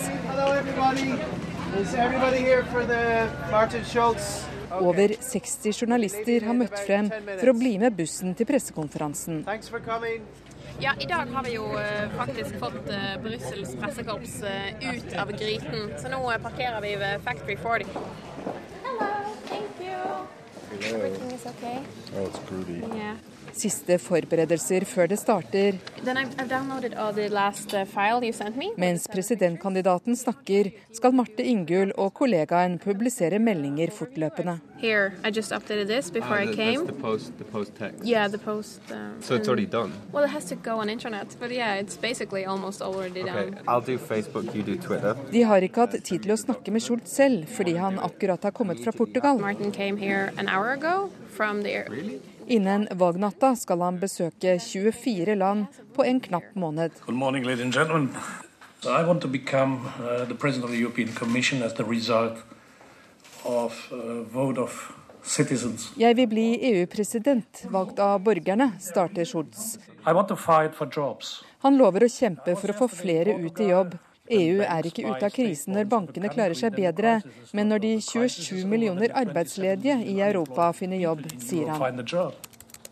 Over 4.78 5.16
60 5.30 5.80
journalister 5.80 6.44
har 6.50 6.60
møtt 6.60 6.76
frem 6.84 7.08
for 7.30 7.54
å 7.54 7.56
bli 7.56 7.78
med 7.80 7.96
bussen 7.96 8.36
til 8.36 8.50
pressekonferansen. 8.52 9.40
Ja, 10.80 10.92
I 11.00 11.06
dag 11.06 11.26
har 11.32 11.42
vi 11.42 11.54
jo 11.54 11.64
uh, 11.64 12.16
faktisk 12.16 12.58
fått 12.58 12.90
uh, 12.90 13.22
Brussels 13.22 13.76
pressekorps 13.76 14.42
uh, 14.42 14.94
ut 14.94 15.16
av 15.18 15.32
gryten. 15.32 15.90
Så 15.98 16.08
nå 16.08 16.20
parkerer 16.42 16.80
vi 16.80 16.96
ved 16.96 17.20
Factory 17.24 17.56
40. 17.56 17.86
Hello, 18.84 19.08
thank 19.48 19.80
you. 19.80 19.98
Everything 20.94 21.34
is 21.34 21.46
okay? 21.46 21.78
Oh, 22.14 22.22
it's 22.22 22.38
groovy. 22.48 22.78
Yeah. 22.96 23.16
Siste 23.56 23.98
forberedelser 23.98 24.84
før 24.88 25.08
det 25.10 25.18
starter. 25.18 25.78
Mens 28.76 29.08
presidentkandidaten 29.08 30.16
snakker, 30.16 30.70
skal 30.92 31.14
Marte 31.14 31.44
Ingull 31.44 31.92
og 31.96 32.14
kollegaen 32.14 32.78
publisere 32.82 33.38
meldinger 33.38 33.90
fortløpende. 33.94 34.58
Here, 34.78 35.12
I 35.24 35.30
just 35.30 35.50
updated 35.50 35.88
this 35.88 36.08
before 36.10 36.38
uh, 36.38 36.50
I 36.50 36.54
came. 36.54 36.86
That's 36.86 36.86
the 36.86 37.02
post, 37.02 37.38
the 37.38 37.44
post 37.44 37.74
text. 37.74 38.04
Yeah, 38.04 38.28
the 38.28 38.38
post. 38.38 38.80
Um, 38.92 39.20
so 39.20 39.34
it's 39.34 39.48
already 39.48 39.66
done. 39.66 39.92
Well, 40.12 40.22
it 40.24 40.30
has 40.30 40.44
to 40.44 40.54
go 40.54 40.78
on 40.78 40.88
internet, 40.88 41.36
but 41.40 41.50
yeah, 41.50 41.74
it's 41.74 41.96
basically 41.96 42.44
almost 42.44 42.80
already 42.80 43.22
okay. 43.22 43.50
I'll 43.66 43.80
do 43.80 43.98
Facebook, 43.98 44.54
you 44.54 44.62
do 44.62 44.76
Twitter. 44.76 45.16
De 45.32 45.42
har 45.42 45.66
ikke 45.66 45.80
hatt 45.80 45.98
tid 46.04 46.22
til 46.22 46.30
å 46.30 46.38
snakke 46.38 46.70
med 46.70 46.84
Schultz 46.84 47.10
selv, 47.10 47.48
fordi 47.50 47.74
han 47.74 47.98
akkurat 47.98 48.46
har 48.46 48.54
kommet 48.54 48.78
fra 48.84 48.92
Portugal. 48.94 49.40
Martin 49.42 49.72
came 49.72 49.96
here 49.96 50.32
an 50.38 50.48
hour 50.48 50.70
ago 50.78 51.10
from 51.34 51.62
the 51.62 51.82
Really? 51.90 52.20
Innen 52.48 52.88
valgnatta 52.90 53.50
skal 53.60 53.82
han 53.84 53.98
besøke 54.00 54.54
24 54.56 55.34
land 55.36 55.66
på 55.92 56.04
en 56.08 56.20
knapp 56.20 56.54
måned. 56.56 56.94
Morning, 57.08 57.44
ladies 57.44 57.64
and 57.64 57.74
gentlemen. 57.74 58.08
So 58.80 58.88
I 58.90 59.04
want 59.04 59.20
to 59.20 59.28
become 59.28 59.84
uh, 60.00 60.24
the 60.24 60.34
president 60.34 60.64
of 60.64 60.70
the 60.70 60.78
European 60.80 61.12
Commission 61.12 61.62
as 61.62 61.74
the 61.74 61.84
result 61.84 62.38
of 63.44 63.92
a 63.92 64.22
vote 64.32 64.60
of 64.60 64.72
citizens. 65.22 65.92
Jeg 65.96 66.16
vil 66.16 66.28
bli 66.28 66.46
EU-president, 66.70 67.66
valgt 67.68 68.00
av 68.00 68.20
borgerne, 68.24 68.70
starter 68.80 69.28
Schultz. 69.28 69.76
Han 71.60 71.76
lover 71.76 72.06
å 72.06 72.08
kjempe 72.08 72.56
for 72.56 72.72
å 72.72 72.78
få 72.80 72.88
flere 72.88 73.36
ut 73.36 73.60
i 73.60 73.68
jobb. 73.74 73.98
EU 74.30 74.60
er 74.64 74.88
ikke 74.88 75.06
ute 75.06 75.24
av 75.28 75.32
krisen 75.34 75.76
når 75.76 75.88
bankene 75.92 76.30
klarer 76.32 76.58
seg 76.58 76.76
bedre, 76.76 77.18
men 77.56 77.72
når 77.72 77.84
de 77.84 77.94
27 78.04 78.66
millioner 78.68 79.14
arbeidsledige 79.16 79.98
i 80.04 80.18
Europa 80.20 80.70
finner 80.76 81.00
jobb, 81.00 81.24
sier 81.42 81.72
han. 81.72 82.04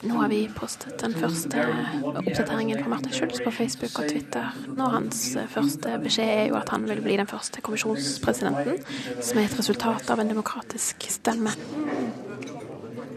Nå 0.04 0.18
har 0.20 0.28
vi 0.28 0.42
postet 0.52 0.98
den 1.00 1.14
første 1.16 1.62
oppdateringen 2.04 2.82
fra 2.82 2.90
Martin 2.92 3.14
Schulz 3.16 3.40
på 3.40 3.50
Facebook 3.50 3.96
og 4.02 4.10
Twitter. 4.10 4.50
Nå 4.76 4.90
Hans 4.92 5.22
første 5.54 5.94
beskjed 6.02 6.32
er 6.34 6.44
jo 6.50 6.58
at 6.58 6.68
han 6.74 6.84
vil 6.88 7.00
bli 7.04 7.16
den 7.16 7.30
første 7.30 7.64
kommisjonspresidenten, 7.64 8.82
som 9.24 9.40
er 9.40 9.48
et 9.48 9.56
resultat 9.56 10.12
av 10.12 10.20
en 10.20 10.34
demokratisk 10.34 11.08
stemme. 11.16 11.54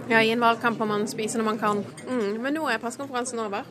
Ja, 0.10 0.24
I 0.24 0.32
en 0.32 0.42
valgkamp 0.42 0.80
må 0.80 0.88
man 0.90 1.04
spise 1.12 1.38
når 1.38 1.50
man 1.52 1.60
kan. 1.62 1.84
Mm, 2.08 2.40
men 2.42 2.56
nå 2.58 2.64
er 2.72 2.80
pressekonferansen 2.82 3.44
over. 3.44 3.68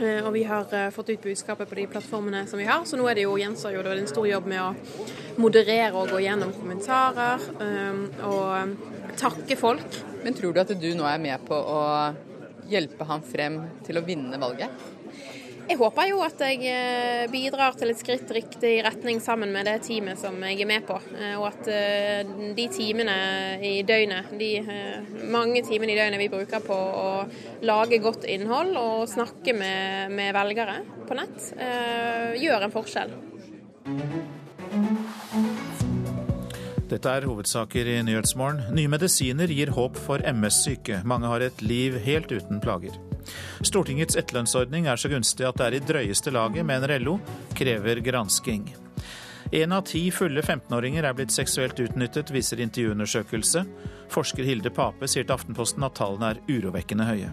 Eh, 0.00 0.24
Og 0.26 0.32
vi 0.32 0.44
har 0.48 0.64
eh, 0.72 0.90
fått 0.90 1.10
ut 1.10 1.22
budskapet 1.22 1.68
på 1.68 1.76
de 1.76 1.86
plattformene 1.92 2.46
som 2.48 2.58
vi 2.58 2.64
har, 2.68 2.84
så 2.88 2.96
nå 2.96 3.04
er 3.10 3.18
det 3.18 3.26
jo 3.26 3.36
gjenstår 3.36 3.74
jo 3.76 3.82
en 3.84 4.08
stor 4.08 4.28
jobb 4.28 4.46
med 4.48 4.62
å 4.62 4.70
moderere 5.40 5.92
og 5.92 6.14
gå 6.14 6.22
gjennom 6.24 6.54
kommentarer 6.56 7.44
eh, 7.60 8.00
og 8.24 9.12
takke 9.20 9.58
folk. 9.60 10.00
Men 10.24 10.36
tror 10.36 10.56
du 10.56 10.62
at 10.62 10.72
du 10.72 10.88
nå 10.96 11.04
er 11.04 11.20
med 11.20 11.44
på 11.44 11.56
å 11.56 11.82
hjelpe 12.70 13.04
ham 13.04 13.20
frem 13.26 13.60
til 13.84 14.00
å 14.00 14.04
vinne 14.06 14.40
valget? 14.40 14.88
Jeg 15.70 15.78
håper 15.78 16.08
jo 16.08 16.16
at 16.26 16.40
jeg 16.42 16.64
eh, 16.66 17.28
bidrar 17.30 17.76
til 17.78 17.92
et 17.92 17.98
skritt 18.00 18.30
riktig 18.34 18.72
retning 18.82 19.20
sammen 19.22 19.52
med 19.54 19.68
det 19.68 19.76
teamet 19.86 20.18
som 20.18 20.34
jeg 20.42 20.64
er 20.64 20.66
med 20.66 20.82
på. 20.88 20.96
Eh, 21.14 21.36
og 21.38 21.46
at 21.46 21.70
eh, 21.70 22.32
de 22.56 22.64
timene 22.74 23.14
i 23.62 23.76
døgnet, 23.86 24.32
de 24.40 24.50
mange 25.30 25.62
timene 25.68 25.94
i 25.94 26.00
døgnet 26.00 26.18
vi 26.24 26.30
bruker 26.32 26.66
på 26.66 26.74
å 26.74 27.06
lage 27.70 28.02
godt 28.02 28.26
innhold 28.26 28.74
og 28.82 29.06
snakke 29.14 29.54
med, 29.54 30.10
med 30.10 30.34
velgere 30.34 30.80
på 31.06 31.20
nett, 31.20 31.52
gjør 32.42 32.66
en 32.66 32.74
forskjell. 32.74 33.14
Dette 36.90 37.06
er 37.06 37.22
hovedsaker 37.28 37.86
i 37.86 38.00
Nyhetsmorgen. 38.02 38.64
Nye 38.74 38.90
medisiner 38.90 39.50
gir 39.54 39.70
håp 39.76 39.98
for 40.08 40.22
MS-syke. 40.26 41.04
Mange 41.06 41.28
har 41.30 41.44
et 41.46 41.60
liv 41.62 41.94
helt 42.02 42.32
uten 42.34 42.58
plager. 42.62 42.96
Stortingets 43.62 44.18
etterlønnsordning 44.18 44.88
er 44.90 44.98
så 44.98 45.10
gunstig 45.12 45.46
at 45.46 45.60
det 45.60 45.68
er 45.68 45.76
i 45.78 45.82
drøyeste 45.86 46.32
laget, 46.34 46.66
mener 46.66 46.96
LO, 46.98 47.20
krever 47.54 48.02
gransking. 48.02 48.72
Én 49.54 49.74
av 49.74 49.84
ti 49.86 50.02
fulle 50.14 50.42
15-åringer 50.42 51.06
er 51.06 51.14
blitt 51.14 51.34
seksuelt 51.34 51.78
utnyttet, 51.78 52.34
viser 52.34 52.62
intervjuundersøkelse. 52.66 53.64
Forsker 54.10 54.50
Hilde 54.50 54.74
Pape 54.74 55.06
sier 55.10 55.28
til 55.28 55.36
Aftenposten 55.36 55.86
at 55.86 55.94
tallene 55.98 56.34
er 56.34 56.42
urovekkende 56.50 57.06
høye. 57.06 57.30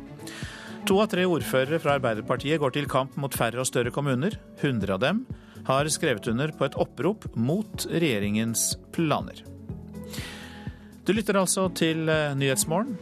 To 0.86 1.02
av 1.02 1.10
tre 1.12 1.26
ordførere 1.26 1.82
fra 1.82 1.98
Arbeiderpartiet 1.98 2.62
går 2.62 2.78
til 2.78 2.90
kamp 2.90 3.18
mot 3.18 3.34
færre 3.34 3.66
og 3.66 3.70
større 3.70 3.94
kommuner. 3.96 4.38
100 4.62 4.94
av 5.00 5.02
dem 5.02 5.26
har 5.68 5.90
skrevet 5.92 6.28
under 6.32 6.52
på 6.56 6.68
et 6.68 6.78
opprop 6.80 7.28
mot 7.36 7.88
regjeringens 7.92 8.74
planer. 8.96 9.44
Du 11.08 11.14
lytter 11.16 11.40
altså 11.40 11.68
til 11.76 12.08
eh, 12.12 12.34
Nyhetsmorgen, 12.36 12.98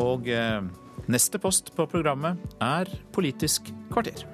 og 0.00 0.28
eh, 0.28 0.60
Neste 1.08 1.38
post 1.40 1.70
på 1.72 1.86
programmet 1.88 2.36
er 2.60 2.90
Politisk 3.16 3.70
kvarter. 3.88 4.26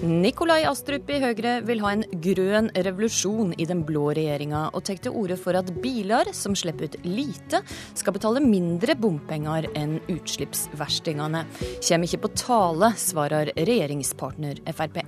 Nikolai 0.00 0.62
Astrup 0.64 1.10
i 1.12 1.18
Høyre 1.20 1.58
vil 1.68 1.82
ha 1.84 1.90
en 1.92 2.06
grønn 2.24 2.70
revolusjon 2.72 3.50
i 3.60 3.66
den 3.68 3.82
blå 3.84 4.06
regjeringa, 4.16 4.62
og 4.72 4.86
tar 4.88 4.96
til 5.04 5.12
orde 5.12 5.36
for 5.36 5.58
at 5.58 5.68
biler 5.84 6.30
som 6.36 6.56
slipper 6.56 6.88
ut 6.88 6.96
lite, 7.04 7.60
skal 7.92 8.16
betale 8.16 8.40
mindre 8.40 8.96
bompenger 8.96 9.68
enn 9.76 9.98
utslippsverstingene. 10.08 11.44
Kjem 11.84 12.08
ikke 12.08 12.22
på 12.24 12.32
tale, 12.46 12.94
svarer 12.96 13.52
regjeringspartner 13.60 14.64
Frp. 14.72 15.02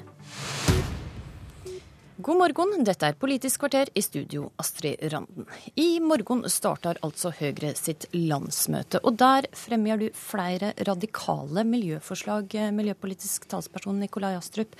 God 2.23 2.39
morgen, 2.39 2.85
dette 2.87 3.09
er 3.09 3.17
Politisk 3.19 3.65
kvarter 3.65 3.89
i 3.99 4.03
studio, 4.05 4.45
Astrid 4.63 5.01
Randen. 5.11 5.47
I 5.75 5.97
morgen 5.99 6.45
starter 6.53 7.01
altså 7.03 7.33
Høyre 7.35 7.73
sitt 7.75 8.05
landsmøte, 8.15 9.01
og 9.03 9.17
der 9.19 9.49
fremmer 9.59 9.99
du 9.99 10.05
flere 10.15 10.71
radikale 10.87 11.65
miljøforslag, 11.67 12.55
miljøpolitisk 12.79 13.49
talsperson 13.51 13.99
Nikolai 13.99 14.37
Astrup. 14.39 14.77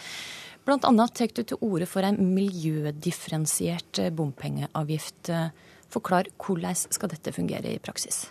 Blant 0.63 0.87
annet 0.87 1.17
tar 1.19 1.35
du 1.35 1.43
til 1.43 1.59
orde 1.67 1.91
for 1.91 2.07
en 2.07 2.21
miljødifferensiert 2.37 4.05
bompengeavgift. 4.15 5.33
Forklar, 5.91 6.31
hvordan 6.39 6.79
skal 6.79 7.11
dette 7.11 7.35
fungere 7.35 7.75
i 7.75 7.83
praksis? 7.83 8.29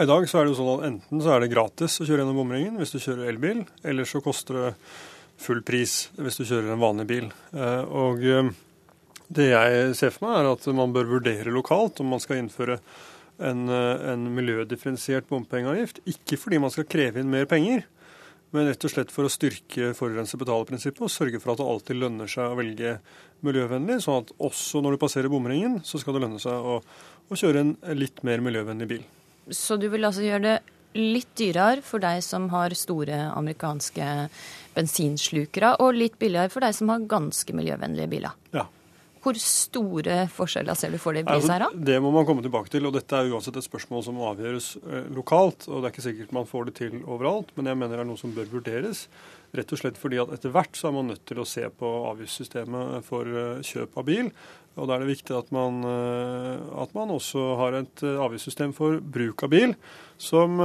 I 0.00 0.08
dag 0.08 0.24
så 0.30 0.40
er 0.40 0.46
det 0.46 0.54
jo 0.54 0.60
sånn 0.62 0.74
at 0.78 0.88
enten 0.94 1.20
så 1.20 1.34
er 1.34 1.44
det 1.44 1.52
gratis 1.52 2.00
å 2.00 2.08
kjøre 2.08 2.22
gjennom 2.22 2.40
bomringen 2.40 2.80
hvis 2.80 2.94
du 2.94 3.02
kjører 3.02 3.34
elbil, 3.34 3.66
eller 3.84 4.08
så 4.08 4.24
koster 4.24 4.62
det 4.62 4.68
full 5.40 5.62
pris 5.66 6.08
hvis 6.20 6.40
du 6.40 6.44
kjører 6.44 6.74
en 6.74 6.82
vanlig 6.82 7.06
bil. 7.10 7.30
Eh, 7.54 7.84
og 7.86 8.24
eh, 8.24 8.50
det 9.30 9.50
jeg 9.52 9.94
ser 9.98 10.12
for 10.14 10.26
meg, 10.26 10.40
er 10.40 10.50
at 10.52 10.68
man 10.76 10.94
bør 10.94 11.16
vurdere 11.16 11.54
lokalt 11.54 12.02
om 12.02 12.12
man 12.14 12.22
skal 12.22 12.42
innføre 12.42 12.80
en, 13.40 13.68
eh, 13.72 14.10
en 14.12 14.26
miljødifferensiert 14.36 15.28
bompengeavgift. 15.30 16.02
Ikke 16.10 16.38
fordi 16.40 16.60
man 16.62 16.74
skal 16.74 16.88
kreve 16.90 17.22
inn 17.22 17.32
mer 17.32 17.48
penger, 17.50 17.86
men 18.50 18.66
rett 18.66 18.84
og 18.84 18.92
slett 18.92 19.12
for 19.14 19.28
å 19.28 19.30
styrke 19.30 19.92
forurenser 19.94 20.40
betaler-prinsippet 20.40 21.04
og 21.06 21.12
sørge 21.12 21.38
for 21.42 21.54
at 21.54 21.60
det 21.60 21.68
alltid 21.70 22.00
lønner 22.00 22.30
seg 22.30 22.50
å 22.50 22.58
velge 22.58 22.96
miljøvennlig, 23.46 24.00
sånn 24.02 24.24
at 24.24 24.34
også 24.42 24.82
når 24.82 24.96
du 24.96 25.02
passerer 25.04 25.32
bomringen, 25.32 25.78
så 25.86 26.00
skal 26.02 26.16
det 26.16 26.24
lønne 26.24 26.42
seg 26.42 26.52
å, 26.58 26.80
å 27.30 27.38
kjøre 27.38 27.62
en 27.62 27.72
litt 27.96 28.24
mer 28.26 28.42
miljøvennlig 28.44 28.90
bil. 28.90 29.06
Så 29.54 29.78
du 29.80 29.86
vil 29.92 30.04
altså 30.06 30.26
gjøre 30.26 30.44
det 30.48 30.56
litt 30.96 31.30
dyrere 31.38 31.84
for 31.86 32.02
de 32.02 32.16
som 32.24 32.48
har 32.54 32.74
store 32.78 33.22
amerikanske 33.30 34.10
bensinslukere, 34.74 35.76
og 35.82 35.96
litt 35.96 36.18
billigere 36.18 36.50
for 36.52 36.64
de 36.64 36.72
som 36.74 36.90
har 36.92 37.08
ganske 37.10 37.54
miljøvennlige 37.56 38.10
biler. 38.10 38.36
Ja. 38.54 38.66
Hvor 39.20 39.36
store 39.36 40.22
forskjeller 40.32 40.78
ser 40.78 40.94
du 40.94 41.00
for 41.00 41.12
deg 41.12 41.26
i 41.26 41.28
pris 41.28 41.48
her, 41.52 41.66
da? 41.66 41.68
Det 41.76 41.98
må 42.00 42.12
man 42.14 42.24
komme 42.24 42.40
tilbake 42.44 42.72
til. 42.72 42.86
og 42.88 42.94
Dette 42.96 43.18
er 43.18 43.28
uansett 43.28 43.58
et 43.60 43.66
spørsmål 43.66 44.06
som 44.06 44.20
avgjøres 44.30 44.70
eh, 44.80 45.10
lokalt. 45.12 45.66
og 45.68 45.82
Det 45.82 45.90
er 45.90 45.92
ikke 45.92 46.06
sikkert 46.06 46.32
man 46.32 46.48
får 46.48 46.70
det 46.70 46.74
til 46.78 46.96
overalt, 47.04 47.52
men 47.56 47.68
jeg 47.68 47.80
mener 47.82 47.98
det 47.98 48.06
er 48.06 48.08
noe 48.08 48.20
som 48.20 48.32
bør 48.32 48.48
vurderes. 48.54 49.04
Rett 49.56 49.72
og 49.74 49.80
slett 49.80 49.98
fordi 49.98 50.20
at 50.22 50.32
etter 50.36 50.52
hvert 50.54 50.78
så 50.78 50.88
er 50.88 50.94
man 50.94 51.08
nødt 51.10 51.24
til 51.26 51.40
å 51.42 51.48
se 51.48 51.64
på 51.74 51.92
avgiftssystemet 52.12 53.06
for 53.06 53.26
eh, 53.28 53.62
kjøp 53.66 53.96
av 53.98 54.06
bil. 54.06 54.30
Og 54.78 54.86
da 54.86 54.94
er 54.94 55.02
det 55.02 55.10
viktig 55.10 55.34
at 55.34 55.50
man, 55.54 55.80
eh, 55.86 56.68
at 56.84 56.94
man 56.94 57.10
også 57.16 57.46
har 57.58 57.80
et 57.80 58.04
avgiftssystem 58.10 58.76
for 58.76 59.00
bruk 59.02 59.42
av 59.46 59.50
bil 59.52 59.74
som, 60.20 60.60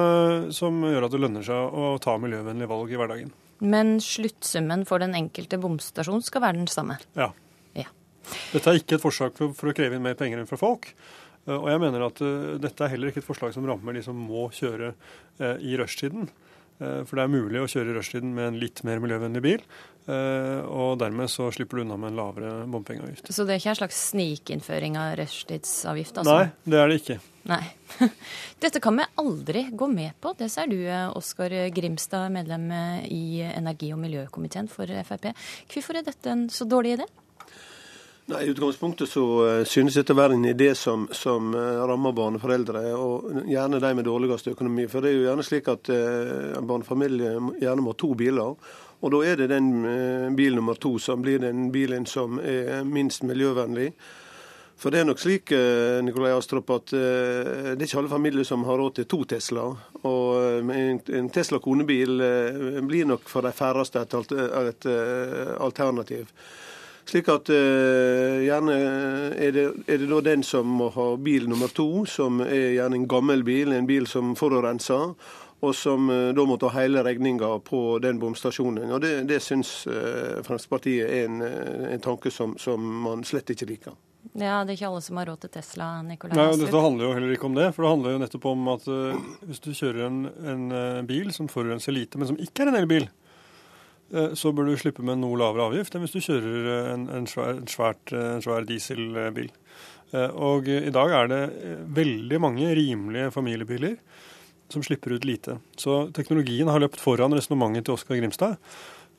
som 0.54 0.84
gjør 0.84 1.08
at 1.08 1.16
det 1.16 1.24
lønner 1.24 1.46
seg 1.48 1.80
å 1.80 1.96
ta 2.04 2.18
miljøvennlige 2.20 2.70
valg 2.70 2.94
i 2.94 3.00
hverdagen. 3.00 3.34
Men 3.64 3.98
sluttsummen 4.04 4.84
for 4.88 5.00
den 5.00 5.16
enkelte 5.16 5.60
bomstasjon 5.62 6.24
skal 6.26 6.44
være 6.44 6.60
den 6.60 6.72
samme? 6.72 6.98
Ja. 7.16 7.30
ja. 7.78 7.88
Dette 8.52 8.72
er 8.72 8.82
ikke 8.82 8.98
et 8.98 9.06
forslag 9.06 9.36
for, 9.38 9.56
for, 9.56 9.72
å 9.72 9.78
kreve 9.78 9.96
inn 9.96 10.04
mer 10.04 10.18
penger 10.20 10.42
enn 10.42 10.50
fra 10.50 10.60
folk. 10.60 10.90
Eh, 11.46 11.56
og 11.56 11.70
jeg 11.72 11.84
mener 11.84 12.08
at 12.10 12.24
uh, 12.26 12.56
dette 12.62 12.84
er 12.84 12.92
heller 12.96 13.12
ikke 13.12 13.24
et 13.24 13.30
forslag 13.30 13.56
som 13.56 13.68
rammer 13.68 13.96
de 13.96 14.04
som 14.06 14.18
må 14.18 14.50
kjøre 14.56 14.92
uh, 14.96 15.56
i 15.64 15.78
rushtiden. 15.80 16.28
Uh, 16.80 17.04
for 17.08 17.18
det 17.18 17.26
er 17.26 17.34
mulig 17.34 17.62
å 17.62 17.68
kjøre 17.72 17.94
i 17.94 17.98
rushtiden 17.98 18.34
med 18.36 18.50
en 18.50 18.58
litt 18.62 18.84
mer 18.88 19.04
miljøvennlig 19.04 19.44
bil. 19.46 19.68
Og 20.06 21.00
dermed 21.02 21.32
så 21.34 21.48
slipper 21.50 21.80
du 21.80 21.82
unna 21.82 21.96
med 21.98 22.12
en 22.12 22.18
lavere 22.20 22.50
bompengeavgift. 22.70 23.32
Så 23.34 23.42
det 23.42 23.56
er 23.56 23.62
ikke 23.64 23.72
en 23.72 23.78
slags 23.80 24.02
snikinnføring 24.12 25.00
av 25.02 25.16
rushtidsavgift? 25.18 26.20
Altså? 26.22 26.36
Nei, 26.44 26.52
det 26.70 26.78
er 26.78 26.92
det 26.92 27.00
ikke. 27.00 27.16
Nei. 27.50 27.64
Dette 28.62 28.84
kan 28.86 29.02
vi 29.02 29.08
aldri 29.24 29.64
gå 29.74 29.90
med 29.90 30.14
på. 30.22 30.36
Det 30.38 30.52
sier 30.54 30.70
du, 30.70 30.78
Oskar 31.18 31.58
Grimstad, 31.74 32.30
medlem 32.38 32.70
i 33.10 33.42
energi- 33.48 33.96
og 33.98 34.04
miljøkomiteen 34.04 34.70
for 34.70 34.94
Frp. 35.10 35.32
Hvorfor 35.74 35.98
er 35.98 36.06
dette 36.06 36.36
en 36.38 36.46
så 36.54 36.70
dårlig 36.70 37.00
idé? 37.00 37.10
Nei, 38.26 38.40
I 38.42 38.50
utgangspunktet 38.50 39.10
så 39.10 39.24
uh, 39.46 39.64
synes 39.70 40.00
dette 40.00 40.16
å 40.16 40.18
være 40.18 40.34
en 40.34 40.48
idé 40.50 40.72
som, 40.76 41.06
som 41.14 41.54
uh, 41.54 41.84
rammer 41.86 42.16
barneforeldre, 42.18 42.82
og 42.98 43.46
gjerne 43.46 43.82
de 43.84 43.92
med 43.94 44.08
dårligst 44.08 44.50
økonomi. 44.50 44.88
For 44.90 45.06
det 45.06 45.12
er 45.12 45.20
jo 45.20 45.28
gjerne 45.28 45.46
slik 45.46 45.70
at 45.70 45.92
uh, 45.94 46.58
en 46.58 46.66
barnefamilie 46.66 47.36
gjerne 47.62 47.86
må 47.86 47.94
ha 47.94 48.00
to 48.02 48.12
biler. 48.18 48.58
Og 49.06 49.14
da 49.14 49.22
er 49.28 49.38
det 49.38 49.52
den 49.52 49.68
bil 50.34 50.56
nummer 50.58 50.80
to 50.82 50.96
som 51.04 51.22
blir 51.22 51.44
den 51.44 51.68
bilen 51.70 52.08
som 52.10 52.40
er 52.42 52.82
minst 52.88 53.26
miljøvennlig. 53.28 53.92
For 54.76 54.92
det 54.92 55.02
er 55.02 55.08
nok 55.08 55.22
slik 55.22 55.52
eh, 55.56 56.02
Nikolai 56.04 56.34
Astrup, 56.36 56.70
at 56.76 56.92
eh, 56.96 57.72
det 57.76 57.80
er 57.80 57.88
ikke 57.88 58.02
alle 58.02 58.12
familier 58.12 58.48
som 58.48 58.66
har 58.68 58.80
råd 58.80 58.98
til 58.98 59.08
to 59.12 59.22
Tesla. 59.32 59.70
Og 60.04 60.26
eh, 60.68 60.82
en 61.20 61.30
Tesla 61.34 61.62
konebil 61.64 62.20
blir 62.84 63.08
nok 63.08 63.24
for 63.32 63.48
de 63.48 63.54
færreste 63.56 64.04
et 64.04 64.88
alternativ. 65.64 66.28
Slik 67.06 67.30
at 67.30 67.50
gjerne 67.52 68.76
er 69.38 69.52
det, 69.54 69.66
er 69.86 70.00
det 70.02 70.08
da 70.10 70.22
den 70.26 70.42
som 70.44 70.72
må 70.80 70.88
ha 70.96 71.12
bil 71.22 71.46
nummer 71.52 71.70
to, 71.70 72.06
som 72.10 72.42
er 72.42 72.80
gjerne 72.80 72.98
en 72.98 73.06
gammel 73.10 73.44
bil, 73.46 73.76
en 73.76 73.86
bil 73.86 74.08
som 74.10 74.34
forurenser 74.40 75.14
og 75.66 75.72
som 75.78 76.10
da 76.10 76.44
må 76.46 76.58
ta 76.62 76.72
hele 76.76 77.02
regninga 77.06 77.52
på 77.66 78.00
den 78.04 78.18
bomstasjonen. 78.22 78.92
Og 78.92 79.00
Det, 79.02 79.14
det 79.30 79.40
syns 79.42 79.86
Fremskrittspartiet 79.86 81.08
er 81.08 81.30
en, 81.30 81.40
en 81.94 82.04
tanke 82.04 82.34
som, 82.34 82.58
som 82.62 82.82
man 83.06 83.24
slett 83.26 83.54
ikke 83.54 83.70
liker. 83.70 83.96
Ja, 84.34 84.64
Det 84.66 84.74
er 84.74 84.78
ikke 84.80 84.88
alle 84.90 85.04
som 85.04 85.20
har 85.20 85.30
råd 85.30 85.46
til 85.46 85.52
Tesla. 85.54 85.90
Nikolai 86.04 86.36
Nei, 86.36 86.48
Dette 86.60 86.82
handler 86.82 87.08
jo 87.08 87.12
heller 87.16 87.36
ikke 87.36 87.48
om 87.48 87.58
det. 87.58 87.68
For 87.76 87.86
det 87.86 87.92
handler 87.94 88.16
jo 88.16 88.22
nettopp 88.24 88.48
om 88.52 88.72
at 88.74 88.88
uh, 88.90 89.28
hvis 89.46 89.62
du 89.64 89.70
kjører 89.72 90.08
en, 90.08 90.18
en 90.54 90.66
uh, 90.74 91.06
bil 91.08 91.32
som 91.36 91.50
forurenser 91.52 91.96
lite, 91.96 92.20
men 92.20 92.32
som 92.32 92.40
ikke 92.42 92.66
er 92.66 92.74
en 92.74 92.80
elbil, 92.82 93.08
uh, 93.08 93.25
så 94.38 94.52
bør 94.56 94.70
du 94.70 94.78
slippe 94.80 95.04
med 95.06 95.20
noe 95.22 95.38
lavere 95.40 95.70
avgift 95.70 95.96
enn 95.96 96.06
hvis 96.06 96.16
du 96.16 96.24
kjører 96.24 96.70
en, 96.94 97.08
en, 97.12 97.28
svær, 97.30 97.58
en 97.58 97.70
svært, 97.70 98.14
svær, 98.44 98.68
dieselbil. 98.70 99.50
og 100.40 100.70
i 100.72 100.94
dag 100.96 101.16
er 101.20 101.32
det 101.32 101.42
veldig 101.98 102.40
mange 102.44 102.70
rimelige 102.78 103.34
familiebiler 103.36 103.98
som 104.70 104.84
slipper 104.84 105.16
ut 105.16 105.26
lite. 105.26 105.58
Så 105.78 106.08
teknologien 106.16 106.70
har 106.72 106.82
løpt 106.82 107.02
foran 107.02 107.34
resonnementet 107.36 107.88
til 107.88 107.98
Oskar 107.98 108.20
Grimstad. 108.20 108.58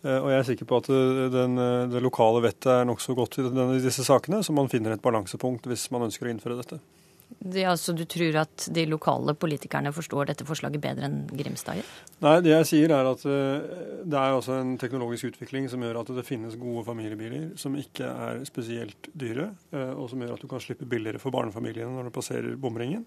Eh, 0.04 0.18
og 0.18 0.30
jeg 0.30 0.38
er 0.38 0.48
sikker 0.50 0.68
på 0.68 0.80
at 0.82 0.90
eh, 0.92 1.22
den, 1.32 1.56
eh, 1.60 1.86
det 1.92 2.02
lokale 2.04 2.42
vettet 2.44 2.70
er 2.72 2.88
nokså 2.88 3.16
godt 3.18 3.40
i 3.40 3.80
disse 3.82 4.04
sakene, 4.06 4.42
så 4.44 4.54
man 4.56 4.70
finner 4.72 4.94
et 4.94 5.04
balansepunkt 5.04 5.66
hvis 5.70 5.88
man 5.94 6.06
ønsker 6.08 6.28
å 6.28 6.34
innføre 6.34 6.58
dette. 6.60 6.80
Det, 7.26 7.62
altså, 7.66 7.92
du 7.94 8.04
tror 8.08 8.38
at 8.40 8.66
de 8.74 8.84
lokale 8.90 9.34
politikerne 9.38 9.92
forstår 9.94 10.30
dette 10.30 10.46
forslaget 10.46 10.82
bedre 10.82 11.06
enn 11.06 11.18
Grimstad? 11.30 11.82
Nei, 12.24 12.34
det 12.42 12.52
jeg 12.52 12.68
sier 12.70 12.94
er 12.94 13.06
at 13.06 13.22
uh, 13.28 13.66
det 14.06 14.18
er 14.18 14.34
også 14.34 14.56
en 14.60 14.74
teknologisk 14.80 15.30
utvikling 15.30 15.68
som 15.70 15.82
gjør 15.84 16.00
at 16.00 16.12
det 16.16 16.26
finnes 16.26 16.56
gode 16.58 16.84
familiebiler 16.86 17.52
som 17.60 17.76
ikke 17.78 18.08
er 18.08 18.42
spesielt 18.48 19.10
dyre, 19.14 19.50
uh, 19.74 19.92
og 19.94 20.10
som 20.10 20.22
gjør 20.22 20.34
at 20.36 20.42
du 20.42 20.50
kan 20.50 20.62
slippe 20.62 20.88
billigere 20.90 21.22
for 21.22 21.34
barnefamiliene 21.34 21.92
når 21.98 22.08
du 22.08 22.16
passerer 22.16 22.58
bomringen. 22.58 23.04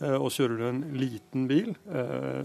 Uh, 0.00 0.16
og 0.16 0.32
kjører 0.34 0.58
du 0.58 0.66
en 0.70 0.82
liten 0.96 1.46
bil, 1.50 1.72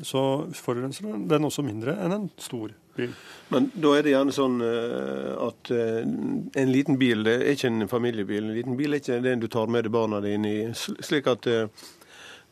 så 0.08 0.22
forurenser 0.56 1.10
den 1.30 1.48
også 1.48 1.64
mindre 1.66 1.98
enn 2.04 2.16
en 2.16 2.30
stor 2.42 2.74
bil. 3.02 3.16
Men 3.52 3.68
da 3.74 3.96
er 3.98 4.06
det 4.06 4.14
gjerne 4.14 4.36
sånn 4.36 4.62
at 4.64 5.72
en 5.76 6.70
liten 6.72 6.96
bil 7.02 7.26
det 7.28 7.34
er 7.42 7.50
ikke 7.52 7.68
en 7.68 7.90
familiebil. 7.92 8.46
En 8.46 8.56
liten 8.56 8.78
bil 8.80 8.96
er 8.96 9.02
ikke 9.02 9.18
den 9.26 9.42
du 9.42 9.50
tar 9.52 9.68
med 9.68 9.84
deg 9.84 9.92
barna 9.92 10.22
dine 10.24 10.54
i. 10.54 10.62
slik 10.72 11.28
at 11.28 11.50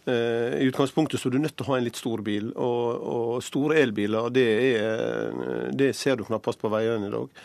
i 0.10 0.68
utgangspunktet 0.68 1.22
så 1.22 1.30
er 1.30 1.38
du 1.38 1.40
nødt 1.40 1.56
til 1.56 1.68
å 1.68 1.70
ha 1.70 1.78
en 1.80 1.86
litt 1.88 2.00
stor 2.00 2.20
bil. 2.26 2.52
Og, 2.52 3.08
og 3.14 3.32
store 3.46 3.80
elbiler, 3.80 4.28
det, 4.36 4.48
er, 4.74 5.72
det, 5.72 5.94
ser 5.96 6.20
du 6.20 6.26
knappest 6.28 6.60
på 6.60 6.74
veiene 6.74 7.08
i 7.08 7.16
dag. 7.16 7.42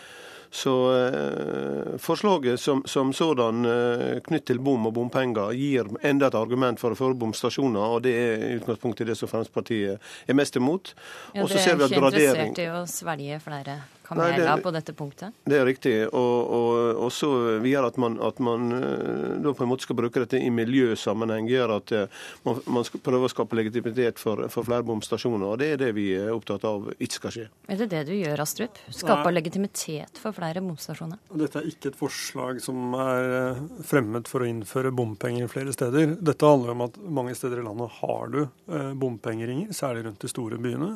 Så 0.55 0.73
eh, 0.95 1.97
forslaget 1.99 2.61
som, 2.61 2.85
som 2.87 3.11
sådan 3.13 3.65
eh, 3.67 4.21
knytt 4.23 4.45
til 4.47 4.61
bom 4.63 4.87
og 4.87 4.95
bompenger 4.95 5.51
gir 5.59 5.89
enda 6.07 6.29
et 6.31 6.37
argument 6.39 6.79
for 6.79 6.95
å 6.95 6.99
føre 6.99 7.19
bomstasjoner, 7.19 7.97
og 7.97 8.05
det 8.07 8.13
er 8.15 8.45
i 8.53 8.53
utgangspunktet 8.61 9.11
det 9.11 9.17
som 9.19 9.31
Fremskrittspartiet 9.33 10.15
er 10.31 10.39
mest 10.39 10.55
imot. 10.61 10.95
Ja, 11.35 11.43
Dere 11.43 11.59
er 11.59 11.75
ikke 11.75 11.99
interessert 11.99 12.63
i 12.63 12.69
å 12.71 12.85
svelge 12.87 13.41
flere 13.43 13.81
kameler 14.05 14.61
på 14.63 14.71
dette 14.75 14.93
punktet? 14.97 15.35
Det 15.49 15.59
er 15.59 15.67
riktig. 15.67 15.95
Og, 16.07 16.51
og, 16.57 17.01
og 17.07 17.13
så 17.15 17.31
videre 17.63 17.89
at 17.91 17.99
man, 18.01 18.17
at 18.25 18.41
man 18.45 18.73
eh, 18.77 19.37
da 19.45 19.55
på 19.57 19.65
en 19.65 19.71
måte 19.71 19.87
skal 19.87 19.99
bruke 19.99 20.23
dette 20.23 20.41
i 20.41 20.51
miljøsammenheng, 20.55 21.49
gjør 21.51 21.77
at 21.79 21.95
eh, 21.97 22.23
man, 22.47 22.61
man 22.77 22.87
skal 22.87 23.03
prøve 23.05 23.29
å 23.29 23.33
skape 23.33 23.59
legitimitet 23.59 24.21
for, 24.23 24.45
for, 24.53 24.67
flere 24.67 24.87
bomstasjoner. 24.87 25.47
og 25.55 25.61
Det 25.63 25.71
er 25.75 25.81
det 25.81 25.93
vi 25.97 26.09
er 26.19 26.33
opptatt 26.35 26.67
av 26.69 26.91
ikke 26.99 27.21
skal 27.21 27.37
skje. 27.37 27.47
Er 27.69 27.81
det 27.81 27.91
det 27.95 28.03
du 28.11 28.15
gjør, 28.17 28.45
Astrup? 28.45 28.81
Skape 28.95 29.33
legitimitet 29.33 30.21
for 30.21 30.37
flere 30.37 30.63
bomstasjoner? 30.65 31.21
Dette 31.45 31.63
er 31.63 31.71
ikke 31.71 31.93
et 31.93 32.01
forslag 32.01 32.61
som 32.65 32.99
er 32.99 33.39
eh, 33.39 33.63
fremmet 33.89 34.31
for 34.31 34.45
å 34.45 34.51
innføre 34.51 34.93
bompenger 34.95 35.51
flere 35.53 35.75
steder. 35.77 36.17
Dette 36.21 36.51
handler 36.51 36.75
om 36.75 36.87
at 36.89 37.01
mange 37.05 37.37
steder 37.39 37.63
i 37.63 37.67
landet 37.67 38.01
har 38.01 38.31
du 38.33 38.43
bompengeringer, 38.99 39.73
særlig 39.77 40.05
rundt 40.07 40.23
de 40.23 40.31
store 40.31 40.59
byene. 40.61 40.95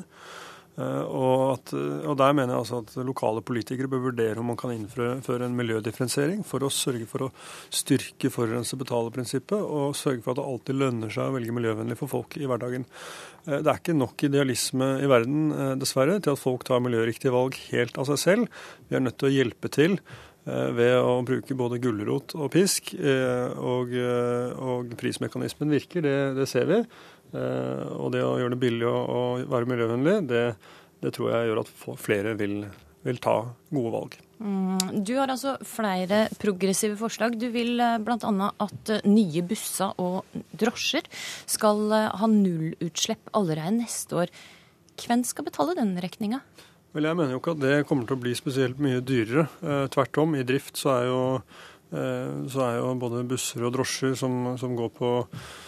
Eh, 0.78 1.04
og, 1.10 1.56
at, 1.56 1.72
og, 1.74 2.14
Der 2.20 2.34
mener 2.36 2.54
jeg 2.54 2.62
altså 2.62 2.82
at 2.84 2.94
lokale 3.06 3.42
politikere 3.42 3.90
bør 3.90 4.04
vurdere 4.08 4.38
om 4.38 4.50
man 4.52 4.58
kan 4.60 4.70
innføre 4.74 5.46
en 5.46 5.56
miljødifferensiering 5.58 6.44
for 6.46 6.62
å 6.62 6.70
sørge 6.72 7.08
for 7.10 7.26
å 7.26 7.30
styrke 7.74 8.30
forurenser 8.30 8.78
betaler-prinsippet, 8.78 9.58
og 9.58 9.96
sørge 9.98 10.22
for 10.22 10.34
at 10.34 10.40
det 10.40 10.46
alltid 10.52 10.80
lønner 10.84 11.14
seg 11.14 11.26
å 11.26 11.34
velge 11.34 11.56
miljøvennlig 11.56 11.98
for 11.98 12.12
folk 12.12 12.38
i 12.38 12.46
hverdagen. 12.46 12.86
Eh, 13.48 13.58
det 13.58 13.66
er 13.66 13.82
ikke 13.82 13.98
nok 13.98 14.28
idealisme 14.28 14.92
i 15.02 15.10
verden, 15.10 15.50
eh, 15.50 15.74
dessverre, 15.82 16.20
til 16.22 16.36
at 16.36 16.44
folk 16.44 16.66
tar 16.68 16.84
miljøriktige 16.84 17.34
valg 17.34 17.58
helt 17.72 17.98
av 17.98 18.10
seg 18.12 18.22
selv. 18.22 18.64
Vi 18.88 18.98
er 18.98 19.06
nødt 19.06 19.18
til 19.18 19.32
å 19.32 19.34
hjelpe 19.34 19.74
til 19.74 20.00
ved 20.48 20.94
å 20.96 21.18
bruke 21.28 21.52
både 21.52 21.76
gulrot 21.76 22.32
og 22.38 22.46
pisk. 22.54 22.94
Og, 22.96 23.90
og 24.64 24.94
prismekanismen 24.96 25.74
virker, 25.74 26.00
det, 26.06 26.14
det 26.38 26.46
ser 26.48 26.64
vi. 26.70 26.78
Eh, 27.36 27.88
og 27.98 28.12
det 28.14 28.22
å 28.24 28.36
gjøre 28.40 28.54
det 28.54 28.62
billig 28.62 28.88
å 28.88 29.22
være 29.50 29.68
miljøvennlig, 29.68 30.16
det, 30.30 30.44
det 31.02 31.12
tror 31.16 31.32
jeg 31.34 31.50
gjør 31.50 31.62
at 31.62 31.72
flere 32.00 32.34
vil, 32.38 32.62
vil 33.04 33.20
ta 33.22 33.36
gode 33.74 33.92
valg. 33.94 34.18
Mm, 34.38 35.02
du 35.04 35.16
har 35.18 35.32
altså 35.32 35.56
flere 35.66 36.26
progressive 36.40 36.96
forslag. 37.00 37.36
Du 37.40 37.48
vil 37.54 37.74
eh, 37.84 37.98
bl.a. 38.00 38.50
at 38.64 38.94
eh, 38.94 39.08
nye 39.08 39.44
busser 39.46 39.92
og 40.00 40.38
drosjer 40.56 41.08
skal 41.44 41.84
ha 41.92 42.30
nullutslipp 42.32 43.32
allerede 43.36 43.76
neste 43.82 44.24
år. 44.24 44.34
Hvem 44.98 45.22
skal 45.26 45.46
betale 45.46 45.76
den 45.78 45.96
regninga? 46.02 46.40
Vel, 46.96 47.04
Jeg 47.04 47.18
mener 47.18 47.34
jo 47.36 47.42
ikke 47.42 47.58
at 47.58 47.62
det 47.62 47.86
kommer 47.86 48.08
til 48.08 48.16
å 48.16 48.22
bli 48.22 48.32
spesielt 48.34 48.80
mye 48.82 49.02
dyrere. 49.04 49.44
tvert 49.92 50.18
om. 50.18 50.32
I 50.34 50.46
drift 50.48 50.80
så 50.80 50.94
er 50.94 51.04
jo, 51.06 51.20
så 51.92 52.62
er 52.64 52.78
jo 52.80 52.94
både 52.98 53.20
busser 53.28 53.66
og 53.68 53.74
drosjer 53.76 54.16
som, 54.18 54.56
som 54.58 54.72
går 54.74 54.88
på 54.96 55.10
Eh, 55.28 55.67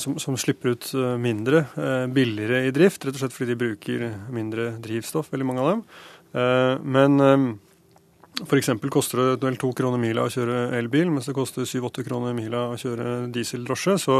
som, 0.00 0.16
som, 0.22 0.36
slipper 0.40 0.74
ut 0.74 0.88
eh, 0.94 1.14
mindre, 1.20 1.66
eh, 1.76 2.06
billigere 2.12 2.64
i 2.66 2.72
drift, 2.74 3.04
rett 3.04 3.16
og 3.16 3.24
slett 3.24 3.36
fordi 3.36 3.52
de 3.52 3.60
bruker 3.60 4.08
mindre 4.32 4.72
drivstoff, 4.82 5.30
veldig 5.32 5.48
mange 5.48 5.64
av 5.64 5.72
dem. 5.74 5.86
Men 6.36 7.22
f.eks. 8.42 8.68
koster 8.92 9.22
det 9.22 9.46
vel 9.46 9.54
to 9.56 9.70
kroner 9.78 10.00
mila 10.02 10.26
å 10.26 10.32
kjøre 10.32 10.74
elbil, 10.76 11.08
mens 11.14 11.30
det 11.30 11.32
koster 11.38 11.64
syv-åtte 11.64 12.04
kroner 12.04 12.34
mila 12.36 12.66
å 12.74 12.76
kjøre 12.76 13.14
dieseldrosje. 13.32 13.94
Så 14.02 14.18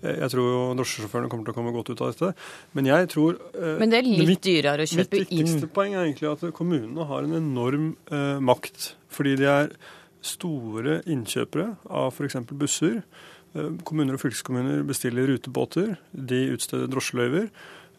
jeg 0.00 0.30
tror 0.32 0.48
jo 0.48 0.62
drosjesjåførene 0.78 1.28
kommer 1.28 1.44
til 1.44 1.52
å 1.52 1.58
komme 1.58 1.74
godt 1.74 1.92
ut 1.92 2.00
av 2.00 2.14
dette. 2.14 2.30
Men 2.78 2.88
jeg 2.88 3.10
tror 3.12 3.36
Men 3.82 3.92
det 3.92 4.00
er 4.00 4.08
litt 4.08 4.32
mitt, 4.32 4.42
dyrere 4.46 4.86
å 4.86 4.88
kjøpe 4.88 5.20
inn? 5.20 5.26
Mitt 5.26 5.34
viktigste 5.34 5.68
poeng 5.68 5.98
er 5.98 6.06
egentlig 6.06 6.30
at 6.30 6.48
kommunene 6.56 7.10
har 7.10 7.28
en 7.28 7.36
enorm 7.42 7.90
eh, 8.08 8.40
makt. 8.40 8.94
Fordi 9.12 9.36
de 9.42 9.52
er 9.52 9.76
store 10.24 11.00
innkjøpere 11.10 11.74
av 11.84 12.14
f.eks. 12.14 12.40
busser. 12.50 13.02
Eh, 13.56 13.70
kommuner 13.86 14.16
og 14.16 14.22
fylkeskommuner 14.22 14.84
bestiller 14.88 15.28
rutebåter, 15.30 15.96
de 16.12 16.40
utsteder 16.54 16.90
drosjeløyver, 16.92 17.48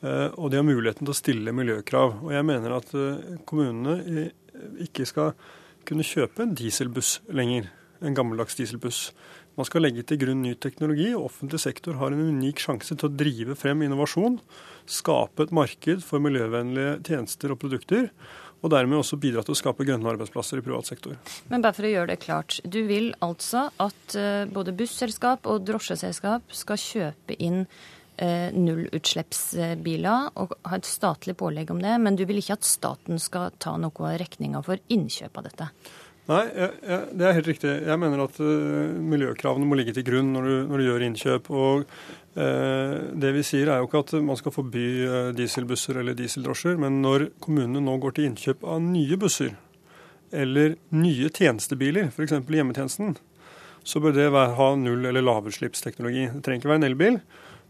eh, 0.03 0.27
og 0.37 0.51
de 0.51 0.59
har 0.59 0.67
muligheten 0.67 1.07
til 1.07 1.15
å 1.15 1.17
stille 1.17 1.55
miljøkrav. 1.55 2.19
Og 2.23 2.33
jeg 2.35 2.45
mener 2.45 2.77
at 2.77 2.93
eh, 2.93 3.35
kommunene 3.49 4.29
ikke 4.85 5.07
skal 5.09 5.33
kunne 5.87 6.05
kjøpe 6.05 6.43
en 6.43 6.55
dieselbuss 6.57 7.19
lenger, 7.33 7.71
en 8.05 8.15
gammeldags 8.15 8.57
dieselbuss. 8.59 9.09
Man 9.57 9.67
skal 9.67 9.83
legge 9.83 10.05
til 10.07 10.19
grunn 10.21 10.43
ny 10.45 10.53
teknologi, 10.55 11.09
og 11.15 11.25
offentlig 11.31 11.59
sektor 11.63 11.97
har 11.99 12.13
en 12.13 12.29
unik 12.35 12.61
sjanse 12.63 12.95
til 12.95 13.09
å 13.09 13.15
drive 13.21 13.57
frem 13.59 13.81
innovasjon, 13.83 14.37
skape 14.87 15.47
et 15.47 15.55
marked 15.55 16.05
for 16.05 16.23
miljøvennlige 16.23 16.99
tjenester 17.09 17.51
og 17.51 17.59
produkter 17.63 18.07
og 18.59 18.73
dermed 18.73 18.99
også 18.99 19.19
bidra 19.21 19.43
til 19.45 19.55
å 19.55 19.59
skape 19.59 19.85
grønne 19.87 20.09
arbeidsplasser 20.11 20.59
i 20.59 20.65
privat 20.65 20.89
sektor. 20.89 21.15
Men 21.51 21.63
bare 21.63 21.77
for 21.77 21.87
å 21.87 21.93
gjøre 21.93 22.11
det 22.13 22.19
klart, 22.23 22.59
du 22.63 22.81
vil 22.89 23.13
altså 23.25 23.69
at 23.79 24.17
eh, 24.19 24.43
både 24.51 24.75
busselskap 24.75 25.47
og 25.49 25.63
drosjeselskap 25.67 26.51
skal 26.55 26.81
kjøpe 26.81 27.37
inn 27.39 27.63
eh, 28.19 28.49
nullutslippsbiler 28.55 30.35
og 30.39 30.57
ha 30.67 30.79
et 30.79 30.89
statlig 30.89 31.37
pålegg 31.39 31.71
om 31.73 31.81
det, 31.83 31.95
men 32.03 32.19
du 32.19 32.25
vil 32.29 32.41
ikke 32.41 32.59
at 32.59 32.67
staten 32.67 33.21
skal 33.21 33.55
ta 33.61 33.77
noe 33.79 34.11
av 34.11 34.19
regninga 34.21 34.63
for 34.65 34.81
innkjøp 34.91 35.39
av 35.39 35.49
dette? 35.49 35.71
Nei, 36.29 36.43
jeg, 36.53 36.73
jeg, 36.85 37.05
det 37.17 37.25
er 37.25 37.37
helt 37.39 37.47
riktig. 37.49 37.71
Jeg 37.89 37.97
mener 37.97 38.19
at 38.21 38.35
uh, 38.37 38.97
miljøkravene 39.01 39.65
må 39.65 39.79
ligge 39.79 39.95
til 39.97 40.05
grunn 40.05 40.29
når 40.35 40.45
du, 40.45 40.55
når 40.69 40.77
du 40.77 40.85
gjør 40.85 41.05
innkjøp. 41.07 41.49
og 41.49 41.87
Det 42.33 43.31
vi 43.33 43.41
sier 43.43 43.71
er 43.71 43.81
jo 43.81 43.87
ikke 43.87 44.03
at 44.03 44.11
man 44.23 44.37
skal 44.37 44.53
forby 44.53 44.83
uh, 45.01 45.31
dieselbusser 45.35 45.97
eller 45.99 46.13
dieseldrosjer, 46.15 46.77
men 46.79 47.01
når 47.03 47.25
kommunene 47.41 47.81
nå 47.83 47.95
går 48.03 48.13
til 48.15 48.29
innkjøp 48.29 48.63
av 48.69 48.83
nye 48.85 49.17
busser 49.19 49.55
eller 50.29 50.75
nye 50.93 51.31
tjenestebiler, 51.33 52.11
f.eks. 52.13 52.35
hjemmetjenesten, 52.37 53.15
så 53.81 54.01
bør 54.03 54.13
det 54.13 54.27
ha 54.29 54.67
null- 54.77 55.09
eller 55.09 55.25
lavutslippsteknologi. 55.25 56.27
Det 56.35 56.43
trenger 56.45 56.61
ikke 56.61 56.69
være 56.69 56.81
en 56.83 56.89
elbil, 56.91 57.17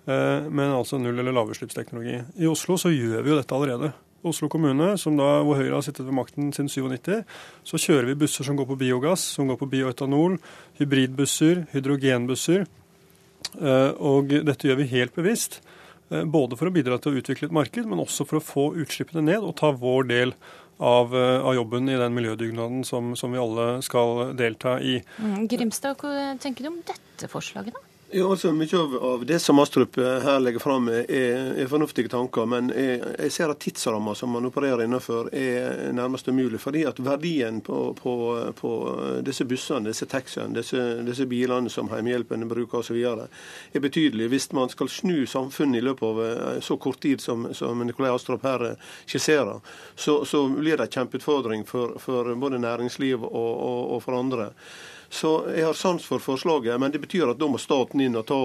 men 0.10 0.74
altså 0.74 1.00
null- 1.00 1.22
eller 1.22 1.32
lavutslippsteknologi. 1.38 2.18
I 2.44 2.52
Oslo 2.52 2.76
så 2.82 2.92
gjør 2.92 3.24
vi 3.24 3.32
jo 3.32 3.40
dette 3.40 3.56
allerede. 3.56 3.94
Oslo 4.28 4.50
kommune, 4.52 4.92
da, 5.00 5.28
hvor 5.48 5.56
Høyre 5.56 5.78
har 5.78 5.84
sittet 5.86 6.04
ved 6.04 6.16
makten 6.18 6.52
siden 6.52 6.68
97, 6.68 7.24
så 7.64 7.80
kjører 7.80 8.10
vi 8.10 8.18
busser 8.20 8.44
som 8.44 8.58
går 8.60 8.68
på 8.68 8.76
biogass, 8.82 9.24
som 9.38 9.48
går 9.48 9.60
på 9.62 9.70
bioetanol, 9.72 10.36
hybridbusser, 10.82 11.64
hydrogenbusser. 11.72 12.66
Eh, 13.60 13.92
og 13.98 14.32
dette 14.46 14.70
gjør 14.70 14.82
vi 14.82 14.90
helt 14.94 15.16
bevisst. 15.18 15.60
Eh, 16.10 16.24
både 16.24 16.58
for 16.60 16.70
å 16.70 16.74
bidra 16.74 17.00
til 17.02 17.14
å 17.14 17.22
utvikle 17.22 17.50
et 17.50 17.56
marked, 17.56 17.86
men 17.90 18.02
også 18.02 18.28
for 18.28 18.40
å 18.40 18.46
få 18.46 18.66
utslippene 18.82 19.26
ned 19.26 19.46
og 19.46 19.58
ta 19.60 19.72
vår 19.72 20.10
del 20.10 20.34
av, 20.80 21.14
eh, 21.16 21.38
av 21.44 21.56
jobben 21.58 21.90
i 21.92 21.98
den 22.00 22.16
miljødugnaden 22.16 22.86
som, 22.88 23.16
som, 23.20 23.34
vi 23.36 23.42
alle 23.42 23.82
skal 23.86 24.34
delta 24.40 24.78
i. 24.80 25.00
Mm, 25.20 25.46
Grimstad, 25.52 26.00
hva 26.00 26.34
tenker 26.42 26.66
du 26.66 26.74
om 26.74 26.82
dette 26.88 27.32
forslaget, 27.32 27.76
da? 27.76 27.89
Ja, 28.12 28.32
altså 28.32 28.50
Mye 28.52 28.78
av, 28.78 28.96
av, 29.04 29.26
det 29.26 29.38
som 29.40 29.60
Astrup 29.60 29.98
eh, 29.98 30.16
her 30.24 30.40
legger 30.42 30.60
fram, 30.60 30.88
er, 30.90 31.06
er 31.62 31.68
fornuftige 31.70 32.10
tanker. 32.10 32.48
Men 32.50 32.72
jeg, 32.74 33.04
jeg 33.20 33.34
ser 33.36 33.54
at 33.54 33.62
tidsramma 33.62 34.16
som 34.18 34.34
man 34.34 34.50
opererer 34.50 34.82
innenfor, 34.88 35.30
er 35.30 35.92
nærmest 35.94 36.28
umulig. 36.28 36.58
Fordi 36.64 36.88
at 36.90 36.98
verdien 37.06 37.62
på, 37.62 37.78
på, 38.02 38.16
på 38.58 38.74
disse 39.22 39.46
bussene, 39.46 39.92
disse 39.92 40.10
taxiene, 40.10 40.58
disse, 40.58 40.82
disse, 41.06 41.30
bilene 41.30 41.70
som 41.70 41.94
Hjemmehjelpen 41.94 42.50
bruker 42.50 42.82
osv., 42.82 42.98
er 42.98 43.86
betydelig. 43.86 44.32
Hvis 44.34 44.50
man 44.58 44.74
skal 44.74 44.90
snu 44.90 45.28
samfunnet 45.30 45.78
i 45.78 45.86
løpet 45.92 46.10
av 46.10 46.26
eh, 46.26 46.60
så 46.66 46.82
kort 46.82 47.04
tid 47.06 47.22
som, 47.22 47.52
som 47.54 47.86
Nikolai 47.86 48.10
Astrup 48.16 48.50
her 48.50 48.72
eh, 48.72 48.94
skisserer, 49.06 49.62
så, 49.94 50.24
så 50.26 50.48
blir 50.50 50.82
det 50.82 50.90
en 50.90 50.98
kjempeutfordring 50.98 51.70
for, 51.70 52.00
for 52.02 52.34
både 52.42 52.58
næringsliv 52.66 53.22
og, 53.22 53.52
og, 53.54 53.84
og 54.00 54.08
for 54.08 54.18
andre. 54.18 54.56
Så 55.10 55.30
jeg 55.56 55.66
har 55.66 55.74
sans 55.74 56.04
for 56.06 56.22
forslaget, 56.22 56.80
men 56.80 56.92
det 56.94 57.00
betyr 57.02 57.32
at 57.32 57.40
da 57.42 57.48
må 57.50 57.58
staten 57.58 58.02
inn 58.04 58.18
og 58.20 58.28
ta, 58.30 58.38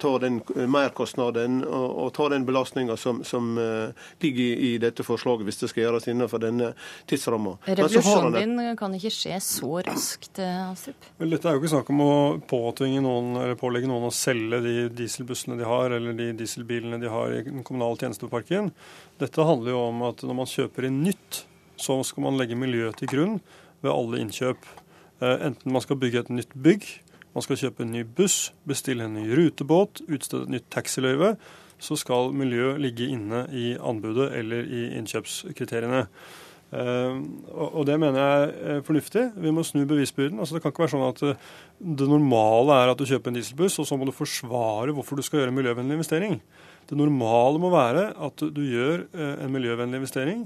ta 0.00 0.12
den 0.22 0.38
merkostnaden 0.72 1.58
og, 1.66 1.86
og, 1.90 2.08
ta 2.16 2.30
den 2.32 2.46
belastninga 2.48 2.96
som, 2.96 3.20
som 3.24 3.50
uh, 3.60 3.92
ligger 4.24 4.40
i, 4.40 4.70
i, 4.70 4.70
dette 4.80 5.04
forslaget, 5.04 5.44
hvis 5.44 5.60
det 5.60 5.68
skal 5.72 5.84
gjøres 5.84 6.08
innenfor 6.08 6.40
denne 6.40 6.70
tidsramma. 7.10 7.58
Revolusjonen 7.68 8.38
din 8.38 8.78
kan 8.80 8.96
ikke 8.96 9.12
skje 9.12 9.40
så 9.44 9.82
raskt, 9.84 10.40
Astrup? 10.40 11.10
Vel, 11.20 11.34
dette 11.36 11.50
er 11.50 11.58
jo 11.58 11.60
ikke 11.60 11.74
snakk 11.74 11.92
om 11.92 12.00
å 12.06 12.14
påtvinge 12.48 13.04
noen, 13.04 13.34
eller 13.42 13.60
pålegge 13.60 13.90
noen 13.90 14.08
å 14.08 14.14
selge 14.14 14.62
de 14.64 14.74
dieselbussene 14.96 15.60
de 15.60 15.68
har, 15.68 15.98
eller 15.98 16.16
de 16.16 16.30
dieselbilene 16.40 17.02
de 17.02 17.12
har 17.12 17.36
i 17.36 17.44
den 17.50 17.60
kommunale 17.66 18.00
tjenesteparken. 18.00 18.72
Dette 19.20 19.44
handler 19.44 19.76
jo 19.76 19.84
om 19.90 20.02
at 20.08 20.24
når 20.24 20.40
man 20.40 20.48
kjøper 20.48 20.88
inn 20.88 21.02
nytt, 21.04 21.44
så 21.76 22.00
skal 22.08 22.24
man 22.24 22.40
legge 22.40 22.56
miljøet 22.56 22.96
til 23.02 23.12
grunn 23.12 23.38
ved 23.84 23.92
alle 23.92 24.24
innkjøp. 24.24 24.64
Eh, 25.22 25.46
enten 25.46 25.72
man 25.72 25.84
skal 25.84 25.96
bygge 26.00 26.24
et 26.24 26.32
nytt 26.32 26.52
bygg, 26.52 26.84
man 27.36 27.44
skal 27.44 27.60
kjøpe 27.60 27.84
en 27.84 27.92
ny 27.92 28.02
buss, 28.16 28.50
bestille 28.68 29.06
en 29.06 29.16
ny 29.16 29.28
rutebåt, 29.36 30.02
utstede 30.12 30.44
et 30.44 30.56
nytt 30.56 30.66
taxiløyve, 30.72 31.36
så 31.80 31.96
skal 32.00 32.32
miljø 32.36 32.74
ligge 32.80 33.08
inne 33.12 33.44
i 33.52 33.74
anbudet 33.76 34.30
eller 34.36 34.68
i 34.68 34.82
innkjøpskriteriene. 34.96 36.06
Eh, 36.76 37.18
og 37.52 37.82
det 37.88 37.96
mener 38.02 38.20
jeg 38.20 38.54
er 38.74 38.84
fornuftig. 38.84 39.24
Vi 39.40 39.52
må 39.54 39.64
snu 39.64 39.84
bevisbyrden. 39.88 40.40
Altså 40.40 40.56
det 40.56 40.64
kan 40.64 40.72
ikke 40.72 40.84
være 40.84 40.94
sånn 40.96 41.08
at 41.08 41.24
eh, 41.24 41.42
det 42.00 42.08
normale 42.10 42.80
er 42.82 42.92
at 42.92 43.00
du 43.00 43.08
kjøper 43.08 43.32
en 43.32 43.40
dieselbuss, 43.40 43.80
og 43.80 43.88
så 43.88 43.96
må 43.96 44.08
du 44.08 44.16
forsvare 44.16 44.92
hvorfor 44.96 45.16
du 45.16 45.24
skal 45.24 45.42
gjøre 45.42 45.54
en 45.54 45.60
miljøvennlig 45.60 46.00
investering. 46.00 46.40
Det 46.88 46.98
normale 46.98 47.60
må 47.62 47.72
være 47.72 48.10
at 48.20 48.48
du 48.52 48.62
gjør 48.62 49.08
en 49.16 49.52
miljøvennlig 49.52 50.02
investering 50.02 50.44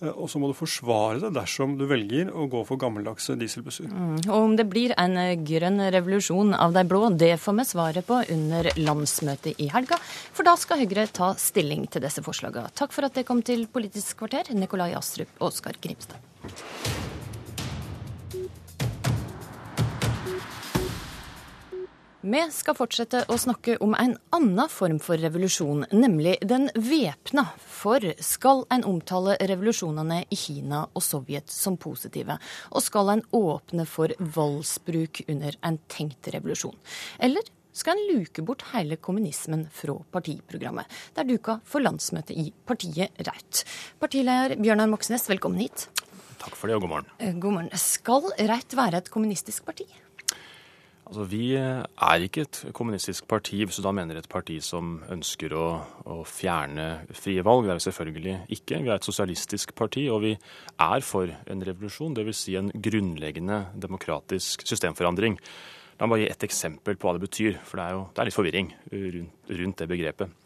og 0.00 0.28
så 0.30 0.38
må 0.38 0.50
du 0.50 0.54
forsvare 0.54 1.18
det 1.24 1.32
dersom 1.34 1.74
du 1.78 1.84
velger 1.90 2.30
å 2.30 2.46
gå 2.50 2.62
for 2.68 2.78
gammeldagse 2.80 3.34
dieselbusser. 3.38 3.88
Mm. 3.90 4.20
Og 4.28 4.36
om 4.36 4.54
det 4.58 4.68
blir 4.70 4.94
en 5.00 5.18
eh, 5.18 5.34
grønn 5.42 5.82
revolusjon 5.94 6.54
av 6.54 6.76
de 6.76 6.84
blå, 6.88 7.08
det 7.18 7.34
får 7.42 7.58
vi 7.58 7.66
svaret 7.72 8.06
på 8.06 8.20
under 8.36 8.70
landsmøtet 8.78 9.58
i 9.58 9.70
helga. 9.74 9.98
For 10.36 10.46
da 10.46 10.54
skal 10.60 10.84
Høyre 10.84 11.08
ta 11.10 11.32
stilling 11.40 11.88
til 11.90 12.04
disse 12.06 12.22
forslagene. 12.22 12.70
Takk 12.78 12.94
for 12.94 13.08
at 13.08 13.18
det 13.18 13.26
kom 13.28 13.42
til 13.42 13.66
Politisk 13.72 14.22
kvarter, 14.22 14.54
Nikolai 14.54 14.92
Astrup 14.98 15.34
og 15.40 15.50
Oskar 15.50 15.78
Grimstad. 15.82 16.22
Vi 22.18 22.40
skal 22.50 22.74
fortsette 22.74 23.20
å 23.30 23.36
snakke 23.38 23.76
om 23.78 23.92
en 23.94 24.16
annen 24.34 24.70
form 24.74 24.96
for 24.98 25.20
revolusjon, 25.22 25.84
nemlig 25.94 26.32
den 26.42 26.64
væpna. 26.74 27.44
For 27.62 28.02
skal 28.18 28.64
en 28.74 28.82
omtale 28.90 29.36
revolusjonene 29.46 30.24
i 30.26 30.38
Kina 30.38 30.80
og 30.88 31.04
Sovjet 31.06 31.46
som 31.54 31.76
positive? 31.78 32.34
Og 32.74 32.82
skal 32.82 33.12
en 33.12 33.22
åpne 33.38 33.86
for 33.86 34.10
voldsbruk 34.18 35.20
under 35.28 35.60
en 35.62 35.78
tenkt 35.86 36.32
revolusjon? 36.34 36.74
Eller 37.22 37.46
skal 37.70 37.94
en 37.94 38.10
luke 38.10 38.42
bort 38.42 38.66
hele 38.72 38.98
kommunismen 38.98 39.68
fra 39.70 39.94
partiprogrammet? 40.10 40.90
Det 41.14 41.22
er 41.22 41.30
duka 41.30 41.60
for 41.62 41.86
landsmøtet 41.86 42.34
i 42.34 42.48
partiet 42.66 43.14
Raut. 43.30 43.62
Partileder 44.02 44.58
Bjørnar 44.58 44.90
Moxnes, 44.90 45.30
velkommen 45.30 45.62
hit. 45.62 45.86
Takk 46.42 46.58
for 46.58 46.66
det, 46.66 46.82
og 46.82 46.88
god 46.88 46.94
morgen. 46.96 47.16
Eh, 47.22 47.38
god 47.38 47.60
morgen. 47.60 47.72
Skal 47.78 48.26
Raut 48.50 48.78
være 48.82 49.04
et 49.04 49.14
kommunistisk 49.14 49.70
parti? 49.70 49.86
Altså, 51.08 51.24
Vi 51.24 51.54
er 51.56 52.24
ikke 52.24 52.42
et 52.44 52.58
kommunistisk 52.76 53.24
parti, 53.28 53.62
hvis 53.64 53.78
du 53.80 53.82
da 53.86 53.94
mener 53.96 54.18
et 54.20 54.28
parti 54.28 54.58
som 54.60 54.98
ønsker 55.08 55.54
å, 55.56 55.68
å, 56.04 56.18
fjerne 56.28 57.06
frie 57.16 57.40
valg. 57.46 57.64
Det 57.64 57.72
er 57.72 57.78
vi 57.78 57.86
selvfølgelig 57.86 58.34
ikke. 58.58 58.82
Vi 58.84 58.92
er 58.92 58.98
et 58.98 59.08
sosialistisk 59.08 59.72
parti, 59.78 60.04
og 60.12 60.20
vi 60.26 60.34
er 60.34 61.06
for 61.06 61.32
en 61.32 61.64
revolusjon. 61.64 62.12
Dvs. 62.18 62.42
Si 62.44 62.58
en 62.60 62.68
grunnleggende 62.68 63.62
demokratisk 63.80 64.66
systemforandring. 64.68 65.40
La 65.98 66.06
meg 66.06 66.12
bare 66.12 66.26
gi 66.26 66.28
et 66.34 66.46
eksempel 66.46 67.00
på 67.00 67.08
hva 67.08 67.16
det 67.16 67.24
betyr, 67.24 67.56
for 67.64 67.80
det 67.80 67.88
er 67.88 67.96
jo 67.96 68.04
det 68.12 68.20
er 68.20 68.28
litt 68.28 68.36
forvirring 68.36 68.70
rundt, 68.92 69.56
rundt 69.62 69.80
det 69.80 69.90
begrepet. 69.90 70.36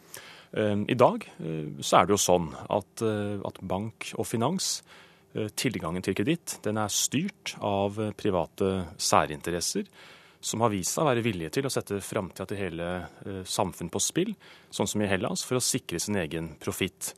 Eh, 0.52 0.78
I 0.94 0.98
dag 1.00 1.26
eh, 1.42 1.68
så 1.82 1.98
er 1.98 2.06
det 2.06 2.14
jo 2.14 2.22
sånn 2.22 2.50
at, 2.54 3.02
eh, 3.02 3.38
at 3.50 3.62
bank 3.66 4.12
og 4.18 4.28
finans 4.30 4.78
Tilgangen 5.32 6.04
til 6.04 6.12
kreditt 6.12 6.58
den 6.60 6.76
er 6.76 6.90
styrt 6.92 7.54
av 7.64 7.96
private 8.20 8.66
særinteresser 9.00 9.86
som 10.42 10.64
har 10.64 10.72
vist 10.72 10.96
seg 10.96 11.04
å 11.04 11.10
være 11.10 11.24
villige 11.24 11.54
til 11.56 11.68
å 11.68 11.72
sette 11.72 12.00
framtida 12.02 12.48
til 12.50 12.60
hele 12.60 12.88
eh, 13.24 13.42
samfunn 13.48 13.92
på 13.92 14.02
spill, 14.02 14.34
sånn 14.74 14.90
som 14.90 15.04
i 15.04 15.10
Hellas, 15.10 15.44
for 15.46 15.58
å 15.58 15.64
sikre 15.64 16.00
sin 16.02 16.18
egen 16.18 16.52
profitt. 16.62 17.12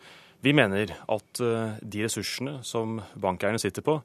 Vi 0.44 0.52
mener 0.56 0.92
at 0.92 1.40
eh, 1.40 1.78
de 1.80 2.04
ressursene 2.04 2.58
som 2.66 3.00
bankeierne 3.16 3.62
sitter 3.62 3.84
på, 3.86 3.98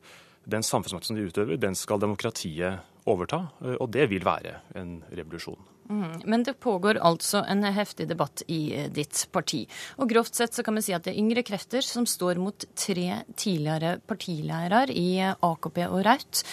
den 0.49 0.63
samfunnsmakten 0.65 1.19
de 1.19 1.27
utøver, 1.27 1.59
den 1.59 1.75
skal 1.77 1.99
demokratiet 2.01 2.79
overta, 3.09 3.49
eh, 3.63 3.75
og 3.75 3.91
det 3.93 4.07
vil 4.13 4.23
være 4.25 4.55
en 4.79 5.01
revolusjon. 5.11 5.59
Mm, 5.89 6.21
men 6.29 6.43
det 6.45 6.53
pågår 6.61 6.99
altså 7.01 7.41
en 7.49 7.65
heftig 7.65 8.05
debatt 8.11 8.43
i 8.47 8.87
ditt 8.93 9.23
parti. 9.33 9.63
Og 9.97 10.11
grovt 10.11 10.37
sett 10.37 10.53
så 10.53 10.63
kan 10.63 10.77
vi 10.77 10.83
si 10.85 10.93
at 10.93 11.07
det 11.07 11.15
er 11.15 11.21
yngre 11.21 11.43
krefter 11.43 11.81
som 11.85 12.05
står 12.07 12.37
mot 12.39 12.65
tre 12.77 13.23
tidligere 13.33 13.97
partileirer 14.05 14.93
i 14.93 15.09
AKP 15.33 15.81
og 15.89 16.03
Raut. 16.05 16.43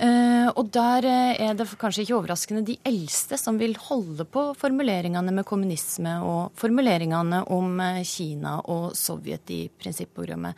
Eh, 0.00 0.48
og 0.56 0.70
der 0.72 1.04
eh, 1.04 1.38
er 1.44 1.56
det 1.58 1.66
kanskje 1.76 2.06
ikke 2.06 2.16
overraskende 2.16 2.62
de 2.64 2.78
eldste 2.88 3.36
som 3.36 3.58
vil 3.60 3.74
holde 3.84 4.24
på 4.24 4.46
formuleringene 4.56 5.34
med 5.36 5.44
kommunisme 5.48 6.14
og 6.24 6.54
formuleringene 6.60 7.42
om 7.52 7.74
eh, 7.84 8.00
Kina 8.08 8.56
og 8.72 8.94
Sovjet 8.96 9.52
i 9.52 9.66
prinsipprogrammet. 9.68 10.56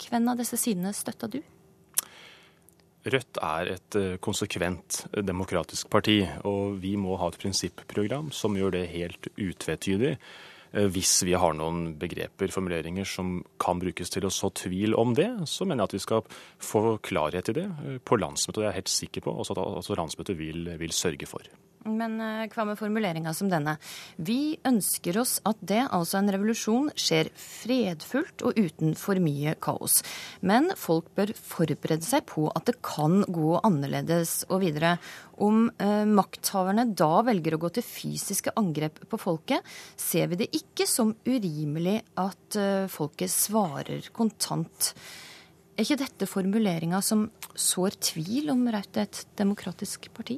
Hvem 0.00 0.30
av 0.32 0.40
disse 0.40 0.56
sidene 0.56 0.94
støtta 0.96 1.28
du? 1.28 1.42
Rødt 3.10 3.40
er 3.44 3.74
et 3.74 3.96
konsekvent 4.20 5.02
demokratisk 5.24 5.88
parti, 5.92 6.18
og 6.44 6.80
vi 6.80 6.94
må 7.00 7.16
ha 7.20 7.30
et 7.30 7.38
prinsipprogram 7.40 8.28
som 8.32 8.56
gjør 8.56 8.74
det 8.76 8.82
helt 8.92 9.28
utvetydig 9.36 10.14
hvis 10.70 11.16
vi 11.26 11.34
har 11.34 11.54
noen 11.58 11.94
begreper, 11.98 12.52
formuleringer, 12.54 13.08
som 13.08 13.40
kan 13.62 13.80
brukes 13.82 14.12
til 14.12 14.26
å 14.26 14.32
så 14.34 14.52
tvil 14.54 14.94
om 14.98 15.16
det, 15.18 15.28
så 15.50 15.66
mener 15.66 15.82
jeg 15.82 15.90
at 15.90 15.96
vi 15.96 16.04
skal 16.04 16.22
få 16.62 16.82
klarhet 17.02 17.50
i 17.50 17.56
det 17.58 17.66
eh, 17.66 17.98
på 17.98 18.20
landsmøtet. 18.20 18.62
Jeg 18.64 18.70
er 18.70 18.78
helt 18.78 18.92
sikker 18.92 19.26
på 19.26 19.34
også 19.34 19.56
at 19.56 19.64
altså 19.64 19.98
landsmøtet 19.98 20.38
vil, 20.38 20.70
vil 20.80 20.94
sørge 20.94 21.26
for. 21.30 21.46
Men 21.88 22.18
eh, 22.20 22.48
hva 22.52 22.66
med 22.68 22.76
formuleringa 22.76 23.32
som 23.36 23.48
denne? 23.48 23.76
Vi 24.20 24.58
ønsker 24.68 25.16
oss 25.22 25.38
at 25.48 25.60
det, 25.64 25.80
altså 25.88 26.18
en 26.18 26.28
revolusjon, 26.34 26.90
skjer 26.92 27.30
fredfullt 27.40 28.44
og 28.44 28.58
uten 28.58 28.92
for 29.00 29.20
mye 29.22 29.54
kaos. 29.64 30.00
Men 30.44 30.68
folk 30.76 31.08
bør 31.16 31.32
forberede 31.36 32.04
seg 32.04 32.26
på 32.28 32.50
at 32.52 32.68
det 32.68 32.76
kan 32.84 33.22
gå 33.24 33.54
annerledes 33.64 34.42
og 34.50 34.60
videre. 34.66 34.98
Om 35.40 35.70
eh, 35.80 36.04
makthaverne 36.04 36.90
da 36.92 37.22
velger 37.24 37.56
å 37.56 37.62
gå 37.64 37.72
til 37.78 37.86
fysiske 37.86 38.52
angrep 38.60 39.00
på 39.08 39.20
folket, 39.20 39.64
ser 39.96 40.28
vi 40.28 40.42
det 40.42 40.50
ikke 40.60 40.84
som 40.90 41.14
urimelig 41.24 41.96
at 42.20 42.60
eh, 42.60 42.90
folket 42.92 43.32
svarer 43.32 44.12
kontant. 44.12 44.92
Er 45.80 45.86
ikke 45.86 46.02
dette 46.02 46.28
formuleringa 46.28 47.00
som 47.00 47.24
sår 47.56 47.96
tvil 48.12 48.52
om 48.52 48.66
Raut 48.68 49.00
er 49.00 49.08
et 49.08 49.24
demokratisk 49.40 50.10
parti? 50.12 50.36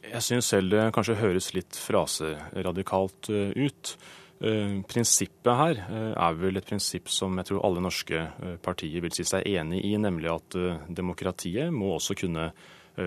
Jeg 0.00 0.24
syns 0.24 0.48
selv 0.48 0.72
det 0.72 0.88
kanskje 0.96 1.18
høres 1.20 1.50
litt 1.52 1.76
fraseradikalt 1.76 3.28
eh, 3.34 3.52
ut. 3.52 3.92
Eh, 4.40 4.78
prinsippet 4.88 5.52
her 5.58 5.80
eh, 5.84 6.12
er 6.16 6.38
vel 6.40 6.56
et 6.56 6.66
prinsipp 6.66 7.10
som 7.12 7.36
jeg 7.36 7.50
tror 7.50 7.64
alle 7.68 7.84
norske 7.84 8.24
partier 8.64 9.04
vil 9.04 9.12
si 9.14 9.26
seg 9.28 9.46
enig 9.50 9.82
i, 9.84 9.94
nemlig 10.00 10.32
at 10.32 10.58
demokratiet 10.88 11.72
må 11.74 11.94
også 11.98 12.16
kunne 12.18 12.50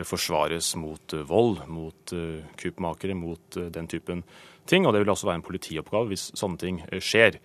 forsvares 0.08 0.72
mot 0.80 1.14
vold, 1.28 1.60
mot 1.70 2.14
kuppmakere, 2.58 3.14
mot 3.20 3.58
den 3.76 3.90
typen 3.92 4.24
ting. 4.66 4.88
Og 4.88 4.94
det 4.96 5.04
vil 5.04 5.12
også 5.12 5.28
være 5.28 5.42
en 5.42 5.46
politioppgave 5.46 6.10
hvis 6.10 6.30
sånne 6.40 6.62
ting 6.62 6.80
skjer. 7.04 7.38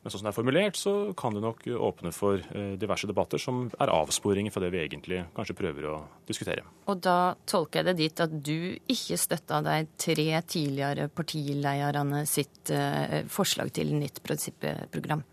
Men 0.00 0.12
sånn 0.12 0.22
som 0.22 0.28
det 0.28 0.30
er 0.30 0.36
formulert, 0.38 0.78
så 0.80 0.92
kan 1.18 1.34
det 1.36 1.42
nok 1.44 1.66
åpne 1.76 2.10
for 2.16 2.40
eh, 2.40 2.72
diverse 2.80 3.08
debatter 3.08 3.40
som 3.42 3.66
er 3.76 3.92
avsporinger 3.92 4.54
fra 4.54 4.62
det 4.64 4.70
vi 4.72 4.80
egentlig 4.80 5.18
kanskje 5.36 5.56
prøver 5.58 5.90
å 5.90 5.96
diskutere. 6.28 6.64
Og 6.88 7.02
da 7.04 7.34
tolker 7.44 7.82
jeg 7.82 7.90
det 7.90 7.96
dit 7.98 8.22
at 8.24 8.32
du 8.32 8.54
ikke 8.94 9.18
støtta 9.20 9.60
de 9.66 9.76
tre 10.00 10.30
tidligere 10.48 11.10
partilederne 11.12 12.24
sitt 12.28 12.72
eh, 12.72 13.20
forslag 13.28 13.74
til 13.76 13.92
nytt 13.98 14.22
prinsipprogram? 14.24 15.26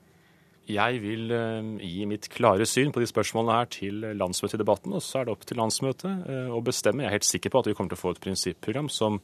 Jeg 0.68 1.00
vil 1.00 1.32
eh, 1.32 1.74
gi 1.88 2.04
mitt 2.12 2.28
klare 2.36 2.68
syn 2.68 2.92
på 2.92 3.00
de 3.00 3.08
spørsmålene 3.08 3.62
her 3.62 3.72
til 3.72 4.04
landsmøtet 4.20 4.60
i 4.60 4.66
debatten, 4.66 5.00
og 5.00 5.06
så 5.06 5.22
er 5.22 5.30
det 5.30 5.38
opp 5.38 5.48
til 5.48 5.64
landsmøtet 5.64 6.28
å 6.52 6.60
bestemme. 6.60 7.06
Jeg 7.06 7.14
er 7.14 7.22
helt 7.22 7.32
sikker 7.32 7.56
på 7.56 7.64
at 7.64 7.72
vi 7.72 7.78
kommer 7.78 7.96
til 7.96 8.02
å 8.02 8.04
få 8.04 8.18
et 8.18 8.26
prinsipprogram 8.28 8.92
som 8.92 9.22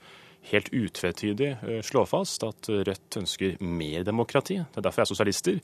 helt 0.52 0.70
utvetydig 0.76 1.50
eh, 1.56 1.82
slå 1.86 2.04
fast 2.10 2.44
at 2.48 2.70
Rødt 2.70 3.18
ønsker 3.22 3.58
mer 3.64 4.04
demokrati. 4.08 4.60
Det 4.60 4.82
er 4.82 4.86
derfor 4.88 5.04
jeg 5.04 5.08
er 5.08 5.12
sosialister, 5.14 5.60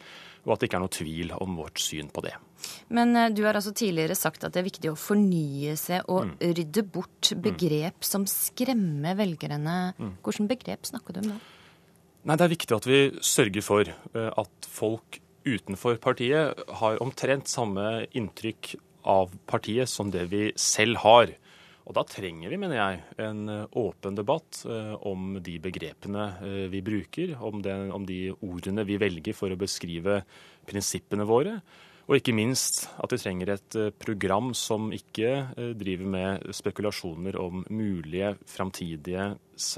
og 0.45 0.53
at 0.56 0.61
det 0.61 0.69
ikke 0.69 0.80
er 0.80 0.84
noe 0.85 0.95
tvil 0.95 1.34
om 1.35 1.60
vårt 1.60 1.81
syn 1.84 2.11
på 2.14 2.23
det. 2.26 2.34
Men 2.95 3.15
eh, 3.19 3.30
du 3.35 3.43
har 3.47 3.60
altså 3.60 3.73
tidligere 3.76 4.18
sagt 4.18 4.45
at 4.47 4.56
det 4.56 4.64
er 4.64 4.69
viktig 4.69 4.91
å 4.91 4.97
fornye 4.99 5.76
seg 5.80 6.07
og 6.07 6.31
mm. 6.31 6.35
rydde 6.60 6.85
bort 6.95 7.31
mm. 7.34 7.45
begrep 7.49 8.01
mm. 8.01 8.10
som 8.11 8.27
skremmer 8.30 9.18
velgerne. 9.19 9.80
Mm. 9.99 10.14
Hvilke 10.26 10.49
begrep 10.53 10.91
snakker 10.91 11.18
du 11.18 11.23
om 11.23 11.31
da? 11.34 11.39
Nei, 12.27 12.35
Det 12.35 12.45
er 12.45 12.56
viktig 12.56 12.76
at 12.76 12.88
vi 12.88 13.01
sørger 13.23 13.65
for 13.65 13.89
eh, 13.89 14.30
at 14.30 14.69
folk 14.69 15.22
utenfor 15.47 15.97
partiet 16.03 16.60
har 16.81 16.99
omtrent 17.03 17.49
samme 17.49 18.06
inntrykk 18.18 18.76
av 19.10 19.31
partiet 19.49 19.89
som 19.89 20.11
det 20.11 20.27
vi 20.34 20.49
selv 20.60 20.99
har. 21.06 21.31
Og 21.90 21.95
da 21.98 22.03
trenger 22.06 22.52
vi, 22.53 22.60
mener 22.61 22.78
jeg, 22.78 23.02
en 23.26 23.49
åpen 23.82 24.14
debatt 24.14 24.61
om 25.10 25.40
de 25.41 25.56
begrepene 25.57 26.28
vi 26.70 26.84
bruker, 26.86 27.34
om, 27.41 27.64
den, 27.66 27.90
om 27.90 28.06
de 28.06 28.28
ordene 28.45 28.86
vi 28.86 28.99
velger 29.02 29.34
for 29.34 29.49
å 29.49 29.57
beskrive 29.57 30.20
prinsippene 30.70 31.26
våre. 31.26 31.56
Og 32.10 32.18
ikke 32.18 32.34
minst 32.34 32.88
at 32.98 33.11
vi 33.14 33.20
trenger 33.22 33.52
et 33.53 33.76
eh, 33.78 33.91
program 33.94 34.49
som 34.57 34.88
ikke 34.95 35.30
eh, 35.30 35.74
driver 35.78 36.10
med 36.10 36.48
spekulasjoner 36.57 37.38
om 37.38 37.61
mulige 37.70 38.32
framtidige 38.49 39.28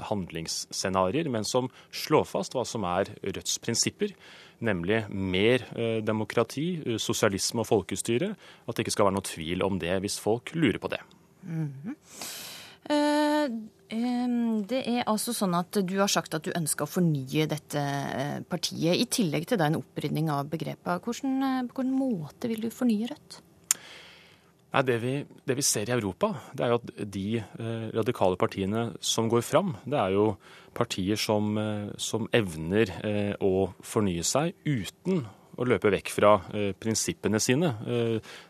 handlingsscenarioer, 0.08 1.28
men 1.28 1.44
som 1.44 1.68
slår 1.92 2.24
fast 2.30 2.56
hva 2.56 2.64
som 2.64 2.88
er 2.88 3.12
Rødts 3.20 3.60
prinsipper. 3.60 4.16
Nemlig 4.64 5.02
mer 5.12 5.68
eh, 5.76 5.98
demokrati, 6.00 6.96
sosialisme 6.96 7.66
og 7.66 7.68
folkestyre. 7.68 8.32
At 8.64 8.78
det 8.78 8.86
ikke 8.86 8.96
skal 8.96 9.10
være 9.10 9.20
noe 9.20 9.28
tvil 9.28 9.68
om 9.68 9.76
det 9.82 10.00
hvis 10.00 10.16
folk 10.22 10.54
lurer 10.56 10.80
på 10.80 10.88
det. 10.94 11.04
Mm. 11.42 11.96
Det 14.72 14.80
er 14.88 15.04
altså 15.10 15.34
sånn 15.36 15.54
at 15.58 15.76
du 15.84 15.94
har 15.98 16.10
sagt 16.10 16.34
at 16.36 16.44
du 16.46 16.52
ønsker 16.56 16.86
å 16.86 16.90
fornye 16.90 17.46
dette 17.50 17.80
eh, 17.80 18.38
partiet, 18.48 18.96
i 18.96 19.06
tillegg 19.10 19.46
til 19.50 19.62
en 19.62 19.80
opprydning 19.80 20.30
av 20.32 20.48
begrepet. 20.52 21.04
Hvordan, 21.04 21.34
eh, 21.44 21.64
på 21.68 21.82
hvilken 21.82 21.98
måte 21.98 22.50
vil 22.50 22.64
du 22.64 22.70
fornye 22.72 23.10
Rødt? 23.10 23.40
Nei, 24.72 24.82
det 24.88 24.96
vi, 25.02 25.12
det 25.44 25.56
vi, 25.58 25.64
ser 25.68 25.90
i 25.90 25.92
Europa, 25.92 26.30
det 26.56 26.64
er 26.64 26.72
jo 26.72 26.78
at 26.80 26.92
de 27.12 27.26
eh, 27.42 27.86
radikale 27.92 28.40
partiene 28.40 28.86
som 29.04 29.28
går 29.28 29.44
fram, 29.44 29.74
det 29.84 29.98
er 30.00 30.16
jo 30.16 30.26
partier 30.72 31.20
som, 31.20 31.52
som 32.00 32.24
evner 32.32 32.94
eh, 33.04 33.34
å 33.44 33.68
fornye 33.84 34.24
seg 34.24 34.56
uten 34.64 35.26
å 35.58 35.66
løpe 35.68 35.92
vekk 35.92 36.12
fra 36.14 36.34
eh, 36.54 36.70
prinsippene 36.78 37.40
sine. 37.42 37.72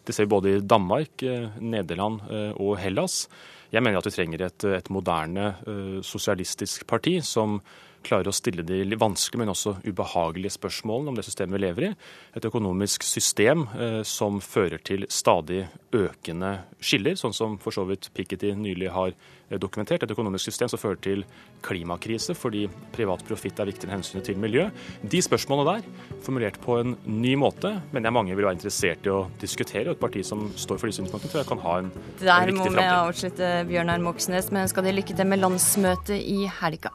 det 0.05 0.15
ser 0.15 0.27
vi 0.27 0.35
både 0.35 0.53
i 0.53 0.61
Danmark, 0.61 1.23
Nederland 1.61 2.21
og 2.61 2.77
Hellas. 2.81 3.27
Jeg 3.73 3.83
mener 3.83 3.99
at 3.99 4.07
vi 4.07 4.15
trenger 4.15 4.45
et, 4.47 4.67
et 4.79 4.91
moderne 4.93 5.55
sosialistisk 6.05 6.87
parti 6.87 7.19
som 7.25 7.59
klarer 8.05 8.31
å 8.31 8.35
stille 8.35 8.65
de 8.67 8.83
vanskelige, 8.99 9.41
men 9.43 9.53
også 9.53 9.77
ubehagelige 9.87 10.57
spørsmålene 10.57 11.13
om 11.13 11.19
det 11.19 11.27
systemet 11.27 11.57
vi 11.57 11.63
lever 11.65 11.87
i. 11.89 11.93
Et 12.39 12.49
økonomisk 12.49 13.07
system 13.07 13.67
uh, 13.75 14.01
som 14.07 14.41
fører 14.45 14.83
til 14.85 15.07
stadig 15.13 15.65
økende 15.93 16.55
skiller, 16.83 17.17
sånn 17.21 17.37
som 17.37 17.59
for 17.63 17.75
så 17.75 17.87
vidt 17.89 18.11
Piketty 18.17 18.53
nylig 18.59 18.91
har 18.95 19.13
uh, 19.15 19.59
dokumentert. 19.61 20.05
Et 20.05 20.15
økonomisk 20.15 20.51
system 20.51 20.71
som 20.73 20.81
fører 20.81 21.01
til 21.05 21.25
klimakrise 21.63 22.35
fordi 22.39 22.67
privat 22.95 23.23
profitt 23.29 23.61
er 23.63 23.71
viktigere 23.71 23.93
enn 23.93 24.01
hensynet 24.01 24.27
til 24.29 24.41
miljø. 24.41 24.69
De 25.03 25.23
spørsmålene 25.23 25.77
der, 25.77 26.17
formulert 26.25 26.59
på 26.63 26.81
en 26.83 26.97
ny 27.07 27.37
måte, 27.41 27.75
mener 27.93 28.11
jeg 28.11 28.19
mange 28.19 28.37
vil 28.39 28.49
være 28.49 28.59
interessert 28.59 29.07
i 29.07 29.15
å 29.15 29.23
diskutere. 29.43 29.91
Og 29.91 29.97
et 29.97 30.03
parti 30.03 30.25
som 30.27 30.49
står 30.57 30.81
for 30.83 30.91
de 30.91 30.99
synspunktene, 30.99 31.33
tror 31.33 31.45
jeg 31.45 31.53
kan 31.53 31.65
ha 31.67 31.79
en, 31.83 31.93
en 31.93 32.03
riktig 32.03 32.29
framtid. 32.29 32.59
Der 32.59 32.59
må 32.59 32.69
vi 32.77 32.89
avslutte 32.89 33.55
Bjørnar 33.71 34.03
Moxnes, 34.03 34.53
men 34.53 34.67
ønsker 34.67 34.87
deg 34.87 35.01
lykke 35.01 35.17
til 35.19 35.33
med 35.33 35.43
landsmøtet 35.43 36.19
i 36.19 36.45
helga. 36.61 36.95